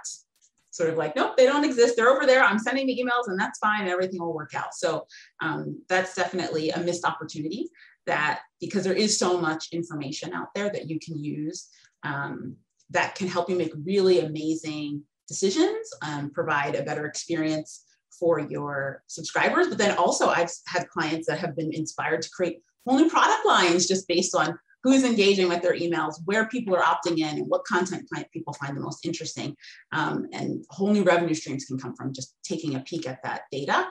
sort 0.70 0.90
of 0.90 0.96
like, 0.96 1.16
nope, 1.16 1.36
they 1.36 1.46
don't 1.46 1.64
exist. 1.64 1.96
They're 1.96 2.11
over 2.11 2.24
there. 2.24 2.42
I'm 2.42 2.59
sending 2.59 2.86
the 2.86 2.96
emails 2.96 3.28
and 3.28 3.38
that's 3.38 3.59
fine. 3.59 3.82
And 3.82 3.90
everything 3.90 4.20
will 4.20 4.34
work 4.34 4.54
out. 4.54 4.74
So 4.74 5.06
um, 5.40 5.82
that's 5.88 6.14
definitely 6.14 6.70
a 6.70 6.78
missed 6.78 7.04
opportunity 7.04 7.68
that 8.09 8.40
because 8.61 8.84
there 8.84 8.92
is 8.94 9.18
so 9.18 9.40
much 9.40 9.68
information 9.72 10.34
out 10.34 10.48
there 10.54 10.68
that 10.70 10.88
you 10.90 10.98
can 10.98 11.22
use 11.22 11.68
um, 12.02 12.56
that 12.90 13.14
can 13.14 13.28
help 13.28 13.48
you 13.48 13.56
make 13.56 13.72
really 13.84 14.20
amazing 14.20 15.02
decisions, 15.28 15.88
um, 16.02 16.30
provide 16.30 16.74
a 16.74 16.82
better 16.82 17.06
experience 17.06 17.84
for 18.18 18.40
your 18.40 19.04
subscribers. 19.06 19.68
But 19.68 19.78
then 19.78 19.96
also, 19.96 20.28
I've 20.28 20.50
had 20.66 20.88
clients 20.88 21.28
that 21.28 21.38
have 21.38 21.54
been 21.54 21.72
inspired 21.72 22.22
to 22.22 22.30
create 22.30 22.62
whole 22.86 22.98
new 22.98 23.09
product 23.09 23.46
lines 23.46 23.86
just 23.86 24.09
based 24.09 24.34
on 24.34 24.59
who's 24.82 25.04
engaging 25.04 25.48
with 25.48 25.61
their 25.61 25.74
emails, 25.74 26.14
where 26.24 26.46
people 26.48 26.74
are 26.74 26.82
opting 26.82 27.18
in, 27.18 27.38
and 27.38 27.46
what 27.48 27.64
content 27.64 28.09
people 28.32 28.54
find 28.54 28.76
the 28.76 28.80
most 28.80 29.04
interesting. 29.04 29.54
Um, 29.92 30.26
and 30.32 30.64
whole 30.70 30.92
new 30.92 31.02
revenue 31.02 31.34
streams 31.34 31.64
can 31.64 31.78
come 31.78 31.94
from 31.94 32.12
just 32.12 32.34
taking 32.44 32.76
a 32.76 32.80
peek 32.80 33.06
at 33.06 33.22
that 33.24 33.42
data. 33.50 33.86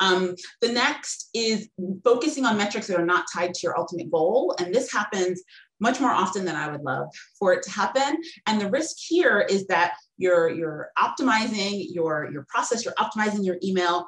Um, 0.00 0.34
the 0.60 0.72
next 0.72 1.30
is 1.34 1.68
focusing 2.04 2.44
on 2.44 2.56
metrics 2.56 2.86
that 2.86 2.98
are 2.98 3.06
not 3.06 3.26
tied 3.32 3.54
to 3.54 3.60
your 3.62 3.78
ultimate 3.78 4.10
goal. 4.10 4.54
And 4.58 4.74
this 4.74 4.92
happens 4.92 5.42
much 5.80 6.00
more 6.00 6.10
often 6.10 6.44
than 6.44 6.56
I 6.56 6.70
would 6.70 6.82
love 6.82 7.08
for 7.38 7.52
it 7.52 7.62
to 7.64 7.70
happen. 7.70 8.20
And 8.46 8.60
the 8.60 8.70
risk 8.70 8.96
here 8.98 9.46
is 9.48 9.66
that 9.66 9.94
you're, 10.16 10.50
you're 10.50 10.90
optimizing 10.98 11.86
your, 11.90 12.28
your 12.32 12.46
process, 12.48 12.84
you're 12.84 12.94
optimizing 12.94 13.44
your 13.44 13.58
email 13.62 14.06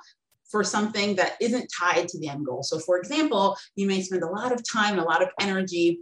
for 0.50 0.64
something 0.64 1.14
that 1.14 1.34
isn't 1.40 1.70
tied 1.78 2.08
to 2.08 2.18
the 2.18 2.28
end 2.28 2.44
goal. 2.44 2.62
So 2.62 2.80
for 2.80 2.98
example, 2.98 3.56
you 3.76 3.86
may 3.86 4.02
spend 4.02 4.24
a 4.24 4.28
lot 4.28 4.52
of 4.52 4.68
time 4.68 4.94
and 4.94 5.02
a 5.02 5.04
lot 5.04 5.22
of 5.22 5.28
energy 5.40 6.00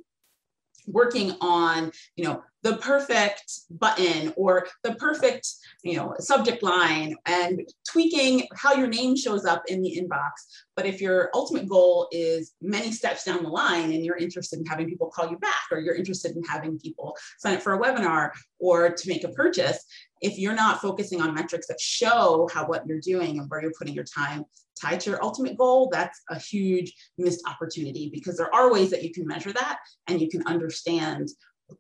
working 0.87 1.37
on, 1.43 1.93
you 2.17 2.25
know, 2.25 2.43
the 2.63 2.77
perfect 2.79 3.61
button 3.71 4.33
or 4.37 4.67
the 4.83 4.95
perfect, 4.97 5.49
you 5.85 5.97
know, 5.97 6.15
subject 6.19 6.63
line 6.63 7.15
and 7.27 7.61
tweaking 7.89 8.47
how 8.57 8.75
your 8.75 8.89
name 8.89 9.17
shows 9.17 9.45
up 9.45 9.63
in 9.69 9.81
the 9.81 10.01
inbox. 10.01 10.31
But 10.75 10.87
if 10.87 11.01
your 11.01 11.31
ultimate 11.35 11.69
goal 11.69 12.09
is 12.11 12.55
many 12.61 12.91
steps 12.91 13.25
down 13.25 13.45
the 13.45 13.49
line 13.49 13.93
and 13.93 14.05
you're 14.05 14.17
interested 14.17 14.59
in 14.59 14.67
having 14.67 14.89
people 14.89 15.09
call 15.09 15.31
you 15.31 15.39
back 15.39 15.67
or 15.71 15.79
you're 15.79 15.95
interested 15.95 16.37
in 16.37 16.43
having 16.43 16.79
people 16.79 17.17
sign 17.39 17.57
up 17.57 17.63
for 17.63 17.75
a 17.75 17.79
webinar 17.79 18.31
or 18.59 18.91
to 18.91 19.09
make 19.09 19.25
a 19.25 19.29
purchase, 19.29 19.85
if 20.21 20.37
you're 20.37 20.55
not 20.55 20.81
focusing 20.81 21.21
on 21.21 21.35
metrics 21.35 21.69
that 21.69 21.81
show 21.81 22.49
how 22.53 22.67
what 22.67 22.87
you're 22.87 23.01
doing 23.01 23.39
and 23.39 23.49
where 23.49 23.63
you're 23.63 23.73
putting 23.79 23.95
your 23.95 24.05
time 24.05 24.45
tied 24.81 25.01
to 25.01 25.11
your 25.11 25.25
ultimate 25.25 25.57
goal, 25.57 25.89
that's 25.93 26.21
a 26.31 26.39
huge 26.39 26.93
missed 27.19 27.47
opportunity 27.49 28.11
because 28.13 28.37
there 28.37 28.53
are 28.55 28.73
ways 28.73 28.91
that 28.91 29.03
you 29.03 29.13
can 29.13 29.27
measure 29.27 29.53
that 29.53 29.79
and 30.09 30.21
you 30.21 30.29
can 30.29 30.45
understand 30.47 31.29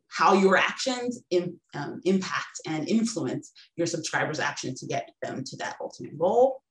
how 0.09 0.35
your 0.35 0.57
actions 0.57 1.23
in, 1.31 1.59
um, 1.75 2.01
impact 2.05 2.61
and 2.67 2.89
influence 2.89 3.53
your 3.77 3.87
subscribers' 3.87 4.41
action 4.41 4.75
to 4.75 4.87
get 4.87 5.11
them 5.23 5.45
to 5.45 5.57
that 5.59 5.77
ultimate 5.81 6.19
goal. 6.19 6.63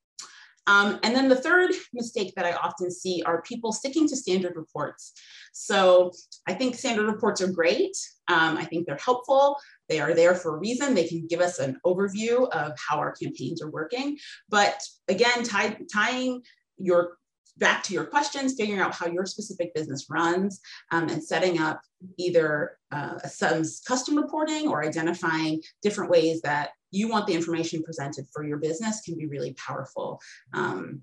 Um, 0.68 1.00
and 1.04 1.16
then 1.16 1.30
the 1.30 1.36
third 1.36 1.72
mistake 1.94 2.34
that 2.36 2.46
I 2.46 2.52
often 2.52 2.92
see 2.92 3.24
are 3.26 3.42
people 3.42 3.72
sticking 3.72 4.08
to 4.10 4.18
standard 4.18 4.56
reports. 4.56 5.14
So 5.54 6.12
I 6.46 6.54
think 6.54 6.76
standard 6.76 7.06
reports 7.06 7.42
are 7.42 7.52
great. 7.52 7.96
Um, 8.28 8.58
I 8.58 8.66
think 8.66 8.86
they're 8.86 8.98
helpful. 8.98 9.58
They 9.88 10.02
are 10.02 10.14
there 10.14 10.36
for 10.36 10.56
a 10.56 10.60
reason. 10.60 10.94
They 10.94 11.08
can 11.08 11.26
give 11.28 11.40
us 11.40 11.60
an 11.60 11.78
overview 11.86 12.50
of 12.50 12.74
how 12.78 12.98
our 12.98 13.14
campaigns 13.14 13.62
are 13.62 13.72
working. 13.72 14.18
But 14.50 14.82
again, 15.08 15.44
tie, 15.44 15.78
tying 15.92 16.42
your 16.78 17.18
back 17.58 17.84
to 17.84 17.94
your 17.94 18.06
questions, 18.06 18.56
figuring 18.56 18.82
out 18.82 18.94
how 18.94 19.08
your 19.08 19.26
specific 19.26 19.74
business 19.74 20.08
runs, 20.10 20.62
um, 20.92 21.10
and 21.10 21.24
setting 21.24 21.60
up 21.60 21.82
either 22.18 22.78
uh, 22.92 23.18
some 23.20 23.64
custom 23.86 24.16
reporting 24.16 24.68
or 24.68 24.84
identifying 24.84 25.62
different 25.82 26.10
ways 26.10 26.42
that 26.42 26.72
you 26.92 27.10
want 27.10 27.28
the 27.28 27.34
information 27.34 27.84
presented 27.84 28.26
for 28.34 28.46
your 28.46 28.58
business 28.58 29.02
can 29.02 29.18
be 29.18 29.26
really 29.26 29.54
powerful. 29.54 30.22
Um, 30.54 31.02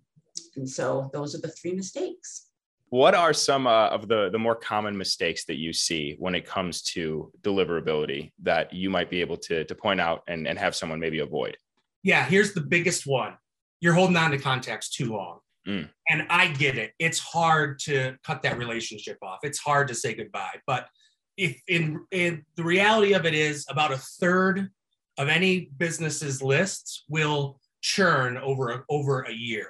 and 0.57 0.68
so 0.68 1.11
those 1.12 1.34
are 1.34 1.40
the 1.40 1.48
three 1.48 1.72
mistakes. 1.72 2.48
What 2.90 3.14
are 3.14 3.32
some 3.32 3.66
uh, 3.66 3.88
of 3.88 4.07
the, 4.07 4.30
the 4.30 4.38
more 4.38 4.55
common 4.55 4.96
mistakes 4.96 5.44
that 5.46 5.57
you 5.57 5.72
see 5.72 6.14
when 6.18 6.34
it 6.34 6.46
comes 6.46 6.82
to 6.82 7.32
deliverability 7.42 8.30
that 8.42 8.72
you 8.72 8.88
might 8.88 9.11
be 9.11 9.20
able 9.20 9.36
to, 9.38 9.64
to 9.64 9.74
point 9.74 10.00
out 10.00 10.22
and, 10.28 10.46
and 10.46 10.59
have 10.59 10.76
someone 10.76 11.00
maybe 11.00 11.18
avoid? 11.18 11.57
Yeah, 12.05 12.24
here's 12.24 12.52
the 12.52 12.61
biggest 12.61 13.07
one. 13.07 13.34
You're 13.80 13.94
holding 13.94 14.16
on 14.16 14.30
to 14.30 14.38
contacts 14.38 14.90
too 14.90 15.12
long. 15.12 15.40
Mm. 15.66 15.88
And 16.10 16.26
I 16.28 16.48
get 16.48 16.76
it. 16.76 16.92
It's 16.98 17.18
hard 17.18 17.78
to 17.80 18.16
cut 18.24 18.42
that 18.42 18.58
relationship 18.58 19.18
off. 19.22 19.38
It's 19.42 19.58
hard 19.58 19.88
to 19.88 19.94
say 19.94 20.14
goodbye. 20.14 20.60
But 20.66 20.88
if 21.36 21.60
in, 21.68 22.04
in 22.10 22.44
the 22.56 22.64
reality 22.64 23.14
of 23.14 23.24
it 23.24 23.34
is 23.34 23.66
about 23.68 23.92
a 23.92 23.98
third 23.98 24.70
of 25.18 25.28
any 25.28 25.70
business's 25.76 26.42
lists 26.42 27.04
will 27.08 27.60
churn 27.80 28.36
over 28.38 28.84
over 28.88 29.22
a 29.22 29.32
year. 29.32 29.68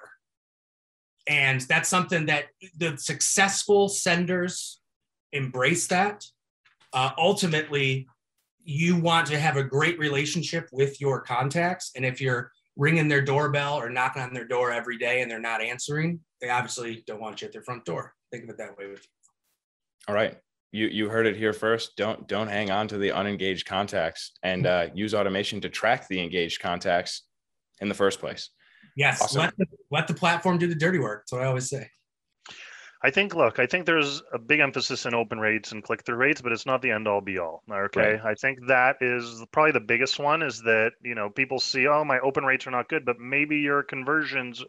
And 1.26 1.60
that's 1.62 1.88
something 1.88 2.26
that 2.26 2.46
the 2.76 2.96
successful 2.96 3.88
senders 3.88 4.80
embrace 5.32 5.86
that. 5.88 6.24
Uh, 6.92 7.10
ultimately, 7.18 8.06
you 8.62 8.96
want 8.96 9.26
to 9.28 9.38
have 9.38 9.56
a 9.56 9.64
great 9.64 9.98
relationship 9.98 10.68
with 10.72 11.00
your 11.00 11.20
contacts. 11.20 11.90
And 11.96 12.04
if 12.04 12.20
you're 12.20 12.50
ringing 12.76 13.08
their 13.08 13.22
doorbell 13.22 13.76
or 13.76 13.88
knocking 13.88 14.22
on 14.22 14.34
their 14.34 14.46
door 14.46 14.72
every 14.72 14.98
day 14.98 15.22
and 15.22 15.30
they're 15.30 15.40
not 15.40 15.62
answering, 15.62 16.20
they 16.40 16.50
obviously 16.50 17.04
don't 17.06 17.20
want 17.20 17.40
you 17.40 17.46
at 17.46 17.52
their 17.52 17.62
front 17.62 17.84
door. 17.84 18.12
Think 18.30 18.44
of 18.44 18.50
it 18.50 18.58
that 18.58 18.76
way 18.76 18.88
with 18.88 19.00
you. 19.00 20.08
All 20.08 20.14
right. 20.14 20.36
You 20.72 20.88
you 20.88 21.08
heard 21.08 21.26
it 21.26 21.36
here 21.36 21.52
first. 21.52 21.96
Don't 21.96 22.26
don't 22.26 22.48
hang 22.48 22.72
on 22.72 22.88
to 22.88 22.98
the 22.98 23.12
unengaged 23.12 23.64
contacts 23.64 24.32
and 24.42 24.66
uh, 24.66 24.88
use 24.92 25.14
automation 25.14 25.60
to 25.60 25.68
track 25.68 26.08
the 26.08 26.20
engaged 26.20 26.60
contacts 26.60 27.22
in 27.80 27.88
the 27.88 27.94
first 27.94 28.18
place. 28.18 28.50
Yes, 28.96 29.22
awesome. 29.22 29.42
let 29.42 29.56
the, 29.56 29.66
let 29.90 30.08
the 30.08 30.14
platform 30.14 30.58
do 30.58 30.66
the 30.66 30.74
dirty 30.74 30.98
work. 30.98 31.22
That's 31.22 31.32
what 31.32 31.42
I 31.42 31.46
always 31.46 31.68
say. 31.68 31.88
I 33.04 33.10
think, 33.10 33.34
look, 33.34 33.58
I 33.58 33.66
think 33.66 33.84
there's 33.84 34.22
a 34.32 34.38
big 34.38 34.60
emphasis 34.60 35.04
in 35.04 35.12
open 35.12 35.38
rates 35.38 35.72
and 35.72 35.84
click 35.84 36.02
through 36.02 36.16
rates, 36.16 36.40
but 36.40 36.52
it's 36.52 36.64
not 36.64 36.80
the 36.80 36.90
end 36.90 37.06
all 37.06 37.20
be 37.20 37.38
all. 37.38 37.62
Okay. 37.70 38.14
Right. 38.14 38.20
I 38.24 38.34
think 38.34 38.66
that 38.68 38.96
is 39.02 39.44
probably 39.52 39.72
the 39.72 39.80
biggest 39.80 40.18
one 40.18 40.40
is 40.40 40.62
that, 40.62 40.92
you 41.02 41.14
know, 41.14 41.28
people 41.28 41.60
see, 41.60 41.86
oh, 41.86 42.02
my 42.02 42.18
open 42.20 42.44
rates 42.44 42.66
are 42.66 42.70
not 42.70 42.88
good, 42.88 43.04
but 43.04 43.20
maybe 43.20 43.58
your 43.58 43.82
conversions 43.82 44.64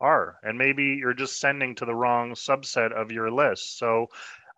are, 0.00 0.36
and 0.44 0.56
maybe 0.56 0.98
you're 1.00 1.14
just 1.14 1.40
sending 1.40 1.74
to 1.74 1.84
the 1.84 1.94
wrong 1.94 2.34
subset 2.34 2.92
of 2.92 3.10
your 3.10 3.28
list. 3.28 3.76
So, 3.76 4.10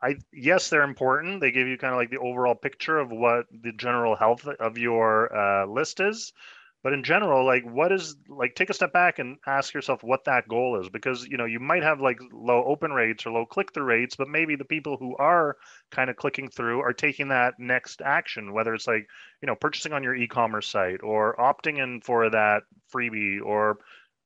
I 0.03 0.17
yes, 0.31 0.69
they're 0.69 0.83
important. 0.83 1.41
They 1.41 1.53
give 1.53 1.69
you 1.69 1.79
kind 1.79 1.95
of 1.95 1.99
like 1.99 2.11
the 2.11 2.19
overall 2.19 2.55
picture 2.55 2.99
of 2.99 3.11
what 3.11 3.47
the 3.51 3.73
general 3.73 4.15
health 4.15 4.47
of 4.47 4.77
your 4.77 5.35
uh, 5.35 5.65
list 5.65 6.01
is 6.01 6.35
but 6.83 6.93
in 6.93 7.03
general 7.03 7.45
like 7.45 7.65
what 7.65 7.93
is 7.93 8.17
like 8.29 8.55
take 8.55 8.71
a 8.71 8.75
step 8.75 8.93
back 8.93 9.19
and 9.19 9.37
ask 9.47 9.75
yourself 9.75 10.03
what 10.03 10.25
that 10.25 10.49
goal 10.49 10.81
is 10.81 10.89
because 10.89 11.27
you 11.27 11.37
know 11.37 11.45
you 11.45 11.61
might 11.61 11.83
have 11.83 12.01
like 12.01 12.19
low 12.33 12.65
open 12.65 12.93
rates 12.93 13.27
or 13.27 13.31
low 13.31 13.47
click 13.47 13.73
through 13.73 13.85
rates 13.85 14.17
but 14.17 14.29
maybe 14.29 14.57
the 14.57 14.65
people 14.65 14.97
who 14.97 15.17
are 15.17 15.57
kind 15.91 16.11
of 16.11 16.17
clicking 16.17 16.49
through 16.49 16.81
are 16.81 16.93
taking 16.93 17.29
that 17.29 17.55
next 17.59 18.03
action 18.03 18.53
whether 18.53 18.75
it's 18.75 18.87
like 18.87 19.09
you 19.41 19.47
know 19.47 19.55
purchasing 19.55 19.93
on 19.93 20.03
your 20.03 20.15
e-commerce 20.15 20.69
site 20.69 21.03
or 21.03 21.37
opting 21.37 21.83
in 21.83 22.01
for 22.01 22.31
that 22.31 22.63
freebie 22.93 23.41
or 23.45 23.79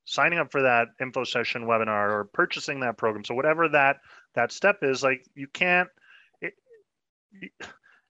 signing 0.06 0.38
up 0.38 0.52
for 0.52 0.62
that 0.62 0.88
info 1.00 1.24
session 1.24 1.64
webinar 1.64 2.10
or 2.10 2.24
purchasing 2.32 2.80
that 2.80 2.96
program. 2.96 3.24
So 3.24 3.34
whatever 3.34 3.68
that 3.70 3.98
that 4.34 4.52
step 4.52 4.78
is 4.82 5.02
like 5.02 5.26
you 5.34 5.48
can't 5.48 5.88
it, 6.40 6.54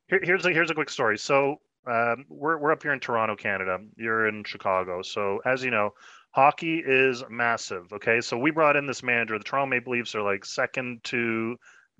here, 0.06 0.20
here's 0.22 0.46
a 0.46 0.50
here's 0.52 0.70
a 0.70 0.74
quick 0.74 0.90
story. 0.90 1.18
So 1.18 1.56
um, 1.86 2.24
we're, 2.28 2.58
we're 2.58 2.72
up 2.72 2.82
here 2.82 2.92
in 2.92 3.00
Toronto, 3.00 3.36
Canada. 3.36 3.78
You're 3.96 4.28
in 4.28 4.44
Chicago. 4.44 5.02
So, 5.02 5.40
as 5.44 5.62
you 5.62 5.70
know, 5.70 5.94
hockey 6.30 6.82
is 6.84 7.24
massive. 7.30 7.92
Okay. 7.92 8.20
So, 8.20 8.38
we 8.38 8.50
brought 8.50 8.76
in 8.76 8.86
this 8.86 9.02
manager. 9.02 9.38
The 9.38 9.44
Toronto 9.44 9.70
Maple 9.70 9.92
Leafs 9.92 10.14
are 10.14 10.22
like 10.22 10.44
second 10.44 11.04
to 11.04 11.56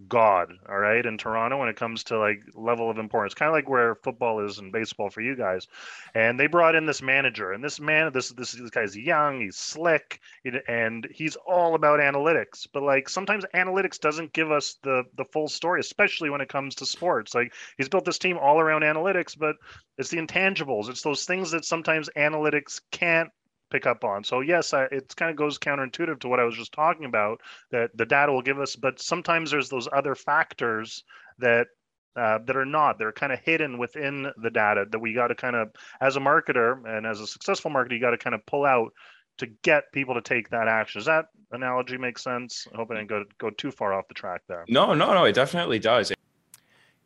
God, 0.08 0.52
all 0.68 0.78
right, 0.78 1.04
in 1.04 1.16
Toronto 1.16 1.56
when 1.58 1.70
it 1.70 1.76
comes 1.76 2.04
to 2.04 2.18
like 2.18 2.42
level 2.54 2.90
of 2.90 2.98
importance, 2.98 3.32
kind 3.32 3.48
of 3.48 3.54
like 3.54 3.68
where 3.68 3.94
football 3.94 4.44
is 4.44 4.58
and 4.58 4.70
baseball 4.70 5.08
for 5.08 5.22
you 5.22 5.34
guys. 5.34 5.66
And 6.14 6.38
they 6.38 6.48
brought 6.48 6.74
in 6.74 6.84
this 6.84 7.00
manager, 7.00 7.52
and 7.52 7.64
this 7.64 7.80
man, 7.80 8.12
this 8.12 8.28
this 8.30 8.52
this 8.52 8.70
guy's 8.70 8.94
young, 8.94 9.40
he's 9.40 9.56
slick, 9.56 10.20
and 10.68 11.08
he's 11.10 11.36
all 11.46 11.74
about 11.74 12.00
analytics. 12.00 12.66
But 12.70 12.82
like 12.82 13.08
sometimes 13.08 13.46
analytics 13.54 13.98
doesn't 13.98 14.34
give 14.34 14.52
us 14.52 14.76
the 14.82 15.04
the 15.16 15.24
full 15.24 15.48
story, 15.48 15.80
especially 15.80 16.28
when 16.28 16.42
it 16.42 16.50
comes 16.50 16.74
to 16.76 16.86
sports. 16.86 17.34
Like 17.34 17.54
he's 17.78 17.88
built 17.88 18.04
this 18.04 18.18
team 18.18 18.36
all 18.36 18.60
around 18.60 18.82
analytics, 18.82 19.36
but 19.38 19.56
it's 19.96 20.10
the 20.10 20.18
intangibles, 20.18 20.90
it's 20.90 21.02
those 21.02 21.24
things 21.24 21.50
that 21.52 21.64
sometimes 21.64 22.10
analytics 22.18 22.82
can't 22.90 23.30
pick 23.70 23.86
up 23.86 24.04
on. 24.04 24.24
So 24.24 24.40
yes, 24.40 24.72
I, 24.72 24.84
it 24.84 25.14
kind 25.16 25.30
of 25.30 25.36
goes 25.36 25.58
counterintuitive 25.58 26.20
to 26.20 26.28
what 26.28 26.40
I 26.40 26.44
was 26.44 26.56
just 26.56 26.72
talking 26.72 27.04
about 27.04 27.40
that 27.70 27.90
the 27.96 28.06
data 28.06 28.32
will 28.32 28.42
give 28.42 28.60
us, 28.60 28.76
but 28.76 29.00
sometimes 29.00 29.50
there's 29.50 29.68
those 29.68 29.88
other 29.92 30.14
factors 30.14 31.04
that 31.38 31.68
uh, 32.16 32.38
that 32.46 32.56
are 32.56 32.64
not 32.64 32.98
they're 32.98 33.12
kind 33.12 33.32
of 33.32 33.38
hidden 33.40 33.76
within 33.76 34.32
the 34.42 34.50
data 34.50 34.86
that 34.90 34.98
we 34.98 35.12
got 35.12 35.28
to 35.28 35.34
kind 35.34 35.54
of 35.54 35.68
as 36.00 36.16
a 36.16 36.20
marketer 36.20 36.82
and 36.86 37.06
as 37.06 37.20
a 37.20 37.26
successful 37.26 37.70
marketer 37.70 37.92
you 37.92 38.00
got 38.00 38.12
to 38.12 38.18
kind 38.18 38.34
of 38.34 38.44
pull 38.46 38.64
out 38.64 38.90
to 39.36 39.46
get 39.62 39.92
people 39.92 40.14
to 40.14 40.22
take 40.22 40.48
that 40.48 40.66
action. 40.66 40.98
Does 40.98 41.06
that 41.06 41.26
analogy 41.52 41.98
make 41.98 42.18
sense? 42.18 42.66
I 42.72 42.76
hope 42.76 42.90
I 42.90 42.94
didn't 42.94 43.08
go 43.08 43.24
go 43.38 43.50
too 43.50 43.70
far 43.70 43.92
off 43.92 44.08
the 44.08 44.14
track 44.14 44.42
there. 44.48 44.64
No, 44.68 44.94
no, 44.94 45.12
no, 45.12 45.24
it 45.24 45.34
definitely 45.34 45.78
does. 45.78 46.12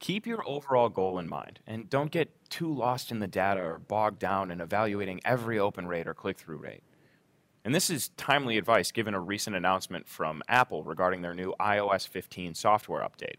Keep 0.00 0.26
your 0.26 0.42
overall 0.48 0.88
goal 0.88 1.18
in 1.18 1.28
mind 1.28 1.60
and 1.66 1.88
don't 1.90 2.10
get 2.10 2.30
too 2.48 2.72
lost 2.72 3.10
in 3.10 3.18
the 3.18 3.28
data 3.28 3.60
or 3.60 3.78
bogged 3.78 4.18
down 4.18 4.50
in 4.50 4.60
evaluating 4.60 5.20
every 5.26 5.58
open 5.58 5.86
rate 5.86 6.08
or 6.08 6.14
click 6.14 6.38
through 6.38 6.56
rate. 6.56 6.82
And 7.66 7.74
this 7.74 7.90
is 7.90 8.08
timely 8.16 8.56
advice 8.56 8.90
given 8.92 9.12
a 9.12 9.20
recent 9.20 9.54
announcement 9.54 10.08
from 10.08 10.42
Apple 10.48 10.82
regarding 10.82 11.20
their 11.20 11.34
new 11.34 11.54
iOS 11.60 12.08
15 12.08 12.54
software 12.54 13.02
update. 13.02 13.36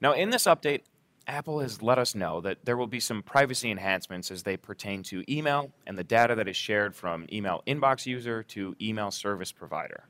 Now, 0.00 0.12
in 0.14 0.30
this 0.30 0.44
update, 0.44 0.80
Apple 1.26 1.60
has 1.60 1.82
let 1.82 1.98
us 1.98 2.14
know 2.14 2.40
that 2.40 2.64
there 2.64 2.78
will 2.78 2.86
be 2.86 2.98
some 2.98 3.22
privacy 3.22 3.70
enhancements 3.70 4.30
as 4.30 4.44
they 4.44 4.56
pertain 4.56 5.02
to 5.04 5.22
email 5.30 5.72
and 5.86 5.98
the 5.98 6.02
data 6.02 6.34
that 6.34 6.48
is 6.48 6.56
shared 6.56 6.96
from 6.96 7.26
email 7.30 7.62
inbox 7.66 8.06
user 8.06 8.42
to 8.44 8.74
email 8.80 9.10
service 9.10 9.52
provider. 9.52 10.04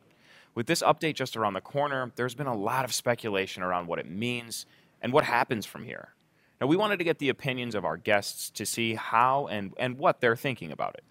With 0.54 0.66
this 0.66 0.82
update 0.82 1.14
just 1.14 1.36
around 1.36 1.54
the 1.54 1.60
corner, 1.60 2.12
there's 2.14 2.34
been 2.34 2.46
a 2.46 2.56
lot 2.56 2.84
of 2.84 2.94
speculation 2.94 3.62
around 3.62 3.88
what 3.88 3.98
it 3.98 4.08
means 4.08 4.64
and 5.02 5.12
what 5.12 5.24
happens 5.24 5.66
from 5.66 5.84
here. 5.84 6.14
Now, 6.60 6.68
we 6.68 6.76
wanted 6.76 6.98
to 6.98 7.04
get 7.04 7.18
the 7.18 7.28
opinions 7.28 7.74
of 7.74 7.84
our 7.84 7.96
guests 7.96 8.48
to 8.50 8.64
see 8.64 8.94
how 8.94 9.48
and, 9.48 9.72
and 9.78 9.98
what 9.98 10.20
they're 10.20 10.36
thinking 10.36 10.72
about 10.72 10.94
it. 10.94 11.04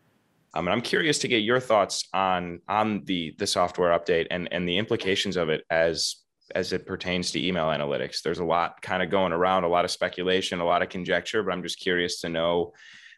Um, 0.53 0.67
and 0.67 0.73
I'm 0.73 0.81
curious 0.81 1.19
to 1.19 1.27
get 1.27 1.43
your 1.43 1.59
thoughts 1.59 2.09
on 2.13 2.59
on 2.67 3.05
the 3.05 3.33
the 3.37 3.47
software 3.47 3.97
update 3.97 4.27
and 4.31 4.51
and 4.51 4.67
the 4.67 4.77
implications 4.77 5.37
of 5.37 5.47
it 5.47 5.63
as 5.69 6.17
as 6.55 6.73
it 6.73 6.85
pertains 6.85 7.31
to 7.31 7.45
email 7.45 7.67
analytics. 7.67 8.21
There's 8.21 8.39
a 8.39 8.45
lot 8.45 8.81
kind 8.81 9.01
of 9.01 9.09
going 9.09 9.31
around, 9.31 9.63
a 9.63 9.69
lot 9.69 9.85
of 9.85 9.91
speculation, 9.91 10.59
a 10.59 10.65
lot 10.65 10.81
of 10.81 10.89
conjecture, 10.89 11.43
but 11.43 11.53
I'm 11.53 11.63
just 11.63 11.79
curious 11.79 12.19
to 12.21 12.29
know 12.29 12.73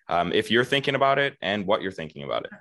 um, 0.07 0.31
if 0.31 0.51
you're 0.51 0.65
thinking 0.65 0.93
about 0.93 1.17
it 1.17 1.35
and 1.41 1.65
what 1.65 1.81
you're 1.81 1.91
thinking 1.91 2.23
about 2.23 2.45
it. 2.45 2.51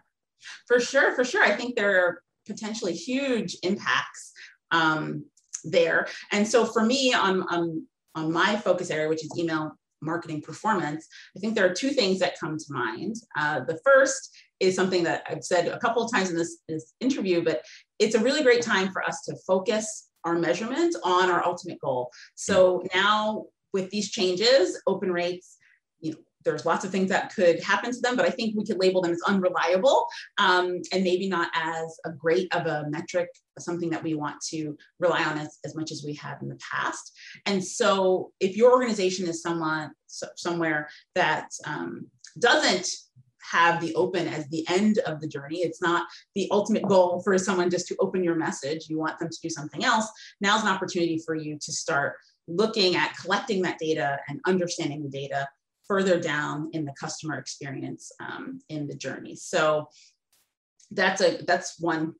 For 0.66 0.80
sure, 0.80 1.14
for 1.14 1.24
sure. 1.24 1.42
I 1.42 1.54
think 1.54 1.76
there 1.76 2.06
are 2.06 2.22
potentially 2.46 2.94
huge 2.94 3.56
impacts 3.62 4.32
um, 4.70 5.26
there. 5.64 6.08
And 6.30 6.46
so 6.46 6.64
for 6.64 6.84
me, 6.84 7.12
on, 7.12 7.42
on, 7.42 7.86
on 8.14 8.32
my 8.32 8.56
focus 8.56 8.90
area, 8.90 9.08
which 9.08 9.24
is 9.24 9.38
email 9.38 9.72
marketing 10.00 10.42
performance, 10.42 11.06
I 11.36 11.40
think 11.40 11.54
there 11.54 11.66
are 11.66 11.74
two 11.74 11.90
things 11.90 12.18
that 12.18 12.38
come 12.38 12.58
to 12.58 12.64
mind. 12.68 13.16
Uh, 13.38 13.60
the 13.60 13.78
first 13.84 14.36
is 14.60 14.74
something 14.74 15.04
that 15.04 15.24
I've 15.28 15.44
said 15.44 15.68
a 15.68 15.78
couple 15.78 16.02
of 16.02 16.12
times 16.12 16.30
in 16.30 16.36
this, 16.36 16.58
this 16.68 16.94
interview, 17.00 17.42
but 17.44 17.62
it's 17.98 18.14
a 18.14 18.20
really 18.20 18.42
great 18.42 18.62
time 18.62 18.92
for 18.92 19.02
us 19.02 19.22
to 19.22 19.36
focus 19.46 20.08
our 20.24 20.34
measurement 20.34 20.94
on 21.04 21.30
our 21.30 21.44
ultimate 21.44 21.80
goal. 21.80 22.10
So 22.34 22.82
now 22.94 23.46
with 23.72 23.90
these 23.90 24.10
changes, 24.10 24.80
open 24.86 25.10
rates, 25.10 25.56
there's 26.44 26.66
lots 26.66 26.84
of 26.84 26.90
things 26.90 27.08
that 27.10 27.34
could 27.34 27.62
happen 27.62 27.92
to 27.92 28.00
them, 28.00 28.16
but 28.16 28.26
I 28.26 28.30
think 28.30 28.56
we 28.56 28.64
could 28.64 28.78
label 28.78 29.02
them 29.02 29.12
as 29.12 29.22
unreliable 29.26 30.06
um, 30.38 30.80
and 30.92 31.04
maybe 31.04 31.28
not 31.28 31.50
as 31.54 31.98
a 32.04 32.10
great 32.10 32.52
of 32.54 32.66
a 32.66 32.86
metric, 32.88 33.28
something 33.58 33.90
that 33.90 34.02
we 34.02 34.14
want 34.14 34.40
to 34.50 34.76
rely 34.98 35.24
on 35.24 35.38
as, 35.38 35.58
as 35.64 35.74
much 35.74 35.92
as 35.92 36.02
we 36.04 36.14
have 36.14 36.40
in 36.42 36.48
the 36.48 36.58
past. 36.72 37.12
And 37.46 37.64
so 37.64 38.32
if 38.40 38.56
your 38.56 38.72
organization 38.72 39.28
is 39.28 39.42
someone 39.42 39.92
so, 40.06 40.28
somewhere 40.36 40.88
that 41.14 41.48
um, 41.66 42.06
doesn't 42.38 42.88
have 43.50 43.80
the 43.80 43.94
open 43.94 44.28
as 44.28 44.48
the 44.48 44.64
end 44.68 44.98
of 44.98 45.20
the 45.20 45.26
journey. 45.26 45.58
It's 45.58 45.82
not 45.82 46.06
the 46.34 46.48
ultimate 46.50 46.84
goal 46.86 47.20
for 47.22 47.36
someone 47.38 47.70
just 47.70 47.88
to 47.88 47.96
open 47.98 48.22
your 48.22 48.36
message. 48.36 48.88
You 48.88 48.98
want 48.98 49.18
them 49.18 49.28
to 49.28 49.38
do 49.42 49.50
something 49.50 49.84
else. 49.84 50.08
Now's 50.40 50.62
an 50.62 50.68
opportunity 50.68 51.20
for 51.24 51.34
you 51.34 51.58
to 51.60 51.72
start 51.72 52.14
looking 52.48 52.96
at 52.96 53.16
collecting 53.20 53.62
that 53.62 53.78
data 53.78 54.18
and 54.28 54.40
understanding 54.46 55.02
the 55.02 55.08
data 55.08 55.48
further 55.86 56.20
down 56.20 56.70
in 56.72 56.84
the 56.84 56.92
customer 56.98 57.38
experience 57.38 58.12
um, 58.20 58.60
in 58.68 58.86
the 58.86 58.94
journey. 58.94 59.34
So 59.36 59.88
that's 60.90 61.20
a 61.20 61.38
that's 61.46 61.80
one 61.80 62.14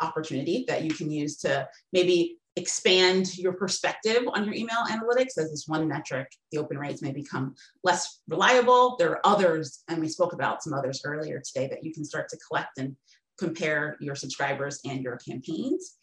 opportunity 0.00 0.64
that 0.68 0.84
you 0.84 0.90
can 0.90 1.10
use 1.10 1.38
to 1.38 1.66
maybe 1.92 2.38
expand 2.56 3.36
your 3.36 3.52
perspective 3.52 4.22
on 4.32 4.44
your 4.44 4.54
email 4.54 4.78
analytics 4.88 5.38
as 5.38 5.50
this 5.50 5.64
one 5.66 5.88
metric, 5.88 6.28
the 6.52 6.58
open 6.58 6.78
rates 6.78 7.02
may 7.02 7.12
become 7.12 7.54
less 7.82 8.20
reliable. 8.28 8.96
There 8.98 9.10
are 9.10 9.20
others, 9.24 9.82
and 9.88 10.00
we 10.00 10.08
spoke 10.08 10.32
about 10.32 10.62
some 10.62 10.72
others 10.72 11.02
earlier 11.04 11.40
today 11.44 11.66
that 11.68 11.82
you 11.82 11.92
can 11.92 12.04
start 12.04 12.28
to 12.28 12.38
collect 12.48 12.78
and 12.78 12.94
compare 13.38 13.96
your 14.00 14.14
subscribers 14.14 14.80
and 14.84 15.02
your 15.02 15.16
campaigns. 15.16 15.96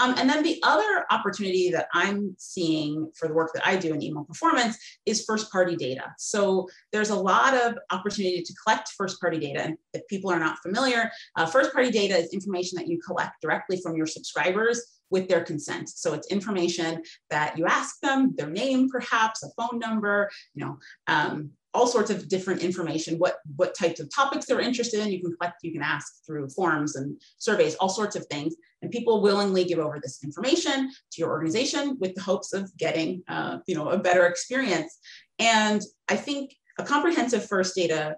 Um, 0.00 0.14
and 0.18 0.28
then 0.28 0.42
the 0.42 0.60
other 0.62 1.04
opportunity 1.10 1.70
that 1.70 1.88
I'm 1.92 2.34
seeing 2.38 3.10
for 3.14 3.28
the 3.28 3.34
work 3.34 3.52
that 3.54 3.66
I 3.66 3.76
do 3.76 3.92
in 3.94 4.02
email 4.02 4.24
performance 4.24 4.78
is 5.06 5.24
first 5.24 5.50
party 5.50 5.76
data. 5.76 6.14
So 6.18 6.68
there's 6.92 7.10
a 7.10 7.16
lot 7.16 7.54
of 7.54 7.76
opportunity 7.90 8.42
to 8.42 8.54
collect 8.62 8.90
first 8.96 9.20
party 9.20 9.38
data. 9.38 9.62
And 9.62 9.76
if 9.92 10.06
people 10.08 10.30
are 10.30 10.38
not 10.38 10.58
familiar, 10.58 11.10
uh, 11.36 11.46
first 11.46 11.72
party 11.72 11.90
data 11.90 12.16
is 12.16 12.32
information 12.32 12.76
that 12.76 12.88
you 12.88 12.98
collect 13.00 13.40
directly 13.40 13.80
from 13.80 13.96
your 13.96 14.06
subscribers 14.06 15.00
with 15.10 15.28
their 15.28 15.44
consent. 15.44 15.90
So 15.90 16.14
it's 16.14 16.32
information 16.32 17.02
that 17.30 17.58
you 17.58 17.66
ask 17.66 18.00
them, 18.00 18.34
their 18.36 18.50
name, 18.50 18.88
perhaps 18.88 19.42
a 19.42 19.50
phone 19.56 19.78
number, 19.78 20.30
you 20.54 20.64
know, 20.64 20.78
um, 21.06 21.50
all 21.74 21.86
sorts 21.86 22.10
of 22.10 22.28
different 22.28 22.62
information, 22.62 23.18
what, 23.18 23.38
what 23.56 23.74
types 23.74 24.00
of 24.00 24.14
topics 24.14 24.46
they're 24.46 24.60
interested 24.60 25.00
in. 25.00 25.10
You 25.10 25.22
can 25.22 25.34
collect, 25.36 25.62
you 25.62 25.72
can 25.72 25.82
ask 25.82 26.24
through 26.26 26.48
forms 26.50 26.96
and 26.96 27.20
surveys, 27.38 27.74
all 27.76 27.88
sorts 27.88 28.16
of 28.16 28.26
things. 28.26 28.54
And 28.82 28.90
people 28.90 29.22
willingly 29.22 29.64
give 29.64 29.78
over 29.78 29.98
this 30.02 30.22
information 30.22 30.90
to 30.90 31.20
your 31.20 31.30
organization 31.30 31.96
with 32.00 32.14
the 32.14 32.20
hopes 32.20 32.52
of 32.52 32.76
getting, 32.76 33.22
uh, 33.28 33.58
you 33.66 33.74
know, 33.74 33.88
a 33.88 33.98
better 33.98 34.26
experience. 34.26 34.98
And 35.38 35.80
I 36.08 36.16
think 36.16 36.54
a 36.78 36.84
comprehensive 36.84 37.46
first 37.46 37.74
data, 37.74 38.16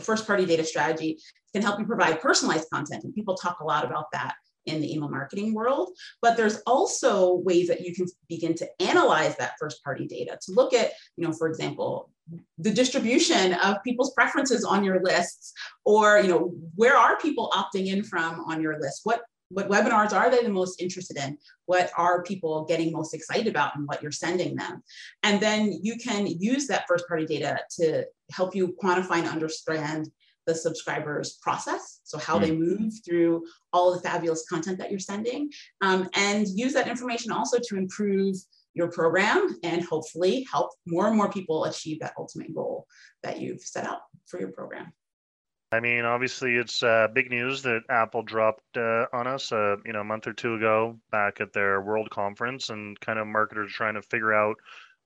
first 0.00 0.26
party 0.26 0.44
data 0.44 0.64
strategy 0.64 1.18
can 1.52 1.62
help 1.62 1.78
you 1.78 1.86
provide 1.86 2.20
personalized 2.20 2.68
content. 2.70 3.04
And 3.04 3.14
people 3.14 3.36
talk 3.36 3.60
a 3.60 3.64
lot 3.64 3.84
about 3.84 4.06
that 4.12 4.34
in 4.64 4.80
the 4.80 4.92
email 4.92 5.08
marketing 5.08 5.54
world. 5.54 5.90
But 6.20 6.36
there's 6.36 6.60
also 6.66 7.34
ways 7.34 7.68
that 7.68 7.82
you 7.82 7.94
can 7.94 8.06
begin 8.28 8.54
to 8.54 8.68
analyze 8.80 9.36
that 9.36 9.52
first 9.60 9.82
party 9.84 10.06
data 10.06 10.38
to 10.42 10.52
look 10.52 10.74
at, 10.74 10.92
you 11.16 11.26
know, 11.26 11.32
for 11.32 11.48
example, 11.48 12.10
the 12.58 12.72
distribution 12.72 13.54
of 13.54 13.82
people's 13.84 14.12
preferences 14.14 14.64
on 14.64 14.82
your 14.82 15.00
lists 15.02 15.52
or 15.84 16.18
you 16.18 16.28
know 16.28 16.54
where 16.74 16.96
are 16.96 17.18
people 17.18 17.52
opting 17.52 17.86
in 17.86 18.02
from 18.02 18.44
on 18.46 18.60
your 18.60 18.80
list? 18.80 19.00
What 19.04 19.22
what 19.48 19.68
webinars 19.68 20.12
are 20.12 20.28
they 20.28 20.42
the 20.42 20.48
most 20.48 20.82
interested 20.82 21.16
in? 21.16 21.38
What 21.66 21.90
are 21.96 22.24
people 22.24 22.64
getting 22.64 22.92
most 22.92 23.14
excited 23.14 23.46
about 23.46 23.76
and 23.76 23.86
what 23.86 24.02
you're 24.02 24.10
sending 24.10 24.56
them? 24.56 24.82
And 25.22 25.40
then 25.40 25.78
you 25.82 25.96
can 25.98 26.26
use 26.26 26.66
that 26.66 26.84
first 26.88 27.06
party 27.06 27.26
data 27.26 27.60
to 27.78 28.04
help 28.32 28.56
you 28.56 28.76
quantify 28.82 29.18
and 29.18 29.28
understand 29.28 30.10
the 30.46 30.54
subscribers 30.54 31.38
process. 31.42 32.00
So 32.04 32.18
how 32.18 32.38
mm. 32.38 32.42
they 32.42 32.52
move 32.52 32.92
through 33.04 33.44
all 33.72 33.92
the 33.92 34.00
fabulous 34.00 34.44
content 34.48 34.78
that 34.78 34.90
you're 34.90 35.00
sending 35.00 35.50
um, 35.80 36.08
and 36.14 36.46
use 36.48 36.72
that 36.74 36.88
information 36.88 37.32
also 37.32 37.58
to 37.60 37.76
improve 37.76 38.36
your 38.76 38.88
program 38.88 39.58
and 39.62 39.82
hopefully 39.82 40.46
help 40.52 40.70
more 40.86 41.08
and 41.08 41.16
more 41.16 41.30
people 41.30 41.64
achieve 41.64 41.98
that 42.00 42.12
ultimate 42.18 42.54
goal 42.54 42.86
that 43.22 43.40
you've 43.40 43.62
set 43.62 43.86
out 43.86 44.00
for 44.26 44.38
your 44.38 44.52
program. 44.52 44.92
I 45.72 45.80
mean, 45.80 46.04
obviously, 46.04 46.54
it's 46.54 46.82
uh, 46.82 47.08
big 47.12 47.30
news 47.30 47.62
that 47.62 47.82
Apple 47.90 48.22
dropped 48.22 48.76
uh, 48.76 49.06
on 49.12 49.26
us, 49.26 49.50
uh, 49.50 49.76
you 49.84 49.92
know, 49.92 50.02
a 50.02 50.04
month 50.04 50.26
or 50.26 50.32
two 50.32 50.54
ago 50.54 51.00
back 51.10 51.40
at 51.40 51.52
their 51.52 51.80
World 51.80 52.08
Conference, 52.10 52.68
and 52.68 52.98
kind 53.00 53.18
of 53.18 53.26
marketers 53.26 53.72
trying 53.72 53.94
to 53.94 54.02
figure 54.02 54.32
out 54.32 54.56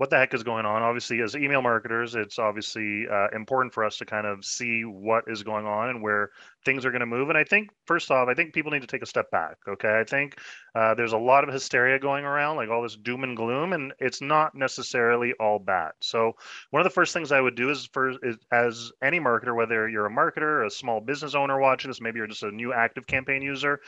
what 0.01 0.09
the 0.09 0.17
heck 0.17 0.33
is 0.33 0.43
going 0.43 0.65
on. 0.65 0.81
Obviously, 0.81 1.21
as 1.21 1.37
email 1.37 1.61
marketers, 1.61 2.15
it's 2.15 2.39
obviously 2.39 3.07
uh, 3.07 3.29
important 3.35 3.75
for 3.75 3.85
us 3.85 3.99
to 3.99 4.07
kind 4.07 4.27
of 4.27 4.43
see 4.43 4.81
what 4.83 5.25
is 5.27 5.43
going 5.43 5.67
on 5.67 5.91
and 5.91 6.01
where 6.01 6.31
things 6.65 6.87
are 6.87 6.91
going 6.91 7.01
to 7.01 7.07
move. 7.07 7.29
And 7.29 7.37
I 7.37 7.45
think, 7.45 7.69
first 7.85 8.11
off, 8.11 8.27
I 8.27 8.33
think 8.33 8.55
people 8.55 8.71
need 8.73 8.81
to 8.81 8.87
take 8.87 9.03
a 9.03 9.07
step 9.07 9.31
back. 9.31 9.59
Okay. 9.69 10.01
I 10.01 10.05
think 10.05 10.39
uh, 10.75 10.95
there's 10.95 11.13
a 11.13 11.19
lot 11.19 11.45
of 11.45 11.53
hysteria 11.53 11.99
going 11.99 12.25
around, 12.25 12.57
like 12.57 12.71
all 12.71 12.83
this 12.83 12.97
doom 12.97 13.25
and 13.25 13.37
gloom, 13.37 13.75
and 13.75 13.93
it's 13.99 14.23
not 14.23 14.55
necessarily 14.55 15.35
all 15.39 15.59
bad. 15.59 15.93
So, 16.01 16.33
one 16.71 16.81
of 16.81 16.85
the 16.85 16.95
first 16.95 17.13
things 17.13 17.31
I 17.31 17.41
would 17.43 17.55
do 17.55 17.69
is, 17.69 17.87
for 17.93 18.13
is, 18.27 18.39
as 18.51 18.93
any 19.03 19.21
marketer, 19.21 19.55
whether 19.55 19.87
you're 19.87 20.07
a 20.07 20.11
marketer, 20.11 20.65
a 20.67 20.71
small 20.71 21.03
business 21.03 21.35
owner 21.35 21.61
watching 21.61 21.91
this, 21.91 22.01
maybe 22.01 22.17
you're 22.17 22.27
just 22.27 22.43
a 22.43 22.51
new 22.51 22.69
ActiveCampaign 22.69 23.43
user, 23.43 23.81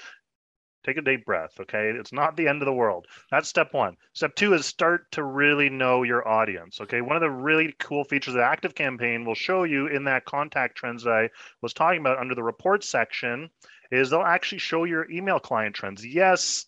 take 0.85 0.97
a 0.97 1.03
deep 1.03 1.25
breath 1.25 1.53
okay? 1.61 1.91
It's 1.91 2.13
not 2.13 2.37
the 2.37 2.49
end 2.49 2.63
of 2.63 2.67
the 2.67 2.73
world. 2.73 3.07
That's 3.31 3.49
step 3.49 3.73
one. 3.73 3.97
Step 4.13 4.35
two 4.35 4.55
is 4.55 4.67
start 4.67 5.11
to 5.13 5.23
really 5.23 5.69
know 5.69 6.03
your 6.03 6.27
audience 6.27 6.81
okay? 6.81 7.01
One 7.01 7.17
of 7.17 7.23
the 7.23 7.31
really 7.31 7.75
cool 7.79 8.05
features 8.05 8.35
of 8.35 8.41
ActiveCampaign 8.41 9.25
will 9.27 9.35
show 9.35 9.65
you 9.65 9.87
in 9.87 10.05
that 10.05 10.25
contact 10.25 10.77
trends 10.77 11.05
that 11.05 11.13
i 11.13 11.31
was 11.61 11.73
talking 11.73 12.01
about 12.01 12.19
under 12.19 12.35
the 12.35 12.43
report 12.43 12.85
section 12.85 13.51
is 13.91 14.11
they'll 14.11 14.23
actually 14.23 14.59
show 14.59 14.85
your 14.85 15.11
email 15.11 15.39
client 15.39 15.75
trends. 15.75 16.05
Yes 16.07 16.67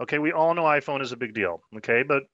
okay 0.00 0.18
we 0.18 0.30
all 0.32 0.54
know 0.54 0.62
iphone 0.62 1.02
is 1.02 1.12
a 1.12 1.16
big 1.16 1.34
deal 1.34 1.62
okay? 1.76 2.02
But 2.02 2.24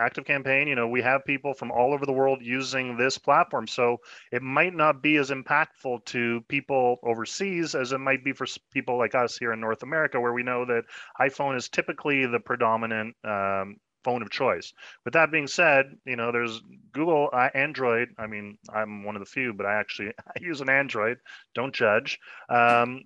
ActiveCampaign. 0.00 0.66
You 0.68 0.74
know 0.74 0.88
we 0.88 1.02
have 1.02 1.24
people 1.24 1.54
from 1.54 1.70
all 1.70 1.94
over 1.94 2.06
the 2.06 2.12
world 2.12 2.40
using 2.42 2.96
this 2.96 3.18
platform 3.18 3.66
so 3.66 3.98
it 4.32 4.42
might 4.42 4.74
not 4.74 5.02
be 5.02 5.16
as 5.16 5.30
impactful 5.30 6.04
to 6.06 6.40
people 6.48 6.98
overseas 7.02 7.74
as 7.74 7.92
it 7.92 7.98
might 7.98 8.24
be 8.24 8.32
for 8.32 8.46
people 8.72 8.98
like 8.98 9.14
us 9.14 9.36
here 9.36 9.52
in 9.52 9.60
north 9.60 9.82
america 9.82 10.20
where 10.20 10.32
we 10.32 10.42
know 10.42 10.64
that 10.64 10.84
iphone 11.20 11.56
is 11.56 11.68
typically 11.68 12.26
the 12.26 12.40
predominant 12.40 13.14
um, 13.24 13.76
phone 14.02 14.22
of 14.22 14.30
choice. 14.30 14.72
With 15.04 15.14
that 15.14 15.30
being 15.30 15.46
said 15.46 15.86
you 16.04 16.16
know 16.16 16.32
there's 16.32 16.60
google 16.92 17.28
uh, 17.32 17.48
android. 17.54 18.08
I 18.18 18.26
mean 18.26 18.58
i'm 18.72 19.04
one 19.04 19.16
of 19.16 19.20
the 19.20 19.26
few 19.26 19.52
but 19.52 19.66
i 19.66 19.74
actually 19.74 20.08
i 20.26 20.40
use 20.40 20.60
an 20.60 20.70
android. 20.70 21.18
Don't 21.54 21.74
judge. 21.74 22.18
Um, 22.48 23.04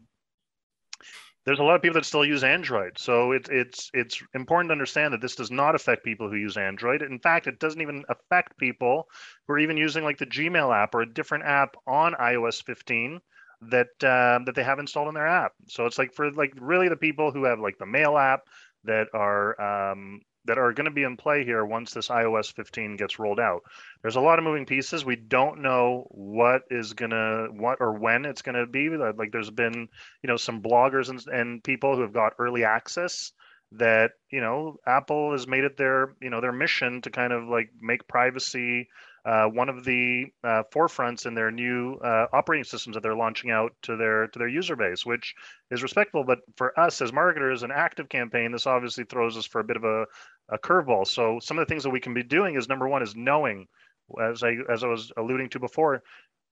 there's 1.45 1.59
a 1.59 1.63
lot 1.63 1.77
of 1.77 1.83
people 1.83 1.95
that 1.95 2.07
still 2.07 2.25
use 2.25 2.43
Android. 2.43 2.99
So 2.99 3.33
it's 3.33 3.49
it's 3.51 3.91
it's 3.93 4.23
important 4.35 4.71
to 4.71 4.73
understand 4.73 5.13
that 5.13 5.21
this 5.21 5.37
does 5.37 5.51
not 5.51 5.75
affect 5.75 6.05
people 6.05 6.31
who 6.31 6.37
use 6.37 6.57
Android. 6.57 7.03
In 7.03 7.19
fact, 7.19 7.47
it 7.47 7.59
doesn't 7.59 7.81
even 7.81 8.05
affect 8.09 8.57
people 8.59 9.09
who 9.47 9.55
are 9.55 9.59
even 9.59 9.77
using 9.77 10.05
like 10.05 10.19
the 10.19 10.27
Gmail 10.27 10.75
app 10.75 10.95
or 10.95 11.03
a 11.03 11.13
different 11.13 11.45
app 11.45 11.77
on 11.87 12.15
iOS 12.15 12.63
15 12.65 13.21
that 13.71 13.89
uh, 14.03 14.41
that 14.45 14.55
they 14.55 14.65
have 14.65 14.79
installed 14.79 15.09
in 15.09 15.15
their 15.15 15.27
app. 15.27 15.53
So 15.69 15.87
it's 15.87 15.99
like 15.99 16.15
for 16.15 16.31
like 16.33 16.53
really 16.59 16.89
the 16.89 16.97
people 16.97 17.31
who 17.31 17.45
have 17.45 17.61
like 17.61 17.79
the 17.79 17.87
Mail 17.87 18.17
app 18.17 18.41
that 18.85 19.09
are 19.15 19.61
um, 19.93 20.21
that 20.47 20.59
are 20.59 20.73
going 20.73 20.85
to 20.85 20.91
be 20.91 21.03
in 21.03 21.17
play 21.17 21.45
here 21.45 21.65
once 21.65 21.93
this 21.93 22.09
iOS 22.09 22.53
15 22.53 22.97
gets 22.97 23.19
rolled 23.19 23.41
out. 23.41 23.63
There's 24.03 24.17
a 24.17 24.21
lot 24.21 24.39
of 24.39 24.45
moving 24.45 24.67
pieces. 24.67 25.05
We 25.05 25.17
don't 25.17 25.63
know 25.63 26.07
what 26.11 26.63
is 26.71 26.93
going 26.93 27.11
to 27.11 27.49
what 27.51 27.79
or 27.81 27.93
when 27.93 28.25
it's 28.25 28.43
going 28.43 28.57
to 28.57 28.67
be. 28.67 28.89
Like 28.91 29.33
there's 29.33 29.51
been, 29.51 29.89
you 30.23 30.29
know, 30.29 30.37
some 30.37 30.63
bloggers 30.63 31.09
and, 31.09 31.25
and 31.27 31.65
people 31.65 31.97
who 31.97 32.03
have 32.03 32.13
got 32.13 32.35
early 32.39 32.65
access 32.65 33.33
that, 33.73 34.13
you 34.31 34.41
know, 34.41 34.77
Apple 34.87 35.33
has 35.33 35.47
made 35.47 35.65
it 35.65 35.77
their, 35.77 36.15
you 36.21 36.31
know, 36.31 36.41
their 36.41 36.53
mission 36.53 37.03
to 37.03 37.11
kind 37.11 37.33
of 37.33 37.49
like 37.49 37.71
make 37.81 38.07
privacy 38.07 38.89
uh, 39.25 39.47
one 39.47 39.71
of 39.71 39.85
the 39.85 40.27
uh, 40.43 40.63
forefronts 40.73 41.25
in 41.25 41.35
their 41.35 41.51
new 41.51 41.95
uh, 42.05 42.27
operating 42.33 42.65
systems 42.65 42.95
that 42.95 43.03
they're 43.03 43.17
launching 43.17 43.51
out 43.51 43.73
to 43.81 43.97
their 43.97 44.27
to 44.29 44.39
their 44.39 44.49
user 44.49 44.77
base, 44.77 45.07
which 45.07 45.35
is 45.71 45.83
respectable. 45.83 46.25
But 46.25 46.41
for 46.57 46.79
us 46.79 47.01
as 47.01 47.13
marketers, 47.13 47.63
an 47.63 47.71
ActiveCampaign, 47.71 48.53
this 48.53 48.67
obviously 48.67 49.05
throws 49.05 49.39
us 49.39 49.47
for 49.47 49.61
a 49.61 49.65
bit 49.65 49.79
of 49.79 49.85
a, 49.85 50.05
a 50.49 50.59
curveball. 50.59 51.07
So 51.07 51.39
some 51.41 51.59
of 51.59 51.67
the 51.67 51.73
things 51.73 51.85
that 51.85 51.91
we 51.91 52.01
can 52.01 52.15
be 52.15 52.23
doing 52.23 52.57
is 52.57 52.69
number 52.69 52.89
one 52.89 53.03
is 53.03 53.17
knowing, 53.17 53.67
as 54.21 54.43
I 54.43 54.57
as 54.71 54.85
I 54.85 54.89
was 54.89 55.13
alluding 55.17 55.51
to 55.51 55.61
before, 55.61 56.03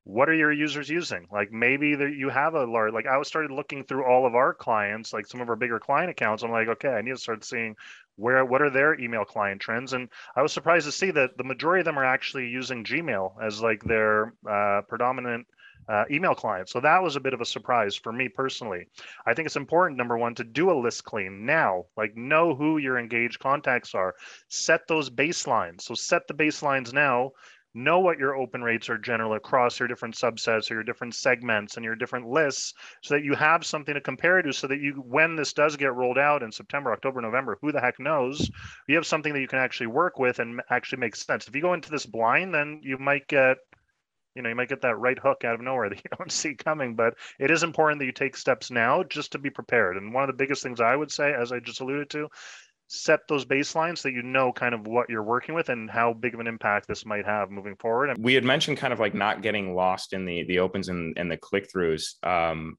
what 0.04 0.28
are 0.28 0.34
your 0.34 0.52
users 0.52 0.88
using? 0.88 1.26
Like 1.30 1.52
maybe 1.52 1.94
that 1.94 2.14
you 2.14 2.28
have 2.28 2.54
a 2.54 2.64
large 2.64 2.92
like 2.92 3.06
i 3.06 3.20
started 3.22 3.52
looking 3.52 3.84
through 3.84 4.04
all 4.04 4.26
of 4.26 4.34
our 4.34 4.52
clients 4.52 5.12
like 5.12 5.26
some 5.26 5.40
of 5.40 5.48
our 5.48 5.56
bigger 5.56 5.78
client 5.78 6.10
accounts. 6.10 6.42
I'm 6.42 6.50
like 6.50 6.68
okay 6.68 6.88
i 6.88 7.02
need 7.02 7.12
to 7.12 7.18
start 7.18 7.44
seeing 7.44 7.76
where 8.16 8.44
what 8.44 8.62
are 8.62 8.70
their 8.70 8.98
email 8.98 9.24
client 9.24 9.60
trends? 9.60 9.92
And 9.92 10.08
i 10.34 10.42
was 10.42 10.52
surprised 10.52 10.86
to 10.86 10.92
see 10.92 11.10
that 11.12 11.36
the 11.36 11.44
majority 11.44 11.80
of 11.80 11.84
them 11.84 11.98
are 11.98 12.04
actually 12.04 12.48
using 12.48 12.84
gmail 12.84 13.34
as 13.42 13.62
like 13.62 13.82
their 13.84 14.34
uh, 14.48 14.82
predominant 14.88 15.46
uh, 15.88 16.04
email 16.10 16.34
client. 16.34 16.68
So 16.68 16.80
that 16.80 17.02
was 17.02 17.16
a 17.16 17.20
bit 17.20 17.34
of 17.34 17.40
a 17.40 17.46
surprise 17.46 17.96
for 17.96 18.12
me 18.12 18.28
personally. 18.28 18.86
I 19.26 19.34
think 19.34 19.46
it's 19.46 19.56
important 19.56 19.98
number 19.98 20.16
one 20.16 20.34
to 20.36 20.44
do 20.44 20.70
a 20.70 20.80
list 20.80 21.04
clean 21.04 21.44
now 21.46 21.86
like 21.96 22.16
know 22.16 22.54
who 22.54 22.78
your 22.78 22.98
engaged 22.98 23.38
contacts 23.38 23.94
are. 23.94 24.14
Set 24.48 24.86
those 24.88 25.10
baselines. 25.10 25.82
So 25.82 25.94
set 25.94 26.26
the 26.28 26.34
baselines 26.34 26.92
now. 26.92 27.32
Know 27.74 28.00
what 28.00 28.18
your 28.18 28.36
open 28.36 28.62
rates 28.62 28.90
are 28.90 28.98
general 28.98 29.32
across 29.32 29.78
your 29.78 29.88
different 29.88 30.14
subsets 30.14 30.70
or 30.70 30.74
your 30.74 30.82
different 30.82 31.14
segments 31.14 31.76
and 31.76 31.84
your 31.84 31.96
different 31.96 32.28
lists 32.28 32.74
so 33.02 33.14
that 33.14 33.24
you 33.24 33.34
have 33.34 33.64
something 33.64 33.94
to 33.94 34.00
compare 34.00 34.42
to 34.42 34.52
so 34.52 34.66
that 34.66 34.80
you 34.80 35.02
when 35.06 35.36
this 35.36 35.54
does 35.54 35.78
get 35.78 35.94
rolled 35.94 36.18
out 36.18 36.42
in 36.42 36.52
september 36.52 36.92
october 36.92 37.22
november 37.22 37.56
who 37.62 37.72
the 37.72 37.80
heck 37.80 37.98
knows 37.98 38.50
you 38.88 38.94
have 38.94 39.06
something 39.06 39.32
that 39.32 39.40
you 39.40 39.48
can 39.48 39.58
actually 39.58 39.86
work 39.86 40.18
with 40.18 40.38
and 40.38 40.60
actually 40.68 40.98
make 40.98 41.16
sense. 41.16 41.48
If 41.48 41.56
you 41.56 41.62
go 41.62 41.72
into 41.72 41.90
this 41.90 42.04
blind 42.04 42.54
then 42.54 42.80
you 42.82 42.98
might 42.98 43.26
get 43.26 43.56
you 44.34 44.42
know 44.42 44.48
you 44.48 44.54
might 44.54 44.68
get 44.68 44.82
that 44.82 44.98
right 44.98 45.18
hook 45.18 45.44
out 45.44 45.54
of 45.54 45.60
nowhere 45.60 45.88
that 45.88 45.98
you 46.04 46.10
don't 46.16 46.32
see 46.32 46.54
coming 46.54 46.94
but 46.94 47.14
it 47.38 47.50
is 47.50 47.62
important 47.62 47.98
that 47.98 48.06
you 48.06 48.12
take 48.12 48.36
steps 48.36 48.70
now 48.70 49.02
just 49.02 49.32
to 49.32 49.38
be 49.38 49.50
prepared 49.50 49.96
and 49.96 50.12
one 50.12 50.22
of 50.22 50.28
the 50.28 50.32
biggest 50.32 50.62
things 50.62 50.80
i 50.80 50.94
would 50.94 51.10
say 51.10 51.32
as 51.32 51.52
i 51.52 51.58
just 51.58 51.80
alluded 51.80 52.10
to 52.10 52.28
set 52.92 53.20
those 53.26 53.44
baselines 53.44 53.98
so 53.98 54.08
that 54.08 54.14
you 54.14 54.22
know 54.22 54.52
kind 54.52 54.74
of 54.74 54.86
what 54.86 55.08
you're 55.08 55.22
working 55.22 55.54
with 55.54 55.70
and 55.70 55.90
how 55.90 56.12
big 56.12 56.34
of 56.34 56.40
an 56.40 56.46
impact 56.46 56.86
this 56.86 57.06
might 57.06 57.24
have 57.24 57.50
moving 57.50 57.74
forward. 57.76 58.14
We 58.18 58.34
had 58.34 58.44
mentioned 58.44 58.76
kind 58.76 58.92
of 58.92 59.00
like 59.00 59.14
not 59.14 59.40
getting 59.40 59.74
lost 59.74 60.12
in 60.12 60.26
the 60.26 60.44
the 60.44 60.58
opens 60.58 60.90
and, 60.90 61.16
and 61.16 61.30
the 61.30 61.38
click 61.38 61.72
throughs. 61.72 62.22
Um, 62.24 62.76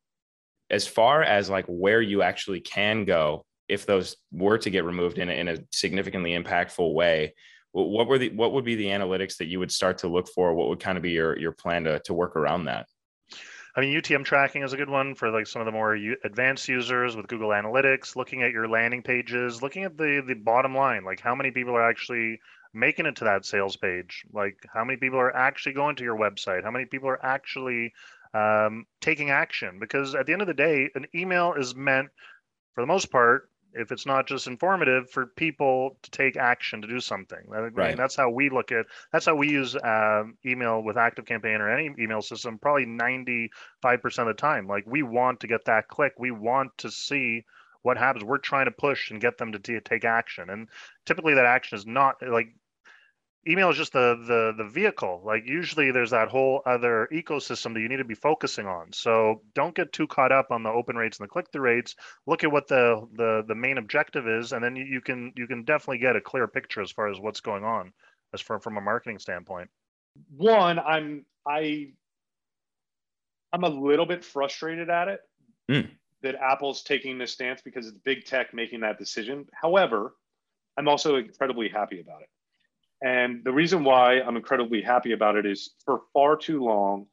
as 0.69 0.85
far 0.85 1.23
as 1.23 1.49
like 1.49 1.65
where 1.65 2.01
you 2.01 2.21
actually 2.21 2.59
can 2.59 3.05
go 3.05 3.45
if 3.67 3.85
those 3.85 4.17
were 4.31 4.57
to 4.59 4.69
get 4.69 4.85
removed 4.85 5.17
in 5.17 5.29
in 5.29 5.47
a 5.47 5.57
significantly 5.71 6.31
impactful 6.37 6.93
way, 6.93 7.33
what 7.73 8.07
were 8.07 8.17
the 8.17 8.29
what 8.29 8.53
would 8.53 8.65
be 8.65 8.75
the 8.75 8.85
analytics 8.85 9.37
that 9.37 9.47
you 9.47 9.59
would 9.59 9.71
start 9.71 9.97
to 9.99 10.07
look 10.07 10.27
for? 10.27 10.53
What 10.53 10.69
would 10.69 10.79
kind 10.79 10.97
of 10.97 11.01
be 11.01 11.11
your 11.11 11.37
your 11.37 11.51
plan 11.51 11.83
to 11.85 11.99
to 11.99 12.13
work 12.13 12.35
around 12.35 12.65
that? 12.65 12.87
I 13.75 13.81
mean, 13.81 13.99
UTM 13.99 14.23
tracking 14.23 14.61
is 14.61 14.73
a 14.73 14.77
good 14.77 14.89
one 14.89 15.15
for 15.15 15.31
like 15.31 15.47
some 15.47 15.59
of 15.59 15.65
the 15.65 15.71
more 15.71 15.95
advanced 16.23 16.69
users 16.69 17.15
with 17.15 17.27
Google 17.27 17.49
Analytics, 17.49 18.15
looking 18.15 18.43
at 18.43 18.51
your 18.51 18.67
landing 18.67 19.01
pages, 19.01 19.63
looking 19.63 19.83
at 19.83 19.97
the 19.97 20.23
the 20.25 20.35
bottom 20.35 20.75
line, 20.75 21.03
like 21.03 21.19
how 21.19 21.33
many 21.33 21.49
people 21.49 21.75
are 21.75 21.89
actually 21.89 22.39
making 22.73 23.07
it 23.07 23.15
to 23.17 23.23
that 23.23 23.45
sales 23.45 23.75
page, 23.75 24.23
like 24.31 24.57
how 24.71 24.83
many 24.83 24.97
people 24.97 25.19
are 25.19 25.35
actually 25.35 25.73
going 25.73 25.95
to 25.95 26.03
your 26.03 26.17
website, 26.17 26.63
how 26.63 26.71
many 26.71 26.85
people 26.85 27.09
are 27.09 27.23
actually 27.25 27.93
um, 28.33 28.85
taking 29.01 29.31
action. 29.31 29.79
Because 29.79 30.15
at 30.15 30.25
the 30.25 30.33
end 30.33 30.41
of 30.41 30.47
the 30.47 30.53
day, 30.53 30.89
an 30.95 31.07
email 31.15 31.53
is 31.53 31.75
meant, 31.75 32.09
for 32.73 32.81
the 32.81 32.87
most 32.87 33.11
part, 33.11 33.49
if 33.75 33.91
it's 33.91 34.05
not 34.05 34.27
just 34.27 34.47
informative 34.47 35.09
for 35.09 35.25
people 35.25 35.97
to 36.03 36.11
take 36.11 36.37
action 36.37 36.81
to 36.81 36.87
do 36.87 36.99
something. 36.99 37.39
I 37.53 37.61
mean, 37.61 37.73
right. 37.73 37.97
that's 37.97 38.15
how 38.15 38.29
we 38.29 38.49
look 38.49 38.71
at 38.71 38.85
that's 39.11 39.25
how 39.25 39.35
we 39.35 39.49
use 39.49 39.75
uh, 39.75 40.23
email 40.45 40.81
with 40.81 40.95
ActiveCampaign 40.95 41.59
or 41.59 41.69
any 41.69 41.93
email 41.99 42.21
system 42.21 42.59
probably 42.59 42.85
95% 42.85 43.49
of 44.19 44.27
the 44.27 44.33
time. 44.33 44.67
Like 44.67 44.85
we 44.87 45.03
want 45.03 45.39
to 45.41 45.47
get 45.47 45.65
that 45.65 45.87
click. 45.87 46.13
We 46.17 46.31
want 46.31 46.77
to 46.79 46.91
see 46.91 47.43
what 47.81 47.97
happens. 47.97 48.23
We're 48.23 48.37
trying 48.37 48.65
to 48.65 48.71
push 48.71 49.11
and 49.11 49.21
get 49.21 49.37
them 49.37 49.51
to 49.51 49.59
t- 49.59 49.79
take 49.83 50.05
action. 50.05 50.49
And 50.49 50.67
typically 51.05 51.35
that 51.35 51.45
action 51.45 51.77
is 51.77 51.85
not 51.85 52.15
like 52.25 52.47
email 53.47 53.69
is 53.69 53.77
just 53.77 53.93
the 53.93 54.15
the 54.27 54.63
the 54.63 54.69
vehicle. 54.69 55.21
Like 55.23 55.43
usually 55.45 55.91
there's 55.91 56.11
that 56.11 56.29
whole 56.29 56.61
other 56.65 57.07
ecosystem 57.11 57.73
that 57.73 57.81
you 57.81 57.89
need 57.89 57.97
to 57.97 58.03
be 58.03 58.15
focusing 58.15 58.67
on. 58.67 58.91
So 58.93 59.41
don't 59.53 59.75
get 59.75 59.91
too 59.91 60.07
caught 60.07 60.31
up 60.31 60.51
on 60.51 60.63
the 60.63 60.69
open 60.69 60.95
rates 60.95 61.19
and 61.19 61.25
the 61.25 61.29
click-through 61.29 61.61
rates. 61.61 61.95
Look 62.25 62.43
at 62.43 62.51
what 62.51 62.67
the 62.67 63.07
the 63.13 63.43
the 63.47 63.55
main 63.55 63.77
objective 63.77 64.27
is 64.27 64.53
and 64.53 64.63
then 64.63 64.75
you, 64.75 64.85
you 64.85 65.01
can 65.01 65.33
you 65.35 65.47
can 65.47 65.63
definitely 65.63 65.99
get 65.99 66.15
a 66.15 66.21
clear 66.21 66.47
picture 66.47 66.81
as 66.81 66.91
far 66.91 67.09
as 67.09 67.19
what's 67.19 67.41
going 67.41 67.63
on 67.63 67.91
as 68.33 68.41
far 68.41 68.59
from 68.59 68.77
a 68.77 68.81
marketing 68.81 69.19
standpoint. 69.19 69.69
One 70.35 70.79
i'm 70.79 71.25
i 71.47 71.87
i'm 73.51 73.63
a 73.63 73.69
little 73.69 74.05
bit 74.05 74.23
frustrated 74.23 74.89
at 74.89 75.07
it 75.07 75.19
mm. 75.69 75.89
that 76.21 76.35
apple's 76.35 76.83
taking 76.83 77.17
this 77.17 77.31
stance 77.31 77.61
because 77.61 77.87
it's 77.87 77.97
big 77.99 78.25
tech 78.25 78.53
making 78.53 78.81
that 78.81 78.97
decision. 78.97 79.45
However 79.53 80.13
i'm 80.77 80.87
also 80.87 81.17
incredibly 81.17 81.67
happy 81.67 81.99
about 81.99 82.21
it 82.21 82.29
and 83.03 83.43
the 83.43 83.51
reason 83.51 83.83
why 83.83 84.21
I'm 84.21 84.37
incredibly 84.37 84.81
happy 84.81 85.11
about 85.11 85.35
it 85.35 85.45
is 85.45 85.71
for 85.85 86.01
far 86.13 86.37
too 86.37 86.63
long, 86.63 87.05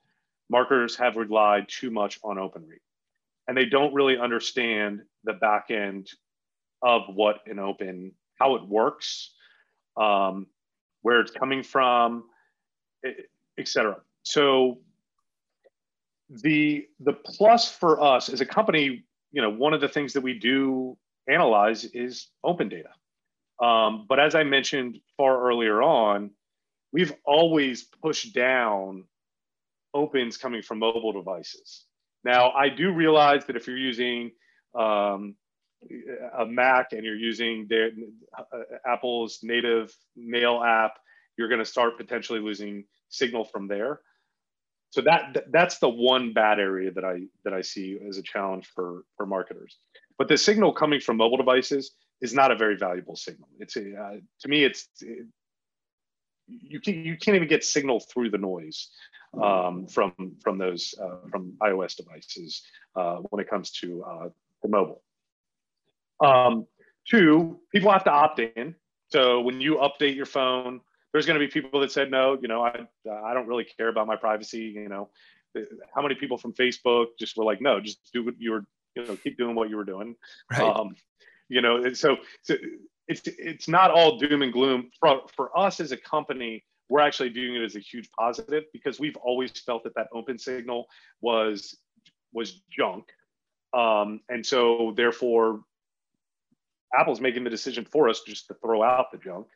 marketers 0.48 0.96
have 0.96 1.16
relied 1.16 1.68
too 1.68 1.90
much 1.90 2.18
on 2.22 2.36
OpenRate. 2.36 2.80
And 3.48 3.56
they 3.56 3.64
don't 3.64 3.92
really 3.92 4.16
understand 4.16 5.02
the 5.24 5.32
back 5.32 5.70
end 5.70 6.08
of 6.82 7.02
what 7.12 7.40
an 7.46 7.58
open, 7.58 8.12
how 8.38 8.54
it 8.54 8.66
works, 8.66 9.34
um, 9.96 10.46
where 11.02 11.20
it's 11.20 11.32
coming 11.32 11.62
from, 11.62 12.24
et 13.04 13.68
cetera. 13.68 13.96
So 14.22 14.78
the 16.28 16.86
the 17.00 17.12
plus 17.12 17.70
for 17.70 18.00
us 18.00 18.28
as 18.28 18.40
a 18.40 18.46
company, 18.46 19.04
you 19.32 19.42
know, 19.42 19.50
one 19.50 19.74
of 19.74 19.80
the 19.80 19.88
things 19.88 20.12
that 20.12 20.20
we 20.20 20.38
do 20.38 20.96
analyze 21.28 21.84
is 21.86 22.28
open 22.44 22.68
data. 22.68 22.90
Um, 23.60 24.06
but 24.08 24.18
as 24.18 24.34
I 24.34 24.42
mentioned 24.44 24.98
far 25.16 25.42
earlier 25.42 25.82
on, 25.82 26.30
we've 26.92 27.12
always 27.24 27.84
pushed 28.02 28.34
down 28.34 29.04
opens 29.92 30.36
coming 30.36 30.62
from 30.62 30.78
mobile 30.78 31.12
devices. 31.12 31.84
Now, 32.24 32.50
I 32.50 32.68
do 32.68 32.92
realize 32.92 33.44
that 33.46 33.56
if 33.56 33.66
you're 33.66 33.76
using 33.76 34.30
um, 34.78 35.34
a 36.38 36.46
Mac 36.46 36.92
and 36.92 37.04
you're 37.04 37.16
using 37.16 37.66
their, 37.68 37.90
uh, 38.36 38.42
Apple's 38.86 39.40
native 39.42 39.94
mail 40.16 40.62
app, 40.62 40.98
you're 41.36 41.48
going 41.48 41.60
to 41.60 41.64
start 41.64 41.96
potentially 41.96 42.40
losing 42.40 42.84
signal 43.08 43.44
from 43.44 43.66
there. 43.68 44.00
So 44.90 45.00
that 45.02 45.44
that's 45.52 45.78
the 45.78 45.88
one 45.88 46.32
bad 46.32 46.58
area 46.58 46.90
that 46.90 47.04
I 47.04 47.20
that 47.44 47.54
I 47.54 47.60
see 47.60 47.98
as 48.08 48.18
a 48.18 48.22
challenge 48.22 48.66
for 48.74 49.04
for 49.16 49.24
marketers. 49.24 49.78
But 50.18 50.26
the 50.26 50.36
signal 50.36 50.72
coming 50.72 51.00
from 51.00 51.16
mobile 51.16 51.36
devices 51.36 51.92
is 52.20 52.34
not 52.34 52.50
a 52.50 52.56
very 52.56 52.76
valuable 52.76 53.16
signal. 53.16 53.48
It's 53.58 53.76
a, 53.76 53.94
uh, 53.94 54.16
to 54.40 54.48
me, 54.48 54.64
it's 54.64 54.88
it, 55.00 55.26
you 56.46 56.80
can 56.80 57.04
you 57.04 57.16
can't 57.16 57.36
even 57.36 57.48
get 57.48 57.64
signal 57.64 58.00
through 58.00 58.30
the 58.30 58.38
noise 58.38 58.90
um, 59.40 59.86
from 59.86 60.12
from 60.42 60.58
those 60.58 60.94
uh, 61.00 61.28
from 61.30 61.54
iOS 61.62 61.96
devices 61.96 62.62
uh, 62.96 63.16
when 63.16 63.40
it 63.40 63.48
comes 63.48 63.70
to 63.72 64.04
uh, 64.04 64.28
the 64.62 64.68
mobile. 64.68 65.02
Um, 66.22 66.66
two, 67.08 67.60
people 67.72 67.90
have 67.90 68.04
to 68.04 68.10
opt 68.10 68.40
in. 68.40 68.74
So 69.08 69.40
when 69.40 69.60
you 69.60 69.76
update 69.76 70.14
your 70.14 70.26
phone, 70.26 70.80
there's 71.12 71.26
going 71.26 71.38
to 71.38 71.44
be 71.44 71.50
people 71.50 71.80
that 71.80 71.92
said 71.92 72.10
no. 72.10 72.38
You 72.40 72.48
know, 72.48 72.62
I 72.62 72.86
I 73.08 73.34
don't 73.34 73.46
really 73.46 73.66
care 73.78 73.88
about 73.88 74.06
my 74.06 74.16
privacy. 74.16 74.72
You 74.74 74.88
know, 74.88 75.10
how 75.94 76.02
many 76.02 76.14
people 76.14 76.36
from 76.36 76.52
Facebook 76.52 77.06
just 77.18 77.36
were 77.36 77.44
like, 77.44 77.60
no, 77.60 77.80
just 77.80 77.98
do 78.12 78.24
what 78.24 78.34
you 78.38 78.52
were. 78.52 78.64
You 78.96 79.06
know, 79.06 79.16
keep 79.16 79.38
doing 79.38 79.54
what 79.54 79.70
you 79.70 79.76
were 79.76 79.84
doing. 79.84 80.16
Right. 80.50 80.62
Um, 80.62 80.96
you 81.50 81.62
know 81.62 81.92
so, 81.94 82.18
so 82.42 82.56
it's 83.08 83.22
it's 83.26 83.68
not 83.68 83.92
all 83.92 84.18
doom 84.18 84.42
and 84.42 84.54
gloom 84.54 84.90
for, 85.00 85.22
for 85.36 85.58
us 85.58 85.80
as 85.80 85.92
a 85.92 85.98
company 85.98 86.64
we're 86.90 87.00
actually 87.00 87.30
viewing 87.30 87.56
it 87.56 87.64
as 87.64 87.76
a 87.76 87.80
huge 87.80 88.10
positive 88.18 88.64
because 88.72 89.00
we've 89.00 89.16
always 89.18 89.52
felt 89.52 89.84
that 89.84 89.94
that 89.96 90.08
open 90.14 90.38
signal 90.38 90.86
was 91.22 91.78
was 92.34 92.62
junk 92.70 93.06
Um, 93.74 94.22
and 94.30 94.46
so, 94.46 94.94
therefore, 94.96 95.62
Apple's 96.94 97.22
making 97.22 97.44
the 97.44 97.50
decision 97.50 97.86
for 97.86 98.10
us 98.10 98.22
just 98.26 98.48
to 98.48 98.54
throw 98.56 98.82
out 98.84 99.12
the 99.12 99.18
junk. 99.18 99.48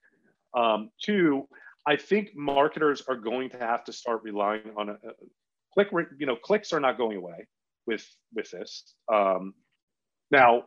Um, 0.56 0.90
two, 1.02 1.48
I 1.86 1.96
think 1.96 2.30
marketers 2.36 3.02
are 3.08 3.16
going 3.16 3.50
to 3.52 3.58
have 3.58 3.84
to 3.86 3.94
start 3.94 4.22
relying 4.24 4.72
on 4.78 4.90
a, 4.90 4.94
a 4.94 5.12
click. 5.74 5.88
You 6.18 6.26
know, 6.26 6.36
clicks 6.36 6.72
are 6.74 6.80
not 6.80 6.98
going 6.98 7.18
away 7.18 7.48
with 7.86 8.06
with 8.34 8.50
this. 8.52 8.94
Um, 9.12 9.54
now, 10.30 10.64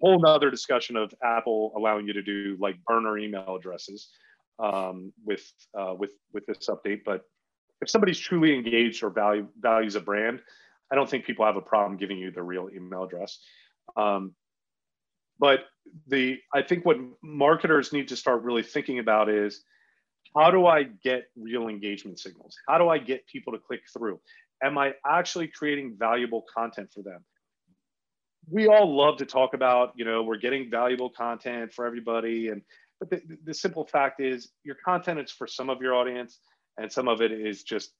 whole 0.00 0.20
nother 0.20 0.50
discussion 0.50 0.96
of 0.96 1.12
Apple 1.22 1.72
allowing 1.76 2.06
you 2.06 2.12
to 2.12 2.22
do 2.22 2.56
like 2.60 2.76
burner 2.84 3.18
email 3.18 3.56
addresses 3.56 4.10
um, 4.58 5.12
with 5.24 5.50
uh, 5.78 5.94
with 5.98 6.12
with 6.32 6.46
this 6.46 6.68
update. 6.68 7.00
But 7.04 7.22
if 7.80 7.88
somebody's 7.88 8.18
truly 8.18 8.54
engaged 8.54 9.02
or 9.02 9.10
value 9.10 9.48
values 9.60 9.94
a 9.94 10.00
brand, 10.00 10.40
I 10.90 10.94
don't 10.94 11.08
think 11.08 11.24
people 11.24 11.44
have 11.46 11.56
a 11.56 11.62
problem 11.62 11.98
giving 11.98 12.18
you 12.18 12.30
their 12.30 12.44
real 12.44 12.68
email 12.74 13.04
address. 13.04 13.38
Um, 13.96 14.34
but 15.38 15.60
the 16.06 16.38
I 16.52 16.62
think 16.62 16.84
what 16.84 16.98
marketers 17.22 17.92
need 17.92 18.08
to 18.08 18.16
start 18.16 18.42
really 18.42 18.62
thinking 18.62 18.98
about 18.98 19.28
is 19.28 19.62
how 20.36 20.50
do 20.50 20.66
I 20.66 20.82
get 20.82 21.24
real 21.36 21.68
engagement 21.68 22.18
signals? 22.18 22.56
How 22.68 22.78
do 22.78 22.88
I 22.88 22.98
get 22.98 23.26
people 23.26 23.52
to 23.52 23.58
click 23.58 23.80
through? 23.92 24.20
Am 24.62 24.76
I 24.76 24.94
actually 25.06 25.48
creating 25.48 25.96
valuable 25.98 26.44
content 26.54 26.90
for 26.92 27.02
them? 27.02 27.24
We 28.50 28.66
all 28.66 28.96
love 28.96 29.18
to 29.18 29.26
talk 29.26 29.54
about, 29.54 29.92
you 29.96 30.04
know, 30.04 30.22
we're 30.22 30.38
getting 30.38 30.70
valuable 30.70 31.10
content 31.10 31.72
for 31.72 31.86
everybody. 31.86 32.48
And 32.48 32.62
but 33.00 33.10
the, 33.10 33.20
the 33.44 33.54
simple 33.54 33.86
fact 33.86 34.20
is 34.20 34.50
your 34.64 34.76
content 34.84 35.20
is 35.20 35.30
for 35.30 35.46
some 35.46 35.70
of 35.70 35.80
your 35.80 35.94
audience 35.94 36.40
and 36.78 36.90
some 36.90 37.08
of 37.08 37.20
it 37.20 37.32
is 37.32 37.62
just 37.62 37.92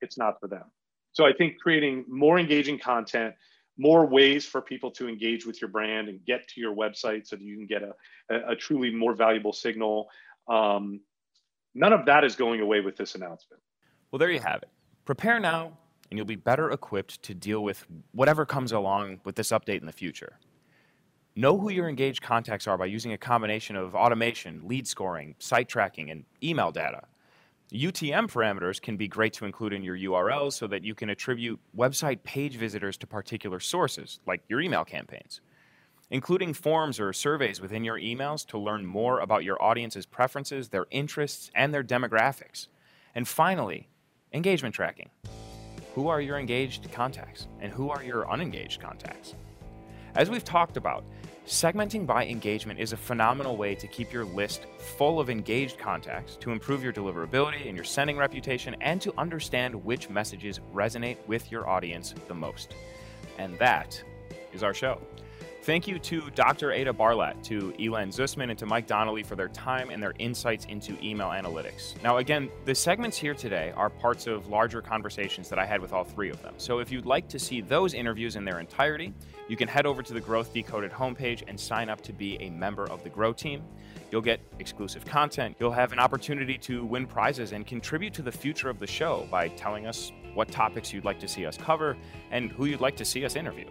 it's 0.00 0.18
not 0.18 0.38
for 0.40 0.48
them. 0.48 0.64
So 1.12 1.26
I 1.26 1.32
think 1.32 1.58
creating 1.58 2.04
more 2.08 2.38
engaging 2.38 2.78
content, 2.78 3.34
more 3.76 4.06
ways 4.06 4.44
for 4.44 4.60
people 4.60 4.90
to 4.92 5.08
engage 5.08 5.46
with 5.46 5.60
your 5.60 5.68
brand 5.68 6.08
and 6.08 6.24
get 6.24 6.46
to 6.48 6.60
your 6.60 6.74
website 6.74 7.26
so 7.26 7.36
that 7.36 7.42
you 7.42 7.56
can 7.56 7.66
get 7.66 7.82
a, 7.82 8.50
a, 8.50 8.56
truly 8.56 8.92
more 8.92 9.14
valuable 9.14 9.52
signal. 9.52 10.08
Um, 10.48 11.00
none 11.74 11.92
of 11.92 12.06
that 12.06 12.24
is 12.24 12.36
going 12.36 12.60
away 12.60 12.80
with 12.80 12.96
this 12.96 13.14
announcement. 13.14 13.62
Well, 14.10 14.18
there 14.18 14.30
you 14.30 14.40
have 14.40 14.62
it. 14.62 14.68
Prepare 15.04 15.40
now, 15.40 15.78
and 16.10 16.18
you'll 16.18 16.26
be 16.26 16.36
better 16.36 16.70
equipped 16.70 17.22
to 17.22 17.34
deal 17.34 17.62
with 17.62 17.86
whatever 18.12 18.46
comes 18.46 18.72
along 18.72 19.20
with 19.24 19.36
this 19.36 19.50
update 19.50 19.80
in 19.80 19.86
the 19.86 19.92
future. 19.92 20.38
Know 21.36 21.56
who 21.56 21.70
your 21.70 21.88
engaged 21.88 22.22
contacts 22.22 22.66
are 22.66 22.76
by 22.76 22.86
using 22.86 23.12
a 23.12 23.18
combination 23.18 23.76
of 23.76 23.94
automation, 23.94 24.62
lead 24.64 24.88
scoring, 24.88 25.36
site 25.38 25.68
tracking, 25.68 26.10
and 26.10 26.24
email 26.42 26.72
data. 26.72 27.02
UTM 27.72 28.30
parameters 28.30 28.80
can 28.80 28.96
be 28.96 29.06
great 29.06 29.34
to 29.34 29.44
include 29.44 29.74
in 29.74 29.82
your 29.82 29.96
URLs 29.96 30.54
so 30.54 30.66
that 30.66 30.84
you 30.84 30.94
can 30.94 31.10
attribute 31.10 31.60
website 31.76 32.22
page 32.24 32.56
visitors 32.56 32.96
to 32.96 33.06
particular 33.06 33.60
sources, 33.60 34.20
like 34.26 34.40
your 34.48 34.60
email 34.60 34.84
campaigns. 34.84 35.40
Including 36.10 36.54
forms 36.54 36.98
or 36.98 37.12
surveys 37.12 37.60
within 37.60 37.84
your 37.84 38.00
emails 38.00 38.46
to 38.46 38.58
learn 38.58 38.86
more 38.86 39.20
about 39.20 39.44
your 39.44 39.62
audience's 39.62 40.06
preferences, 40.06 40.70
their 40.70 40.86
interests, 40.90 41.50
and 41.54 41.74
their 41.74 41.84
demographics. 41.84 42.68
And 43.14 43.28
finally, 43.28 43.90
engagement 44.32 44.74
tracking. 44.74 45.10
Who 45.98 46.06
are 46.06 46.20
your 46.20 46.38
engaged 46.38 46.92
contacts 46.92 47.48
and 47.58 47.72
who 47.72 47.90
are 47.90 48.04
your 48.04 48.30
unengaged 48.30 48.80
contacts? 48.80 49.34
As 50.14 50.30
we've 50.30 50.44
talked 50.44 50.76
about, 50.76 51.02
Segmenting 51.44 52.06
by 52.06 52.24
engagement 52.24 52.78
is 52.78 52.92
a 52.92 52.96
phenomenal 52.96 53.56
way 53.56 53.74
to 53.74 53.88
keep 53.88 54.12
your 54.12 54.24
list 54.24 54.66
full 54.78 55.18
of 55.18 55.28
engaged 55.28 55.76
contacts, 55.76 56.36
to 56.36 56.52
improve 56.52 56.84
your 56.84 56.92
deliverability 56.92 57.66
and 57.66 57.74
your 57.74 57.84
sending 57.84 58.16
reputation, 58.16 58.76
and 58.80 59.00
to 59.00 59.12
understand 59.18 59.74
which 59.74 60.08
messages 60.08 60.60
resonate 60.72 61.16
with 61.26 61.50
your 61.50 61.68
audience 61.68 62.14
the 62.28 62.34
most. 62.34 62.74
And 63.38 63.58
that 63.58 64.00
is 64.52 64.62
our 64.62 64.74
show. 64.74 65.00
Thank 65.68 65.86
you 65.86 65.98
to 65.98 66.30
Dr. 66.30 66.72
Ada 66.72 66.94
Barlatt, 66.94 67.44
to 67.44 67.74
Elan 67.78 68.08
Zusman, 68.08 68.48
and 68.48 68.58
to 68.58 68.64
Mike 68.64 68.86
Donnelly 68.86 69.22
for 69.22 69.36
their 69.36 69.48
time 69.48 69.90
and 69.90 70.02
their 70.02 70.14
insights 70.18 70.64
into 70.64 70.96
email 71.04 71.28
analytics. 71.28 72.02
Now, 72.02 72.16
again, 72.16 72.48
the 72.64 72.74
segments 72.74 73.18
here 73.18 73.34
today 73.34 73.74
are 73.76 73.90
parts 73.90 74.26
of 74.26 74.48
larger 74.48 74.80
conversations 74.80 75.50
that 75.50 75.58
I 75.58 75.66
had 75.66 75.82
with 75.82 75.92
all 75.92 76.04
three 76.04 76.30
of 76.30 76.40
them. 76.40 76.54
So 76.56 76.78
if 76.78 76.90
you'd 76.90 77.04
like 77.04 77.28
to 77.28 77.38
see 77.38 77.60
those 77.60 77.92
interviews 77.92 78.36
in 78.36 78.46
their 78.46 78.60
entirety, 78.60 79.12
you 79.46 79.58
can 79.58 79.68
head 79.68 79.84
over 79.84 80.02
to 80.02 80.14
the 80.14 80.22
Growth 80.22 80.54
Decoded 80.54 80.90
homepage 80.90 81.42
and 81.46 81.60
sign 81.60 81.90
up 81.90 82.00
to 82.00 82.14
be 82.14 82.40
a 82.40 82.48
member 82.48 82.88
of 82.88 83.04
the 83.04 83.10
Grow 83.10 83.34
team. 83.34 83.62
You'll 84.10 84.22
get 84.22 84.40
exclusive 84.60 85.04
content. 85.04 85.54
You'll 85.60 85.70
have 85.72 85.92
an 85.92 85.98
opportunity 85.98 86.56
to 86.60 86.82
win 86.82 87.06
prizes 87.06 87.52
and 87.52 87.66
contribute 87.66 88.14
to 88.14 88.22
the 88.22 88.32
future 88.32 88.70
of 88.70 88.78
the 88.78 88.86
show 88.86 89.28
by 89.30 89.48
telling 89.48 89.86
us 89.86 90.12
what 90.32 90.50
topics 90.50 90.94
you'd 90.94 91.04
like 91.04 91.20
to 91.20 91.28
see 91.28 91.44
us 91.44 91.58
cover 91.58 91.94
and 92.30 92.50
who 92.52 92.64
you'd 92.64 92.80
like 92.80 92.96
to 92.96 93.04
see 93.04 93.26
us 93.26 93.36
interview. 93.36 93.66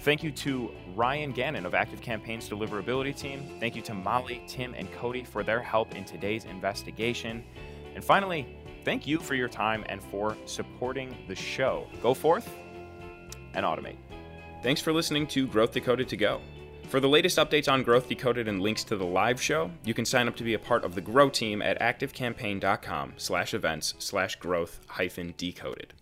Thank 0.00 0.22
you 0.22 0.30
to 0.30 0.70
Ryan 0.94 1.32
Gannon 1.32 1.66
of 1.66 1.72
ActiveCampaign's 1.72 2.48
deliverability 2.48 3.16
team. 3.16 3.56
Thank 3.58 3.74
you 3.74 3.82
to 3.82 3.94
Molly, 3.94 4.42
Tim, 4.46 4.74
and 4.74 4.90
Cody 4.92 5.24
for 5.24 5.42
their 5.42 5.60
help 5.60 5.94
in 5.94 6.04
today's 6.04 6.44
investigation. 6.44 7.44
And 7.94 8.04
finally, 8.04 8.46
thank 8.84 9.06
you 9.06 9.18
for 9.18 9.34
your 9.34 9.48
time 9.48 9.84
and 9.88 10.02
for 10.02 10.36
supporting 10.46 11.16
the 11.26 11.34
show. 11.34 11.86
Go 12.02 12.14
forth 12.14 12.48
and 13.54 13.66
automate. 13.66 13.96
Thanks 14.62 14.80
for 14.80 14.92
listening 14.92 15.26
to 15.28 15.46
Growth 15.46 15.72
Decoded 15.72 16.08
to 16.08 16.16
Go. 16.16 16.40
For 16.88 17.00
the 17.00 17.08
latest 17.08 17.36
updates 17.36 17.70
on 17.70 17.82
Growth 17.82 18.08
Decoded 18.08 18.48
and 18.48 18.62
links 18.62 18.82
to 18.84 18.96
the 18.96 19.04
live 19.04 19.42
show, 19.42 19.70
you 19.84 19.92
can 19.92 20.06
sign 20.06 20.26
up 20.26 20.36
to 20.36 20.44
be 20.44 20.54
a 20.54 20.58
part 20.58 20.84
of 20.84 20.94
the 20.94 21.00
Grow 21.02 21.28
team 21.28 21.60
at 21.60 21.78
activecampaign.com 21.80 23.14
slash 23.18 23.52
events 23.52 23.94
slash 23.98 24.36
growth 24.36 24.80
hyphen 24.86 25.34
decoded. 25.36 25.92